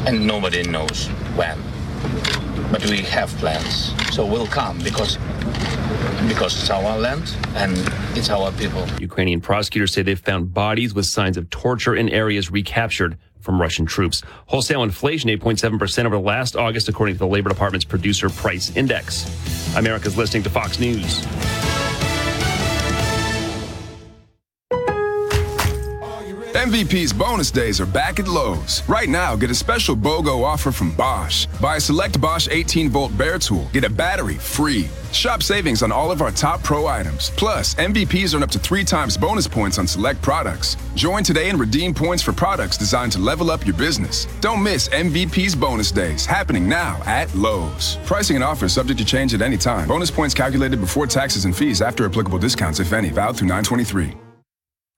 and 0.06 0.26
nobody 0.26 0.62
knows 0.62 1.08
when. 1.36 1.58
But 2.72 2.86
we 2.86 2.98
have 3.02 3.28
plans, 3.36 3.92
so 4.14 4.24
we'll 4.24 4.46
come 4.46 4.78
because 4.78 5.18
because 6.28 6.60
it's 6.60 6.70
our 6.70 6.98
land 6.98 7.36
and 7.54 7.76
it's 8.16 8.30
our 8.30 8.52
people. 8.52 8.86
Ukrainian 9.00 9.40
prosecutors 9.40 9.92
say 9.92 10.02
they've 10.02 10.18
found 10.18 10.52
bodies 10.54 10.94
with 10.94 11.06
signs 11.06 11.36
of 11.36 11.50
torture 11.50 11.94
in 11.94 12.08
areas 12.08 12.50
recaptured 12.50 13.18
from 13.40 13.60
Russian 13.60 13.86
troops. 13.86 14.22
Wholesale 14.46 14.82
inflation 14.82 15.28
8.7% 15.30 16.04
over 16.04 16.18
last 16.18 16.56
August, 16.56 16.88
according 16.88 17.16
to 17.16 17.18
the 17.18 17.26
Labor 17.26 17.48
Department's 17.48 17.84
Producer 17.84 18.28
Price 18.28 18.74
Index. 18.76 19.26
America's 19.76 20.16
listening 20.16 20.42
to 20.44 20.50
Fox 20.50 20.78
News. 20.78 21.26
MVP's 26.62 27.12
bonus 27.12 27.50
days 27.50 27.80
are 27.80 27.86
back 27.86 28.20
at 28.20 28.28
Lowe's. 28.28 28.88
Right 28.88 29.08
now, 29.08 29.34
get 29.34 29.50
a 29.50 29.54
special 29.54 29.96
BOGO 29.96 30.44
offer 30.44 30.70
from 30.70 30.92
Bosch. 30.92 31.46
Buy 31.60 31.74
a 31.74 31.80
select 31.80 32.20
Bosch 32.20 32.46
18 32.48 32.88
volt 32.88 33.18
bare 33.18 33.40
tool, 33.40 33.68
get 33.72 33.82
a 33.82 33.90
battery 33.90 34.36
free. 34.36 34.88
Shop 35.10 35.42
savings 35.42 35.82
on 35.82 35.90
all 35.90 36.12
of 36.12 36.22
our 36.22 36.30
top 36.30 36.62
pro 36.62 36.86
items. 36.86 37.30
Plus, 37.30 37.74
MVPs 37.74 38.32
earn 38.36 38.44
up 38.44 38.50
to 38.52 38.60
three 38.60 38.84
times 38.84 39.16
bonus 39.16 39.48
points 39.48 39.76
on 39.78 39.88
select 39.88 40.22
products. 40.22 40.76
Join 40.94 41.24
today 41.24 41.50
and 41.50 41.58
redeem 41.58 41.92
points 41.92 42.22
for 42.22 42.32
products 42.32 42.78
designed 42.78 43.10
to 43.10 43.18
level 43.18 43.50
up 43.50 43.66
your 43.66 43.76
business. 43.76 44.28
Don't 44.40 44.62
miss 44.62 44.88
MVP's 44.90 45.56
bonus 45.56 45.90
days 45.90 46.24
happening 46.24 46.68
now 46.68 47.02
at 47.06 47.34
Lowe's. 47.34 47.98
Pricing 48.04 48.36
and 48.36 48.44
offers 48.44 48.72
subject 48.72 49.00
to 49.00 49.04
change 49.04 49.34
at 49.34 49.42
any 49.42 49.58
time. 49.58 49.88
Bonus 49.88 50.12
points 50.12 50.32
calculated 50.32 50.78
before 50.80 51.08
taxes 51.08 51.44
and 51.44 51.56
fees 51.56 51.82
after 51.82 52.06
applicable 52.06 52.38
discounts, 52.38 52.78
if 52.78 52.92
any, 52.92 53.10
valid 53.10 53.36
through 53.36 53.48
923. 53.48 54.14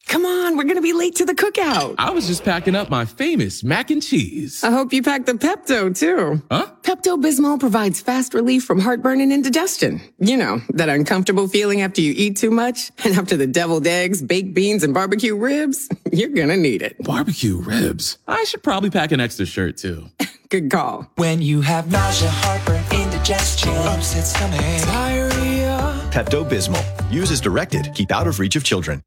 Come 0.06 0.26
on, 0.26 0.56
we're 0.56 0.64
gonna 0.64 0.82
be 0.82 0.92
late 0.92 1.16
to 1.16 1.24
the 1.24 1.34
cookout. 1.34 1.94
I 1.98 2.10
was 2.10 2.26
just 2.26 2.44
packing 2.44 2.76
up 2.76 2.90
my 2.90 3.04
famous 3.04 3.64
mac 3.64 3.90
and 3.90 4.02
cheese. 4.02 4.62
I 4.62 4.70
hope 4.70 4.92
you 4.92 5.02
packed 5.02 5.26
the 5.26 5.32
Pepto 5.34 5.96
too. 5.98 6.42
Huh? 6.50 6.66
Pepto 6.82 7.20
Bismol 7.20 7.58
provides 7.58 8.00
fast 8.00 8.34
relief 8.34 8.64
from 8.64 8.78
heartburn 8.80 9.20
and 9.20 9.32
indigestion. 9.32 10.00
You 10.18 10.36
know, 10.36 10.60
that 10.70 10.88
uncomfortable 10.88 11.48
feeling 11.48 11.80
after 11.80 12.00
you 12.00 12.12
eat 12.16 12.36
too 12.36 12.50
much 12.50 12.90
and 13.04 13.16
after 13.16 13.36
the 13.36 13.46
deviled 13.46 13.86
eggs, 13.86 14.22
baked 14.22 14.54
beans, 14.54 14.82
and 14.84 14.92
barbecue 14.94 15.34
ribs. 15.34 15.88
You're 16.12 16.28
gonna 16.28 16.56
need 16.58 16.82
it. 16.82 16.96
Barbecue 17.02 17.56
ribs. 17.56 18.18
I 18.28 18.44
should 18.44 18.62
probably 18.62 18.90
pack 18.90 19.10
an 19.12 19.20
extra 19.20 19.46
shirt 19.46 19.78
too. 19.78 20.06
Good 20.50 20.70
call. 20.70 21.10
When 21.16 21.40
you 21.42 21.62
have 21.62 21.90
nausea, 21.90 22.28
heartburn, 22.30 22.84
indigestion, 22.92 23.70
upset 23.70 24.24
stomach, 24.24 24.60
diarrhea. 24.60 26.08
Pepto 26.12 26.48
Bismol. 26.48 26.84
Use 27.10 27.30
as 27.32 27.40
directed. 27.40 27.90
Keep 27.94 28.12
out 28.12 28.26
of 28.28 28.38
reach 28.38 28.54
of 28.54 28.62
children. 28.62 29.00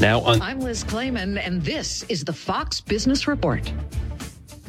Now 0.00 0.20
on. 0.20 0.40
I'm 0.40 0.60
Liz 0.60 0.84
Claman, 0.84 1.38
and 1.38 1.60
this 1.60 2.04
is 2.04 2.22
the 2.22 2.32
Fox 2.32 2.80
Business 2.80 3.26
Report. 3.26 3.72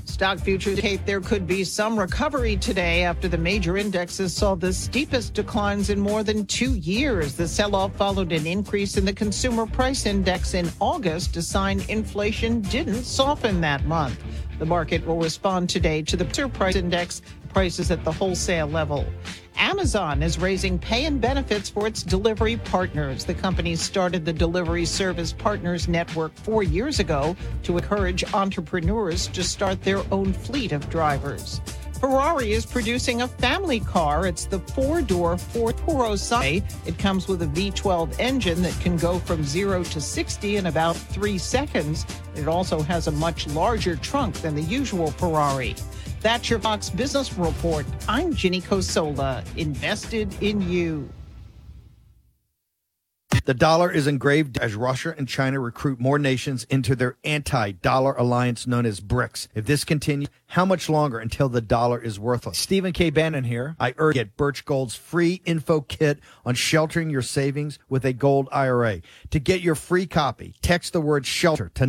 Stock 0.05 0.39
futures 0.39 0.79
indicate 0.79 1.05
there 1.05 1.21
could 1.21 1.45
be 1.45 1.63
some 1.63 1.99
recovery 1.99 2.57
today 2.57 3.03
after 3.03 3.27
the 3.27 3.37
major 3.37 3.77
indexes 3.77 4.33
saw 4.33 4.55
the 4.55 4.73
steepest 4.73 5.35
declines 5.35 5.91
in 5.91 5.99
more 5.99 6.23
than 6.23 6.47
two 6.47 6.73
years. 6.73 7.35
The 7.35 7.47
sell 7.47 7.75
off 7.75 7.95
followed 7.95 8.31
an 8.31 8.47
increase 8.47 8.97
in 8.97 9.05
the 9.05 9.13
consumer 9.13 9.67
price 9.67 10.07
index 10.07 10.55
in 10.55 10.67
August, 10.79 11.37
a 11.37 11.43
sign 11.43 11.81
inflation 11.89 12.61
didn't 12.61 13.03
soften 13.03 13.61
that 13.61 13.85
month. 13.85 14.21
The 14.57 14.65
market 14.65 15.05
will 15.05 15.19
respond 15.19 15.69
today 15.69 16.01
to 16.01 16.17
the 16.17 16.25
consumer 16.25 16.49
price 16.49 16.75
index 16.75 17.21
prices 17.53 17.91
at 17.91 18.03
the 18.03 18.11
wholesale 18.11 18.67
level. 18.67 19.05
Amazon 19.59 20.23
is 20.23 20.39
raising 20.39 20.79
pay 20.79 21.03
and 21.03 21.19
benefits 21.19 21.69
for 21.69 21.85
its 21.85 22.01
delivery 22.01 22.55
partners. 22.55 23.25
The 23.25 23.33
company 23.33 23.75
started 23.75 24.23
the 24.23 24.31
Delivery 24.31 24.85
Service 24.85 25.33
Partners 25.33 25.89
Network 25.89 26.33
four 26.33 26.63
years 26.63 26.99
ago 26.99 27.35
to 27.63 27.77
encourage 27.77 28.23
entrepreneurs 28.33 29.27
to 29.27 29.43
start 29.43 29.81
their 29.83 30.01
own 30.13 30.31
fleet 30.31 30.71
of 30.71 30.89
drivers. 30.89 31.59
Ferrari 31.99 32.53
is 32.53 32.65
producing 32.65 33.21
a 33.21 33.27
family 33.27 33.81
car. 33.81 34.25
It's 34.25 34.45
the 34.45 34.59
four-door 34.59 35.37
Ford 35.37 35.75
Purosangue. 35.75 36.63
It 36.87 36.97
comes 36.97 37.27
with 37.27 37.41
a 37.41 37.47
V12 37.47 38.17
engine 38.17 38.61
that 38.61 38.79
can 38.79 38.95
go 38.95 39.19
from 39.19 39.43
0 39.43 39.83
to 39.83 39.99
60 39.99 40.55
in 40.55 40.67
about 40.67 40.95
3 40.95 41.37
seconds. 41.37 42.05
It 42.37 42.47
also 42.47 42.81
has 42.83 43.07
a 43.07 43.11
much 43.11 43.47
larger 43.47 43.97
trunk 43.97 44.35
than 44.35 44.55
the 44.55 44.61
usual 44.61 45.11
Ferrari. 45.11 45.75
That's 46.21 46.49
your 46.49 46.59
Fox 46.59 46.89
Business 46.89 47.33
Report. 47.37 47.85
I'm 48.07 48.33
Ginny 48.33 48.61
Cosola, 48.61 49.43
invested 49.55 50.35
in 50.41 50.61
you. 50.69 51.09
The 53.45 53.53
dollar 53.53 53.89
is 53.89 54.05
engraved 54.05 54.57
as 54.57 54.75
Russia 54.75 55.15
and 55.17 55.27
China 55.27 55.59
recruit 55.59 55.99
more 55.99 56.19
nations 56.19 56.65
into 56.65 56.95
their 56.95 57.17
anti 57.23 57.71
dollar 57.71 58.13
alliance 58.13 58.67
known 58.67 58.85
as 58.85 58.99
BRICS. 58.99 59.47
If 59.55 59.65
this 59.65 59.83
continues, 59.83 60.29
how 60.47 60.65
much 60.65 60.89
longer 60.89 61.19
until 61.19 61.47
the 61.47 61.61
dollar 61.61 61.99
is 61.99 62.19
worthless? 62.19 62.59
Stephen 62.59 62.91
K. 62.91 63.09
Bannon 63.09 63.45
here. 63.45 63.75
I 63.79 63.95
urge 63.97 64.15
you 64.15 64.21
to 64.21 64.25
get 64.25 64.37
Birch 64.37 64.65
Gold's 64.65 64.95
free 64.95 65.41
info 65.45 65.81
kit 65.81 66.19
on 66.45 66.53
sheltering 66.53 67.09
your 67.09 67.21
savings 67.21 67.79
with 67.87 68.05
a 68.05 68.13
gold 68.13 68.49
IRA. 68.51 69.01
To 69.31 69.39
get 69.39 69.61
your 69.61 69.75
free 69.75 70.05
copy, 70.05 70.53
text 70.61 70.93
the 70.93 71.01
word 71.01 71.25
shelter 71.25 71.71
to 71.75 71.87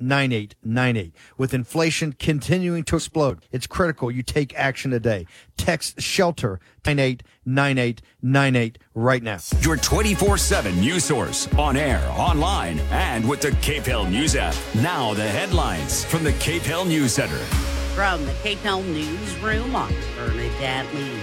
989898. 0.00 1.14
With 1.36 1.54
inflation 1.54 2.12
continuing 2.12 2.84
to 2.84 2.96
explode, 2.96 3.44
it's 3.52 3.66
critical 3.66 4.10
you 4.10 4.22
take 4.22 4.54
action 4.54 4.90
today. 4.90 5.26
Text 5.56 6.00
shelter 6.00 6.60
989898 6.84 8.78
right 8.94 9.22
now. 9.22 9.38
Your 9.60 9.76
24 9.76 10.38
7 10.38 10.80
news 10.80 11.04
source 11.04 11.52
on 11.54 11.76
air, 11.76 12.06
online, 12.10 12.78
and 12.90 13.28
with 13.28 13.40
the 13.40 13.50
KPEL 13.50 14.10
News 14.10 14.36
app. 14.36 14.54
Now, 14.76 15.14
the 15.14 15.28
headlines 15.28 16.04
from 16.04 16.24
the 16.24 16.32
KPEL 16.32 16.86
News 16.86 17.14
Center. 17.14 17.38
From 17.94 18.24
the 18.24 18.32
KPEL 18.32 18.84
Newsroom, 18.86 19.76
I'm 19.76 19.94
Bernadette 20.16 20.94
Lee. 20.94 21.20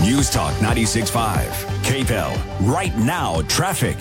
News 0.00 0.30
Talk 0.30 0.54
96.5. 0.54 1.46
KPEL. 1.82 2.66
Right 2.72 2.96
now, 2.96 3.42
traffic. 3.42 3.98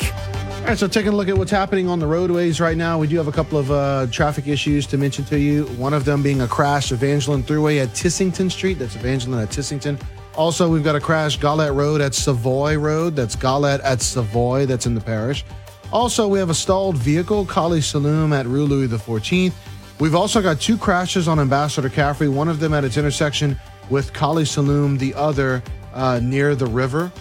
All 0.64 0.70
right, 0.70 0.80
so 0.80 0.88
taking 0.88 1.12
a 1.12 1.16
look 1.18 1.28
at 1.28 1.38
what's 1.38 1.52
happening 1.52 1.90
on 1.90 2.00
the 2.00 2.08
roadways 2.08 2.62
right 2.62 2.78
now, 2.78 2.98
we 2.98 3.06
do 3.06 3.18
have 3.18 3.28
a 3.28 3.34
couple 3.34 3.58
of 3.58 3.70
uh, 3.70 4.08
traffic 4.10 4.48
issues 4.48 4.88
to 4.88 4.98
mention 4.98 5.26
to 5.26 5.38
you. 5.38 5.66
One 5.76 5.94
of 5.94 6.06
them 6.06 6.24
being 6.24 6.40
a 6.40 6.48
crash 6.48 6.94
Evangeline 6.94 7.44
Thruway 7.44 7.84
at 7.84 7.90
Tissington 7.90 8.50
Street. 8.50 8.76
That's 8.76 8.96
Evangeline 8.96 9.44
at 9.44 9.50
Tissington. 9.50 10.02
Also, 10.36 10.70
we've 10.70 10.84
got 10.84 10.96
a 10.96 11.02
crash 11.02 11.36
Galette 11.36 11.74
Road 11.74 12.00
at 12.00 12.16
Savoy 12.16 12.78
Road. 12.78 13.14
That's 13.14 13.36
Galette 13.36 13.82
at 13.82 14.02
Savoy. 14.02 14.66
That's 14.66 14.86
in 14.86 14.96
the 14.96 15.02
parish. 15.02 15.44
Also, 15.92 16.30
we 16.30 16.40
have 16.40 16.50
a 16.50 16.56
stalled 16.56 16.96
vehicle, 16.96 17.46
Kaliste 17.46 18.00
Saloom 18.00 18.34
at 18.34 18.46
Rue 18.46 18.66
Louis 18.66 18.88
XIV. 18.88 19.52
We've 20.00 20.16
also 20.16 20.42
got 20.42 20.62
two 20.62 20.78
crashes 20.78 21.28
on 21.28 21.42
Ambassador 21.42 21.90
Caffery, 21.90 22.30
one 22.30 22.48
of 22.48 22.62
them 22.62 22.74
at 22.74 22.86
its 22.86 22.96
intersection 22.96 23.60
with 23.90 24.14
Kaliste 24.14 24.64
Saloom, 24.64 24.98
the 24.98 25.14
other 25.16 25.62
uh, 25.94 26.22
near 26.24 26.56
the 26.56 26.68
river 26.68 27.12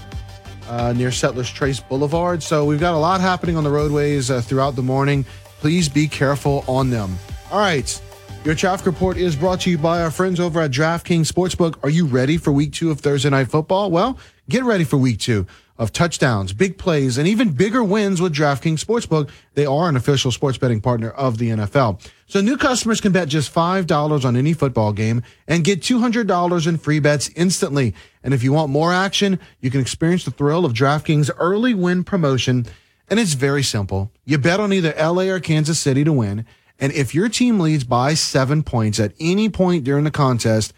uh, 0.68 0.92
near 0.92 1.10
Settlers 1.10 1.50
Trace 1.50 1.80
Boulevard. 1.80 2.42
So 2.42 2.64
we've 2.64 2.80
got 2.80 2.94
a 2.94 2.98
lot 2.98 3.20
happening 3.20 3.56
on 3.56 3.64
the 3.64 3.70
roadways 3.70 4.30
uh, 4.30 4.40
throughout 4.40 4.76
the 4.76 4.82
morning. 4.82 5.24
Please 5.60 5.88
be 5.88 6.08
careful 6.08 6.64
on 6.66 6.90
them. 6.90 7.16
All 7.50 7.58
right. 7.58 8.00
Your 8.44 8.56
traffic 8.56 8.86
report 8.86 9.16
is 9.16 9.36
brought 9.36 9.60
to 9.60 9.70
you 9.70 9.78
by 9.78 10.02
our 10.02 10.10
friends 10.10 10.40
over 10.40 10.60
at 10.60 10.72
DraftKings 10.72 11.30
Sportsbook. 11.30 11.76
Are 11.84 11.90
you 11.90 12.06
ready 12.06 12.36
for 12.36 12.50
week 12.50 12.72
two 12.72 12.90
of 12.90 12.98
Thursday 13.00 13.30
Night 13.30 13.48
Football? 13.48 13.92
Well, 13.92 14.18
get 14.48 14.64
ready 14.64 14.82
for 14.82 14.96
week 14.96 15.20
two 15.20 15.46
of 15.78 15.92
touchdowns, 15.92 16.52
big 16.52 16.76
plays, 16.76 17.18
and 17.18 17.28
even 17.28 17.50
bigger 17.50 17.84
wins 17.84 18.20
with 18.20 18.34
DraftKings 18.34 18.84
Sportsbook. 18.84 19.30
They 19.54 19.66
are 19.66 19.88
an 19.88 19.96
official 19.96 20.30
sports 20.30 20.58
betting 20.58 20.80
partner 20.80 21.10
of 21.10 21.38
the 21.38 21.50
NFL. 21.50 22.04
So 22.32 22.40
new 22.40 22.56
customers 22.56 23.02
can 23.02 23.12
bet 23.12 23.28
just 23.28 23.52
$5 23.52 24.24
on 24.24 24.36
any 24.38 24.54
football 24.54 24.94
game 24.94 25.22
and 25.46 25.62
get 25.62 25.82
$200 25.82 26.66
in 26.66 26.78
free 26.78 26.98
bets 26.98 27.28
instantly. 27.36 27.94
And 28.22 28.32
if 28.32 28.42
you 28.42 28.54
want 28.54 28.70
more 28.70 28.90
action, 28.90 29.38
you 29.60 29.70
can 29.70 29.82
experience 29.82 30.24
the 30.24 30.30
thrill 30.30 30.64
of 30.64 30.72
DraftKings 30.72 31.30
early 31.36 31.74
win 31.74 32.04
promotion. 32.04 32.64
And 33.10 33.20
it's 33.20 33.34
very 33.34 33.62
simple. 33.62 34.12
You 34.24 34.38
bet 34.38 34.60
on 34.60 34.72
either 34.72 34.94
LA 34.98 35.24
or 35.24 35.40
Kansas 35.40 35.78
City 35.78 36.04
to 36.04 36.12
win. 36.14 36.46
And 36.78 36.90
if 36.94 37.14
your 37.14 37.28
team 37.28 37.60
leads 37.60 37.84
by 37.84 38.14
seven 38.14 38.62
points 38.62 38.98
at 38.98 39.12
any 39.20 39.50
point 39.50 39.84
during 39.84 40.04
the 40.04 40.10
contest, 40.10 40.72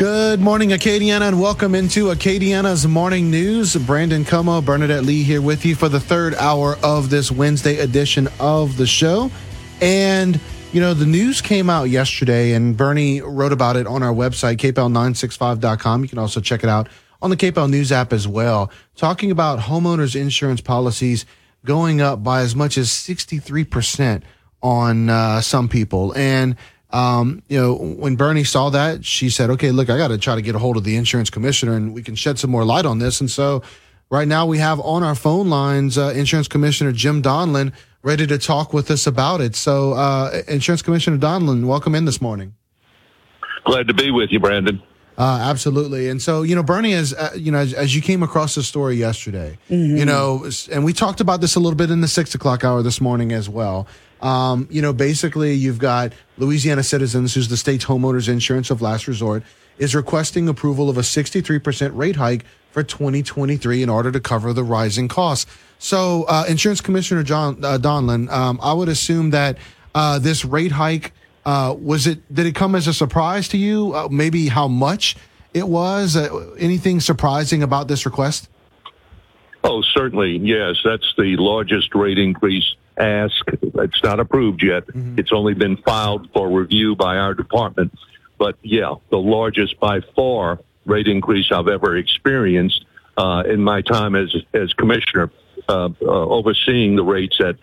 Good 0.00 0.40
morning, 0.40 0.70
Acadiana, 0.70 1.28
and 1.28 1.38
welcome 1.38 1.74
into 1.74 2.06
Acadiana's 2.06 2.86
morning 2.86 3.30
news. 3.30 3.76
Brandon 3.76 4.24
Comeaux, 4.24 4.64
Bernadette 4.64 5.04
Lee 5.04 5.22
here 5.22 5.42
with 5.42 5.66
you 5.66 5.74
for 5.74 5.90
the 5.90 6.00
third 6.00 6.34
hour 6.36 6.78
of 6.82 7.10
this 7.10 7.30
Wednesday 7.30 7.76
edition 7.80 8.26
of 8.40 8.78
the 8.78 8.86
show. 8.86 9.30
And, 9.82 10.40
you 10.72 10.80
know, 10.80 10.94
the 10.94 11.04
news 11.04 11.42
came 11.42 11.68
out 11.68 11.90
yesterday, 11.90 12.54
and 12.54 12.74
Bernie 12.74 13.20
wrote 13.20 13.52
about 13.52 13.76
it 13.76 13.86
on 13.86 14.02
our 14.02 14.14
website, 14.14 14.56
kpel965.com. 14.56 16.02
You 16.02 16.08
can 16.08 16.18
also 16.18 16.40
check 16.40 16.64
it 16.64 16.70
out 16.70 16.88
on 17.20 17.28
the 17.28 17.36
KPEL 17.36 17.68
News 17.68 17.92
app 17.92 18.14
as 18.14 18.26
well, 18.26 18.72
talking 18.96 19.30
about 19.30 19.58
homeowners 19.58 20.18
insurance 20.18 20.62
policies 20.62 21.26
going 21.66 22.00
up 22.00 22.24
by 22.24 22.40
as 22.40 22.56
much 22.56 22.78
as 22.78 22.88
63% 22.88 24.22
on 24.62 25.10
uh, 25.10 25.42
some 25.42 25.68
people. 25.68 26.16
And 26.16 26.56
Um, 26.92 27.42
you 27.48 27.60
know, 27.60 27.74
when 27.74 28.16
Bernie 28.16 28.44
saw 28.44 28.70
that, 28.70 29.04
she 29.04 29.30
said, 29.30 29.50
"Okay, 29.50 29.70
look, 29.70 29.88
I 29.90 29.96
got 29.96 30.08
to 30.08 30.18
try 30.18 30.34
to 30.34 30.42
get 30.42 30.54
a 30.54 30.58
hold 30.58 30.76
of 30.76 30.84
the 30.84 30.96
insurance 30.96 31.30
commissioner, 31.30 31.74
and 31.76 31.94
we 31.94 32.02
can 32.02 32.14
shed 32.16 32.38
some 32.38 32.50
more 32.50 32.64
light 32.64 32.84
on 32.84 32.98
this." 32.98 33.20
And 33.20 33.30
so, 33.30 33.62
right 34.10 34.26
now, 34.26 34.44
we 34.46 34.58
have 34.58 34.80
on 34.80 35.02
our 35.02 35.14
phone 35.14 35.48
lines 35.48 35.96
uh, 35.96 36.12
Insurance 36.16 36.48
Commissioner 36.48 36.90
Jim 36.92 37.22
Donelon 37.22 37.72
ready 38.02 38.26
to 38.26 38.38
talk 38.38 38.72
with 38.72 38.90
us 38.90 39.06
about 39.06 39.40
it. 39.40 39.54
So, 39.54 39.92
uh, 39.92 40.42
Insurance 40.48 40.82
Commissioner 40.82 41.18
Donelon, 41.18 41.66
welcome 41.66 41.94
in 41.94 42.06
this 42.06 42.20
morning. 42.20 42.54
Glad 43.64 43.86
to 43.88 43.94
be 43.94 44.10
with 44.10 44.30
you, 44.32 44.40
Brandon. 44.40 44.82
Uh, 45.18 45.38
absolutely. 45.42 46.08
And 46.08 46.20
so, 46.22 46.40
you 46.42 46.54
know, 46.54 46.62
Bernie, 46.62 46.94
as 46.94 47.12
uh, 47.12 47.30
you 47.36 47.52
know, 47.52 47.58
as, 47.58 47.74
as 47.74 47.94
you 47.94 48.00
came 48.00 48.22
across 48.22 48.54
the 48.54 48.62
story 48.62 48.96
yesterday, 48.96 49.58
Mhm. 49.70 49.98
you 49.98 50.04
know, 50.06 50.48
and 50.72 50.82
we 50.82 50.92
talked 50.94 51.20
about 51.20 51.42
this 51.42 51.54
a 51.56 51.60
little 51.60 51.76
bit 51.76 51.90
in 51.90 52.00
the 52.00 52.08
six 52.08 52.34
o'clock 52.34 52.64
hour 52.64 52.82
this 52.82 53.00
morning 53.02 53.30
as 53.30 53.48
well. 53.48 53.86
Um, 54.20 54.68
you 54.70 54.82
know, 54.82 54.92
basically, 54.92 55.54
you've 55.54 55.78
got 55.78 56.12
Louisiana 56.38 56.82
Citizens, 56.82 57.34
who's 57.34 57.48
the 57.48 57.56
state's 57.56 57.84
homeowners 57.84 58.28
insurance 58.28 58.70
of 58.70 58.82
last 58.82 59.08
resort, 59.08 59.42
is 59.78 59.94
requesting 59.94 60.48
approval 60.48 60.90
of 60.90 60.98
a 60.98 61.02
63% 61.02 61.96
rate 61.96 62.16
hike 62.16 62.44
for 62.70 62.82
2023 62.82 63.82
in 63.82 63.88
order 63.88 64.12
to 64.12 64.20
cover 64.20 64.52
the 64.52 64.62
rising 64.62 65.08
costs. 65.08 65.50
So, 65.78 66.24
uh, 66.28 66.44
Insurance 66.48 66.80
Commissioner 66.80 67.22
John 67.22 67.64
uh, 67.64 67.78
Donelon, 67.78 68.30
um, 68.30 68.60
I 68.62 68.74
would 68.74 68.88
assume 68.88 69.30
that 69.30 69.56
uh, 69.94 70.18
this 70.18 70.44
rate 70.44 70.72
hike 70.72 71.12
uh, 71.44 71.74
was 71.78 72.06
it? 72.06 72.32
Did 72.32 72.46
it 72.46 72.54
come 72.54 72.74
as 72.74 72.86
a 72.86 72.94
surprise 72.94 73.48
to 73.48 73.58
you? 73.58 73.94
Uh, 73.94 74.08
maybe 74.10 74.48
how 74.48 74.68
much 74.68 75.16
it 75.54 75.66
was? 75.66 76.16
Uh, 76.16 76.54
anything 76.58 77.00
surprising 77.00 77.62
about 77.62 77.88
this 77.88 78.04
request? 78.04 78.48
Oh, 79.64 79.82
certainly, 79.82 80.38
yes. 80.38 80.76
That's 80.84 81.14
the 81.16 81.36
largest 81.36 81.94
rate 81.94 82.18
increase 82.18 82.74
ask. 83.00 83.44
It's 83.62 84.02
not 84.02 84.20
approved 84.20 84.62
yet. 84.62 84.84
It's 85.18 85.32
only 85.32 85.54
been 85.54 85.76
filed 85.78 86.30
for 86.32 86.48
review 86.50 86.96
by 86.96 87.16
our 87.16 87.34
department. 87.34 87.92
But 88.38 88.56
yeah, 88.62 88.94
the 89.10 89.18
largest 89.18 89.78
by 89.80 90.00
far 90.16 90.60
rate 90.86 91.08
increase 91.08 91.52
I've 91.52 91.68
ever 91.68 91.96
experienced 91.96 92.84
uh, 93.16 93.42
in 93.46 93.62
my 93.62 93.82
time 93.82 94.14
as 94.14 94.34
as 94.54 94.72
commissioner, 94.72 95.30
uh, 95.68 95.90
uh, 96.00 96.06
overseeing 96.06 96.96
the 96.96 97.04
rates 97.04 97.38
at 97.40 97.56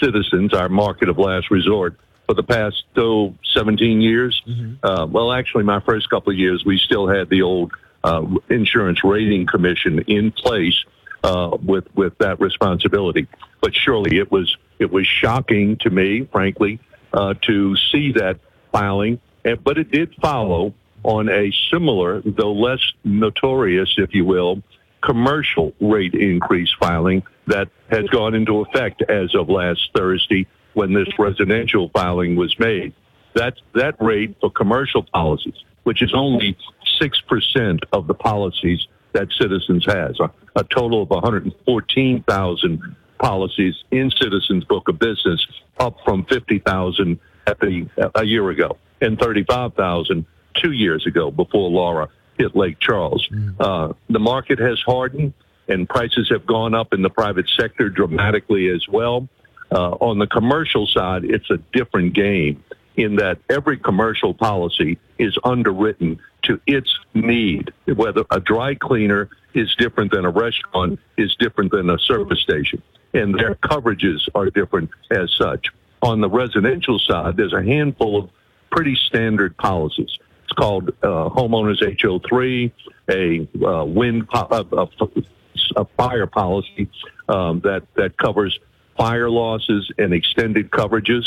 Citizens, 0.00 0.52
our 0.52 0.68
market 0.68 1.08
of 1.08 1.18
last 1.18 1.50
resort, 1.50 1.96
for 2.26 2.34
the 2.34 2.42
past 2.42 2.84
oh, 2.96 3.34
17 3.52 4.00
years. 4.00 4.42
Uh, 4.82 5.06
well, 5.08 5.32
actually, 5.32 5.62
my 5.62 5.80
first 5.80 6.10
couple 6.10 6.32
of 6.32 6.38
years, 6.38 6.64
we 6.64 6.78
still 6.78 7.06
had 7.06 7.28
the 7.28 7.42
old 7.42 7.72
uh, 8.02 8.24
insurance 8.50 9.04
rating 9.04 9.46
commission 9.46 10.00
in 10.00 10.32
place 10.32 10.84
uh, 11.22 11.56
with 11.62 11.86
with 11.94 12.16
that 12.18 12.40
responsibility. 12.40 13.26
But 13.60 13.74
surely 13.74 14.18
it 14.18 14.30
was 14.30 14.56
it 14.78 14.90
was 14.90 15.06
shocking 15.06 15.76
to 15.78 15.90
me, 15.90 16.28
frankly, 16.30 16.80
uh, 17.12 17.34
to 17.42 17.76
see 17.76 18.12
that 18.12 18.38
filing. 18.72 19.20
But 19.42 19.78
it 19.78 19.90
did 19.90 20.14
follow 20.20 20.74
on 21.02 21.28
a 21.28 21.52
similar, 21.70 22.22
though 22.22 22.52
less 22.52 22.80
notorious, 23.04 23.94
if 23.98 24.14
you 24.14 24.24
will, 24.24 24.62
commercial 25.02 25.74
rate 25.80 26.14
increase 26.14 26.72
filing 26.80 27.22
that 27.46 27.68
has 27.90 28.08
gone 28.08 28.34
into 28.34 28.60
effect 28.60 29.02
as 29.02 29.34
of 29.34 29.50
last 29.50 29.90
Thursday 29.94 30.46
when 30.72 30.94
this 30.94 31.08
residential 31.18 31.90
filing 31.90 32.36
was 32.36 32.58
made. 32.58 32.92
That 33.34 33.58
that 33.74 34.00
rate 34.00 34.36
for 34.40 34.50
commercial 34.50 35.02
policies, 35.02 35.62
which 35.82 36.02
is 36.02 36.14
only 36.14 36.56
six 36.98 37.20
percent 37.20 37.84
of 37.92 38.06
the 38.06 38.14
policies 38.14 38.86
that 39.12 39.28
Citizens 39.32 39.84
has, 39.86 40.18
a, 40.20 40.30
a 40.56 40.64
total 40.64 41.02
of 41.02 41.10
114,000 41.10 42.96
policies 43.18 43.74
in 43.90 44.10
Citizens' 44.10 44.64
book 44.64 44.88
of 44.88 44.98
business, 44.98 45.46
up 45.78 45.96
from 46.04 46.24
50,000 46.26 47.18
at 47.46 47.60
the 47.60 47.86
a 48.14 48.24
year 48.24 48.48
ago 48.50 48.78
and 49.00 49.18
35,000 49.18 50.24
two 50.54 50.72
years 50.72 51.06
ago 51.06 51.30
before 51.30 51.68
Laura 51.68 52.08
hit 52.38 52.56
Lake 52.56 52.78
Charles. 52.80 53.28
Uh, 53.60 53.92
the 54.08 54.18
market 54.18 54.58
has 54.58 54.80
hardened 54.80 55.32
and 55.68 55.88
prices 55.88 56.28
have 56.30 56.46
gone 56.46 56.74
up 56.74 56.92
in 56.92 57.02
the 57.02 57.10
private 57.10 57.48
sector 57.48 57.88
dramatically 57.88 58.68
as 58.68 58.86
well. 58.88 59.28
Uh, 59.70 59.92
on 59.92 60.18
the 60.18 60.26
commercial 60.26 60.86
side, 60.86 61.24
it's 61.24 61.50
a 61.50 61.58
different 61.72 62.12
game 62.12 62.62
in 62.96 63.16
that 63.16 63.38
every 63.50 63.76
commercial 63.76 64.34
policy 64.34 64.98
is 65.18 65.36
underwritten 65.42 66.20
to 66.42 66.60
its 66.66 66.96
need. 67.14 67.72
Whether 67.86 68.24
a 68.30 68.40
dry 68.40 68.74
cleaner 68.74 69.30
is 69.54 69.74
different 69.76 70.12
than 70.12 70.24
a 70.24 70.30
restaurant 70.30 71.00
is 71.16 71.34
different 71.36 71.72
than 71.72 71.90
a 71.90 71.98
service 71.98 72.40
station, 72.40 72.82
and 73.14 73.34
their 73.38 73.54
coverages 73.54 74.28
are 74.34 74.50
different 74.50 74.90
as 75.10 75.32
such. 75.32 75.68
On 76.02 76.20
the 76.20 76.28
residential 76.28 76.98
side, 76.98 77.36
there's 77.36 77.52
a 77.52 77.62
handful 77.62 78.18
of 78.18 78.30
pretty 78.70 78.96
standard 79.06 79.56
policies. 79.56 80.18
It's 80.42 80.52
called 80.52 80.90
uh, 81.02 81.30
homeowners 81.30 81.80
HO3, 81.80 82.70
a 83.08 83.66
uh, 83.66 83.84
wind 83.84 84.28
po- 84.28 84.48
uh, 84.50 84.86
a, 85.00 85.80
a 85.80 85.84
fire 85.96 86.26
policy 86.26 86.90
um, 87.28 87.60
that 87.60 87.84
that 87.94 88.18
covers 88.18 88.58
fire 88.96 89.30
losses 89.30 89.90
and 89.96 90.12
extended 90.12 90.70
coverages, 90.70 91.24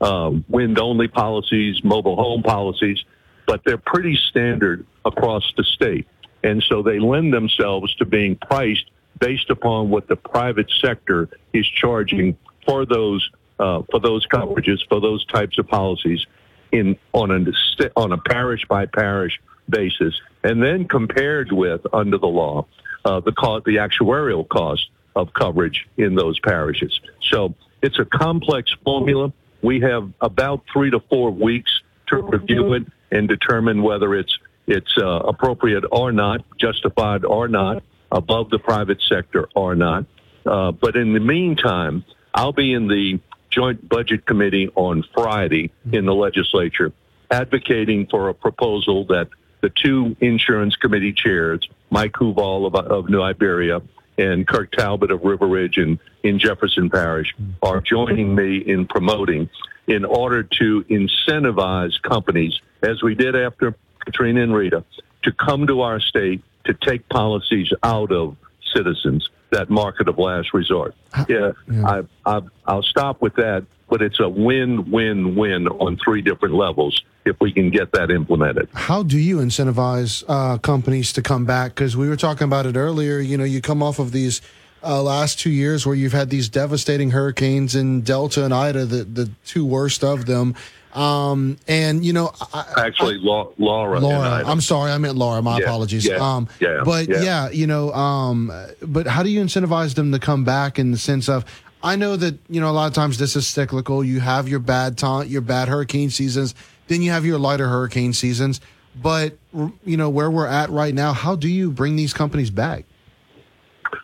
um, 0.00 0.44
wind 0.48 0.78
only 0.78 1.08
policies, 1.08 1.82
mobile 1.82 2.16
home 2.16 2.42
policies, 2.42 3.04
but 3.46 3.62
they're 3.64 3.78
pretty 3.78 4.16
standard 4.28 4.86
across 5.04 5.52
the 5.56 5.64
state, 5.64 6.06
and 6.44 6.62
so 6.62 6.82
they 6.82 7.00
lend 7.00 7.32
themselves 7.32 7.94
to 7.96 8.04
being 8.04 8.36
priced 8.36 8.90
based 9.20 9.50
upon 9.50 9.90
what 9.90 10.08
the 10.08 10.16
private 10.16 10.70
sector 10.80 11.28
is 11.52 11.66
charging 11.66 12.36
for 12.66 12.84
those 12.84 13.30
uh, 13.58 13.82
for 13.90 14.00
those 14.00 14.26
coverages 14.26 14.78
for 14.88 15.00
those 15.00 15.24
types 15.26 15.58
of 15.58 15.68
policies 15.68 16.26
in 16.72 16.96
on 17.12 17.30
a 17.30 17.90
on 17.96 18.12
a 18.12 18.18
parish 18.18 18.64
by 18.66 18.86
parish 18.86 19.40
basis, 19.68 20.20
and 20.42 20.62
then 20.62 20.88
compared 20.88 21.52
with 21.52 21.82
under 21.92 22.18
the 22.18 22.26
law 22.26 22.66
uh, 23.04 23.20
the 23.20 23.32
cost, 23.32 23.64
the 23.64 23.76
actuarial 23.76 24.48
cost 24.48 24.88
of 25.16 25.32
coverage 25.32 25.86
in 25.96 26.14
those 26.14 26.38
parishes. 26.40 27.00
So 27.30 27.54
it's 27.82 27.98
a 27.98 28.04
complex 28.04 28.74
formula. 28.84 29.32
We 29.62 29.80
have 29.80 30.10
about 30.20 30.64
three 30.72 30.90
to 30.90 31.00
four 31.00 31.30
weeks 31.30 31.70
to 32.08 32.22
review 32.22 32.74
it 32.74 32.84
and 33.10 33.28
determine 33.28 33.82
whether 33.82 34.14
it's 34.14 34.38
it's 34.66 34.96
uh, 34.98 35.04
appropriate 35.04 35.84
or 35.90 36.12
not, 36.12 36.44
justified 36.58 37.24
or 37.24 37.48
not, 37.48 37.82
above 38.10 38.50
the 38.50 38.58
private 38.58 39.00
sector 39.02 39.48
or 39.54 39.74
not. 39.74 40.06
Uh, 40.44 40.72
but 40.72 40.96
in 40.96 41.12
the 41.12 41.20
meantime, 41.20 42.04
I'll 42.34 42.52
be 42.52 42.72
in 42.72 42.88
the 42.88 43.20
Joint 43.50 43.88
Budget 43.88 44.26
Committee 44.26 44.70
on 44.74 45.04
Friday 45.14 45.70
in 45.92 46.06
the 46.06 46.14
legislature 46.14 46.92
advocating 47.30 48.06
for 48.06 48.28
a 48.28 48.34
proposal 48.34 49.04
that 49.06 49.28
the 49.60 49.70
two 49.70 50.16
insurance 50.20 50.76
committee 50.76 51.12
chairs, 51.12 51.68
Mike 51.90 52.12
Huval 52.12 52.66
of, 52.66 52.74
of 52.74 53.08
New 53.08 53.22
Iberia 53.22 53.82
and 54.18 54.46
Kirk 54.46 54.72
Talbot 54.72 55.10
of 55.10 55.22
River 55.22 55.46
Ridge 55.46 55.78
in, 55.78 55.98
in 56.22 56.38
Jefferson 56.38 56.90
Parish, 56.90 57.34
are 57.62 57.80
joining 57.80 58.34
me 58.34 58.58
in 58.58 58.86
promoting 58.86 59.48
in 59.86 60.04
order 60.04 60.42
to 60.42 60.84
incentivize 60.84 62.00
companies, 62.02 62.60
as 62.82 63.02
we 63.02 63.14
did 63.14 63.34
after 63.36 63.74
Katrina 64.04 64.42
and 64.42 64.54
Rita, 64.54 64.84
to 65.22 65.32
come 65.32 65.66
to 65.66 65.82
our 65.82 66.00
state 66.00 66.42
to 66.64 66.74
take 66.74 67.08
policies 67.08 67.72
out 67.82 68.12
of 68.12 68.36
citizens, 68.74 69.28
that 69.50 69.70
market 69.70 70.08
of 70.08 70.18
last 70.18 70.54
resort. 70.54 70.94
Yeah, 71.28 71.52
I, 71.84 72.02
I, 72.24 72.40
I'll 72.66 72.82
stop 72.82 73.20
with 73.20 73.34
that, 73.36 73.64
but 73.88 74.02
it's 74.02 74.20
a 74.20 74.28
win-win-win 74.28 75.68
on 75.68 75.96
three 75.96 76.22
different 76.22 76.54
levels 76.54 77.02
if 77.24 77.36
we 77.40 77.52
can 77.52 77.70
get 77.70 77.92
that 77.92 78.10
implemented. 78.10 78.68
How 78.74 79.02
do 79.02 79.18
you 79.18 79.38
incentivize 79.38 80.24
uh, 80.28 80.58
companies 80.58 81.12
to 81.14 81.22
come 81.22 81.44
back? 81.44 81.74
Because 81.74 81.96
we 81.96 82.08
were 82.08 82.16
talking 82.16 82.44
about 82.44 82.66
it 82.66 82.76
earlier. 82.76 83.18
You 83.18 83.36
know, 83.36 83.44
you 83.44 83.60
come 83.60 83.82
off 83.82 83.98
of 83.98 84.12
these 84.12 84.40
uh, 84.82 85.02
last 85.02 85.38
two 85.38 85.50
years 85.50 85.84
where 85.84 85.94
you've 85.94 86.12
had 86.12 86.30
these 86.30 86.48
devastating 86.48 87.10
hurricanes 87.10 87.74
in 87.74 88.02
Delta 88.02 88.44
and 88.44 88.54
Ida, 88.54 88.86
the, 88.86 89.04
the 89.04 89.30
two 89.44 89.66
worst 89.66 90.04
of 90.04 90.26
them. 90.26 90.54
Um, 90.94 91.56
and, 91.68 92.04
you 92.04 92.12
know, 92.12 92.32
I, 92.52 92.64
Actually, 92.78 93.18
Lau- 93.18 93.52
Laura. 93.58 93.96
and 93.96 94.04
Laura, 94.04 94.18
I- 94.28 94.42
I'm 94.50 94.60
sorry, 94.60 94.90
I 94.90 94.98
meant 94.98 95.16
Laura. 95.16 95.40
My 95.40 95.58
Yeah, 95.58 95.64
apologies. 95.64 96.04
yeah, 96.04 96.16
um, 96.16 96.48
yeah, 96.60 96.82
but 96.84 97.08
yeah. 97.08 97.22
yeah. 97.22 97.50
you 97.50 97.66
know, 97.66 97.92
um, 97.92 98.52
but 98.82 99.06
how 99.06 99.22
do 99.22 99.30
you 99.30 99.40
incentivize 99.42 99.94
them 99.94 100.10
to 100.12 100.18
come 100.18 100.44
back 100.44 100.78
in 100.78 100.90
the 100.90 100.98
sense 100.98 101.28
of? 101.28 101.44
I 101.82 101.96
know 101.96 102.16
that 102.16 102.38
you 102.50 102.60
know 102.60 102.68
a 102.70 102.72
lot 102.72 102.88
of 102.88 102.92
times 102.92 103.16
this 103.18 103.36
is 103.36 103.46
cyclical. 103.46 104.04
You 104.04 104.20
have 104.20 104.48
your 104.48 104.58
bad 104.58 104.98
time, 104.98 105.28
your 105.28 105.40
bad 105.40 105.68
hurricane 105.68 106.10
seasons, 106.10 106.54
then 106.88 107.00
you 107.02 107.10
have 107.12 107.24
your 107.24 107.38
lighter 107.38 107.68
hurricane 107.68 108.12
seasons. 108.12 108.60
But 109.00 109.38
you 109.86 109.96
know 109.96 110.10
where 110.10 110.30
we're 110.30 110.46
at 110.48 110.68
right 110.70 110.92
now. 110.94 111.12
How 111.14 111.36
do 111.36 111.48
you 111.48 111.70
bring 111.70 111.96
these 111.96 112.12
companies 112.12 112.50
back? 112.50 112.84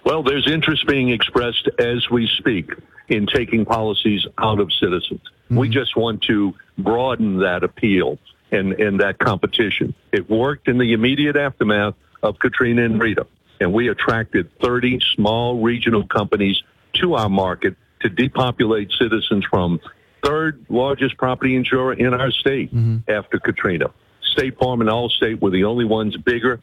Well, 0.04 0.22
there's 0.22 0.46
interest 0.46 0.86
being 0.86 1.10
expressed 1.10 1.68
as 1.78 2.08
we 2.10 2.28
speak 2.38 2.72
in 3.08 3.26
taking 3.26 3.64
policies 3.64 4.26
out 4.38 4.58
of 4.60 4.72
citizens. 4.72 5.20
We 5.50 5.68
hmm. 5.68 5.72
just 5.72 5.96
want 5.96 6.22
to 6.22 6.54
broaden 6.78 7.38
that 7.38 7.62
appeal 7.64 8.18
and, 8.50 8.72
and 8.74 9.00
that 9.00 9.18
competition. 9.18 9.94
It 10.12 10.28
worked 10.30 10.68
in 10.68 10.78
the 10.78 10.92
immediate 10.92 11.36
aftermath 11.36 11.94
of 12.22 12.38
Katrina 12.38 12.84
and 12.84 13.00
Rita, 13.00 13.26
and 13.60 13.72
we 13.72 13.88
attracted 13.88 14.50
30 14.60 15.00
small 15.14 15.62
regional 15.62 16.06
companies 16.06 16.62
to 16.94 17.14
our 17.14 17.28
market 17.28 17.76
to 18.00 18.08
depopulate 18.08 18.92
citizens 18.92 19.44
from 19.44 19.80
third 20.22 20.64
largest 20.68 21.16
property 21.16 21.56
insurer 21.56 21.92
in 21.92 22.12
our 22.14 22.30
state 22.30 22.74
mm-hmm. 22.74 23.10
after 23.10 23.38
Katrina. 23.38 23.90
State 24.22 24.58
Farm 24.58 24.80
and 24.80 24.90
Allstate 24.90 25.40
were 25.40 25.50
the 25.50 25.64
only 25.64 25.84
ones 25.84 26.16
bigger. 26.16 26.60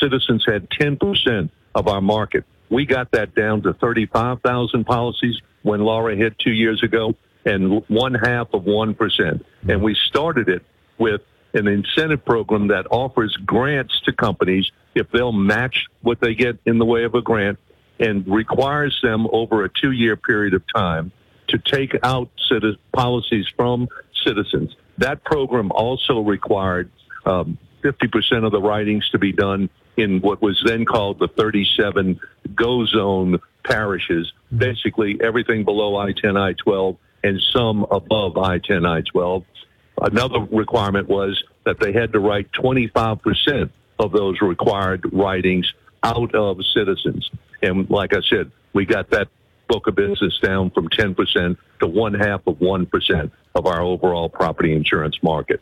Citizens 0.00 0.44
had 0.46 0.70
10% 0.70 1.50
of 1.74 1.88
our 1.88 2.00
market. 2.00 2.44
We 2.70 2.86
got 2.86 3.10
that 3.12 3.34
down 3.34 3.62
to 3.62 3.74
35,000 3.74 4.84
policies 4.84 5.40
when 5.62 5.80
Laura 5.80 6.14
hit 6.16 6.38
two 6.38 6.52
years 6.52 6.82
ago 6.82 7.14
and 7.44 7.82
one 7.88 8.14
half 8.14 8.48
of 8.52 8.62
1%. 8.62 9.44
And 9.68 9.82
we 9.82 9.94
started 9.94 10.48
it 10.48 10.62
with 10.98 11.22
an 11.54 11.66
incentive 11.66 12.24
program 12.24 12.68
that 12.68 12.86
offers 12.90 13.36
grants 13.44 14.00
to 14.02 14.12
companies 14.12 14.70
if 14.94 15.10
they'll 15.10 15.32
match 15.32 15.86
what 16.02 16.20
they 16.20 16.34
get 16.34 16.58
in 16.66 16.78
the 16.78 16.84
way 16.84 17.04
of 17.04 17.14
a 17.14 17.22
grant 17.22 17.58
and 17.98 18.26
requires 18.26 18.98
them 19.02 19.26
over 19.32 19.64
a 19.64 19.68
two 19.68 19.92
year 19.92 20.16
period 20.16 20.54
of 20.54 20.62
time 20.74 21.12
to 21.48 21.58
take 21.58 21.96
out 22.02 22.30
citi- 22.50 22.78
policies 22.92 23.46
from 23.56 23.88
citizens. 24.24 24.76
That 24.98 25.24
program 25.24 25.72
also 25.72 26.20
required 26.20 26.90
um, 27.26 27.58
50% 27.82 28.44
of 28.44 28.52
the 28.52 28.60
writings 28.60 29.08
to 29.10 29.18
be 29.18 29.32
done 29.32 29.68
in 29.96 30.20
what 30.20 30.40
was 30.40 30.62
then 30.64 30.84
called 30.84 31.18
the 31.18 31.28
37 31.28 32.20
go 32.54 32.86
zone 32.86 33.38
parishes, 33.64 34.32
basically 34.56 35.20
everything 35.20 35.64
below 35.64 35.96
I 35.96 36.12
10, 36.12 36.36
I 36.36 36.54
12, 36.54 36.96
and 37.22 37.40
some 37.52 37.86
above 37.90 38.36
I 38.36 38.58
10, 38.58 38.86
I 38.86 39.02
12. 39.02 39.44
Another 40.00 40.40
requirement 40.50 41.08
was 41.08 41.42
that 41.64 41.78
they 41.80 41.92
had 41.92 42.12
to 42.12 42.20
write 42.20 42.50
25% 42.52 43.70
of 43.98 44.12
those 44.12 44.40
required 44.40 45.04
writings 45.12 45.72
out 46.02 46.34
of 46.34 46.64
citizens. 46.74 47.30
And 47.62 47.88
like 47.90 48.14
I 48.14 48.20
said, 48.28 48.50
we 48.72 48.86
got 48.86 49.10
that 49.10 49.28
book 49.68 49.86
of 49.86 49.94
business 49.94 50.38
down 50.40 50.70
from 50.70 50.88
10% 50.88 51.56
to 51.80 51.86
one 51.86 52.14
half 52.14 52.46
of 52.46 52.56
1% 52.56 53.30
of 53.54 53.66
our 53.66 53.80
overall 53.80 54.28
property 54.28 54.74
insurance 54.74 55.22
market. 55.22 55.60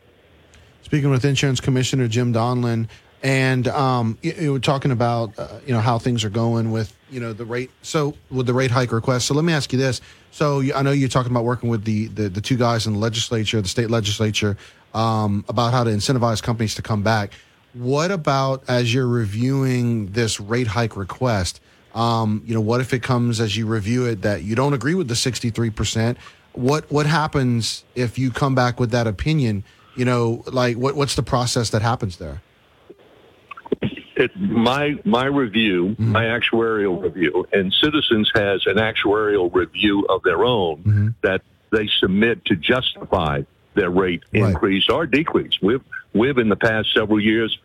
Speaking 0.81 1.09
with 1.09 1.25
Insurance 1.25 1.59
Commissioner 1.59 2.07
Jim 2.07 2.33
Donelon, 2.33 2.87
and 3.21 3.67
um, 3.67 4.17
you, 4.21 4.33
you 4.39 4.53
were 4.53 4.59
talking 4.59 4.91
about 4.91 5.37
uh, 5.37 5.59
you 5.65 5.73
know 5.73 5.81
how 5.81 5.99
things 5.99 6.23
are 6.23 6.29
going 6.29 6.71
with 6.71 6.95
you 7.09 7.19
know 7.19 7.33
the 7.33 7.45
rate. 7.45 7.71
So 7.81 8.15
with 8.29 8.45
the 8.45 8.53
rate 8.53 8.71
hike 8.71 8.91
request. 8.91 9.27
So 9.27 9.33
let 9.33 9.43
me 9.43 9.53
ask 9.53 9.71
you 9.73 9.79
this. 9.79 10.01
So 10.31 10.61
I 10.73 10.81
know 10.81 10.91
you're 10.91 11.09
talking 11.09 11.31
about 11.31 11.43
working 11.43 11.69
with 11.69 11.83
the, 11.83 12.07
the 12.07 12.29
the 12.29 12.41
two 12.41 12.57
guys 12.57 12.87
in 12.87 12.93
the 12.93 12.99
legislature, 12.99 13.61
the 13.61 13.67
state 13.67 13.89
legislature, 13.89 14.57
um, 14.93 15.43
about 15.49 15.73
how 15.73 15.83
to 15.83 15.89
incentivize 15.89 16.41
companies 16.41 16.75
to 16.75 16.81
come 16.81 17.03
back. 17.03 17.33
What 17.73 18.11
about 18.11 18.63
as 18.67 18.93
you're 18.93 19.07
reviewing 19.07 20.11
this 20.11 20.39
rate 20.39 20.67
hike 20.67 20.95
request? 20.95 21.61
Um, 21.93 22.43
you 22.45 22.53
know, 22.53 22.61
what 22.61 22.81
if 22.81 22.93
it 22.93 23.03
comes 23.03 23.39
as 23.39 23.57
you 23.57 23.65
review 23.65 24.05
it 24.05 24.21
that 24.21 24.43
you 24.43 24.55
don't 24.55 24.73
agree 24.73 24.95
with 24.95 25.07
the 25.07 25.15
63 25.15 25.69
percent? 25.71 26.17
What 26.53 26.89
what 26.91 27.05
happens 27.05 27.83
if 27.95 28.17
you 28.17 28.31
come 28.31 28.55
back 28.55 28.79
with 28.79 28.91
that 28.91 29.07
opinion? 29.07 29.63
You 29.95 30.05
know, 30.05 30.43
like 30.47 30.77
what 30.77 30.95
what's 30.95 31.15
the 31.15 31.23
process 31.23 31.71
that 31.71 31.81
happens 31.81 32.17
there? 32.17 32.41
It, 34.19 34.35
my 34.39 34.99
my 35.05 35.25
review, 35.25 35.89
mm-hmm. 35.89 36.11
my 36.11 36.25
actuarial 36.25 37.01
review, 37.01 37.47
and 37.51 37.73
Citizens 37.73 38.31
has 38.35 38.65
an 38.65 38.77
actuarial 38.77 39.53
review 39.53 40.05
of 40.07 40.23
their 40.23 40.43
own 40.43 40.77
mm-hmm. 40.77 41.07
that 41.23 41.41
they 41.71 41.87
submit 41.99 42.45
to 42.45 42.55
justify 42.55 43.41
their 43.75 43.89
rate 43.89 44.23
increase 44.33 44.89
or 44.89 45.05
decrease. 45.05 45.53
We've 45.61 45.83
we've 46.13 46.37
in 46.37 46.49
the 46.49 46.55
past 46.55 46.93
several 46.93 47.19
years 47.19 47.57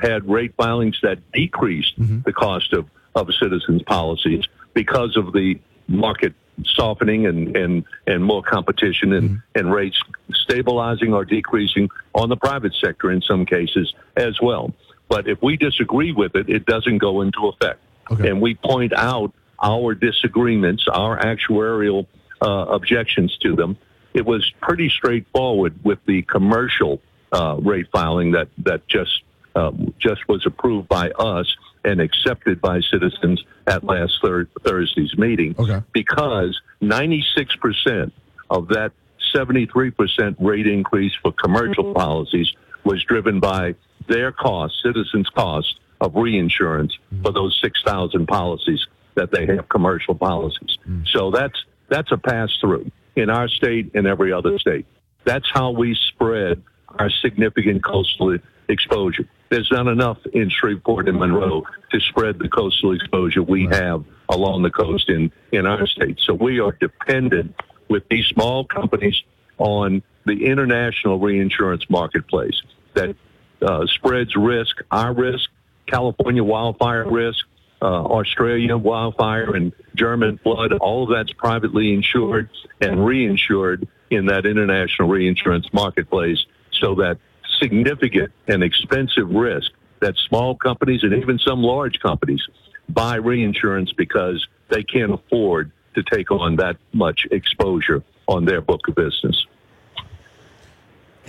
had 0.00 0.28
rate 0.28 0.54
filings 0.56 0.98
that 1.02 1.18
decreased 1.32 1.98
mm-hmm. 1.98 2.20
the 2.24 2.32
cost 2.32 2.72
of 2.72 2.86
of 3.14 3.28
Citizens 3.34 3.82
policies 3.82 4.44
because 4.74 5.16
of 5.16 5.32
the 5.32 5.58
market 5.88 6.34
softening 6.64 7.26
and 7.26 7.56
and 7.56 7.84
and 8.06 8.24
more 8.24 8.42
competition 8.42 9.12
and 9.12 9.42
and 9.54 9.72
rates 9.72 10.00
stabilizing 10.32 11.12
or 11.12 11.24
decreasing 11.24 11.88
on 12.14 12.28
the 12.28 12.36
private 12.36 12.74
sector 12.74 13.10
in 13.10 13.22
some 13.22 13.44
cases 13.44 13.94
as 14.16 14.40
well. 14.40 14.72
But 15.08 15.28
if 15.28 15.40
we 15.42 15.56
disagree 15.56 16.12
with 16.12 16.34
it, 16.34 16.48
it 16.48 16.66
doesn't 16.66 16.98
go 16.98 17.22
into 17.22 17.48
effect. 17.48 17.80
And 18.26 18.40
we 18.40 18.54
point 18.54 18.92
out 18.94 19.32
our 19.62 19.94
disagreements, 19.94 20.86
our 20.90 21.18
actuarial 21.18 22.06
uh, 22.40 22.46
objections 22.46 23.36
to 23.38 23.56
them. 23.56 23.76
It 24.14 24.24
was 24.24 24.50
pretty 24.60 24.88
straightforward 24.88 25.84
with 25.84 25.98
the 26.06 26.22
commercial 26.22 27.00
uh, 27.32 27.56
rate 27.60 27.88
filing 27.92 28.32
that 28.32 28.48
that 28.58 28.86
just 28.88 29.22
uh, 29.54 29.72
just 29.98 30.26
was 30.28 30.46
approved 30.46 30.88
by 30.88 31.10
us 31.10 31.54
and 31.84 32.00
accepted 32.00 32.60
by 32.60 32.80
citizens 32.80 33.44
at 33.66 33.84
last 33.84 34.20
thir- 34.22 34.48
Thursday's 34.64 35.16
meeting. 35.18 35.54
Because 35.92 36.60
96% 36.82 38.12
of 38.50 38.68
that 38.68 38.92
73% 39.34 40.36
rate 40.38 40.66
increase 40.66 41.12
for 41.22 41.32
commercial 41.32 41.92
policies 41.94 42.52
was 42.84 43.02
driven 43.04 43.40
by 43.40 43.74
their 44.08 44.32
cost, 44.32 44.74
citizens' 44.82 45.28
cost 45.30 45.78
of 46.00 46.14
reinsurance 46.14 46.96
for 47.22 47.32
those 47.32 47.58
6,000 47.62 48.26
policies 48.26 48.86
that 49.14 49.30
they 49.32 49.46
have 49.46 49.68
commercial 49.68 50.14
policies. 50.14 50.78
Mm. 50.88 51.06
So 51.08 51.30
that's 51.30 51.64
that's 51.88 52.12
a 52.12 52.18
pass 52.18 52.56
through 52.60 52.90
in 53.16 53.30
our 53.30 53.48
state 53.48 53.92
and 53.94 54.06
every 54.06 54.32
other 54.32 54.58
state. 54.58 54.86
That's 55.24 55.50
how 55.52 55.70
we 55.70 55.94
spread 55.94 56.62
our 56.88 57.10
significant 57.10 57.82
coastal 57.84 58.38
exposure. 58.68 59.28
There's 59.50 59.70
not 59.72 59.86
enough 59.86 60.18
in 60.32 60.50
Shreveport 60.50 61.08
and 61.08 61.18
Monroe 61.18 61.64
to 61.90 62.00
spread 62.00 62.38
the 62.38 62.48
coastal 62.48 62.94
exposure 62.94 63.42
we 63.42 63.66
have 63.66 64.04
along 64.28 64.62
the 64.62 64.70
coast 64.70 65.08
in, 65.08 65.32
in 65.52 65.66
our 65.66 65.86
state. 65.86 66.20
So 66.20 66.34
we 66.34 66.60
are 66.60 66.72
dependent 66.72 67.54
with 67.88 68.06
these 68.10 68.26
small 68.26 68.64
companies 68.64 69.22
on 69.56 70.02
the 70.26 70.44
international 70.44 71.18
reinsurance 71.18 71.88
marketplace 71.88 72.62
that 72.94 73.16
uh, 73.62 73.86
spreads 73.86 74.36
risk, 74.36 74.76
our 74.90 75.12
risk, 75.12 75.50
California 75.86 76.44
wildfire 76.44 77.08
risk, 77.08 77.44
uh, 77.80 77.84
Australia 77.84 78.76
wildfire 78.76 79.54
and 79.54 79.72
German 79.94 80.38
flood, 80.38 80.72
all 80.74 81.04
of 81.04 81.10
that's 81.10 81.32
privately 81.32 81.92
insured 81.94 82.50
and 82.80 82.98
reinsured 82.98 83.86
in 84.10 84.26
that 84.26 84.46
international 84.46 85.08
reinsurance 85.08 85.72
marketplace 85.72 86.44
so 86.72 86.94
that 86.96 87.18
significant 87.60 88.32
and 88.46 88.62
expensive 88.62 89.30
risk 89.30 89.70
that 90.00 90.16
small 90.16 90.54
companies 90.54 91.02
and 91.02 91.12
even 91.14 91.38
some 91.38 91.62
large 91.62 91.98
companies 92.00 92.40
buy 92.88 93.16
reinsurance 93.16 93.92
because 93.92 94.46
they 94.68 94.82
can't 94.82 95.12
afford 95.12 95.72
to 95.94 96.02
take 96.02 96.30
on 96.30 96.56
that 96.56 96.76
much 96.92 97.26
exposure 97.30 98.02
on 98.26 98.44
their 98.44 98.60
book 98.60 98.86
of 98.88 98.94
business. 98.94 99.46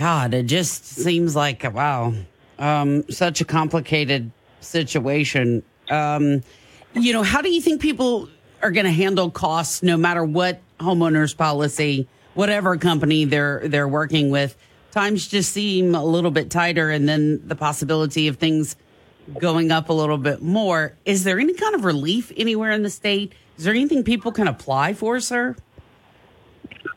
God, 0.00 0.32
it 0.32 0.44
just 0.44 0.86
seems 0.86 1.36
like 1.36 1.62
wow, 1.74 2.14
um, 2.58 3.04
such 3.10 3.42
a 3.42 3.44
complicated 3.44 4.30
situation. 4.60 5.62
Um, 5.90 6.42
you 6.94 7.12
know, 7.12 7.22
how 7.22 7.42
do 7.42 7.50
you 7.50 7.60
think 7.60 7.82
people 7.82 8.30
are 8.62 8.70
going 8.70 8.86
to 8.86 8.92
handle 8.92 9.30
costs, 9.30 9.82
no 9.82 9.98
matter 9.98 10.24
what 10.24 10.62
homeowners 10.78 11.36
policy, 11.36 12.08
whatever 12.32 12.78
company 12.78 13.26
they're 13.26 13.60
they're 13.68 13.86
working 13.86 14.30
with? 14.30 14.56
Times 14.90 15.28
just 15.28 15.52
seem 15.52 15.94
a 15.94 16.02
little 16.02 16.30
bit 16.30 16.50
tighter, 16.50 16.88
and 16.88 17.06
then 17.06 17.46
the 17.46 17.54
possibility 17.54 18.26
of 18.26 18.38
things 18.38 18.76
going 19.38 19.70
up 19.70 19.90
a 19.90 19.92
little 19.92 20.16
bit 20.16 20.40
more. 20.40 20.94
Is 21.04 21.24
there 21.24 21.38
any 21.38 21.52
kind 21.52 21.74
of 21.74 21.84
relief 21.84 22.32
anywhere 22.38 22.70
in 22.70 22.82
the 22.82 22.90
state? 22.90 23.34
Is 23.58 23.64
there 23.64 23.74
anything 23.74 24.02
people 24.02 24.32
can 24.32 24.48
apply 24.48 24.94
for, 24.94 25.20
sir? 25.20 25.56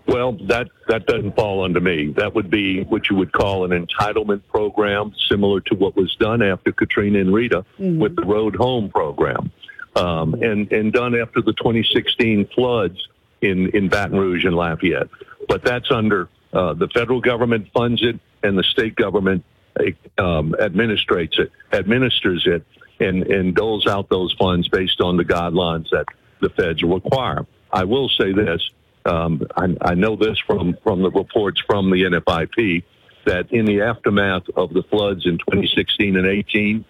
Well, 0.05 0.34
that 0.47 0.69
that 0.88 1.05
doesn't 1.05 1.35
fall 1.35 1.63
under 1.63 1.80
me. 1.80 2.07
That 2.17 2.35
would 2.35 2.49
be 2.49 2.84
what 2.84 3.09
you 3.09 3.15
would 3.15 3.31
call 3.31 3.63
an 3.63 3.71
entitlement 3.71 4.41
program, 4.49 5.13
similar 5.30 5.61
to 5.61 5.75
what 5.75 5.95
was 5.95 6.13
done 6.15 6.41
after 6.41 6.73
Katrina 6.73 7.19
and 7.19 7.34
Rita 7.34 7.65
with 7.99 8.15
the 8.15 8.23
Road 8.23 8.55
Home 8.57 8.89
program, 8.89 9.51
um, 9.95 10.34
and 10.35 10.71
and 10.73 10.91
done 10.91 11.15
after 11.15 11.41
the 11.41 11.53
2016 11.53 12.47
floods 12.53 13.07
in 13.41 13.69
in 13.69 13.88
Baton 13.88 14.17
Rouge 14.19 14.43
and 14.43 14.55
Lafayette. 14.55 15.07
But 15.47 15.63
that's 15.63 15.89
under 15.89 16.27
uh, 16.51 16.73
the 16.73 16.89
federal 16.89 17.21
government 17.21 17.69
funds 17.73 18.03
it, 18.03 18.19
and 18.43 18.57
the 18.57 18.63
state 18.63 18.95
government 18.95 19.45
um, 20.17 20.53
administrates 20.59 21.39
it, 21.39 21.51
administers 21.71 22.45
it, 22.45 22.65
and 22.99 23.23
and 23.23 23.55
doles 23.55 23.88
out 23.88 24.09
those 24.09 24.34
funds 24.34 24.67
based 24.67 24.99
on 24.99 25.15
the 25.15 25.23
guidelines 25.23 25.89
that 25.91 26.05
the 26.41 26.49
feds 26.49 26.84
require. 26.84 27.45
I 27.71 27.85
will 27.85 28.09
say 28.09 28.34
this. 28.34 28.69
Um, 29.05 29.41
I, 29.55 29.75
I 29.81 29.93
know 29.95 30.15
this 30.15 30.39
from, 30.39 30.77
from 30.84 31.01
the 31.01 31.11
reports 31.11 31.61
from 31.65 31.89
the 31.89 32.03
NFIP 32.03 32.84
that 33.25 33.51
in 33.51 33.65
the 33.65 33.81
aftermath 33.81 34.43
of 34.55 34.73
the 34.73 34.84
floods 34.84 35.25
in 35.25 35.38
2016 35.38 36.17
and 36.17 36.27
18, 36.27 36.85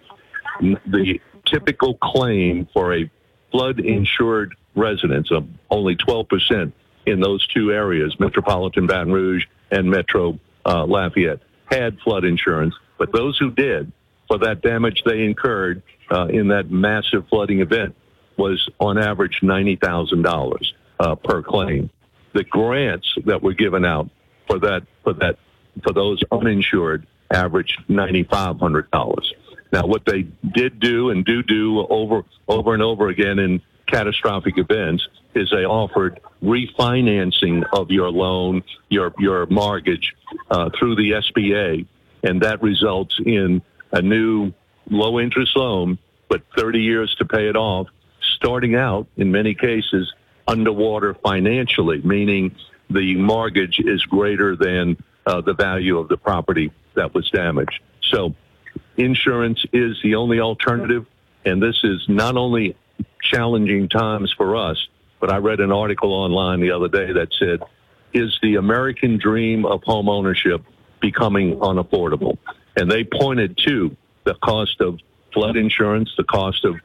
the 0.86 1.20
typical 1.44 1.94
claim 1.94 2.68
for 2.72 2.94
a 2.94 3.10
flood 3.50 3.80
insured 3.80 4.54
residence 4.74 5.30
of 5.30 5.46
only 5.70 5.96
12% 5.96 6.72
in 7.06 7.20
those 7.20 7.46
two 7.48 7.72
areas, 7.72 8.18
Metropolitan 8.18 8.86
Baton 8.86 9.12
Rouge 9.12 9.44
and 9.70 9.90
Metro 9.90 10.38
uh, 10.64 10.84
Lafayette, 10.84 11.40
had 11.66 11.98
flood 12.00 12.24
insurance. 12.24 12.74
But 12.98 13.12
those 13.12 13.38
who 13.38 13.50
did, 13.50 13.92
for 14.28 14.38
that 14.38 14.62
damage 14.62 15.02
they 15.04 15.24
incurred 15.24 15.82
uh, 16.10 16.26
in 16.26 16.48
that 16.48 16.70
massive 16.70 17.28
flooding 17.28 17.60
event, 17.60 17.94
was 18.36 18.68
on 18.80 18.98
average 18.98 19.40
$90,000 19.42 20.72
uh, 20.98 21.14
per 21.16 21.42
claim. 21.42 21.90
The 22.34 22.44
grants 22.44 23.14
that 23.24 23.42
were 23.42 23.54
given 23.54 23.84
out 23.84 24.10
for 24.46 24.58
that 24.58 24.82
for 25.02 25.14
that 25.14 25.38
for 25.82 25.92
those 25.92 26.22
uninsured 26.30 27.06
averaged 27.30 27.82
ninety 27.88 28.24
five 28.24 28.58
hundred 28.58 28.90
dollars. 28.90 29.32
Now, 29.72 29.86
what 29.86 30.04
they 30.04 30.22
did 30.22 30.78
do 30.78 31.10
and 31.10 31.24
do 31.24 31.42
do 31.42 31.86
over 31.88 32.24
over 32.46 32.74
and 32.74 32.82
over 32.82 33.08
again 33.08 33.38
in 33.38 33.62
catastrophic 33.86 34.58
events 34.58 35.08
is 35.34 35.50
they 35.50 35.64
offered 35.64 36.20
refinancing 36.42 37.64
of 37.72 37.90
your 37.90 38.10
loan, 38.10 38.62
your 38.88 39.12
your 39.18 39.46
mortgage 39.46 40.14
uh, 40.50 40.70
through 40.78 40.96
the 40.96 41.12
SBA, 41.12 41.86
and 42.22 42.42
that 42.42 42.62
results 42.62 43.18
in 43.24 43.62
a 43.92 44.02
new 44.02 44.52
low 44.90 45.18
interest 45.18 45.56
loan, 45.56 45.98
but 46.28 46.42
30 46.56 46.80
years 46.80 47.14
to 47.16 47.24
pay 47.24 47.48
it 47.48 47.56
off, 47.56 47.88
starting 48.36 48.74
out 48.74 49.06
in 49.16 49.32
many 49.32 49.54
cases 49.54 50.12
underwater 50.46 51.14
financially, 51.14 52.00
meaning 52.02 52.54
the 52.90 53.16
mortgage 53.16 53.78
is 53.78 54.02
greater 54.04 54.56
than 54.56 54.96
uh, 55.26 55.40
the 55.40 55.54
value 55.54 55.98
of 55.98 56.08
the 56.08 56.16
property 56.16 56.70
that 56.94 57.14
was 57.14 57.30
damaged. 57.30 57.80
So 58.02 58.34
insurance 58.96 59.64
is 59.72 60.00
the 60.02 60.16
only 60.16 60.40
alternative. 60.40 61.06
And 61.44 61.62
this 61.62 61.80
is 61.82 62.04
not 62.08 62.36
only 62.36 62.76
challenging 63.22 63.88
times 63.88 64.32
for 64.32 64.56
us, 64.56 64.88
but 65.20 65.30
I 65.30 65.38
read 65.38 65.60
an 65.60 65.72
article 65.72 66.12
online 66.12 66.60
the 66.60 66.70
other 66.70 66.88
day 66.88 67.12
that 67.12 67.32
said, 67.38 67.60
is 68.12 68.38
the 68.42 68.56
American 68.56 69.18
dream 69.18 69.64
of 69.66 69.82
home 69.82 70.08
ownership 70.08 70.62
becoming 71.00 71.56
unaffordable? 71.56 72.38
And 72.76 72.90
they 72.90 73.04
pointed 73.04 73.56
to 73.58 73.96
the 74.24 74.34
cost 74.34 74.80
of 74.80 75.00
flood 75.32 75.56
insurance, 75.56 76.10
the 76.16 76.24
cost 76.24 76.64
of 76.64 76.76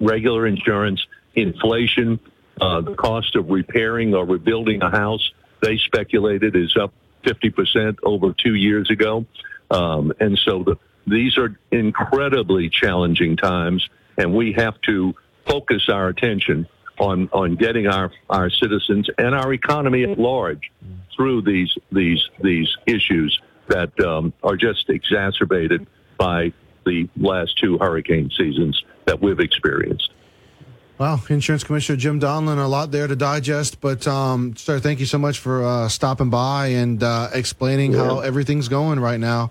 regular 0.00 0.46
insurance, 0.46 1.04
inflation, 1.34 2.20
uh, 2.60 2.80
the 2.80 2.94
cost 2.94 3.36
of 3.36 3.50
repairing 3.50 4.14
or 4.14 4.24
rebuilding 4.24 4.82
a 4.82 4.90
house. 4.90 5.32
They 5.60 5.78
speculated 5.78 6.56
is 6.56 6.76
up 6.76 6.92
50% 7.24 7.98
over 8.02 8.32
two 8.32 8.54
years 8.54 8.90
ago. 8.90 9.26
Um, 9.70 10.12
and 10.20 10.38
so 10.38 10.62
the, 10.62 10.76
these 11.06 11.38
are 11.38 11.56
incredibly 11.70 12.68
challenging 12.68 13.36
times, 13.36 13.88
and 14.18 14.34
we 14.34 14.52
have 14.52 14.80
to 14.82 15.14
focus 15.46 15.88
our 15.88 16.08
attention 16.08 16.68
on, 16.98 17.28
on 17.32 17.56
getting 17.56 17.86
our, 17.86 18.12
our 18.28 18.50
citizens 18.50 19.08
and 19.18 19.34
our 19.34 19.52
economy 19.52 20.04
at 20.04 20.18
large 20.18 20.70
through 21.16 21.42
these, 21.42 21.74
these, 21.90 22.28
these 22.40 22.76
issues 22.86 23.40
that 23.68 23.98
um, 24.00 24.32
are 24.42 24.56
just 24.56 24.90
exacerbated 24.90 25.86
by 26.18 26.52
the 26.84 27.08
last 27.16 27.58
two 27.58 27.78
hurricane 27.78 28.30
seasons 28.36 28.84
that 29.06 29.20
we've 29.20 29.40
experienced. 29.40 30.10
Well, 30.98 31.22
Insurance 31.28 31.64
Commissioner 31.64 31.96
Jim 31.96 32.20
Donelon, 32.20 32.58
a 32.62 32.66
lot 32.68 32.90
there 32.92 33.06
to 33.06 33.16
digest. 33.16 33.80
But, 33.80 34.06
um, 34.06 34.54
sir, 34.56 34.78
thank 34.78 35.00
you 35.00 35.06
so 35.06 35.18
much 35.18 35.38
for 35.38 35.64
uh, 35.64 35.88
stopping 35.88 36.30
by 36.30 36.66
and 36.68 37.02
uh, 37.02 37.28
explaining 37.32 37.92
Yeah. 37.92 38.04
how 38.04 38.20
everything's 38.20 38.68
going 38.68 39.00
right 39.00 39.18
now. 39.18 39.50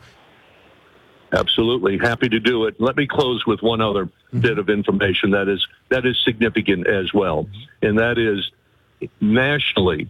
Absolutely, 1.33 1.97
happy 1.97 2.27
to 2.27 2.39
do 2.41 2.65
it. 2.65 2.75
Let 2.79 2.97
me 2.97 3.07
close 3.07 3.45
with 3.45 3.61
one 3.61 3.79
other 3.79 4.09
bit 4.37 4.59
of 4.59 4.69
information 4.69 5.31
that 5.31 5.47
is 5.47 5.65
that 5.89 6.05
is 6.05 6.17
significant 6.25 6.87
as 6.87 7.13
well, 7.13 7.47
and 7.81 7.97
that 7.99 8.17
is 8.17 8.51
nationally, 9.21 10.09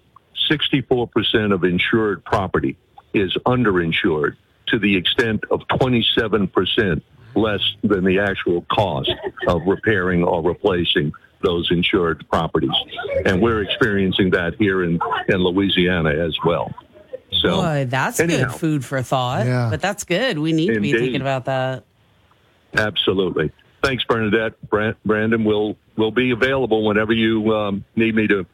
64% 0.49 1.53
of 1.53 1.63
insured 1.63 2.23
property 2.25 2.75
is 3.13 3.37
underinsured 3.45 4.35
to 4.69 4.79
the 4.79 4.95
extent 4.95 5.43
of 5.51 5.61
27% 5.67 7.01
less 7.35 7.61
than 7.83 8.03
the 8.03 8.19
actual 8.19 8.61
cost 8.71 9.11
of 9.47 9.61
repairing 9.65 10.23
or 10.23 10.41
replacing 10.41 11.11
those 11.41 11.71
insured 11.71 12.27
properties, 12.29 12.69
and 13.25 13.41
we're 13.41 13.61
experiencing 13.63 14.29
that 14.31 14.55
here 14.59 14.83
in 14.83 14.99
in 15.27 15.37
Louisiana 15.37 16.11
as 16.11 16.37
well. 16.45 16.73
So, 17.31 17.61
Boy, 17.61 17.85
that's 17.89 18.19
anyhow. 18.19 18.49
good 18.49 18.59
food 18.59 18.85
for 18.85 19.01
thought. 19.01 19.45
Yeah. 19.45 19.69
But 19.71 19.81
that's 19.81 20.03
good. 20.03 20.37
We 20.37 20.51
need 20.53 20.73
to 20.73 20.79
be 20.79 20.91
thinking 20.91 21.21
about 21.21 21.45
that. 21.45 21.83
Absolutely. 22.75 23.51
Thanks, 23.83 24.03
Bernadette. 24.03 24.53
Bran- 24.69 24.95
Brandon 25.05 25.43
will 25.43 25.77
will 25.97 26.11
be 26.11 26.31
available 26.31 26.85
whenever 26.85 27.13
you 27.13 27.53
um, 27.55 27.85
need 27.95 28.15
me 28.15 28.27
to 28.27 28.45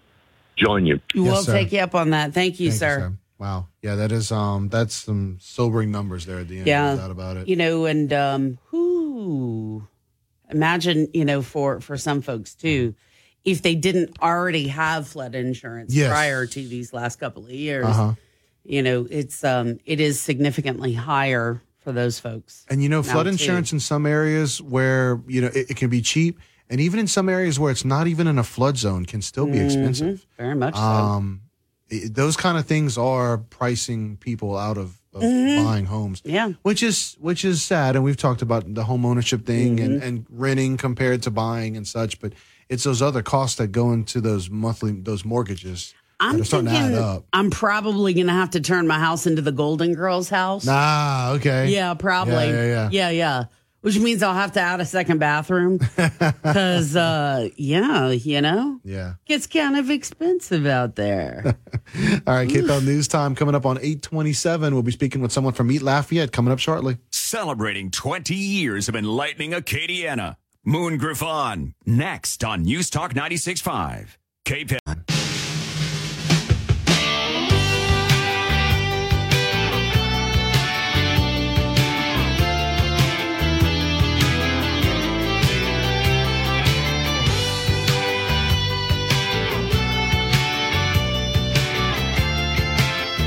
join 0.56 0.86
you. 0.86 0.99
we'll 1.14 1.44
take 1.44 1.72
you 1.72 1.80
up 1.80 1.94
on 1.95 2.12
that. 2.12 2.34
Thank 2.34 2.60
you, 2.60 2.70
Thank 2.70 2.74
you, 2.74 2.78
sir. 2.78 2.99
sir. 2.99 3.14
Wow. 3.40 3.68
Yeah, 3.82 3.96
that 3.96 4.12
is 4.12 4.32
um 4.32 4.70
that's 4.70 4.96
some 4.96 5.38
sobering 5.40 5.92
numbers 5.92 6.26
there 6.26 6.40
at 6.40 6.48
the 6.48 6.58
end. 6.60 6.68
Yeah. 6.68 6.96
No 6.96 7.02
doubt 7.02 7.12
about 7.12 7.38
it. 7.38 7.48
You 7.48 7.56
know, 7.56 7.86
and 7.86 8.12
um, 8.14 8.58
who 8.68 9.88
imagine, 10.50 11.08
you 11.14 11.26
know, 11.26 11.42
for 11.42 11.80
for 11.82 11.98
some 11.98 12.22
folks 12.22 12.56
too, 12.56 12.96
if 13.46 13.62
they 13.62 13.76
didn't 13.76 14.18
already 14.22 14.68
have 14.70 15.08
flood 15.08 15.36
insurance 15.36 15.94
Yes. 15.94 16.10
prior 16.10 16.46
to 16.46 16.68
these 16.68 16.94
last 16.94 17.18
couple 17.20 17.46
of 17.46 17.52
years, 17.52 17.86
Uh-huh. 17.86 18.14
you 18.64 18.82
know, 18.82 19.08
it's 19.10 19.44
um, 19.44 19.78
it 19.86 20.00
is 20.00 20.20
significantly 20.22 20.94
higher 20.94 21.62
for 21.80 21.92
those 21.92 22.20
folks. 22.20 22.66
And 22.70 22.82
you 22.82 22.90
know, 22.90 23.02
now, 23.02 23.12
flood 23.14 23.26
too. 23.26 23.32
insurance 23.34 23.72
in 23.72 23.80
some 23.80 24.06
areas 24.06 24.62
where 24.62 25.22
you 25.28 25.42
know 25.42 25.48
it, 25.54 25.72
it 25.72 25.78
can 25.78 25.90
be 25.90 26.02
cheap, 26.02 26.40
and 26.70 26.82
even 26.82 27.00
in 27.00 27.08
some 27.08 27.30
areas 27.30 27.60
where 27.60 27.72
it's 27.72 27.86
not 27.86 28.08
even 28.08 28.28
in 28.28 28.38
a 28.40 28.44
flood 28.44 28.78
zone, 28.78 29.06
can 29.06 29.22
still 29.22 29.46
be 29.48 29.60
Mhm. 29.60 29.64
expensive. 29.66 30.26
Very 30.38 30.56
much 30.56 30.76
so. 30.76 30.82
Um, 30.82 31.42
it- 31.90 32.14
those 32.16 32.36
kind 32.38 32.58
of 32.58 32.66
things 32.66 32.98
are 32.98 33.38
pricing 33.38 34.18
people 34.18 34.58
out 34.58 34.78
of, 34.78 34.98
of 35.14 35.22
Mhm. 35.24 35.64
buying 35.64 35.86
homes. 35.86 36.22
Yeah, 36.26 36.52
which 36.64 36.84
is 36.84 37.16
which 37.20 37.44
is 37.46 37.62
sad. 37.64 37.96
And 37.96 38.04
we've 38.04 38.18
talked 38.18 38.42
about 38.42 38.74
the 38.74 38.84
home 38.84 39.06
ownership 39.06 39.46
thing 39.46 39.80
and, 39.80 39.96
Mm-hmm. 40.02 40.08
and 40.08 40.26
renting 40.30 40.78
compared 40.78 41.24
to 41.24 41.32
buying 41.32 41.76
and 41.78 41.88
such. 41.88 42.20
But 42.20 42.34
it's 42.70 42.84
those 42.84 43.02
other 43.02 43.22
costs 43.24 43.58
that 43.58 43.68
go 43.72 43.92
into 43.94 44.22
those 44.22 44.50
monthly 44.50 44.92
those 44.92 45.24
mortgages 45.26 45.94
I'm 46.20 46.38
that 46.38 46.42
are 46.42 46.46
starting 46.46 46.70
to 46.70 46.76
add 46.76 46.82
thinking 46.88 47.04
up. 47.04 47.26
I'm 47.32 47.52
probably 47.52 48.14
going 48.16 48.26
to 48.28 48.34
have 48.34 48.50
to 48.52 48.60
turn 48.60 48.88
my 48.88 48.98
house 49.00 49.28
into 49.28 49.42
the 49.44 49.52
Golden 49.52 49.94
Girls 49.94 50.30
house. 50.30 50.66
Ah, 50.68 51.32
okay. 51.34 51.70
Yeah, 51.70 51.94
probably. 51.94 52.34
Yeah, 52.34 52.66
yeah, 52.66 52.66
yeah. 52.66 52.90
yeah, 52.92 53.10
yeah. 53.12 53.44
Which 53.82 53.99
means 53.99 54.24
I'll 54.24 54.34
have 54.34 54.54
to 54.54 54.60
add 54.60 54.82
a 54.82 54.86
second 54.86 55.20
bathroom 55.20 55.78
because, 55.78 56.95
uh, 56.95 57.49
yeah, 57.56 58.10
you 58.10 58.41
know, 58.41 58.80
Yeah. 58.84 59.14
gets 59.26 59.48
kind 59.48 59.78
of 59.78 59.90
expensive 59.90 60.66
out 60.66 60.95
there. 60.95 61.44
All 62.28 62.34
right, 62.34 62.49
KPEL 62.49 62.84
News 62.84 63.08
Time 63.08 63.36
coming 63.36 63.56
up 63.56 63.66
on 63.66 63.78
827. 63.78 64.74
We'll 64.74 64.84
be 64.84 64.91
speaking 64.91 65.22
with 65.22 65.32
someone 65.32 65.54
from 65.54 65.72
Eat 65.72 65.84
Lafayette 65.84 66.32
coming 66.32 66.52
up 66.52 66.60
shortly. 66.60 66.98
Celebrating 67.12 67.91
20 67.91 68.36
years 68.36 68.90
of 68.90 68.95
enlightening 68.95 69.52
Acadiana. 69.52 70.36
Moon 70.66 70.98
Griffon, 70.98 71.74
next 71.86 72.44
on 72.44 72.64
News 72.64 72.90
Talk 72.90 73.14
96.5. 73.14 75.16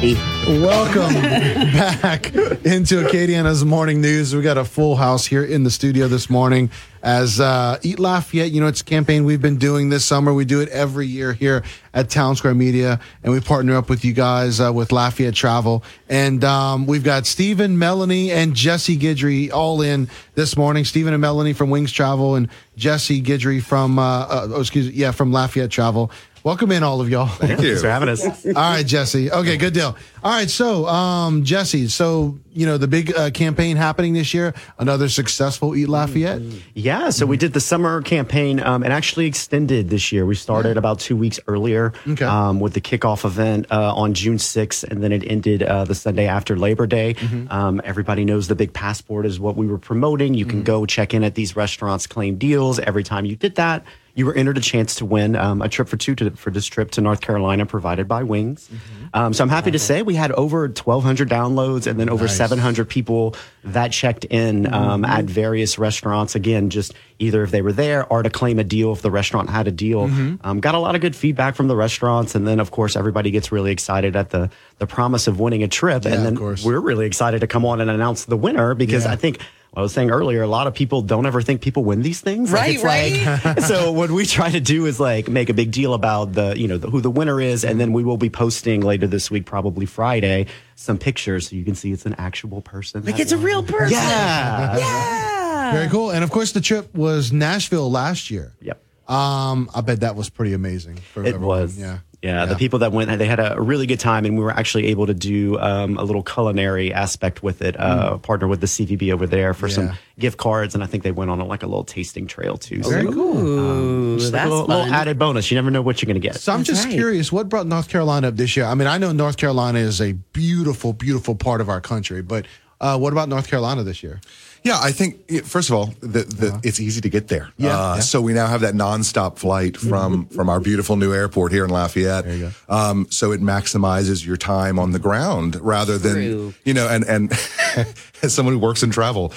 KPEL. 0.00 0.30
Welcome 0.62 1.14
back 2.00 2.34
into 2.34 3.04
Acadiana's 3.04 3.64
morning 3.64 4.00
news. 4.00 4.34
We 4.34 4.42
got 4.42 4.56
a 4.56 4.64
full 4.64 4.96
house 4.96 5.26
here 5.26 5.44
in 5.44 5.62
the 5.62 5.70
studio 5.70 6.08
this 6.08 6.30
morning 6.30 6.70
as 7.02 7.38
uh, 7.38 7.78
Eat 7.82 7.98
Lafayette. 7.98 8.50
You 8.50 8.60
know, 8.60 8.66
it's 8.66 8.80
a 8.80 8.84
campaign 8.84 9.24
we've 9.24 9.40
been 9.40 9.58
doing 9.58 9.90
this 9.90 10.04
summer. 10.04 10.32
We 10.32 10.44
do 10.44 10.60
it 10.60 10.68
every 10.70 11.06
year 11.06 11.34
here 11.34 11.62
at 11.94 12.10
Town 12.10 12.34
Square 12.36 12.54
Media, 12.54 12.98
and 13.22 13.32
we 13.32 13.40
partner 13.40 13.76
up 13.76 13.88
with 13.88 14.04
you 14.04 14.12
guys 14.12 14.60
uh, 14.60 14.72
with 14.72 14.90
Lafayette 14.90 15.34
Travel. 15.34 15.84
And 16.08 16.42
um, 16.44 16.86
we've 16.86 17.04
got 17.04 17.26
Stephen, 17.26 17.78
Melanie, 17.78 18.32
and 18.32 18.54
Jesse 18.54 18.96
Guidry 18.96 19.52
all 19.52 19.82
in 19.82 20.08
this 20.34 20.56
morning. 20.56 20.84
Stephen 20.84 21.12
and 21.12 21.20
Melanie 21.20 21.52
from 21.52 21.70
Wings 21.70 21.92
Travel, 21.92 22.34
and 22.34 22.48
Jesse 22.76 23.22
Guidry 23.22 23.62
from, 23.62 23.98
uh, 23.98 24.02
uh, 24.02 24.48
oh, 24.52 24.60
excuse 24.60 24.88
me, 24.88 24.94
yeah, 24.94 25.10
from 25.10 25.30
Lafayette 25.32 25.70
Travel. 25.70 26.10
Welcome 26.42 26.72
in, 26.72 26.82
all 26.82 27.02
of 27.02 27.10
y'all. 27.10 27.26
Thank 27.26 27.60
you. 27.60 27.66
Thanks 27.68 27.82
for 27.82 27.90
having 27.90 28.08
us. 28.08 28.24
All 28.46 28.52
right, 28.54 28.86
Jesse. 28.86 29.30
Okay, 29.30 29.58
good 29.58 29.74
deal. 29.74 29.94
All 30.24 30.30
right, 30.32 30.48
so 30.48 30.86
um, 30.86 31.44
Jesse, 31.44 31.88
so 31.88 32.38
you 32.54 32.64
know 32.64 32.78
the 32.78 32.88
big 32.88 33.14
uh, 33.14 33.30
campaign 33.30 33.76
happening 33.76 34.14
this 34.14 34.32
year, 34.32 34.54
another 34.78 35.10
successful 35.10 35.76
Eat 35.76 35.86
Lafayette. 35.90 36.40
Yeah, 36.72 37.10
so 37.10 37.26
we 37.26 37.36
did 37.36 37.52
the 37.52 37.60
summer 37.60 38.00
campaign 38.00 38.58
um, 38.60 38.82
and 38.82 38.90
actually 38.90 39.26
extended 39.26 39.90
this 39.90 40.12
year. 40.12 40.24
We 40.24 40.34
started 40.34 40.78
about 40.78 40.98
two 40.98 41.14
weeks 41.14 41.38
earlier 41.46 41.92
Okay. 42.08 42.24
um, 42.24 42.58
with 42.58 42.72
the 42.72 42.80
kickoff 42.80 43.26
event 43.26 43.66
uh, 43.70 43.94
on 43.94 44.14
June 44.14 44.38
6th, 44.38 44.84
and 44.84 45.02
then 45.02 45.12
it 45.12 45.22
ended 45.26 45.62
uh, 45.62 45.84
the 45.84 45.94
Sunday 45.94 46.26
after 46.26 46.56
Labor 46.56 46.86
Day. 46.86 47.14
Mm-hmm. 47.14 47.52
Um, 47.52 47.82
everybody 47.84 48.24
knows 48.24 48.48
the 48.48 48.54
big 48.54 48.72
passport 48.72 49.26
is 49.26 49.38
what 49.38 49.56
we 49.56 49.66
were 49.66 49.78
promoting. 49.78 50.32
You 50.32 50.46
Mm-hmm. 50.46 50.50
can 50.50 50.62
go 50.62 50.86
check 50.86 51.12
in 51.12 51.22
at 51.22 51.34
these 51.34 51.54
restaurants, 51.54 52.06
claim 52.06 52.36
deals. 52.36 52.78
Every 52.78 53.04
time 53.04 53.26
you 53.26 53.36
did 53.36 53.56
that, 53.56 53.84
you 54.14 54.26
were 54.26 54.34
entered 54.34 54.58
a 54.58 54.60
chance 54.60 54.96
to 54.96 55.04
win 55.04 55.36
um, 55.36 55.62
a 55.62 55.68
trip 55.68 55.88
for 55.88 55.96
two 55.96 56.14
to, 56.16 56.30
for 56.32 56.50
this 56.50 56.66
trip 56.66 56.90
to 56.92 57.00
North 57.00 57.20
Carolina 57.20 57.66
provided 57.66 58.08
by 58.08 58.22
Wings. 58.22 58.68
Mm-hmm. 58.68 59.06
Um, 59.14 59.32
so 59.32 59.42
I'm 59.42 59.50
happy 59.50 59.70
to 59.72 59.78
say 59.78 60.02
we 60.02 60.14
had 60.14 60.32
over 60.32 60.62
1,200 60.62 61.28
downloads 61.28 61.86
and 61.86 61.98
then 61.98 62.08
over 62.08 62.24
Nice. 62.24 62.36
700 62.36 62.88
people 62.88 63.34
that 63.64 63.92
checked 63.92 64.24
in 64.24 64.72
um, 64.72 65.04
at 65.04 65.24
various 65.24 65.78
restaurants. 65.78 66.34
Again, 66.34 66.70
just 66.70 66.94
either 67.18 67.42
if 67.42 67.50
they 67.50 67.62
were 67.62 67.72
there 67.72 68.06
or 68.06 68.22
to 68.22 68.30
claim 68.30 68.58
a 68.58 68.64
deal 68.64 68.92
if 68.92 69.02
the 69.02 69.10
restaurant 69.10 69.50
had 69.50 69.66
a 69.68 69.72
deal. 69.72 70.02
Um, 70.42 70.60
got 70.60 70.74
a 70.74 70.78
lot 70.78 70.94
of 70.94 71.00
good 71.00 71.14
feedback 71.16 71.54
from 71.54 71.68
the 71.68 71.76
restaurants, 71.76 72.34
and 72.34 72.46
then 72.46 72.60
of 72.60 72.70
course 72.70 72.96
everybody 72.96 73.30
gets 73.30 73.52
really 73.52 73.72
excited 73.72 74.16
at 74.16 74.30
the 74.30 74.50
the 74.78 74.86
promise 74.86 75.26
of 75.26 75.38
winning 75.38 75.62
a 75.62 75.68
trip, 75.68 76.04
Yeah, 76.04 76.14
and 76.14 76.24
then 76.24 76.56
we're 76.64 76.80
really 76.80 77.06
excited 77.06 77.40
to 77.40 77.46
come 77.46 77.64
on 77.66 77.80
and 77.80 77.90
announce 77.90 78.24
the 78.24 78.36
winner 78.36 78.74
because 78.74 79.04
Yeah. 79.04 79.12
I 79.12 79.16
think. 79.16 79.40
I 79.72 79.82
was 79.82 79.92
saying 79.92 80.10
earlier, 80.10 80.42
a 80.42 80.48
lot 80.48 80.66
of 80.66 80.74
people 80.74 81.00
don't 81.02 81.26
ever 81.26 81.42
think 81.42 81.60
people 81.60 81.84
win 81.84 82.02
these 82.02 82.20
things. 82.20 82.52
Like, 82.52 82.60
Right, 82.60 82.74
it's 82.74 82.84
like- 82.84 83.44
right. 83.56 83.62
so 83.68 83.92
what 83.92 84.10
we 84.10 84.26
try 84.26 84.50
to 84.50 84.60
do 84.60 84.86
is 84.86 84.98
like 84.98 85.28
make 85.28 85.48
a 85.48 85.54
big 85.54 85.70
deal 85.70 85.94
about 85.94 86.32
the 86.32 86.54
you 86.58 86.66
know 86.66 86.76
the, 86.76 86.90
who 86.90 87.00
the 87.00 87.10
winner 87.10 87.40
is, 87.40 87.64
and 87.64 87.78
then 87.80 87.92
we 87.92 88.02
will 88.02 88.16
be 88.16 88.30
posting 88.30 88.80
later 88.80 89.06
this 89.06 89.30
week, 89.30 89.46
probably 89.46 89.86
Friday, 89.86 90.46
some 90.74 90.98
pictures 90.98 91.48
so 91.48 91.56
you 91.56 91.64
can 91.64 91.76
see 91.76 91.92
it's 91.92 92.04
an 92.04 92.14
actual 92.18 92.62
person. 92.62 93.04
Like 93.04 93.16
that 93.16 93.22
it's 93.22 93.32
a 93.32 93.38
real 93.38 93.62
person. 93.62 93.92
Yeah. 93.96 94.76
Yeah. 94.78 95.72
Very 95.72 95.88
cool. 95.88 96.10
And 96.10 96.24
of 96.24 96.30
course, 96.30 96.50
the 96.50 96.60
trip 96.60 96.92
was 96.94 97.30
Nashville 97.32 97.90
last 97.90 98.28
year. 98.30 98.54
Yep. 98.60 98.82
Um, 99.08 99.70
I 99.74 99.80
bet 99.82 100.00
that 100.00 100.16
was 100.16 100.30
pretty 100.30 100.52
amazing. 100.52 100.96
For 100.96 101.22
It 101.24 101.28
everyone. 101.34 101.46
was. 101.60 101.78
Yeah. 101.78 101.98
Yeah, 102.22 102.44
the 102.44 102.54
people 102.56 102.80
that 102.80 102.92
went, 102.92 103.18
they 103.18 103.24
had 103.24 103.40
a 103.40 103.58
really 103.58 103.86
good 103.86 103.98
time, 103.98 104.26
and 104.26 104.36
we 104.36 104.44
were 104.44 104.50
actually 104.50 104.88
able 104.88 105.06
to 105.06 105.14
do 105.14 105.58
um, 105.58 105.96
a 105.96 106.04
little 106.04 106.22
culinary 106.22 106.92
aspect 106.92 107.42
with 107.42 107.62
it. 107.62 107.80
Uh, 107.80 108.18
Partner 108.18 108.46
with 108.46 108.60
the 108.60 108.66
CVB 108.66 109.10
over 109.10 109.26
there 109.26 109.54
for 109.54 109.68
Yeah. 109.68 109.74
some 109.74 109.90
gift 110.18 110.36
cards, 110.36 110.74
and 110.74 110.84
I 110.84 110.86
think 110.86 111.02
they 111.02 111.12
went 111.12 111.30
on 111.30 111.40
a, 111.40 111.46
like 111.46 111.62
a 111.62 111.66
little 111.66 111.82
tasting 111.84 112.26
trail 112.26 112.58
too. 112.58 112.82
Very 112.82 113.06
cool. 113.10 113.38
Ooh, 113.38 114.18
just 114.18 114.32
like 114.34 114.42
that's 114.42 114.46
a 114.50 114.50
little, 114.54 114.66
little 114.66 114.92
added 114.92 115.18
bonus. 115.18 115.50
You 115.50 115.54
never 115.54 115.70
know 115.70 115.80
what 115.80 116.02
you're 116.02 116.08
going 116.08 116.20
to 116.20 116.28
get. 116.28 116.36
So 116.36 116.52
I'm 116.52 116.58
That's 116.58 116.68
just 116.68 116.84
right. 116.84 116.92
curious, 116.92 117.32
what 117.32 117.48
brought 117.48 117.66
North 117.66 117.88
Carolina 117.88 118.28
up 118.28 118.36
this 118.36 118.54
year? 118.54 118.66
I 118.66 118.74
mean, 118.74 118.86
I 118.86 118.98
know 118.98 119.12
North 119.12 119.38
Carolina 119.38 119.78
is 119.78 120.00
a 120.02 120.12
beautiful, 120.12 120.92
beautiful 120.92 121.34
part 121.36 121.62
of 121.62 121.70
our 121.70 121.80
country, 121.80 122.20
but 122.20 122.44
uh, 122.82 122.98
what 122.98 123.14
about 123.14 123.30
North 123.30 123.48
Carolina 123.48 123.82
this 123.82 124.02
year? 124.02 124.20
Yeah, 124.62 124.78
I 124.80 124.92
think 124.92 125.44
first 125.44 125.70
of 125.70 125.74
all, 125.74 125.86
the, 126.00 126.24
the, 126.24 126.60
it's 126.62 126.80
easy 126.80 127.00
to 127.00 127.08
get 127.08 127.28
there. 127.28 127.44
Uh-huh. 127.44 127.52
Yeah, 127.56 127.80
Uh, 127.92 127.94
yeah. 127.94 128.00
So 128.00 128.20
we 128.20 128.32
now 128.34 128.46
have 128.46 128.60
that 128.60 128.74
nonstop 128.74 129.38
flight 129.38 129.76
from 129.76 130.26
from 130.36 130.48
our 130.48 130.60
beautiful 130.60 130.96
new 130.96 131.14
airport 131.14 131.52
here 131.52 131.64
in 131.64 131.70
Lafayette. 131.70 132.24
There 132.24 132.36
you 132.36 132.50
Um, 132.68 133.06
so 133.10 133.32
it 133.32 133.40
maximizes 133.40 134.24
your 134.26 134.36
time 134.36 134.78
on 134.78 134.92
the 134.92 134.98
ground 134.98 135.56
rather 135.60 135.96
than 135.98 136.14
True. 136.14 136.54
you 136.64 136.74
know. 136.74 136.88
And 136.88 137.04
and 137.04 137.32
as 138.22 138.34
someone 138.34 138.54
who 138.54 138.60
works 138.60 138.82
in 138.82 138.90
travel. 138.90 139.32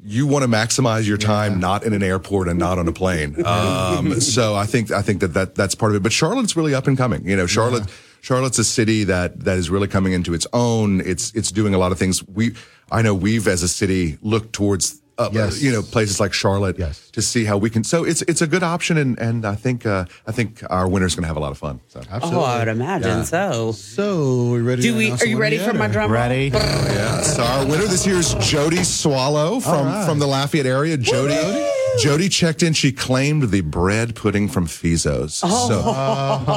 You 0.00 0.28
want 0.28 0.44
to 0.44 0.48
maximize 0.48 1.08
your 1.08 1.16
time 1.18 1.58
not 1.58 1.82
in 1.82 1.92
an 1.92 2.04
airport 2.04 2.46
and 2.46 2.56
not 2.56 2.78
on 2.78 2.86
a 2.86 2.92
plane. 2.92 3.34
Um, 3.44 4.20
so 4.20 4.54
I 4.54 4.64
think 4.64 4.92
I 4.92 5.02
think 5.02 5.20
that, 5.22 5.34
that 5.34 5.56
that's 5.56 5.74
part 5.74 5.90
of 5.90 5.96
it. 5.96 6.02
But 6.04 6.12
Charlotte's 6.12 6.54
really 6.56 6.72
up 6.72 6.86
and 6.86 6.96
coming. 6.96 7.26
You 7.26 7.36
know, 7.36 7.48
Charlotte 7.48 7.82
Charlotte's 8.20 8.60
a 8.60 8.64
city 8.64 9.02
that 9.04 9.40
that 9.40 9.58
is 9.58 9.70
really 9.70 9.88
coming 9.88 10.12
into 10.12 10.34
its 10.34 10.46
own. 10.52 11.00
It's 11.00 11.32
it's 11.34 11.50
doing 11.50 11.74
a 11.74 11.78
lot 11.78 11.90
of 11.90 11.98
things. 11.98 12.22
We 12.28 12.54
I 12.90 13.02
know 13.02 13.14
we've 13.14 13.46
as 13.48 13.62
a 13.62 13.68
city 13.68 14.18
looked 14.22 14.52
towards 14.52 15.00
uh, 15.18 15.28
Yes. 15.32 15.60
you 15.60 15.72
know 15.72 15.82
places 15.82 16.20
like 16.20 16.32
Charlotte 16.32 16.78
Yes. 16.78 17.10
to 17.10 17.20
see 17.22 17.44
how 17.44 17.58
we 17.58 17.70
can. 17.70 17.82
So 17.82 18.04
it's 18.04 18.22
it's 18.22 18.40
a 18.40 18.46
good 18.46 18.62
option, 18.62 18.96
and 18.96 19.18
and 19.18 19.44
I 19.44 19.56
think 19.56 19.84
uh, 19.84 20.04
I 20.28 20.32
think 20.32 20.62
our 20.70 20.86
winner's 20.88 21.14
going 21.16 21.24
to 21.24 21.26
have 21.28 21.36
a 21.36 21.40
lot 21.40 21.50
of 21.50 21.58
fun. 21.58 21.80
So. 21.88 22.00
Oh, 22.22 22.40
I 22.44 22.58
would 22.60 22.68
imagine 22.68 23.18
Yeah. 23.18 23.24
so. 23.24 23.72
So 23.72 24.50
we 24.52 24.60
ready? 24.60 24.82
Do 24.82 24.92
to 24.92 24.98
we? 24.98 25.10
Are 25.10 25.26
you 25.26 25.36
ready 25.36 25.58
for 25.58 25.74
my 25.74 25.86
or- 25.86 25.92
drum 25.92 26.12
roll? 26.12 26.20
Ready? 26.22 26.50
Yeah. 26.52 27.22
So 27.22 27.42
our 27.42 27.66
winner 27.66 27.86
this 27.88 28.06
year 28.06 28.16
is 28.18 28.34
Jody 28.34 28.84
Swallow 28.84 29.58
from 29.60 29.86
right. 29.86 30.06
from 30.06 30.20
the 30.20 30.26
Lafayette 30.28 30.66
area. 30.66 30.96
Jody 30.96 31.34
Jody 32.00 32.28
checked 32.28 32.62
in. 32.62 32.72
She 32.72 32.92
claimed 32.92 33.44
the 33.50 33.60
bread 33.60 34.14
pudding 34.14 34.48
from 34.48 34.66
Fezzo's. 34.66 35.34
So, 35.34 35.48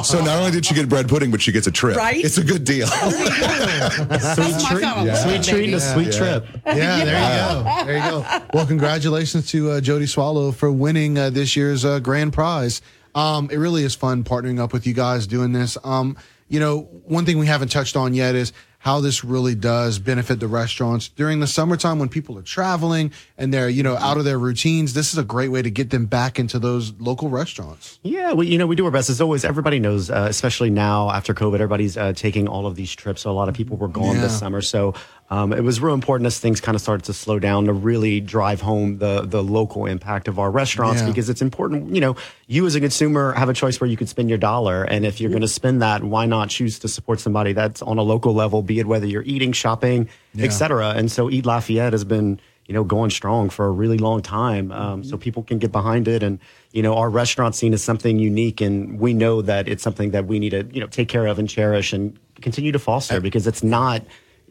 so 0.04 0.24
not 0.24 0.38
only 0.38 0.50
did 0.50 0.64
she 0.66 0.74
get 0.74 0.88
bread 0.88 1.08
pudding, 1.08 1.30
but 1.30 1.40
she 1.42 1.52
gets 1.52 1.66
a 1.66 1.70
trip. 1.72 1.96
Right? 1.96 2.24
It's 2.24 2.38
a 2.38 2.44
good 2.44 2.64
deal. 2.64 2.86
Sweet 2.86 4.54
treat, 4.68 4.82
kind 4.82 5.08
of 5.08 5.16
sweet 5.18 5.42
treat, 5.42 5.64
and 5.66 5.74
a 5.74 5.80
sweet 5.80 6.06
Yeah. 6.06 6.18
trip. 6.18 6.46
Yeah, 6.66 7.04
there 7.04 7.06
you 7.06 7.64
go. 7.64 7.84
There 7.86 7.96
you 7.96 8.02
go. 8.38 8.46
Well, 8.54 8.66
congratulations 8.66 9.48
to 9.50 9.72
uh, 9.72 9.80
Jody 9.80 10.06
Swallow 10.06 10.52
for 10.52 10.70
winning 10.70 11.18
uh, 11.18 11.30
this 11.30 11.56
year's 11.56 11.84
uh, 11.84 11.98
grand 12.00 12.32
prize. 12.32 12.82
Um, 13.14 13.48
it 13.50 13.56
really 13.56 13.82
is 13.84 13.94
fun 13.94 14.24
partnering 14.24 14.58
up 14.58 14.72
with 14.72 14.86
you 14.86 14.94
guys 14.94 15.26
doing 15.26 15.52
this. 15.52 15.76
Um, 15.84 16.16
you 16.48 16.60
know, 16.60 16.80
one 17.04 17.24
thing 17.26 17.38
we 17.38 17.46
haven't 17.46 17.68
touched 17.70 17.96
on 17.96 18.14
yet 18.14 18.34
is 18.34 18.52
how 18.82 19.00
this 19.00 19.22
really 19.22 19.54
does 19.54 20.00
benefit 20.00 20.40
the 20.40 20.48
restaurants 20.48 21.06
during 21.08 21.38
the 21.38 21.46
summertime 21.46 22.00
when 22.00 22.08
people 22.08 22.36
are 22.36 22.42
traveling 22.42 23.12
and 23.38 23.54
they're 23.54 23.68
you 23.68 23.82
know 23.82 23.96
out 23.96 24.18
of 24.18 24.24
their 24.24 24.38
routines. 24.38 24.92
This 24.92 25.12
is 25.12 25.18
a 25.18 25.24
great 25.24 25.48
way 25.50 25.62
to 25.62 25.70
get 25.70 25.90
them 25.90 26.06
back 26.06 26.40
into 26.40 26.58
those 26.58 26.92
local 26.98 27.28
restaurants. 27.28 28.00
Yeah, 28.02 28.32
we 28.32 28.48
you 28.48 28.58
know 28.58 28.66
we 28.66 28.74
do 28.74 28.84
our 28.84 28.90
best. 28.90 29.08
As 29.08 29.20
always, 29.20 29.44
everybody 29.44 29.78
knows, 29.78 30.10
uh, 30.10 30.26
especially 30.28 30.70
now 30.70 31.10
after 31.10 31.32
COVID, 31.32 31.54
everybody's 31.54 31.96
uh, 31.96 32.12
taking 32.12 32.48
all 32.48 32.66
of 32.66 32.74
these 32.74 32.92
trips. 32.92 33.22
So 33.22 33.30
a 33.30 33.32
lot 33.32 33.48
of 33.48 33.54
people 33.54 33.76
were 33.76 33.88
gone 33.88 34.16
this 34.16 34.36
summer. 34.36 34.60
So 34.60 34.94
um, 35.34 35.52
it 35.52 35.62
was 35.64 35.80
real 35.80 35.94
important 35.94 36.26
as 36.26 36.38
things 36.38 36.60
kind 36.60 36.74
of 36.76 36.82
started 36.82 37.04
to 37.06 37.12
slow 37.14 37.38
down 37.38 37.64
to 37.64 37.72
really 37.72 38.20
drive 38.20 38.60
home 38.60 38.98
the 38.98 39.22
the 39.34 39.42
local 39.42 39.86
impact 39.86 40.28
of 40.28 40.38
our 40.38 40.50
restaurants 40.50 41.00
Yeah. 41.00 41.08
because 41.08 41.28
it's 41.32 41.40
important. 41.42 41.94
You 41.94 42.00
know, 42.04 42.16
you 42.46 42.66
as 42.66 42.74
a 42.74 42.80
consumer 42.80 43.32
have 43.32 43.48
a 43.48 43.54
choice 43.54 43.80
where 43.80 43.88
you 43.92 43.96
could 43.96 44.08
spend 44.10 44.28
your 44.28 44.38
dollar, 44.38 44.84
and 44.84 45.06
if 45.06 45.14
you're 45.20 45.30
going 45.30 45.48
to 45.50 45.54
spend 45.60 45.80
that, 45.86 45.98
why 46.04 46.26
not 46.26 46.50
choose 46.50 46.78
to 46.80 46.88
support 46.88 47.18
somebody 47.20 47.52
that's 47.54 47.80
on 47.82 47.96
a 47.98 48.02
local 48.02 48.34
level, 48.34 48.62
be 48.62 48.78
it 48.78 48.86
whether 48.86 49.06
you're 49.06 49.28
eating, 49.34 49.52
shopping, 49.52 50.08
Yeah. 50.34 50.46
et 50.46 50.50
cetera. 50.50 50.90
And 50.90 51.10
so 51.10 51.30
Eat 51.30 51.46
Lafayette 51.46 51.92
has 51.94 52.04
been 52.04 52.38
you 52.68 52.74
know 52.74 52.84
going 52.84 53.10
strong 53.10 53.48
for 53.50 53.64
a 53.66 53.70
really 53.82 53.98
long 53.98 54.20
time, 54.22 54.70
um, 54.72 55.02
so 55.02 55.16
people 55.16 55.42
can 55.42 55.58
get 55.58 55.72
behind 55.72 56.08
it 56.08 56.22
and 56.22 56.38
you 56.72 56.82
know, 56.82 56.94
our 56.96 57.10
restaurant 57.10 57.54
scene 57.54 57.74
is 57.74 57.82
something 57.84 58.18
unique, 58.18 58.60
and 58.66 58.98
we 58.98 59.12
know 59.12 59.42
that 59.42 59.68
it's 59.68 59.82
something 59.82 60.12
that 60.12 60.24
we 60.26 60.38
need 60.38 60.50
to, 60.50 60.62
you 60.72 60.80
know, 60.80 60.86
take 60.86 61.06
care 61.08 61.26
of 61.26 61.38
and 61.38 61.46
cherish 61.48 61.92
and 61.92 62.18
continue 62.40 62.72
to 62.72 62.78
foster 62.78 63.20
because 63.20 63.46
it's 63.46 63.62
not, 63.62 64.00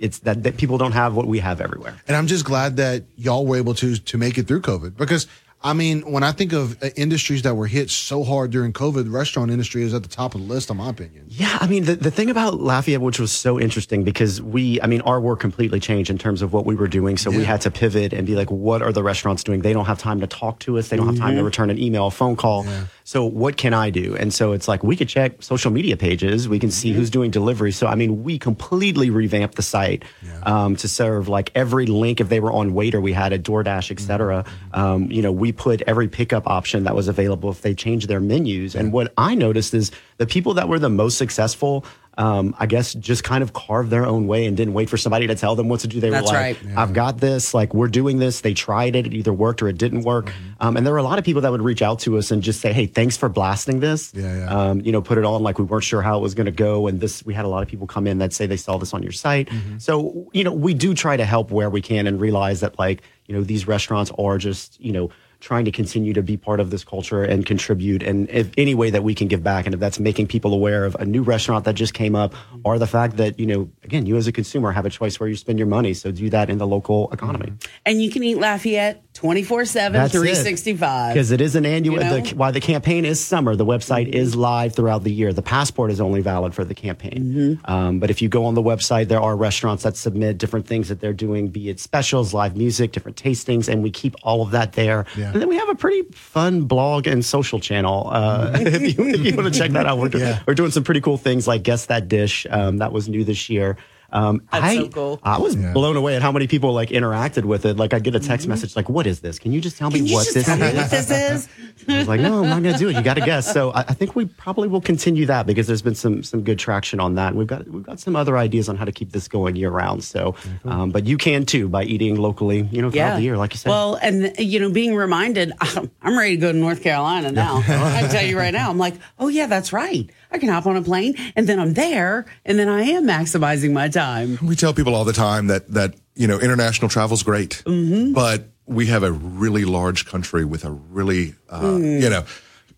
it's 0.01 0.19
that, 0.19 0.43
that 0.43 0.57
people 0.57 0.77
don't 0.77 0.91
have 0.93 1.15
what 1.15 1.27
we 1.27 1.39
have 1.39 1.61
everywhere. 1.61 1.95
And 2.07 2.17
I'm 2.17 2.27
just 2.27 2.43
glad 2.45 2.77
that 2.77 3.03
y'all 3.17 3.45
were 3.45 3.57
able 3.57 3.73
to 3.75 3.95
to 3.97 4.17
make 4.17 4.37
it 4.37 4.47
through 4.47 4.61
COVID 4.61 4.97
because 4.97 5.27
I 5.63 5.73
mean, 5.73 6.11
when 6.11 6.23
I 6.23 6.31
think 6.31 6.53
of 6.53 6.81
uh, 6.81 6.87
industries 6.95 7.43
that 7.43 7.53
were 7.53 7.67
hit 7.67 7.91
so 7.91 8.23
hard 8.23 8.49
during 8.49 8.73
COVID, 8.73 9.03
the 9.03 9.11
restaurant 9.11 9.51
industry 9.51 9.83
is 9.83 9.93
at 9.93 10.01
the 10.01 10.09
top 10.09 10.33
of 10.33 10.41
the 10.41 10.47
list, 10.47 10.71
in 10.71 10.77
my 10.77 10.89
opinion. 10.89 11.25
Yeah, 11.29 11.55
I 11.61 11.67
mean, 11.67 11.85
the, 11.85 11.95
the 11.95 12.09
thing 12.09 12.31
about 12.31 12.55
Lafayette, 12.59 12.99
which 12.99 13.19
was 13.19 13.31
so 13.31 13.59
interesting 13.59 14.03
because 14.03 14.41
we, 14.41 14.81
I 14.81 14.87
mean, 14.87 15.01
our 15.01 15.21
work 15.21 15.39
completely 15.39 15.79
changed 15.79 16.09
in 16.09 16.17
terms 16.17 16.41
of 16.41 16.51
what 16.51 16.65
we 16.65 16.73
were 16.73 16.87
doing. 16.87 17.15
So 17.15 17.29
we 17.29 17.43
had 17.43 17.61
to 17.61 17.69
pivot 17.69 18.11
and 18.11 18.25
be 18.25 18.33
like, 18.33 18.49
what 18.49 18.81
are 18.81 18.91
the 18.91 19.03
restaurants 19.03 19.43
doing? 19.43 19.61
They 19.61 19.71
don't 19.71 19.85
have 19.85 19.99
time 19.99 20.19
to 20.21 20.25
talk 20.25 20.57
to 20.61 20.79
us. 20.79 20.87
They 20.87 20.97
don't 20.97 21.05
have 21.05 21.19
time 21.19 21.35
to 21.35 21.43
Mhm. 21.43 21.45
return 21.45 21.69
an 21.69 21.77
email, 21.77 22.07
a 22.07 22.11
phone 22.11 22.35
call. 22.35 22.65
So 23.11 23.25
what 23.25 23.57
can 23.57 23.73
I 23.73 23.89
do? 23.89 24.15
And 24.15 24.33
so 24.33 24.53
it's 24.53 24.69
like, 24.69 24.85
we 24.85 24.95
could 24.95 25.09
check 25.09 25.43
social 25.43 25.69
media 25.69 25.97
pages. 25.97 26.47
We 26.47 26.59
can 26.59 26.71
see 26.71 26.93
who's 26.93 27.09
doing 27.09 27.29
delivery. 27.29 27.73
So, 27.73 27.87
I 27.87 27.95
mean, 27.95 28.23
we 28.23 28.39
completely 28.39 29.09
revamped 29.09 29.55
the 29.55 29.61
site 29.61 30.05
um, 30.43 30.77
to 30.77 30.87
serve 30.87 31.27
like 31.27 31.51
every 31.53 31.87
link. 31.87 32.21
If 32.21 32.29
they 32.29 32.39
were 32.39 32.53
on 32.53 32.71
Waitr, 32.71 33.01
we 33.01 33.11
had 33.11 33.33
a 33.33 33.37
DoorDash, 33.37 33.91
et 33.91 33.99
cetera. 33.99 34.45
Um, 34.73 35.11
you 35.11 35.21
know, 35.21 35.33
we 35.33 35.51
put 35.51 35.81
every 35.81 36.07
pickup 36.07 36.47
option 36.47 36.85
that 36.85 36.95
was 36.95 37.09
available 37.09 37.49
if 37.51 37.63
they 37.63 37.73
changed 37.73 38.07
their 38.07 38.21
menus. 38.21 38.75
And 38.75 38.93
what 38.93 39.11
I 39.17 39.35
noticed 39.35 39.73
is 39.73 39.91
the 40.15 40.25
people 40.25 40.53
that 40.53 40.69
were 40.69 40.79
the 40.79 40.87
most 40.89 41.17
successful, 41.17 41.83
um, 42.17 42.55
I 42.59 42.65
guess, 42.65 42.93
just 42.93 43.23
kind 43.23 43.41
of 43.41 43.53
carved 43.53 43.89
their 43.89 44.05
own 44.05 44.27
way 44.27 44.45
and 44.45 44.57
didn't 44.57 44.73
wait 44.73 44.89
for 44.89 44.97
somebody 44.97 45.27
to 45.27 45.35
tell 45.35 45.55
them 45.55 45.69
what 45.69 45.79
to 45.81 45.87
do. 45.87 45.99
They 45.99 46.09
That's 46.09 46.29
were 46.29 46.37
like, 46.37 46.63
right. 46.63 46.77
I've 46.77 46.93
got 46.93 47.19
this. 47.19 47.53
Like, 47.53 47.73
we're 47.73 47.87
doing 47.87 48.19
this. 48.19 48.41
They 48.41 48.53
tried 48.53 48.95
it. 48.95 49.07
It 49.07 49.13
either 49.13 49.31
worked 49.31 49.61
or 49.61 49.69
it 49.69 49.77
didn't 49.77 50.01
work. 50.01 50.31
Um, 50.59 50.75
and 50.75 50.85
there 50.85 50.93
were 50.93 50.99
a 50.99 51.03
lot 51.03 51.19
of 51.19 51.25
people 51.25 51.41
that 51.43 51.51
would 51.51 51.61
reach 51.61 51.81
out 51.81 51.99
to 52.01 52.17
us 52.17 52.29
and 52.31 52.43
just 52.43 52.59
say, 52.59 52.73
Hey, 52.73 52.85
thanks 52.85 53.15
for 53.15 53.29
blasting 53.29 53.79
this. 53.79 54.13
Yeah, 54.13 54.37
yeah. 54.37 54.45
Um, 54.49 54.81
you 54.81 54.91
know, 54.91 55.01
put 55.01 55.17
it 55.17 55.25
on 55.25 55.41
like 55.41 55.57
we 55.57 55.65
weren't 55.65 55.83
sure 55.83 56.01
how 56.01 56.17
it 56.17 56.21
was 56.21 56.35
going 56.35 56.45
to 56.45 56.51
go. 56.51 56.87
And 56.87 56.99
this, 56.99 57.25
we 57.25 57.33
had 57.33 57.45
a 57.45 57.47
lot 57.47 57.63
of 57.63 57.69
people 57.69 57.87
come 57.87 58.07
in 58.07 58.17
that 58.17 58.33
say 58.33 58.45
they 58.45 58.57
saw 58.57 58.77
this 58.77 58.93
on 58.93 59.03
your 59.03 59.13
site. 59.13 59.49
So, 59.77 60.29
you 60.33 60.43
know, 60.43 60.51
we 60.53 60.73
do 60.73 60.93
try 60.93 61.15
to 61.17 61.25
help 61.25 61.49
where 61.51 61.69
we 61.69 61.81
can 61.81 62.07
and 62.07 62.19
realize 62.19 62.59
that 62.59 62.77
like, 62.77 63.01
you 63.25 63.35
know, 63.35 63.43
these 63.43 63.67
restaurants 63.67 64.11
are 64.17 64.37
just, 64.37 64.79
you 64.79 64.91
know, 64.91 65.09
trying 65.41 65.65
to 65.65 65.71
continue 65.71 66.13
to 66.13 66.21
be 66.21 66.37
part 66.37 66.59
of 66.59 66.69
this 66.69 66.83
culture 66.83 67.23
and 67.23 67.45
contribute 67.45 68.03
and 68.03 68.29
if 68.29 68.51
any 68.57 68.75
way 68.75 68.89
that 68.89 69.03
we 69.03 69.13
can 69.13 69.27
give 69.27 69.43
back 69.43 69.65
and 69.65 69.73
if 69.73 69.79
that's 69.79 69.99
making 69.99 70.27
people 70.27 70.53
aware 70.53 70.85
of 70.85 70.95
a 70.95 71.05
new 71.05 71.23
restaurant 71.23 71.65
that 71.65 71.73
just 71.73 71.93
came 71.93 72.15
up 72.15 72.33
mm-hmm. 72.33 72.61
or 72.63 72.77
the 72.77 72.87
fact 72.87 73.17
that 73.17 73.39
you 73.39 73.45
know 73.45 73.69
again 73.83 74.05
you 74.05 74.15
as 74.17 74.27
a 74.27 74.31
consumer 74.31 74.71
have 74.71 74.85
a 74.85 74.89
choice 74.89 75.19
where 75.19 75.27
you 75.27 75.35
spend 75.35 75.57
your 75.57 75.67
money 75.67 75.93
so 75.93 76.11
do 76.11 76.29
that 76.29 76.49
in 76.49 76.57
the 76.57 76.67
local 76.67 77.05
mm-hmm. 77.05 77.13
economy. 77.13 77.53
And 77.85 78.01
you 78.01 78.11
can 78.11 78.23
eat 78.23 78.35
Lafayette 78.35 79.13
24 79.13 79.65
7, 79.65 80.09
365. 80.09 81.13
because 81.13 81.31
it 81.31 81.41
is 81.41 81.55
an 81.55 81.65
annual 81.65 81.95
You 81.95 82.03
know? 82.03 82.19
the, 82.21 82.35
while 82.35 82.51
the 82.51 82.61
campaign 82.61 83.03
is 83.03 83.23
summer 83.23 83.55
the 83.55 83.65
website 83.65 84.07
mm-hmm. 84.07 84.19
is 84.19 84.35
live 84.35 84.75
throughout 84.75 85.03
the 85.03 85.11
year. 85.11 85.33
The 85.33 85.41
passport 85.41 85.91
is 85.91 85.99
only 85.99 86.21
valid 86.21 86.53
for 86.53 86.63
the 86.63 86.75
campaign. 86.75 87.59
Um, 87.65 87.99
but 87.99 88.09
if 88.09 88.21
you 88.21 88.29
go 88.29 88.45
on 88.45 88.53
the 88.53 88.61
website 88.61 89.07
there 89.07 89.21
are 89.21 89.35
restaurants 89.35 89.83
that 89.83 89.97
submit 89.97 90.37
different 90.37 90.67
things 90.67 90.89
that 90.89 90.99
they're 90.99 91.13
doing 91.13 91.47
be 91.47 91.69
it 91.69 91.79
specials 91.79 92.33
live 92.33 92.55
music 92.55 92.91
different 92.91 93.17
tastings 93.17 93.67
and 93.67 93.83
we 93.83 93.89
keep 93.89 94.15
all 94.23 94.41
of 94.41 94.51
that 94.51 94.73
there. 94.73 95.05
Yeah. 95.17 95.30
And 95.33 95.41
then 95.41 95.47
we 95.49 95.55
have 95.55 95.69
a 95.69 95.75
pretty 95.75 96.03
fun 96.13 96.63
blog 96.63 97.07
and 97.07 97.23
social 97.25 97.59
channel 97.59 98.09
uh, 98.11 98.51
if, 98.55 98.97
you, 98.97 99.05
if 99.09 99.21
you 99.25 99.35
want 99.35 99.51
to 99.53 99.57
check 99.59 99.71
that 99.71 99.85
out 99.85 99.97
we're, 99.97 100.09
do- 100.09 100.19
Yeah. 100.19 100.41
we're 100.47 100.53
doing 100.55 100.71
some 100.71 100.83
pretty 100.83 101.01
cool 101.01 101.17
things 101.17 101.47
like 101.47 101.63
guess 101.63 101.87
that 101.87 102.07
dish 102.07 102.45
um, 102.49 102.77
that 102.77 102.91
was 102.91 103.07
new 103.09 103.23
this 103.23 103.49
year 103.49 103.77
um, 104.11 104.41
That's 104.51 104.63
I, 104.63 104.75
so 104.77 104.87
cool. 104.89 105.19
I 105.23 105.37
was 105.39 105.55
Yeah. 105.55 105.73
blown 105.73 105.95
away 105.95 106.15
at 106.15 106.21
how 106.21 106.31
many 106.31 106.47
people 106.47 106.73
like 106.73 106.89
interacted 106.89 107.45
with 107.45 107.65
it. 107.65 107.77
Like 107.77 107.93
I 107.93 107.99
get 107.99 108.15
a 108.15 108.19
text 108.19 108.47
message 108.47 108.75
like, 108.75 108.89
"What 108.89 109.07
is 109.07 109.21
this? 109.21 109.39
Can 109.39 109.51
you 109.51 109.61
just 109.61 109.77
tell 109.77 109.89
me 109.89 109.99
Can 109.99 110.07
you 110.07 110.15
what 110.15 110.23
just 110.23 110.33
this 110.35 110.45
tell 110.45 110.57
me 110.57 110.65
is?" 110.67 110.75
what 110.75 110.91
this 110.91 111.09
is? 111.11 111.49
I 111.87 111.97
was 111.99 112.07
like, 112.07 112.21
no, 112.21 112.43
I'm 112.43 112.49
not 112.49 112.61
going 112.61 112.73
to 112.73 112.79
do 112.79 112.89
it. 112.89 112.95
You 112.95 113.01
got 113.01 113.15
to 113.15 113.21
guess. 113.21 113.51
So 113.51 113.71
I, 113.71 113.79
I 113.79 113.93
think 113.93 114.15
we 114.15 114.25
probably 114.25 114.67
will 114.67 114.81
continue 114.81 115.25
that 115.25 115.47
because 115.47 115.65
there's 115.67 115.81
been 115.81 115.95
some 115.95 116.23
some 116.23 116.43
good 116.43 116.59
traction 116.59 116.99
on 116.99 117.15
that. 117.15 117.29
And 117.29 117.37
we've 117.37 117.47
got 117.47 117.67
we've 117.67 117.83
got 117.83 117.99
some 117.99 118.15
other 118.15 118.37
ideas 118.37 118.69
on 118.69 118.75
how 118.77 118.85
to 118.85 118.91
keep 118.91 119.11
this 119.11 119.27
going 119.27 119.55
year 119.55 119.69
round. 119.71 120.03
So, 120.03 120.35
um, 120.65 120.91
but 120.91 121.05
you 121.05 121.17
can 121.17 121.45
too 121.45 121.69
by 121.69 121.83
eating 121.83 122.15
locally, 122.17 122.67
you 122.71 122.81
know, 122.81 122.91
throughout 122.91 123.15
the 123.15 123.21
year, 123.23 123.37
like 123.37 123.53
you 123.53 123.57
said. 123.57 123.69
Well, 123.69 123.95
and 123.95 124.33
you 124.37 124.59
know, 124.59 124.69
being 124.71 124.95
reminded, 124.95 125.53
I'm 126.01 126.17
ready 126.17 126.35
to 126.35 126.41
go 126.41 126.51
to 126.51 126.57
North 126.57 126.83
Carolina 126.83 127.31
now. 127.31 127.63
I 127.67 128.07
tell 128.11 128.25
you 128.25 128.37
right 128.37 128.53
now, 128.53 128.69
I'm 128.69 128.77
like, 128.77 128.95
oh 129.19 129.27
yeah, 129.29 129.47
that's 129.47 129.73
right. 129.73 130.09
I 130.31 130.37
can 130.37 130.49
hop 130.49 130.65
on 130.65 130.75
a 130.77 130.81
plane, 130.81 131.15
and 131.35 131.47
then 131.47 131.59
I'm 131.59 131.73
there, 131.73 132.25
and 132.45 132.57
then 132.57 132.69
I 132.69 132.83
am 132.83 133.05
maximizing 133.05 133.73
my 133.73 133.89
time. 133.89 134.39
We 134.41 134.55
tell 134.55 134.73
people 134.73 134.95
all 134.95 135.03
the 135.05 135.13
time 135.13 135.47
that 135.47 135.67
that 135.71 135.95
you 136.15 136.27
know 136.27 136.39
international 136.39 136.89
travel's 136.89 137.23
great, 137.23 137.61
Mm-hmm. 137.65 138.13
but 138.13 138.49
we 138.65 138.85
have 138.87 139.03
a 139.03 139.11
really 139.11 139.65
large 139.65 140.05
country 140.05 140.45
with 140.45 140.63
a 140.65 140.71
really 140.71 141.35
uh, 141.49 141.61
Mm. 141.61 142.01
you 142.01 142.09
know 142.09 142.23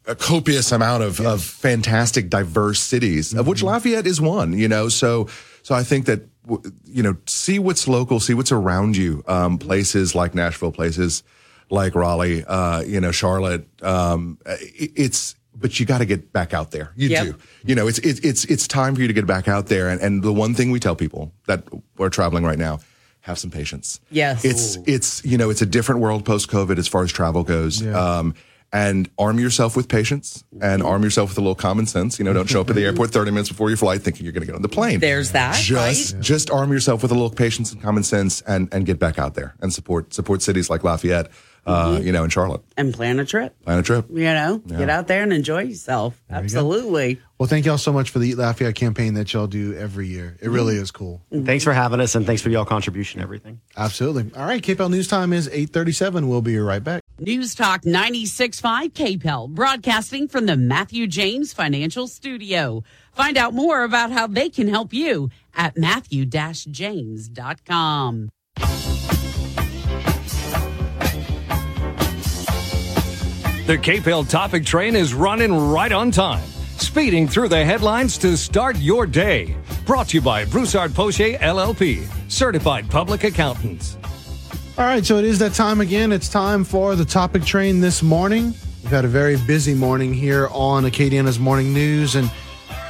a 0.05 0.15
copious 0.15 0.71
amount 0.71 1.01
of, 1.03 1.19
of 1.21 1.41
fantastic 1.43 2.30
diverse 2.30 2.80
cities 2.81 3.34
of 3.34 3.47
which 3.47 3.63
Lafayette 3.63 4.05
is 4.07 4.19
one 4.19 4.51
you 4.57 4.67
know 4.67 4.89
so 4.89 5.27
so 5.61 5.73
I 5.75 5.84
think 5.84 6.07
that 6.07 6.21
you 6.85 7.03
know 7.03 7.15
see 7.27 7.57
what's 7.59 7.88
local 7.88 8.19
see 8.19 8.34
what's 8.34 8.51
around 8.51 8.97
you 8.97 9.23
um, 9.27 9.57
places 9.57 10.13
like 10.15 10.34
Nashville 10.35 10.71
places 10.73 11.23
like 11.69 11.95
Raleigh 11.95 12.43
uh, 12.43 12.81
you 12.81 12.99
know 12.99 13.11
Charlotte 13.11 13.65
um, 13.81 14.38
it, 14.45 14.91
it's 14.95 15.35
but 15.64 15.80
you 15.80 15.85
got 15.88 15.98
to 15.99 16.06
get 16.06 16.31
back 16.31 16.53
out 16.53 16.69
there 16.72 16.91
you 16.95 17.10
Yep. 17.10 17.26
do 17.26 17.35
you 17.65 17.73
know 17.73 17.88
it's 17.88 17.98
it's 17.99 18.19
it's 18.19 18.44
it's 18.45 18.68
time 18.68 18.94
for 18.95 19.02
you 19.02 19.07
to 19.07 19.14
get 19.14 19.26
back 19.26 19.48
out 19.48 19.65
there 19.68 19.90
and 19.90 19.99
and 20.02 20.22
the 20.22 20.31
one 20.34 20.53
thing 20.53 20.69
we 20.69 20.80
tell 20.80 20.95
people 20.95 21.31
that 21.48 21.64
are 21.99 22.10
traveling 22.11 22.44
right 22.44 22.60
now 22.60 22.80
have 23.22 23.40
some 23.40 23.49
patience 23.49 23.99
Yes. 24.11 24.44
it's 24.45 24.77
it's 24.85 25.23
you 25.26 25.38
know 25.38 25.49
it's 25.49 25.61
a 25.61 25.65
different 25.65 26.02
world 26.02 26.26
post 26.26 26.49
COVID 26.52 26.77
as 26.77 26.88
far 26.88 27.03
as 27.03 27.11
travel 27.11 27.44
goes. 27.44 27.81
Um, 27.88 28.35
and 28.76 29.07
arm 29.19 29.38
yourself 29.40 29.76
with 29.77 29.88
patience 29.88 30.44
and 30.60 30.81
arm 30.81 31.03
yourself 31.03 31.30
with 31.30 31.38
a 31.38 31.41
little 31.41 31.53
common 31.53 31.85
sense. 31.85 32.18
You 32.18 32.26
know, 32.26 32.34
don't 32.34 32.49
show 32.49 32.60
up 32.61 32.69
at 32.72 32.76
the 32.76 32.84
airport 32.90 33.11
30 33.11 33.30
minutes 33.30 33.49
before 33.49 33.69
your 33.69 33.77
flight 33.77 34.02
thinking 34.02 34.23
you're 34.26 34.34
going 34.34 34.41
to 34.41 34.48
get 34.48 34.56
on 34.56 34.64
the 34.64 34.68
plane. 34.80 34.99
There's 34.99 35.31
that, 35.34 35.53
Just 35.61 36.14
right? 36.15 36.22
just 36.23 36.49
arm 36.49 36.72
yourself 36.72 37.03
with 37.03 37.11
a 37.11 37.14
little 37.14 37.30
patience 37.30 37.72
and 37.72 37.80
common 37.84 38.02
sense 38.02 38.41
and 38.41 38.68
and 38.73 38.84
get 38.88 38.98
back 38.98 39.19
out 39.19 39.35
there 39.35 39.53
and 39.61 39.72
support 39.72 40.11
support 40.15 40.41
cities 40.41 40.72
like 40.72 40.84
Lafayette, 40.84 41.30
uh, 41.65 41.98
Mhm. 41.98 42.03
you 42.06 42.11
know, 42.11 42.23
in 42.23 42.30
Charlotte. 42.30 42.61
And 42.77 42.94
plan 42.94 43.19
a 43.19 43.26
trip. 43.26 43.56
Plan 43.64 43.80
a 43.80 43.84
trip. 43.84 44.06
You 44.10 44.23
know, 44.23 44.61
Yeah. 44.68 44.77
get 44.80 44.90
out 44.90 45.07
there 45.07 45.23
and 45.23 45.31
enjoy 45.34 45.64
yourself. 45.64 46.22
you 46.30 46.35
go. 46.35 46.40
Absolutely. 46.41 47.19
Well, 47.40 47.48
thank 47.49 47.65
y'all 47.65 47.77
so 47.77 47.91
much 47.94 48.10
for 48.10 48.19
the 48.19 48.30
Eat 48.30 48.38
Lafayette 48.38 48.76
campaign 48.76 49.14
that 49.15 49.34
y'all 49.34 49.48
do 49.48 49.73
every 49.76 50.07
year. 50.07 50.38
It 50.41 50.49
really 50.49 50.76
is 50.76 50.91
cool. 50.91 51.22
Thanks 51.34 51.64
for 51.64 51.73
having 51.73 51.99
us 51.99 52.15
and 52.15 52.26
thanks 52.26 52.41
for 52.41 52.49
y'all 52.49 52.65
contribution, 52.65 53.22
everything. 53.22 53.60
Absolutely. 53.77 54.31
All 54.38 54.45
right, 54.45 54.61
KPEL 54.61 54.90
News 54.90 55.07
Time 55.07 55.34
is 55.34 55.48
837. 55.49 56.27
We'll 56.30 56.41
be 56.41 56.57
right 56.57 56.84
back. 56.84 57.02
News 57.19 57.53
Talk 57.56 57.85
96.5 57.85 58.94
KPEL, 58.94 59.48
broadcasting 59.49 60.27
from 60.27 60.45
the 60.48 60.57
Matthew 60.57 61.06
James 61.07 61.53
Financial 61.53 62.07
Studio. 62.07 62.84
Find 63.14 63.38
out 63.38 63.53
more 63.53 63.84
about 63.84 64.11
how 64.11 64.26
they 64.27 64.49
can 64.49 64.68
help 64.68 64.94
you 64.94 65.30
at 65.56 65.77
matthew-james.com. 65.77 68.30
The 73.65 73.77
KPEL 73.77 74.27
topic 74.27 74.65
train 74.65 74.94
is 74.94 75.14
running 75.14 75.53
right 75.69 75.94
on 75.94 76.11
time, 76.11 76.44
speeding 76.80 77.30
through 77.30 77.48
the 77.48 77.64
headlines 77.64 78.18
to 78.18 78.35
start 78.35 78.76
your 78.76 79.06
day. 79.06 79.56
Brought 79.85 80.10
to 80.10 80.18
you 80.18 80.22
by 80.22 80.44
Broussard 80.44 80.94
Poche 80.94 81.40
LLP, 81.40 82.06
certified 82.30 82.90
public 82.90 83.23
accountants. 83.23 83.98
All 84.77 84.84
right, 84.84 85.06
so 85.06 85.18
it 85.18 85.23
is 85.23 85.40
that 85.40 85.53
time 85.53 85.80
again. 85.80 86.11
It's 86.11 86.27
time 86.27 86.65
for 86.65 86.98
the 86.98 87.06
topic 87.06 87.45
train 87.45 87.80
this 87.80 88.03
morning. 88.03 88.53
We've 88.81 88.91
had 88.91 89.06
a 89.06 89.07
very 89.07 89.38
busy 89.38 89.73
morning 89.73 90.14
here 90.14 90.49
on 90.52 90.84
Acadiana's 90.84 91.40
Morning 91.40 91.73
News 91.73 92.15
and 92.15 92.30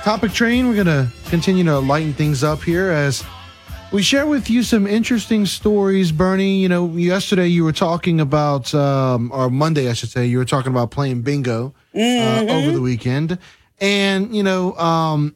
Topic 0.01 0.31
Train. 0.31 0.67
We're 0.67 0.83
going 0.83 0.87
to 0.87 1.07
continue 1.29 1.63
to 1.65 1.77
lighten 1.77 2.13
things 2.13 2.43
up 2.43 2.63
here 2.63 2.89
as 2.89 3.23
we 3.93 4.01
share 4.01 4.25
with 4.25 4.49
you 4.49 4.63
some 4.63 4.87
interesting 4.87 5.45
stories. 5.45 6.11
Bernie, 6.11 6.57
you 6.59 6.67
know, 6.67 6.87
yesterday 6.95 7.45
you 7.47 7.63
were 7.63 7.71
talking 7.71 8.19
about, 8.19 8.73
um, 8.73 9.31
or 9.31 9.49
Monday, 9.51 9.87
I 9.87 9.93
should 9.93 10.09
say, 10.09 10.25
you 10.25 10.39
were 10.39 10.45
talking 10.45 10.71
about 10.71 10.89
playing 10.89 11.21
bingo 11.21 11.73
uh, 11.93 11.97
Mhm. 11.99 12.49
over 12.49 12.71
the 12.71 12.81
weekend. 12.81 13.37
And, 13.79 14.35
you 14.35 14.41
know, 14.41 14.75
um, 14.77 15.35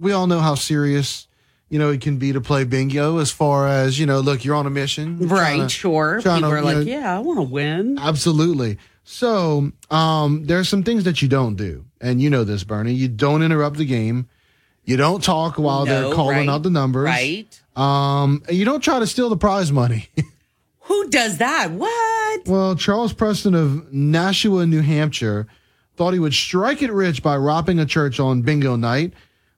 we 0.00 0.12
all 0.12 0.26
know 0.26 0.40
how 0.40 0.54
serious, 0.54 1.26
you 1.68 1.78
know, 1.78 1.90
it 1.90 2.00
can 2.00 2.16
be 2.16 2.32
to 2.32 2.40
play 2.40 2.64
bingo 2.64 3.18
as 3.18 3.30
far 3.30 3.68
as, 3.68 3.98
you 4.00 4.06
know, 4.06 4.20
look, 4.20 4.42
you're 4.42 4.54
on 4.56 4.66
a 4.66 4.70
mission. 4.70 5.18
Right, 5.28 5.28
trying 5.56 5.62
to- 5.64 5.68
sure. 5.68 6.20
trying 6.22 6.36
People 6.38 6.50
to, 6.50 6.56
are 6.56 6.62
like, 6.62 6.76
know, 6.78 6.82
yeah, 6.84 7.14
I 7.14 7.18
want 7.18 7.38
to 7.38 7.42
win. 7.42 7.98
Absolutely. 8.00 8.78
So, 9.04 9.70
um, 9.90 10.44
there 10.46 10.58
are 10.58 10.64
some 10.64 10.82
things 10.82 11.04
that 11.04 11.20
you 11.20 11.28
don't 11.28 11.56
do. 11.56 11.84
And 12.00 12.22
you 12.22 12.30
know 12.30 12.44
this, 12.44 12.64
Bernie. 12.64 12.94
You 12.94 13.08
don't 13.08 13.42
interrupt 13.42 13.76
the 13.76 13.84
game. 13.84 14.28
You 14.84 14.96
don't 14.96 15.22
talk 15.22 15.56
while 15.58 15.84
No, 15.84 15.92
they're 16.08 16.14
calling 16.14 16.38
right, 16.38 16.48
out 16.48 16.62
the 16.62 16.70
numbers. 16.70 17.04
right. 17.04 17.60
Um, 17.78 18.42
you 18.50 18.64
don't 18.64 18.82
try 18.82 18.98
to 18.98 19.06
steal 19.06 19.28
the 19.28 19.36
prize 19.36 19.70
money. 19.70 20.08
Who 20.80 21.08
does 21.10 21.38
that? 21.38 21.70
What? 21.70 22.48
well, 22.48 22.74
Charles 22.74 23.12
Preston 23.12 23.54
of 23.54 23.92
Nashua, 23.92 24.66
New 24.66 24.80
Hampshire, 24.80 25.46
thought 25.96 26.12
he 26.12 26.18
would 26.18 26.34
strike 26.34 26.82
it 26.82 26.92
rich 26.92 27.22
by 27.22 27.36
robbing 27.36 27.78
a 27.78 27.86
church 27.86 28.18
on 28.18 28.42
bingo 28.42 28.74
night. 28.76 29.12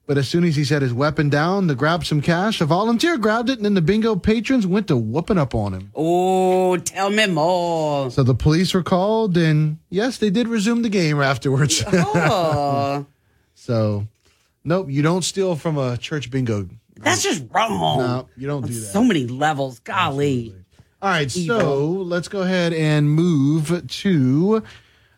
But 0.07 0.17
as 0.17 0.27
soon 0.27 0.43
as 0.43 0.55
he 0.57 0.65
set 0.65 0.81
his 0.81 0.93
weapon 0.93 1.29
down 1.29 1.67
to 1.69 1.75
grab 1.75 2.03
some 2.05 2.21
cash, 2.21 2.59
a 2.59 2.65
volunteer 2.65 3.17
grabbed 3.17 3.49
it, 3.49 3.57
and 3.59 3.63
then 3.65 3.75
the 3.75 3.81
bingo 3.81 4.15
patrons 4.15 4.67
went 4.67 4.87
to 4.89 4.97
whooping 4.97 5.37
up 5.37 5.55
on 5.55 5.73
him. 5.73 5.91
Oh, 5.95 6.75
tell 6.77 7.09
me 7.09 7.27
more. 7.27 8.11
So 8.11 8.23
the 8.23 8.35
police 8.35 8.73
were 8.73 8.83
called, 8.83 9.37
and 9.37 9.77
yes, 9.89 10.17
they 10.17 10.29
did 10.29 10.47
resume 10.49 10.81
the 10.81 10.89
game 10.89 11.21
afterwards. 11.21 11.83
Oh, 11.93 13.05
so, 13.53 14.07
nope, 14.65 14.87
you 14.89 15.01
don't 15.01 15.21
steal 15.23 15.55
from 15.55 15.77
a 15.77 15.97
church 15.97 16.29
bingo. 16.29 16.67
That's 17.03 17.23
just 17.23 17.45
wrong. 17.51 17.99
No, 17.99 18.29
you 18.37 18.47
don't 18.47 18.65
do 18.65 18.73
that. 18.73 18.79
So 18.79 19.03
many 19.03 19.27
levels. 19.27 19.79
Golly. 19.79 20.55
All 21.01 21.09
right, 21.09 21.31
so 21.31 21.83
let's 21.87 22.27
go 22.27 22.41
ahead 22.41 22.73
and 22.73 23.09
move 23.09 23.87
to 23.87 24.63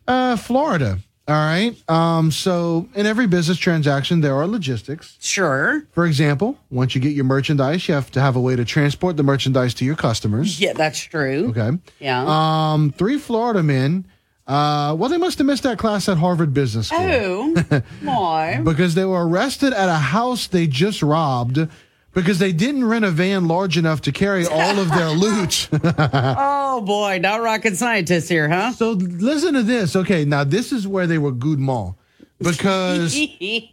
uh, 0.07 0.37
Florida. 0.37 0.99
All 1.27 1.35
right. 1.35 1.75
Um, 1.89 2.31
so 2.31 2.89
in 2.95 3.05
every 3.05 3.27
business 3.27 3.57
transaction, 3.57 4.19
there 4.19 4.35
are 4.35 4.45
logistics. 4.45 5.17
Sure. 5.21 5.85
For 5.91 6.05
example, 6.05 6.57
once 6.69 6.95
you 6.95 7.01
get 7.01 7.13
your 7.13 7.23
merchandise, 7.23 7.87
you 7.87 7.93
have 7.93 8.11
to 8.11 8.21
have 8.21 8.35
a 8.35 8.41
way 8.41 8.57
to 8.57 8.65
transport 8.65 9.15
the 9.15 9.23
merchandise 9.23 9.73
to 9.75 9.85
your 9.85 9.95
customers. 9.95 10.59
Yeah, 10.59 10.73
that's 10.73 10.99
true. 10.99 11.53
Okay. 11.57 11.77
Yeah. 11.99 12.25
Um, 12.27 12.91
three 12.91 13.17
Florida 13.17 13.63
men. 13.63 14.05
Uh, 14.45 14.93
well, 14.99 15.09
they 15.09 15.17
must 15.17 15.37
have 15.37 15.47
missed 15.47 15.63
that 15.63 15.77
class 15.77 16.09
at 16.09 16.17
Harvard 16.17 16.53
Business 16.53 16.87
School 16.87 16.99
Oh, 16.99 17.81
why? 18.03 18.59
because 18.61 18.93
they 18.93 19.05
were 19.05 19.25
arrested 19.25 19.71
at 19.71 19.87
a 19.87 19.93
house 19.95 20.47
they 20.47 20.67
just 20.67 21.01
robbed 21.01 21.65
because 22.13 22.39
they 22.39 22.51
didn't 22.51 22.83
rent 22.83 23.05
a 23.05 23.11
van 23.11 23.47
large 23.47 23.77
enough 23.77 24.01
to 24.01 24.11
carry 24.11 24.45
all 24.45 24.79
of 24.79 24.89
their 24.89 25.09
loot. 25.11 25.69
oh 25.73 26.81
boy, 26.81 27.19
not 27.21 27.41
rocket 27.41 27.77
scientists 27.77 28.27
here, 28.27 28.49
huh? 28.49 28.73
So 28.73 28.91
listen 28.91 29.53
to 29.53 29.63
this. 29.63 29.95
Okay, 29.95 30.25
now 30.25 30.43
this 30.43 30.71
is 30.71 30.87
where 30.87 31.07
they 31.07 31.17
were 31.17 31.31
good 31.31 31.59
mall 31.59 31.97
because 32.39 33.13
they 33.39 33.69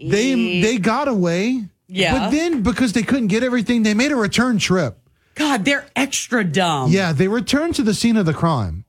they 0.62 0.78
got 0.78 1.08
away. 1.08 1.65
Yeah. 1.89 2.16
But 2.16 2.31
then 2.31 2.62
because 2.62 2.92
they 2.92 3.02
couldn't 3.02 3.26
get 3.26 3.42
everything, 3.42 3.82
they 3.82 3.94
made 3.94 4.12
a 4.12 4.16
return 4.16 4.58
trip. 4.58 4.97
God, 5.34 5.65
they're 5.65 5.86
extra 5.97 6.44
dumb. 6.44 6.90
Yeah, 6.92 7.12
they 7.12 7.26
returned 7.28 7.74
to 7.74 7.82
the 7.82 7.94
scene 7.94 8.16
of 8.16 8.26
the 8.26 8.34
crime 8.34 8.84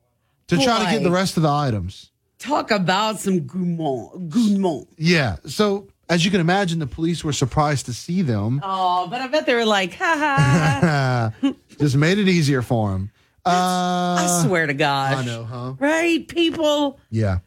to 0.52 0.64
try 0.64 0.86
to 0.86 0.92
get 0.92 1.04
the 1.04 1.12
rest 1.12 1.38
of 1.38 1.44
the 1.44 1.50
items. 1.50 2.12
Talk 2.40 2.72
about 2.72 3.20
some 3.20 3.42
gourmand. 3.42 4.32
Gourmand. 4.32 4.88
Yeah. 4.98 5.38
So 5.46 5.88
as 6.10 6.26
you 6.26 6.32
can 6.32 6.42
imagine, 6.42 6.80
the 6.80 6.88
police 6.88 7.24
were 7.24 7.34
surprised 7.34 7.86
to 7.86 7.94
see 7.94 8.22
them. 8.22 8.60
Oh, 8.64 9.08
but 9.10 9.22
I 9.22 9.28
bet 9.28 9.46
they 9.46 9.54
were 9.54 9.66
like, 9.66 9.94
ha 9.96 11.34
ha. 11.42 11.52
Just 11.80 11.96
made 11.96 12.18
it 12.18 12.28
easier 12.28 12.62
for 12.62 12.92
them. 12.92 13.12
Uh, 13.46 13.50
I 14.20 14.44
swear 14.46 14.68
to 14.68 14.74
God. 14.74 15.14
I 15.14 15.26
know, 15.26 15.46
huh? 15.46 15.74
Right, 15.80 16.28
people? 16.28 17.00
Yeah. 17.10 17.40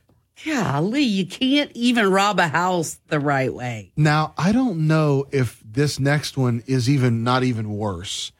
Golly, 0.44 1.02
you 1.02 1.26
can't 1.26 1.70
even 1.74 2.10
rob 2.10 2.41
a 2.41 2.49
house 2.49 2.99
the 3.08 3.20
right 3.20 3.52
way. 3.52 3.92
Now, 3.97 4.34
I 4.39 4.52
don't 4.52 4.86
know 4.86 5.26
if 5.31 5.62
this 5.65 6.00
next 6.00 6.36
one 6.36 6.62
is 6.66 6.89
even 6.89 7.23
not 7.23 7.44
even 7.44 7.70
worse. 7.70 8.33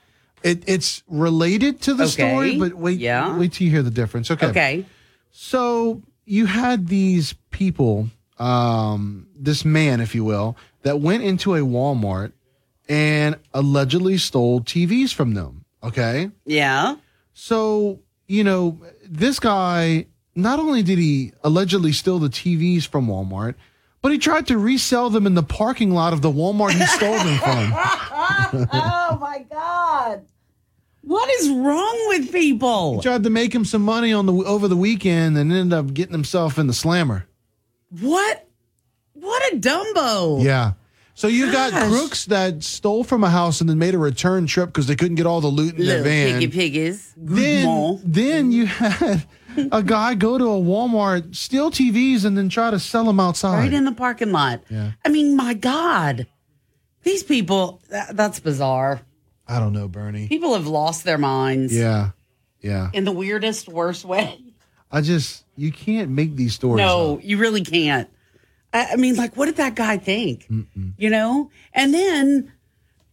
It, 0.45 0.63
it's 0.69 1.03
related 1.09 1.81
to 1.83 1.95
the 1.95 2.05
Okay. 2.05 2.13
story, 2.13 2.59
but 2.59 2.75
wait, 2.75 2.99
Yeah. 3.01 3.37
wait 3.39 3.53
till 3.55 3.65
you 3.65 3.71
hear 3.73 3.83
the 3.83 3.91
difference. 3.91 4.31
Okay. 4.31 4.47
Okay. 4.49 4.85
So 5.33 6.03
you 6.27 6.47
had 6.47 6.87
these 6.89 7.35
people, 7.51 8.09
um, 8.39 9.27
this 9.37 9.65
man, 9.65 10.01
if 10.01 10.15
you 10.15 10.23
will, 10.23 10.57
that 10.83 11.01
went 11.01 11.23
into 11.23 11.55
a 11.55 11.61
Walmart 11.61 12.33
and 12.91 13.37
allegedly 13.55 14.19
stole 14.19 14.61
TVs 14.61 15.13
from 15.15 15.33
them. 15.35 15.65
Okay. 15.83 16.31
Yeah. 16.45 16.97
So, 17.33 18.01
you 18.29 18.45
know, 18.45 18.81
this 19.09 19.41
guy, 19.41 20.07
not 20.35 20.59
only 20.59 20.83
did 20.83 20.99
he 20.99 21.33
allegedly 21.43 21.93
steal 21.93 22.19
the 22.19 22.29
TVs 22.29 22.87
from 22.87 23.07
Walmart, 23.07 23.55
but 24.03 24.13
he 24.13 24.19
tried 24.19 24.47
to 24.49 24.59
resell 24.59 25.09
them 25.09 25.27
in 25.27 25.35
the 25.35 25.43
parking 25.43 25.91
lot 25.91 26.13
of 26.13 26.21
the 26.21 26.31
Walmart 26.31 26.73
he 26.73 26.85
stole 26.85 27.15
them 27.17 27.39
from. 27.39 27.73
oh 28.73 29.19
my 29.19 29.45
God. 29.51 30.27
What 31.07 31.31
is 31.41 31.51
wrong 31.51 32.05
with 32.09 32.33
people? 32.33 32.97
He 32.97 33.03
tried 33.03 33.25
to 33.25 33.31
make 33.31 33.55
him 33.55 33.65
some 33.65 33.83
money 33.83 34.13
on 34.13 34.27
the 34.27 34.33
over 34.33 34.69
the 34.69 34.77
weekend 34.77 35.37
and 35.37 35.53
ended 35.53 35.73
up 35.79 35.93
getting 35.93 36.13
himself 36.13 36.59
in 36.59 36.67
the 36.67 36.73
slammer. 36.73 37.27
What? 38.01 38.49
What 39.13 39.53
a 39.53 39.57
Dumbo. 39.57 40.43
Yeah. 40.43 40.73
So 41.17 41.29
you 41.29 41.53
got 41.53 41.73
crooks 41.89 42.25
that 42.27 42.65
stole 42.65 43.05
from 43.05 43.23
a 43.23 43.31
house 43.31 43.61
and 43.61 43.71
then 43.71 43.79
made 43.79 43.95
a 43.95 43.99
return 43.99 44.47
trip 44.47 44.71
because 44.71 44.87
they 44.89 44.97
couldn't 44.97 45.15
get 45.15 45.27
all 45.27 45.41
the 45.41 45.47
loot 45.49 45.75
in 45.77 45.87
their 45.87 45.99
Little 45.99 46.05
van. 46.05 46.41
piggy 46.41 46.49
piggies. 46.49 47.13
then, 47.17 48.01
then 48.05 48.51
you 48.51 48.67
had 48.67 49.25
a 49.71 49.83
guy 49.83 50.15
go 50.15 50.37
to 50.39 50.45
a 50.45 50.61
Walmart, 50.61 51.37
steal 51.37 51.71
TVs, 51.71 52.25
and 52.25 52.37
then 52.37 52.49
try 52.49 52.71
to 52.73 52.81
sell 52.81 53.05
them 53.05 53.21
outside. 53.21 53.59
Right 53.59 53.73
in 53.73 53.85
the 53.85 53.93
parking 53.93 54.33
lot. 54.33 54.65
Yeah. 54.69 54.93
I 55.05 55.09
mean, 55.11 55.37
my 55.37 55.55
God. 55.55 56.27
These 57.05 57.23
people, 57.23 57.81
that, 57.91 58.17
that's 58.17 58.41
bizarre. 58.41 59.03
I 59.47 59.59
don't 59.61 59.73
know, 59.73 59.89
Bernie. 59.89 60.29
People 60.29 60.55
have 60.55 60.67
lost 60.67 61.05
their 61.05 61.19
minds 61.19 61.75
Yeah. 61.77 62.11
Yeah. 62.61 62.91
in 62.93 63.05
the 63.05 63.13
weirdest, 63.13 63.69
worst 63.69 64.05
way. 64.05 64.41
I 64.91 65.01
just, 65.01 65.45
you 65.57 65.71
can't 65.73 66.11
make 66.11 66.37
these 66.37 66.55
stories. 66.55 66.79
No, 66.85 67.15
up. 67.17 67.25
you 67.25 67.37
really 67.37 67.63
can't. 67.63 68.09
I, 68.73 68.93
I 68.93 68.97
mean, 68.97 69.17
like, 69.17 69.37
what 69.37 69.47
did 69.47 69.57
that 69.57 69.75
guy 69.75 69.99
think? 69.99 70.49
You 70.97 71.11
know? 71.11 71.51
And 71.73 71.93
then, 71.93 72.53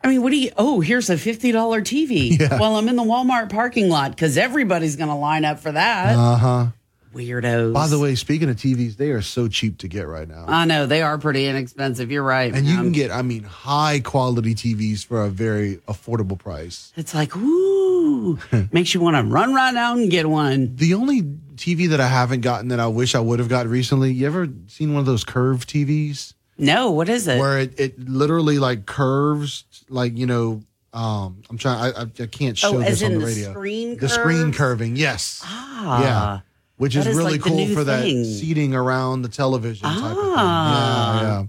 I 0.04 0.08
mean, 0.08 0.22
what 0.24 0.30
do 0.32 0.38
you, 0.38 0.52
oh, 0.58 0.80
here's 0.80 1.10
a 1.10 1.16
$50 1.16 1.54
TV. 1.84 2.38
Yeah. 2.40 2.60
Well, 2.60 2.76
I'm 2.78 2.88
in 2.88 2.96
the 2.96 3.04
Walmart 3.04 3.50
parking 3.50 3.90
lot 3.90 4.12
because 4.12 4.38
everybody's 4.38 4.96
going 4.96 5.10
to 5.10 5.16
line 5.16 5.44
up 5.46 5.60
for 5.60 5.72
that. 5.72 6.16
Uh 6.16 6.36
huh. 6.38 6.68
Weirdos. 7.14 7.74
By 7.74 7.88
the 7.88 8.00
way, 8.00 8.16
speaking 8.16 8.50
of 8.50 8.56
TVs, 8.56 8.98
they 8.98 9.12
are 9.12 9.22
so 9.22 9.48
cheap 9.48 9.78
to 9.80 9.88
get 9.88 10.08
right 10.08 10.28
now. 10.28 10.46
I 10.48 10.66
know 10.66 10.86
they 10.86 11.02
are 11.02 11.18
pretty 11.18 11.46
inexpensive. 11.48 12.12
You're 12.12 12.24
right. 12.24 12.54
And 12.54 12.66
you 12.66 12.76
man. 12.76 12.84
can 12.86 12.92
get, 12.94 13.12
I 13.12 13.22
mean, 13.22 13.44
high 13.44 14.00
quality 14.00 14.56
TVs 14.56 15.06
for 15.06 15.24
a 15.24 15.30
very 15.30 15.78
affordable 15.88 16.38
price. 16.38 16.92
It's 16.96 17.14
like, 17.14 17.36
ooh, 17.36 18.38
makes 18.72 18.94
you 18.94 19.02
want 19.02 19.18
to 19.18 19.24
run 19.24 19.54
right 19.54 19.76
out 19.76 19.98
and 19.98 20.10
get 20.10 20.30
one. 20.30 20.76
The 20.76 20.94
only 20.94 21.22
TV 21.56 21.90
that 21.90 22.00
I 22.02 22.08
haven't 22.08 22.42
gotten 22.42 22.70
that 22.70 22.80
I 22.80 22.88
wish 22.88 23.14
I 23.16 23.20
would 23.20 23.40
have 23.40 23.50
got 23.50 23.68
recently, 23.68 24.12
you 24.14 24.26
ever 24.28 24.48
seen 24.68 24.94
one 24.94 25.00
of 25.02 25.06
those 25.06 25.24
curved 25.24 25.70
TVs? 25.70 26.34
No, 26.58 26.92
what 26.92 27.10
is 27.10 27.28
it? 27.28 27.40
Where 27.40 27.60
it, 27.60 27.80
it 27.80 28.00
literally 28.00 28.60
like 28.60 28.86
curves, 28.86 29.64
like, 29.90 30.18
you 30.18 30.26
know, 30.28 30.62
um, 30.94 31.42
I'm 31.50 31.58
trying, 31.58 31.94
I, 31.96 32.02
I, 32.02 32.06
I 32.24 32.28
can't 32.28 32.58
show 32.58 32.76
Oh, 32.76 32.80
this 32.80 32.90
as 32.90 33.04
on 33.04 33.14
the 33.14 33.20
the 33.20 33.26
radio. 33.26 33.52
screen 33.52 33.98
The 33.98 34.10
screen 34.10 34.54
curving, 34.54 34.96
yes. 34.96 35.42
Ah. 35.46 36.02
yeah. 36.04 36.40
Which 36.82 36.96
is 36.96 37.06
is 37.06 37.16
really 37.16 37.34
like 37.34 37.42
cool 37.42 37.68
for 37.68 37.84
that 37.84 38.04
seating 38.04 38.74
around 38.74 39.22
the 39.22 39.30
television 39.30 39.88
type 39.88 40.04
of 40.04 40.18
thing. 40.18 40.34
Ah. 40.36 41.22
Yeah, 41.22 41.44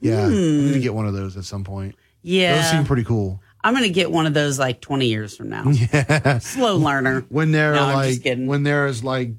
yeah. 0.00 0.20
Yeah. 0.20 0.24
I'm 0.26 0.32
Hmm. 0.32 0.66
gonna 0.68 0.78
get 0.80 0.94
one 0.94 1.06
of 1.06 1.12
those 1.14 1.36
at 1.36 1.44
some 1.44 1.64
point. 1.64 1.94
Yeah. 2.22 2.56
Those 2.56 2.70
seem 2.70 2.84
pretty 2.84 3.04
cool. 3.04 3.40
I'm 3.62 3.74
going 3.74 3.84
to 3.84 3.90
get 3.90 4.10
one 4.10 4.26
of 4.26 4.34
those 4.34 4.58
like 4.58 4.80
20 4.80 5.06
years 5.06 5.36
from 5.36 5.48
now. 5.50 5.64
Yeah. 5.92 6.38
Slow 6.38 6.76
learner. 6.76 7.24
When 7.28 7.50
they're 7.50 7.74
No, 7.74 7.86
like 7.92 8.22
when 8.24 8.62
there's 8.62 9.02
like 9.02 9.32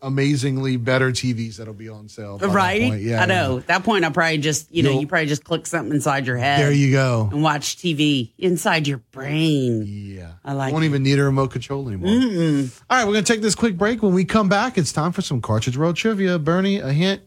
amazingly 0.00 0.76
better 0.76 1.10
TVs 1.10 1.56
that'll 1.56 1.74
be 1.74 1.88
on 1.88 2.08
sale. 2.08 2.38
Right? 2.38 3.00
Yeah. 3.00 3.22
I 3.22 3.26
know. 3.26 3.58
At 3.58 3.66
that 3.66 3.82
point, 3.84 4.04
I 4.04 4.10
probably 4.10 4.38
just, 4.38 4.72
you 4.72 4.82
know, 4.82 4.90
You'll- 4.92 5.00
you 5.00 5.06
probably 5.08 5.26
just 5.26 5.42
click 5.44 5.66
something 5.66 5.92
inside 5.94 6.26
your 6.26 6.36
head. 6.36 6.60
There 6.60 6.70
you 6.72 6.92
go. 6.92 7.28
And 7.32 7.42
watch 7.42 7.76
TV 7.76 8.30
inside 8.38 8.86
your 8.86 8.98
brain. 9.10 9.84
Yeah. 9.86 10.32
I 10.44 10.52
like 10.52 10.72
Won't 10.72 10.84
it. 10.84 10.88
even 10.88 11.02
need 11.02 11.18
a 11.18 11.24
remote 11.24 11.50
control 11.50 11.88
anymore. 11.88 12.10
Mm-mm. 12.10 12.80
All 12.88 12.96
right, 12.98 13.04
we're 13.06 13.14
gonna 13.14 13.24
take 13.24 13.42
this 13.42 13.54
quick 13.56 13.76
break. 13.76 14.02
When 14.02 14.14
we 14.14 14.24
come 14.24 14.48
back, 14.48 14.78
it's 14.78 14.92
time 14.92 15.10
for 15.12 15.22
some 15.22 15.40
Cartridge 15.40 15.76
World 15.76 15.96
trivia. 15.96 16.38
Bernie, 16.38 16.78
a 16.78 16.92
hint. 16.92 17.22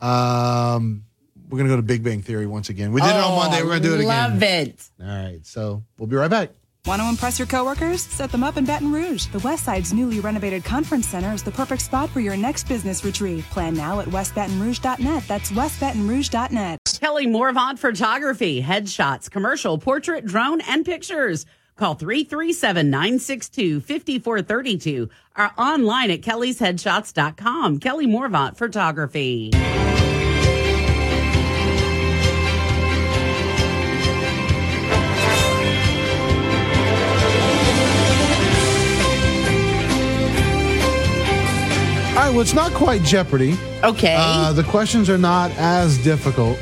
Um, 0.00 1.04
we're 1.48 1.58
gonna 1.58 1.68
go 1.70 1.76
to 1.76 1.82
Big 1.82 2.02
Bang 2.02 2.22
Theory 2.22 2.46
once 2.46 2.68
again. 2.68 2.92
We 2.92 3.00
did 3.00 3.08
it 3.10 3.16
on 3.16 3.32
Oh, 3.32 3.36
Monday. 3.36 3.62
We're 3.62 3.68
gonna 3.70 3.80
do 3.80 3.92
it 3.94 4.00
again. 4.00 4.06
Love 4.32 4.42
it. 4.42 4.90
All 5.00 5.06
right, 5.06 5.40
so 5.46 5.82
we'll 5.98 6.06
be 6.08 6.16
right 6.16 6.30
back. 6.30 6.50
Want 6.86 7.02
to 7.02 7.08
impress 7.08 7.36
your 7.36 7.48
coworkers? 7.48 8.02
Set 8.02 8.30
them 8.30 8.44
up 8.44 8.56
in 8.56 8.64
Baton 8.64 8.92
Rouge. 8.92 9.26
The 9.26 9.40
West 9.40 9.64
Side's 9.64 9.92
newly 9.92 10.20
renovated 10.20 10.64
conference 10.64 11.08
center 11.08 11.32
is 11.32 11.42
the 11.42 11.50
perfect 11.50 11.82
spot 11.82 12.10
for 12.10 12.20
your 12.20 12.36
next 12.36 12.68
business 12.68 13.04
retreat. 13.04 13.42
Plan 13.46 13.74
now 13.74 13.98
at 13.98 14.06
westbatonrouge.net. 14.06 15.24
That's 15.26 15.50
westbatonrouge.net. 15.50 16.78
Kelly 17.00 17.26
Morvant 17.26 17.78
Photography, 17.80 18.62
headshots, 18.62 19.28
commercial, 19.28 19.78
portrait, 19.78 20.26
drone, 20.26 20.60
and 20.62 20.84
pictures. 20.84 21.44
Call 21.76 21.94
337 21.94 22.88
962 22.88 23.80
5432 23.80 25.10
or 25.36 25.50
online 25.58 26.10
at 26.10 26.20
kellysheadshots.com. 26.22 27.80
Kelly 27.80 28.06
Morvant 28.06 28.56
Photography. 28.56 29.50
All 42.16 42.22
right, 42.22 42.30
well, 42.30 42.40
it's 42.40 42.54
not 42.54 42.72
quite 42.72 43.02
Jeopardy. 43.02 43.58
Okay. 43.84 44.16
Uh, 44.18 44.50
the 44.54 44.62
questions 44.62 45.10
are 45.10 45.18
not 45.18 45.50
as 45.58 46.02
difficult, 46.02 46.58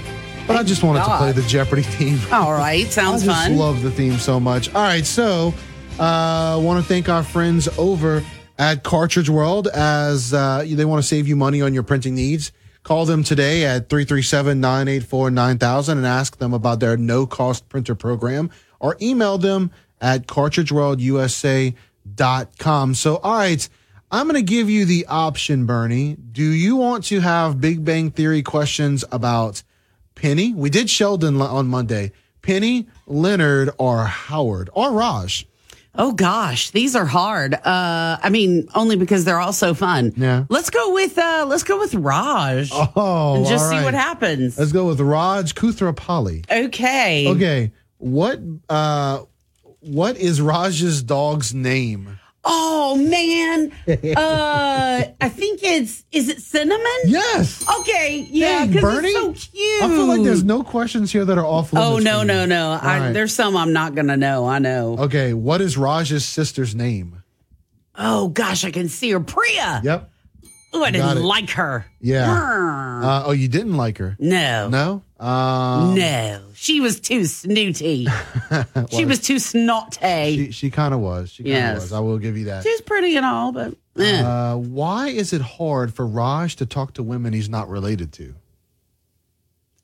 but 0.48 0.56
I 0.56 0.64
just 0.64 0.82
wanted 0.82 1.04
to 1.04 1.16
play 1.16 1.30
the 1.30 1.42
Jeopardy 1.42 1.82
theme. 1.82 2.18
All 2.32 2.52
right, 2.52 2.84
sounds 2.88 3.24
fun. 3.24 3.30
I 3.30 3.34
just 3.34 3.48
fun. 3.50 3.58
love 3.58 3.82
the 3.82 3.92
theme 3.92 4.18
so 4.18 4.40
much. 4.40 4.74
All 4.74 4.82
right, 4.82 5.06
so 5.06 5.54
I 6.00 6.54
uh, 6.54 6.58
want 6.58 6.82
to 6.82 6.88
thank 6.88 7.08
our 7.08 7.22
friends 7.22 7.68
over 7.78 8.24
at 8.58 8.82
Cartridge 8.82 9.30
World 9.30 9.68
as 9.68 10.34
uh, 10.34 10.64
they 10.68 10.84
want 10.84 11.00
to 11.00 11.06
save 11.06 11.28
you 11.28 11.36
money 11.36 11.62
on 11.62 11.72
your 11.72 11.84
printing 11.84 12.16
needs. 12.16 12.50
Call 12.82 13.06
them 13.06 13.22
today 13.22 13.64
at 13.64 13.88
337 13.88 14.60
984 14.60 15.30
9000 15.30 15.98
and 15.98 16.06
ask 16.06 16.38
them 16.38 16.52
about 16.52 16.80
their 16.80 16.96
no 16.96 17.26
cost 17.26 17.68
printer 17.68 17.94
program 17.94 18.50
or 18.80 18.96
email 19.00 19.38
them 19.38 19.70
at 20.00 20.26
cartridgeworldusa.com. 20.26 22.94
So, 22.94 23.16
all 23.18 23.36
right, 23.36 23.68
I'm 24.10 24.28
going 24.28 24.36
to 24.36 24.42
give 24.42 24.70
you 24.70 24.84
the 24.84 25.06
option, 25.06 25.66
Bernie. 25.66 26.14
Do 26.14 26.42
you 26.42 26.76
want 26.76 27.04
to 27.04 27.20
have 27.20 27.60
Big 27.60 27.84
Bang 27.84 28.10
Theory 28.10 28.42
questions 28.42 29.04
about 29.10 29.62
Penny? 30.14 30.54
We 30.54 30.70
did 30.70 30.88
Sheldon 30.88 31.40
on 31.40 31.66
Monday. 31.66 32.12
Penny, 32.42 32.86
Leonard, 33.06 33.70
or 33.78 34.04
Howard, 34.04 34.70
or 34.72 34.92
Raj? 34.92 35.46
Oh 35.96 36.12
gosh, 36.12 36.70
these 36.70 36.96
are 36.96 37.06
hard. 37.06 37.54
Uh, 37.54 38.18
I 38.20 38.28
mean, 38.28 38.68
only 38.74 38.96
because 38.96 39.24
they're 39.24 39.38
all 39.38 39.52
so 39.52 39.74
fun. 39.74 40.12
Yeah. 40.16 40.44
Let's 40.48 40.68
go 40.68 40.92
with 40.92 41.16
uh, 41.16 41.46
let's 41.48 41.62
go 41.62 41.78
with 41.78 41.94
Raj. 41.94 42.70
Oh, 42.72 43.36
and 43.36 43.46
just 43.46 43.70
see 43.70 43.82
what 43.82 43.94
happens. 43.94 44.58
Let's 44.58 44.72
go 44.72 44.86
with 44.86 45.00
Raj 45.00 45.54
Koothrappali. 45.54 46.50
Okay. 46.66 47.28
Okay, 47.28 47.72
what 47.98 48.40
uh, 48.68 49.20
what 49.80 50.16
is 50.16 50.40
Raj's 50.40 51.02
dog's 51.02 51.54
name? 51.54 52.18
Oh 52.44 52.96
man. 52.96 53.72
uh, 54.16 55.02
I 55.20 55.28
think 55.28 55.60
it's 55.62 56.04
is 56.12 56.28
it 56.28 56.40
cinnamon? 56.40 56.84
Yes. 57.06 57.64
Okay. 57.80 58.26
Yeah. 58.30 58.66
Because 58.66 59.04
it's 59.04 59.14
so 59.14 59.32
cute. 59.32 59.82
I 59.82 59.88
feel 59.88 60.06
like 60.06 60.22
there's 60.22 60.44
no 60.44 60.62
questions 60.62 61.10
here 61.10 61.24
that 61.24 61.38
are 61.38 61.46
off 61.46 61.72
limits. 61.72 61.90
Oh 61.90 61.98
no 61.98 62.22
no 62.22 62.44
no! 62.44 62.78
I, 62.80 62.98
right. 62.98 63.12
There's 63.12 63.34
some 63.34 63.56
I'm 63.56 63.72
not 63.72 63.94
gonna 63.94 64.16
know. 64.16 64.46
I 64.46 64.58
know. 64.58 64.96
Okay, 64.98 65.32
what 65.34 65.60
is 65.60 65.76
Raj's 65.76 66.24
sister's 66.24 66.74
name? 66.74 67.22
Oh 67.96 68.28
gosh, 68.28 68.64
I 68.64 68.70
can 68.70 68.88
see 68.88 69.10
her. 69.10 69.20
Priya. 69.20 69.80
Yep. 69.84 70.10
Oh, 70.74 70.82
I 70.82 70.90
didn't 70.90 71.22
like 71.22 71.50
her. 71.50 71.86
Yeah. 72.00 72.32
Uh, 72.32 73.22
oh, 73.26 73.30
you 73.30 73.46
didn't 73.46 73.76
like 73.76 73.98
her? 73.98 74.16
no. 74.18 74.68
No. 74.68 75.02
Um, 75.20 75.94
no. 75.94 76.40
She 76.54 76.80
was 76.80 76.98
too 77.00 77.24
snooty. 77.26 78.06
she 78.90 79.04
was 79.04 79.20
too 79.20 79.38
snotty. 79.38 80.46
She, 80.46 80.50
she 80.50 80.70
kind 80.70 80.92
of 80.92 81.00
was. 81.00 81.30
She 81.30 81.44
kind 81.44 81.54
of 81.54 81.60
Yes. 81.60 81.80
was. 81.82 81.92
I 81.92 82.00
will 82.00 82.18
give 82.18 82.36
you 82.36 82.46
that. 82.46 82.62
She's 82.64 82.80
pretty 82.80 83.16
and 83.16 83.24
all, 83.24 83.52
but 83.52 83.74
eh. 83.98 84.22
Uh, 84.22 84.56
why 84.56 85.08
is 85.08 85.32
it 85.32 85.40
hard 85.40 85.94
for 85.94 86.06
Raj 86.06 86.56
to 86.56 86.66
talk 86.66 86.94
to 86.94 87.02
women 87.02 87.32
he's 87.32 87.48
not 87.48 87.68
related 87.68 88.12
to? 88.14 88.34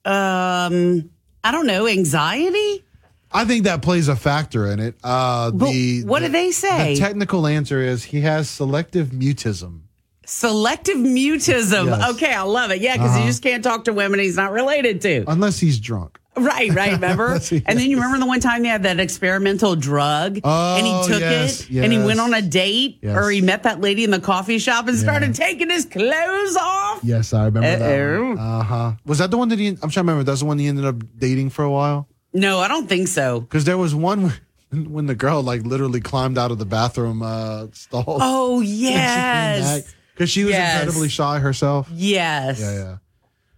um, 0.05 1.11
I 1.45 1.53
don't 1.53 1.67
know. 1.67 1.87
Anxiety. 1.87 2.85
I 3.33 3.45
think 3.45 3.65
that 3.65 3.83
plays 3.83 4.09
a 4.09 4.17
factor 4.17 4.67
in 4.73 4.81
it. 4.81 4.97
Uh, 5.05 5.51
But 5.53 5.71
the 5.71 6.03
what 6.05 6.21
the- 6.21 6.27
do 6.27 6.33
they 6.33 6.51
say? 6.51 6.95
The 6.95 7.01
technical 7.01 7.47
answer 7.47 7.81
is 7.81 8.05
he 8.05 8.23
has 8.23 8.51
selective 8.51 9.09
mutism. 9.09 9.83
Selective 10.31 10.97
mutism. 10.97 11.87
Yes. 11.87 12.11
Okay, 12.15 12.33
I 12.33 12.43
love 12.43 12.71
it. 12.71 12.81
Yeah, 12.81 12.95
because 12.97 13.11
Uh-huh. 13.11 13.21
you 13.21 13.27
just 13.27 13.43
can't 13.43 13.65
talk 13.65 13.85
to 13.87 13.93
women 13.93 14.21
he's 14.21 14.37
not 14.37 14.53
related 14.53 15.01
to. 15.03 15.25
Unless 15.27 15.59
he's 15.59 15.81
drunk. 15.81 16.19
Right, 16.37 16.73
right. 16.73 16.93
Remember? 16.93 17.35
And 17.67 17.77
then 17.79 17.91
you 17.91 17.97
remember 17.97 18.19
the 18.21 18.27
one 18.27 18.39
time 18.39 18.63
they 18.63 18.69
had 18.69 18.85
that 18.85 19.01
experimental 19.01 19.75
drug, 19.75 20.39
and 20.45 20.87
he 20.87 20.93
Oh, 20.95 21.09
took 21.09 21.21
yes, 21.21 21.63
it, 21.69 21.77
and 21.83 21.93
he 21.93 21.99
went 21.99 22.21
on 22.21 22.33
a 22.33 22.41
date, 22.41 23.01
Yes. 23.03 23.17
or 23.17 23.29
he 23.31 23.41
met 23.41 23.65
that 23.65 23.81
lady 23.81 24.05
in 24.05 24.13
the 24.13 24.21
coffee 24.21 24.61
shop 24.61 24.87
and 24.87 24.97
Yeah. 24.97 25.03
started 25.03 25.35
taking 25.35 25.69
his 25.69 25.85
clothes 25.85 26.57
off. 26.57 27.01
Yes, 27.03 27.33
I 27.35 27.47
remember 27.47 27.69
that. 27.79 27.83
Uh-oh. 27.83 28.33
Uh 28.39 28.63
huh. 28.63 28.93
Was 29.05 29.19
that 29.19 29.33
the 29.33 29.37
one 29.37 29.49
that 29.49 29.59
he? 29.59 29.67
I'm 29.69 29.77
trying 29.91 29.91
to 29.91 30.01
remember. 30.03 30.23
That's 30.23 30.41
the 30.41 30.47
one 30.47 30.61
he 30.61 30.69
ended 30.69 30.85
up 30.85 31.03
dating 31.19 31.51
for 31.51 31.65
a 31.65 31.71
while. 31.71 32.07
No, 32.33 32.61
I 32.61 32.69
don't 32.69 32.89
think 32.89 33.09
so. 33.09 33.41
Because 33.41 33.65
there 33.65 33.77
was 33.77 33.97
one 33.97 34.33
when 34.73 35.07
the 35.07 35.17
girl 35.17 35.43
like 35.43 35.65
literally 35.65 36.01
climbed 36.01 36.39
out 36.39 36.53
of 36.53 36.59
the 36.59 36.67
bathroom 36.67 37.21
uh, 37.21 37.67
stall. 37.73 38.19
Oh 38.23 38.61
yes, 38.65 39.93
Because 40.21 40.29
she 40.31 40.45
was 40.45 40.53
Yes. 40.53 40.83
incredibly 40.83 41.09
shy 41.09 41.39
herself. 41.39 41.89
yes, 41.91 42.61
Yeah, 42.61 42.75
yeah. 42.75 42.97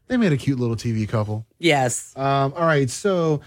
They 0.07 0.17
made 0.17 0.33
a 0.33 0.37
cute 0.37 0.61
little 0.61 0.77
TV 0.77 1.09
couple. 1.09 1.45
yes. 1.59 2.13
Um, 2.17 2.55
all 2.57 2.65
right, 2.65 2.89
so 2.89 3.41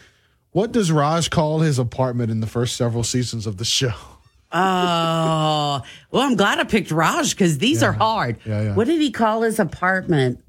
What 0.52 0.74
does 0.74 0.92
Raj 0.92 1.30
call 1.30 1.60
his 1.62 1.80
apartment 1.80 2.30
in 2.30 2.42
the 2.42 2.48
first 2.48 2.76
several 2.76 3.04
seasons 3.06 3.48
of 3.48 3.56
the 3.56 3.64
show? 3.66 3.94
Oh, 4.52 5.82
well, 6.12 6.22
I'm 6.22 6.36
glad 6.36 6.60
I 6.60 6.64
picked 6.66 6.90
Raj 6.92 7.32
because 7.32 7.58
these 7.58 7.84
are 7.84 7.92
hard. 7.92 8.38
Yeah, 8.46 8.62
yeah. 8.62 8.76
What 8.76 8.88
did 8.88 9.02
he 9.02 9.12
call 9.12 9.42
his 9.42 9.60
apartment? 9.60 10.40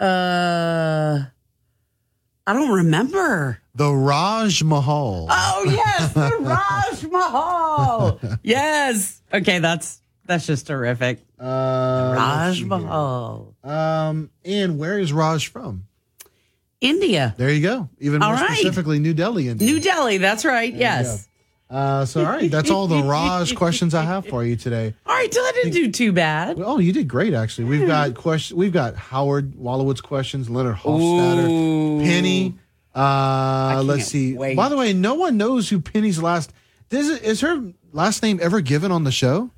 Uh, 0.00 1.24
I 2.46 2.52
don't 2.54 2.70
remember. 2.72 3.60
The 3.74 3.92
Raj 3.92 4.62
Mahal. 4.62 5.26
Oh 5.30 5.64
yes, 5.66 6.12
the 6.14 6.36
Raj 6.40 7.10
Mahal. 7.12 8.20
Yes. 8.42 9.20
Okay, 9.34 9.58
that's 9.58 10.00
that's 10.28 10.46
just 10.46 10.68
terrific. 10.68 11.18
Uh, 11.40 12.14
Raj 12.16 12.62
Mahal, 12.62 13.54
Um, 13.64 14.30
and 14.44 14.78
where 14.78 14.98
is 15.00 15.12
Raj 15.12 15.48
from? 15.48 15.84
India, 16.80 17.34
There 17.36 17.50
you 17.50 17.60
go. 17.60 17.88
Even 17.98 18.20
more 18.20 18.28
All 18.28 18.34
right. 18.36 18.56
specifically, 18.56 19.00
New 19.00 19.12
Delhi. 19.14 19.48
India. 19.48 19.66
New 19.66 19.80
Delhi. 19.80 20.18
That's 20.18 20.44
right. 20.44 20.72
Yes. 20.72 21.26
Uh, 21.68 22.04
so, 22.06 22.20
all 22.24 22.30
right, 22.30 22.50
that's 22.50 22.70
all 22.70 22.86
the 22.86 23.02
Raj 23.02 23.54
questions 23.56 23.94
I 23.94 24.02
have 24.02 24.26
for 24.26 24.42
you 24.44 24.54
today. 24.56 24.94
All 25.04 25.14
right, 25.14 25.28
I 25.30 25.52
didn't 25.54 25.72
do 25.72 25.90
too 25.90 26.12
bad. 26.12 26.58
Oh, 26.64 26.78
you 26.78 26.92
did 26.92 27.08
great, 27.08 27.34
actually. 27.34 27.64
We've 27.64 27.86
got 27.86 28.14
question. 28.14 28.56
We've 28.56 28.72
got 28.72 28.94
Howard 28.96 29.52
Wolowitz 29.54 30.02
questions, 30.02 30.48
Leonard 30.48 30.76
Hofstadter, 30.76 32.02
Penny. 32.04 32.54
Uh, 32.94 33.82
let's 33.84 34.06
see. 34.06 34.34
wait. 34.34 34.56
By 34.56 34.68
the 34.70 34.76
way, 34.76 34.92
no 34.94 35.14
one 35.14 35.36
knows 35.36 35.68
who 35.68 35.80
Penny's 35.80 36.22
last. 36.22 36.52
Is, 36.90 37.10
is 37.20 37.40
her 37.42 37.62
last 37.92 38.22
name 38.22 38.38
ever 38.40 38.60
given 38.62 38.90
on 38.90 39.04
the 39.04 39.12
show? 39.12 39.50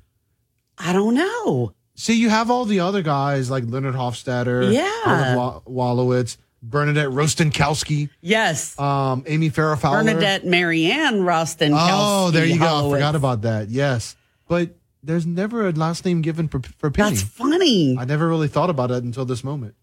I 0.83 0.93
don't 0.93 1.13
know. 1.13 1.73
See, 1.95 2.15
you 2.15 2.29
have 2.29 2.49
all 2.49 2.65
the 2.65 2.79
other 2.79 3.01
guys 3.03 3.51
like 3.51 3.63
Leonard 3.67 3.93
Hofstadter, 3.95 4.73
Yeah. 4.73 5.35
Wa- 5.35 5.59
Wolowitz, 5.67 6.37
Bernadette 6.63 7.09
Rostenkowski, 7.09 8.09
Yes. 8.21 8.77
um, 8.79 9.23
Amy 9.27 9.49
Farrah 9.51 9.77
Fowler. 9.79 10.03
Bernadette 10.03 10.45
Marianne 10.45 11.21
Roston. 11.21 11.71
Oh, 11.73 12.31
there 12.31 12.45
you 12.45 12.57
go. 12.59 12.87
I 12.89 12.91
forgot 12.91 13.15
about 13.15 13.41
that. 13.43 13.69
Yes, 13.69 14.15
but 14.47 14.69
there's 15.03 15.25
never 15.25 15.67
a 15.67 15.71
last 15.71 16.05
name 16.05 16.21
given 16.21 16.47
for, 16.47 16.61
for 16.79 16.89
Penny. 16.91 17.09
That's 17.11 17.21
funny. 17.23 17.95
I 17.99 18.05
never 18.05 18.27
really 18.27 18.47
thought 18.47 18.69
about 18.69 18.89
it 18.91 19.03
until 19.03 19.25
this 19.25 19.43
moment. 19.43 19.75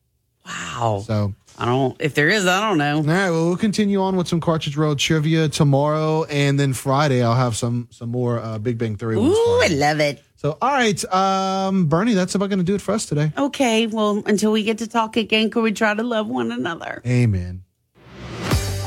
Wow. 0.46 1.02
So 1.06 1.34
I 1.58 1.64
don't. 1.66 1.96
If 2.00 2.14
there 2.14 2.28
is, 2.28 2.46
I 2.46 2.68
don't 2.68 2.78
know. 2.78 2.96
all 2.98 3.02
right, 3.02 3.30
well, 3.30 3.46
we'll 3.48 3.56
continue 3.56 4.00
on 4.00 4.16
with 4.16 4.28
some 4.28 4.40
Cartridge 4.40 4.76
World 4.76 4.98
trivia 4.98 5.48
tomorrow, 5.48 6.24
and 6.24 6.58
then 6.58 6.72
Friday 6.72 7.22
I'll 7.22 7.34
have 7.34 7.56
some 7.56 7.88
some 7.90 8.08
more 8.08 8.38
uh, 8.38 8.58
Big 8.58 8.78
Bang 8.78 8.96
Theory. 8.96 9.16
Ooh, 9.16 9.60
I 9.62 9.68
love 9.70 10.00
it. 10.00 10.22
So, 10.38 10.56
all 10.62 10.70
right, 10.70 11.04
um, 11.12 11.86
Bernie, 11.86 12.14
that's 12.14 12.36
about 12.36 12.48
going 12.48 12.60
to 12.60 12.64
do 12.64 12.76
it 12.76 12.80
for 12.80 12.92
us 12.92 13.06
today. 13.06 13.32
Okay, 13.36 13.88
well, 13.88 14.22
until 14.24 14.52
we 14.52 14.62
get 14.62 14.78
to 14.78 14.86
talk 14.86 15.16
again, 15.16 15.50
could 15.50 15.64
we 15.64 15.72
try 15.72 15.94
to 15.94 16.04
love 16.04 16.28
one 16.28 16.52
another? 16.52 17.02
Amen. 17.04 17.64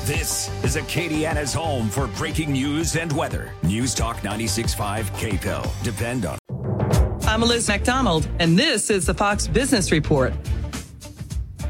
This 0.06 0.50
is 0.64 0.78
Acadiana's 0.78 1.54
home 1.54 1.90
for 1.90 2.08
breaking 2.08 2.54
news 2.54 2.96
and 2.96 3.12
weather. 3.12 3.52
News 3.64 3.94
Talk 3.94 4.22
96.5 4.22 5.04
KPEL. 5.12 5.84
Depend 5.84 6.26
on 6.26 6.40
I'm 7.28 7.42
Liz 7.42 7.68
MacDonald, 7.68 8.30
and 8.40 8.58
this 8.58 8.90
is 8.90 9.06
the 9.06 9.14
Fox 9.14 9.48
Business 9.48 9.92
Report. 9.92 10.34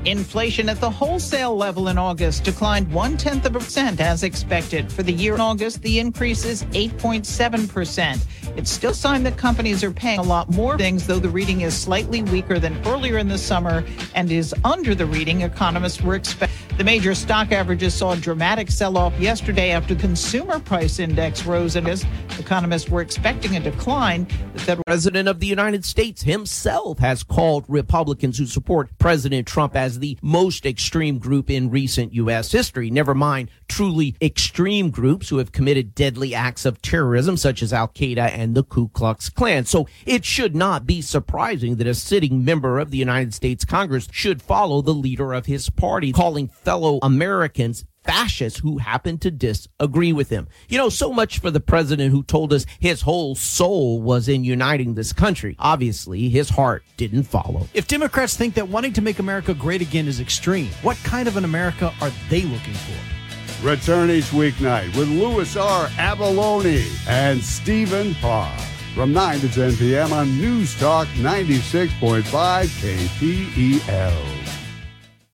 Inflation 0.05 0.67
at 0.67 0.81
the 0.81 0.89
wholesale 0.89 1.55
level 1.55 1.89
in 1.89 1.97
August 1.99 2.43
declined 2.43 2.91
one 2.91 3.17
tenth 3.17 3.45
of 3.45 3.55
a 3.55 3.59
percent 3.59 4.01
as 4.01 4.23
expected. 4.23 4.91
For 4.91 5.03
the 5.03 5.13
year 5.13 5.35
in 5.35 5.41
August, 5.41 5.83
the 5.83 5.99
increase 5.99 6.43
is 6.43 6.63
8.7%. 6.65 8.57
It's 8.57 8.71
still 8.71 8.91
a 8.91 8.95
sign 8.95 9.21
that 9.23 9.38
companies 9.38 9.83
are 9.83 9.91
paying 9.91 10.17
a 10.17 10.23
lot 10.23 10.49
more 10.49 10.75
things, 10.75 11.05
though 11.05 11.19
the 11.19 11.30
reading 11.30 11.61
is 11.61 11.77
slightly 11.77 12.23
weaker 12.23 12.57
than 12.57 12.81
earlier 12.88 13.19
in 13.19 13.27
the 13.27 13.38
summer 13.38 13.83
and 14.15 14.31
is 14.31 14.55
under 14.65 14.95
the 14.95 15.05
reading 15.05 15.41
economists 15.41 16.01
were 16.01 16.15
expecting. 16.15 16.57
The 16.77 16.85
major 16.85 17.13
stock 17.13 17.51
averages 17.51 17.93
saw 17.93 18.13
a 18.13 18.17
dramatic 18.17 18.71
sell 18.71 18.97
off 18.97 19.17
yesterday 19.19 19.69
after 19.69 19.93
the 19.93 20.01
consumer 20.01 20.59
price 20.59 20.97
index 20.97 21.45
rose. 21.45 21.75
And 21.75 21.88
as 21.88 22.05
economists 22.39 22.89
were 22.89 23.01
expecting 23.01 23.55
a 23.55 23.59
decline, 23.59 24.27
the 24.53 24.59
Federal 24.59 24.83
President 24.85 25.27
of 25.30 25.39
the 25.39 25.47
United 25.47 25.85
States 25.85 26.23
himself 26.23 26.97
has 26.97 27.21
called 27.21 27.65
Republicans 27.67 28.39
who 28.39 28.47
support 28.47 28.89
President 28.97 29.47
Trump 29.47 29.75
as 29.91 29.99
the 29.99 30.17
most 30.21 30.65
extreme 30.65 31.19
group 31.19 31.49
in 31.49 31.69
recent 31.69 32.13
U.S. 32.13 32.49
history. 32.49 32.89
Never 32.89 33.13
mind 33.13 33.49
truly 33.67 34.15
extreme 34.21 34.89
groups 34.89 35.27
who 35.27 35.37
have 35.37 35.51
committed 35.51 35.93
deadly 35.93 36.33
acts 36.33 36.65
of 36.65 36.81
terrorism, 36.81 37.35
such 37.35 37.61
as 37.61 37.73
Al 37.73 37.89
Qaeda 37.89 38.31
and 38.31 38.55
the 38.55 38.63
Ku 38.63 38.87
Klux 38.89 39.29
Klan. 39.29 39.65
So 39.65 39.87
it 40.05 40.23
should 40.23 40.55
not 40.55 40.85
be 40.85 41.01
surprising 41.01 41.75
that 41.75 41.87
a 41.87 41.93
sitting 41.93 42.45
member 42.45 42.79
of 42.79 42.91
the 42.91 42.97
United 42.97 43.33
States 43.33 43.65
Congress 43.65 44.07
should 44.11 44.41
follow 44.41 44.81
the 44.81 44.93
leader 44.93 45.33
of 45.33 45.45
his 45.45 45.69
party, 45.69 46.13
calling 46.13 46.47
fellow 46.47 46.99
Americans 47.01 47.83
fascists 48.03 48.59
who 48.59 48.77
happen 48.77 49.17
to 49.19 49.31
disagree 49.31 50.13
with 50.13 50.30
him. 50.30 50.47
You 50.69 50.77
know, 50.77 50.89
so 50.89 51.11
much 51.11 51.39
for 51.39 51.51
the 51.51 51.59
president 51.59 52.11
who 52.11 52.23
told 52.23 52.53
us 52.53 52.65
his 52.80 53.01
whole 53.01 53.35
soul 53.35 54.01
was 54.01 54.27
in 54.27 54.43
uniting 54.43 54.95
this 54.95 55.13
country. 55.13 55.55
Obviously, 55.59 56.30
his 56.30 56.49
heart 56.49 56.83
didn't 56.97 57.23
follow. 57.23 57.67
If 57.73 57.88
Democrats 57.88 58.35
think 58.35 58.55
that 58.55 58.69
wanting 58.69 58.93
to 58.93 59.01
make 59.01 59.19
America 59.19 59.53
great 59.53 59.81
again 59.81 60.07
is 60.07 60.19
extreme, 60.19 60.69
what 60.81 60.97
kind 61.03 61.27
of 61.27 61.38
an 61.38 61.45
America 61.45 61.93
are 62.01 62.11
they 62.30 62.41
looking 62.41 62.73
for? 62.73 63.65
Return 63.65 64.09
each 64.09 64.25
weeknight 64.25 64.95
with 64.97 65.07
Louis 65.07 65.55
R. 65.55 65.88
Abalone 65.97 66.88
and 67.07 67.41
Stephen 67.41 68.15
Parr 68.15 68.57
from 68.95 69.13
9 69.13 69.39
to 69.41 69.49
10 69.49 69.75
p.m. 69.77 70.11
on 70.11 70.35
News 70.38 70.77
Talk 70.80 71.07
96.5 71.09 72.23
KPEL. 72.23 74.40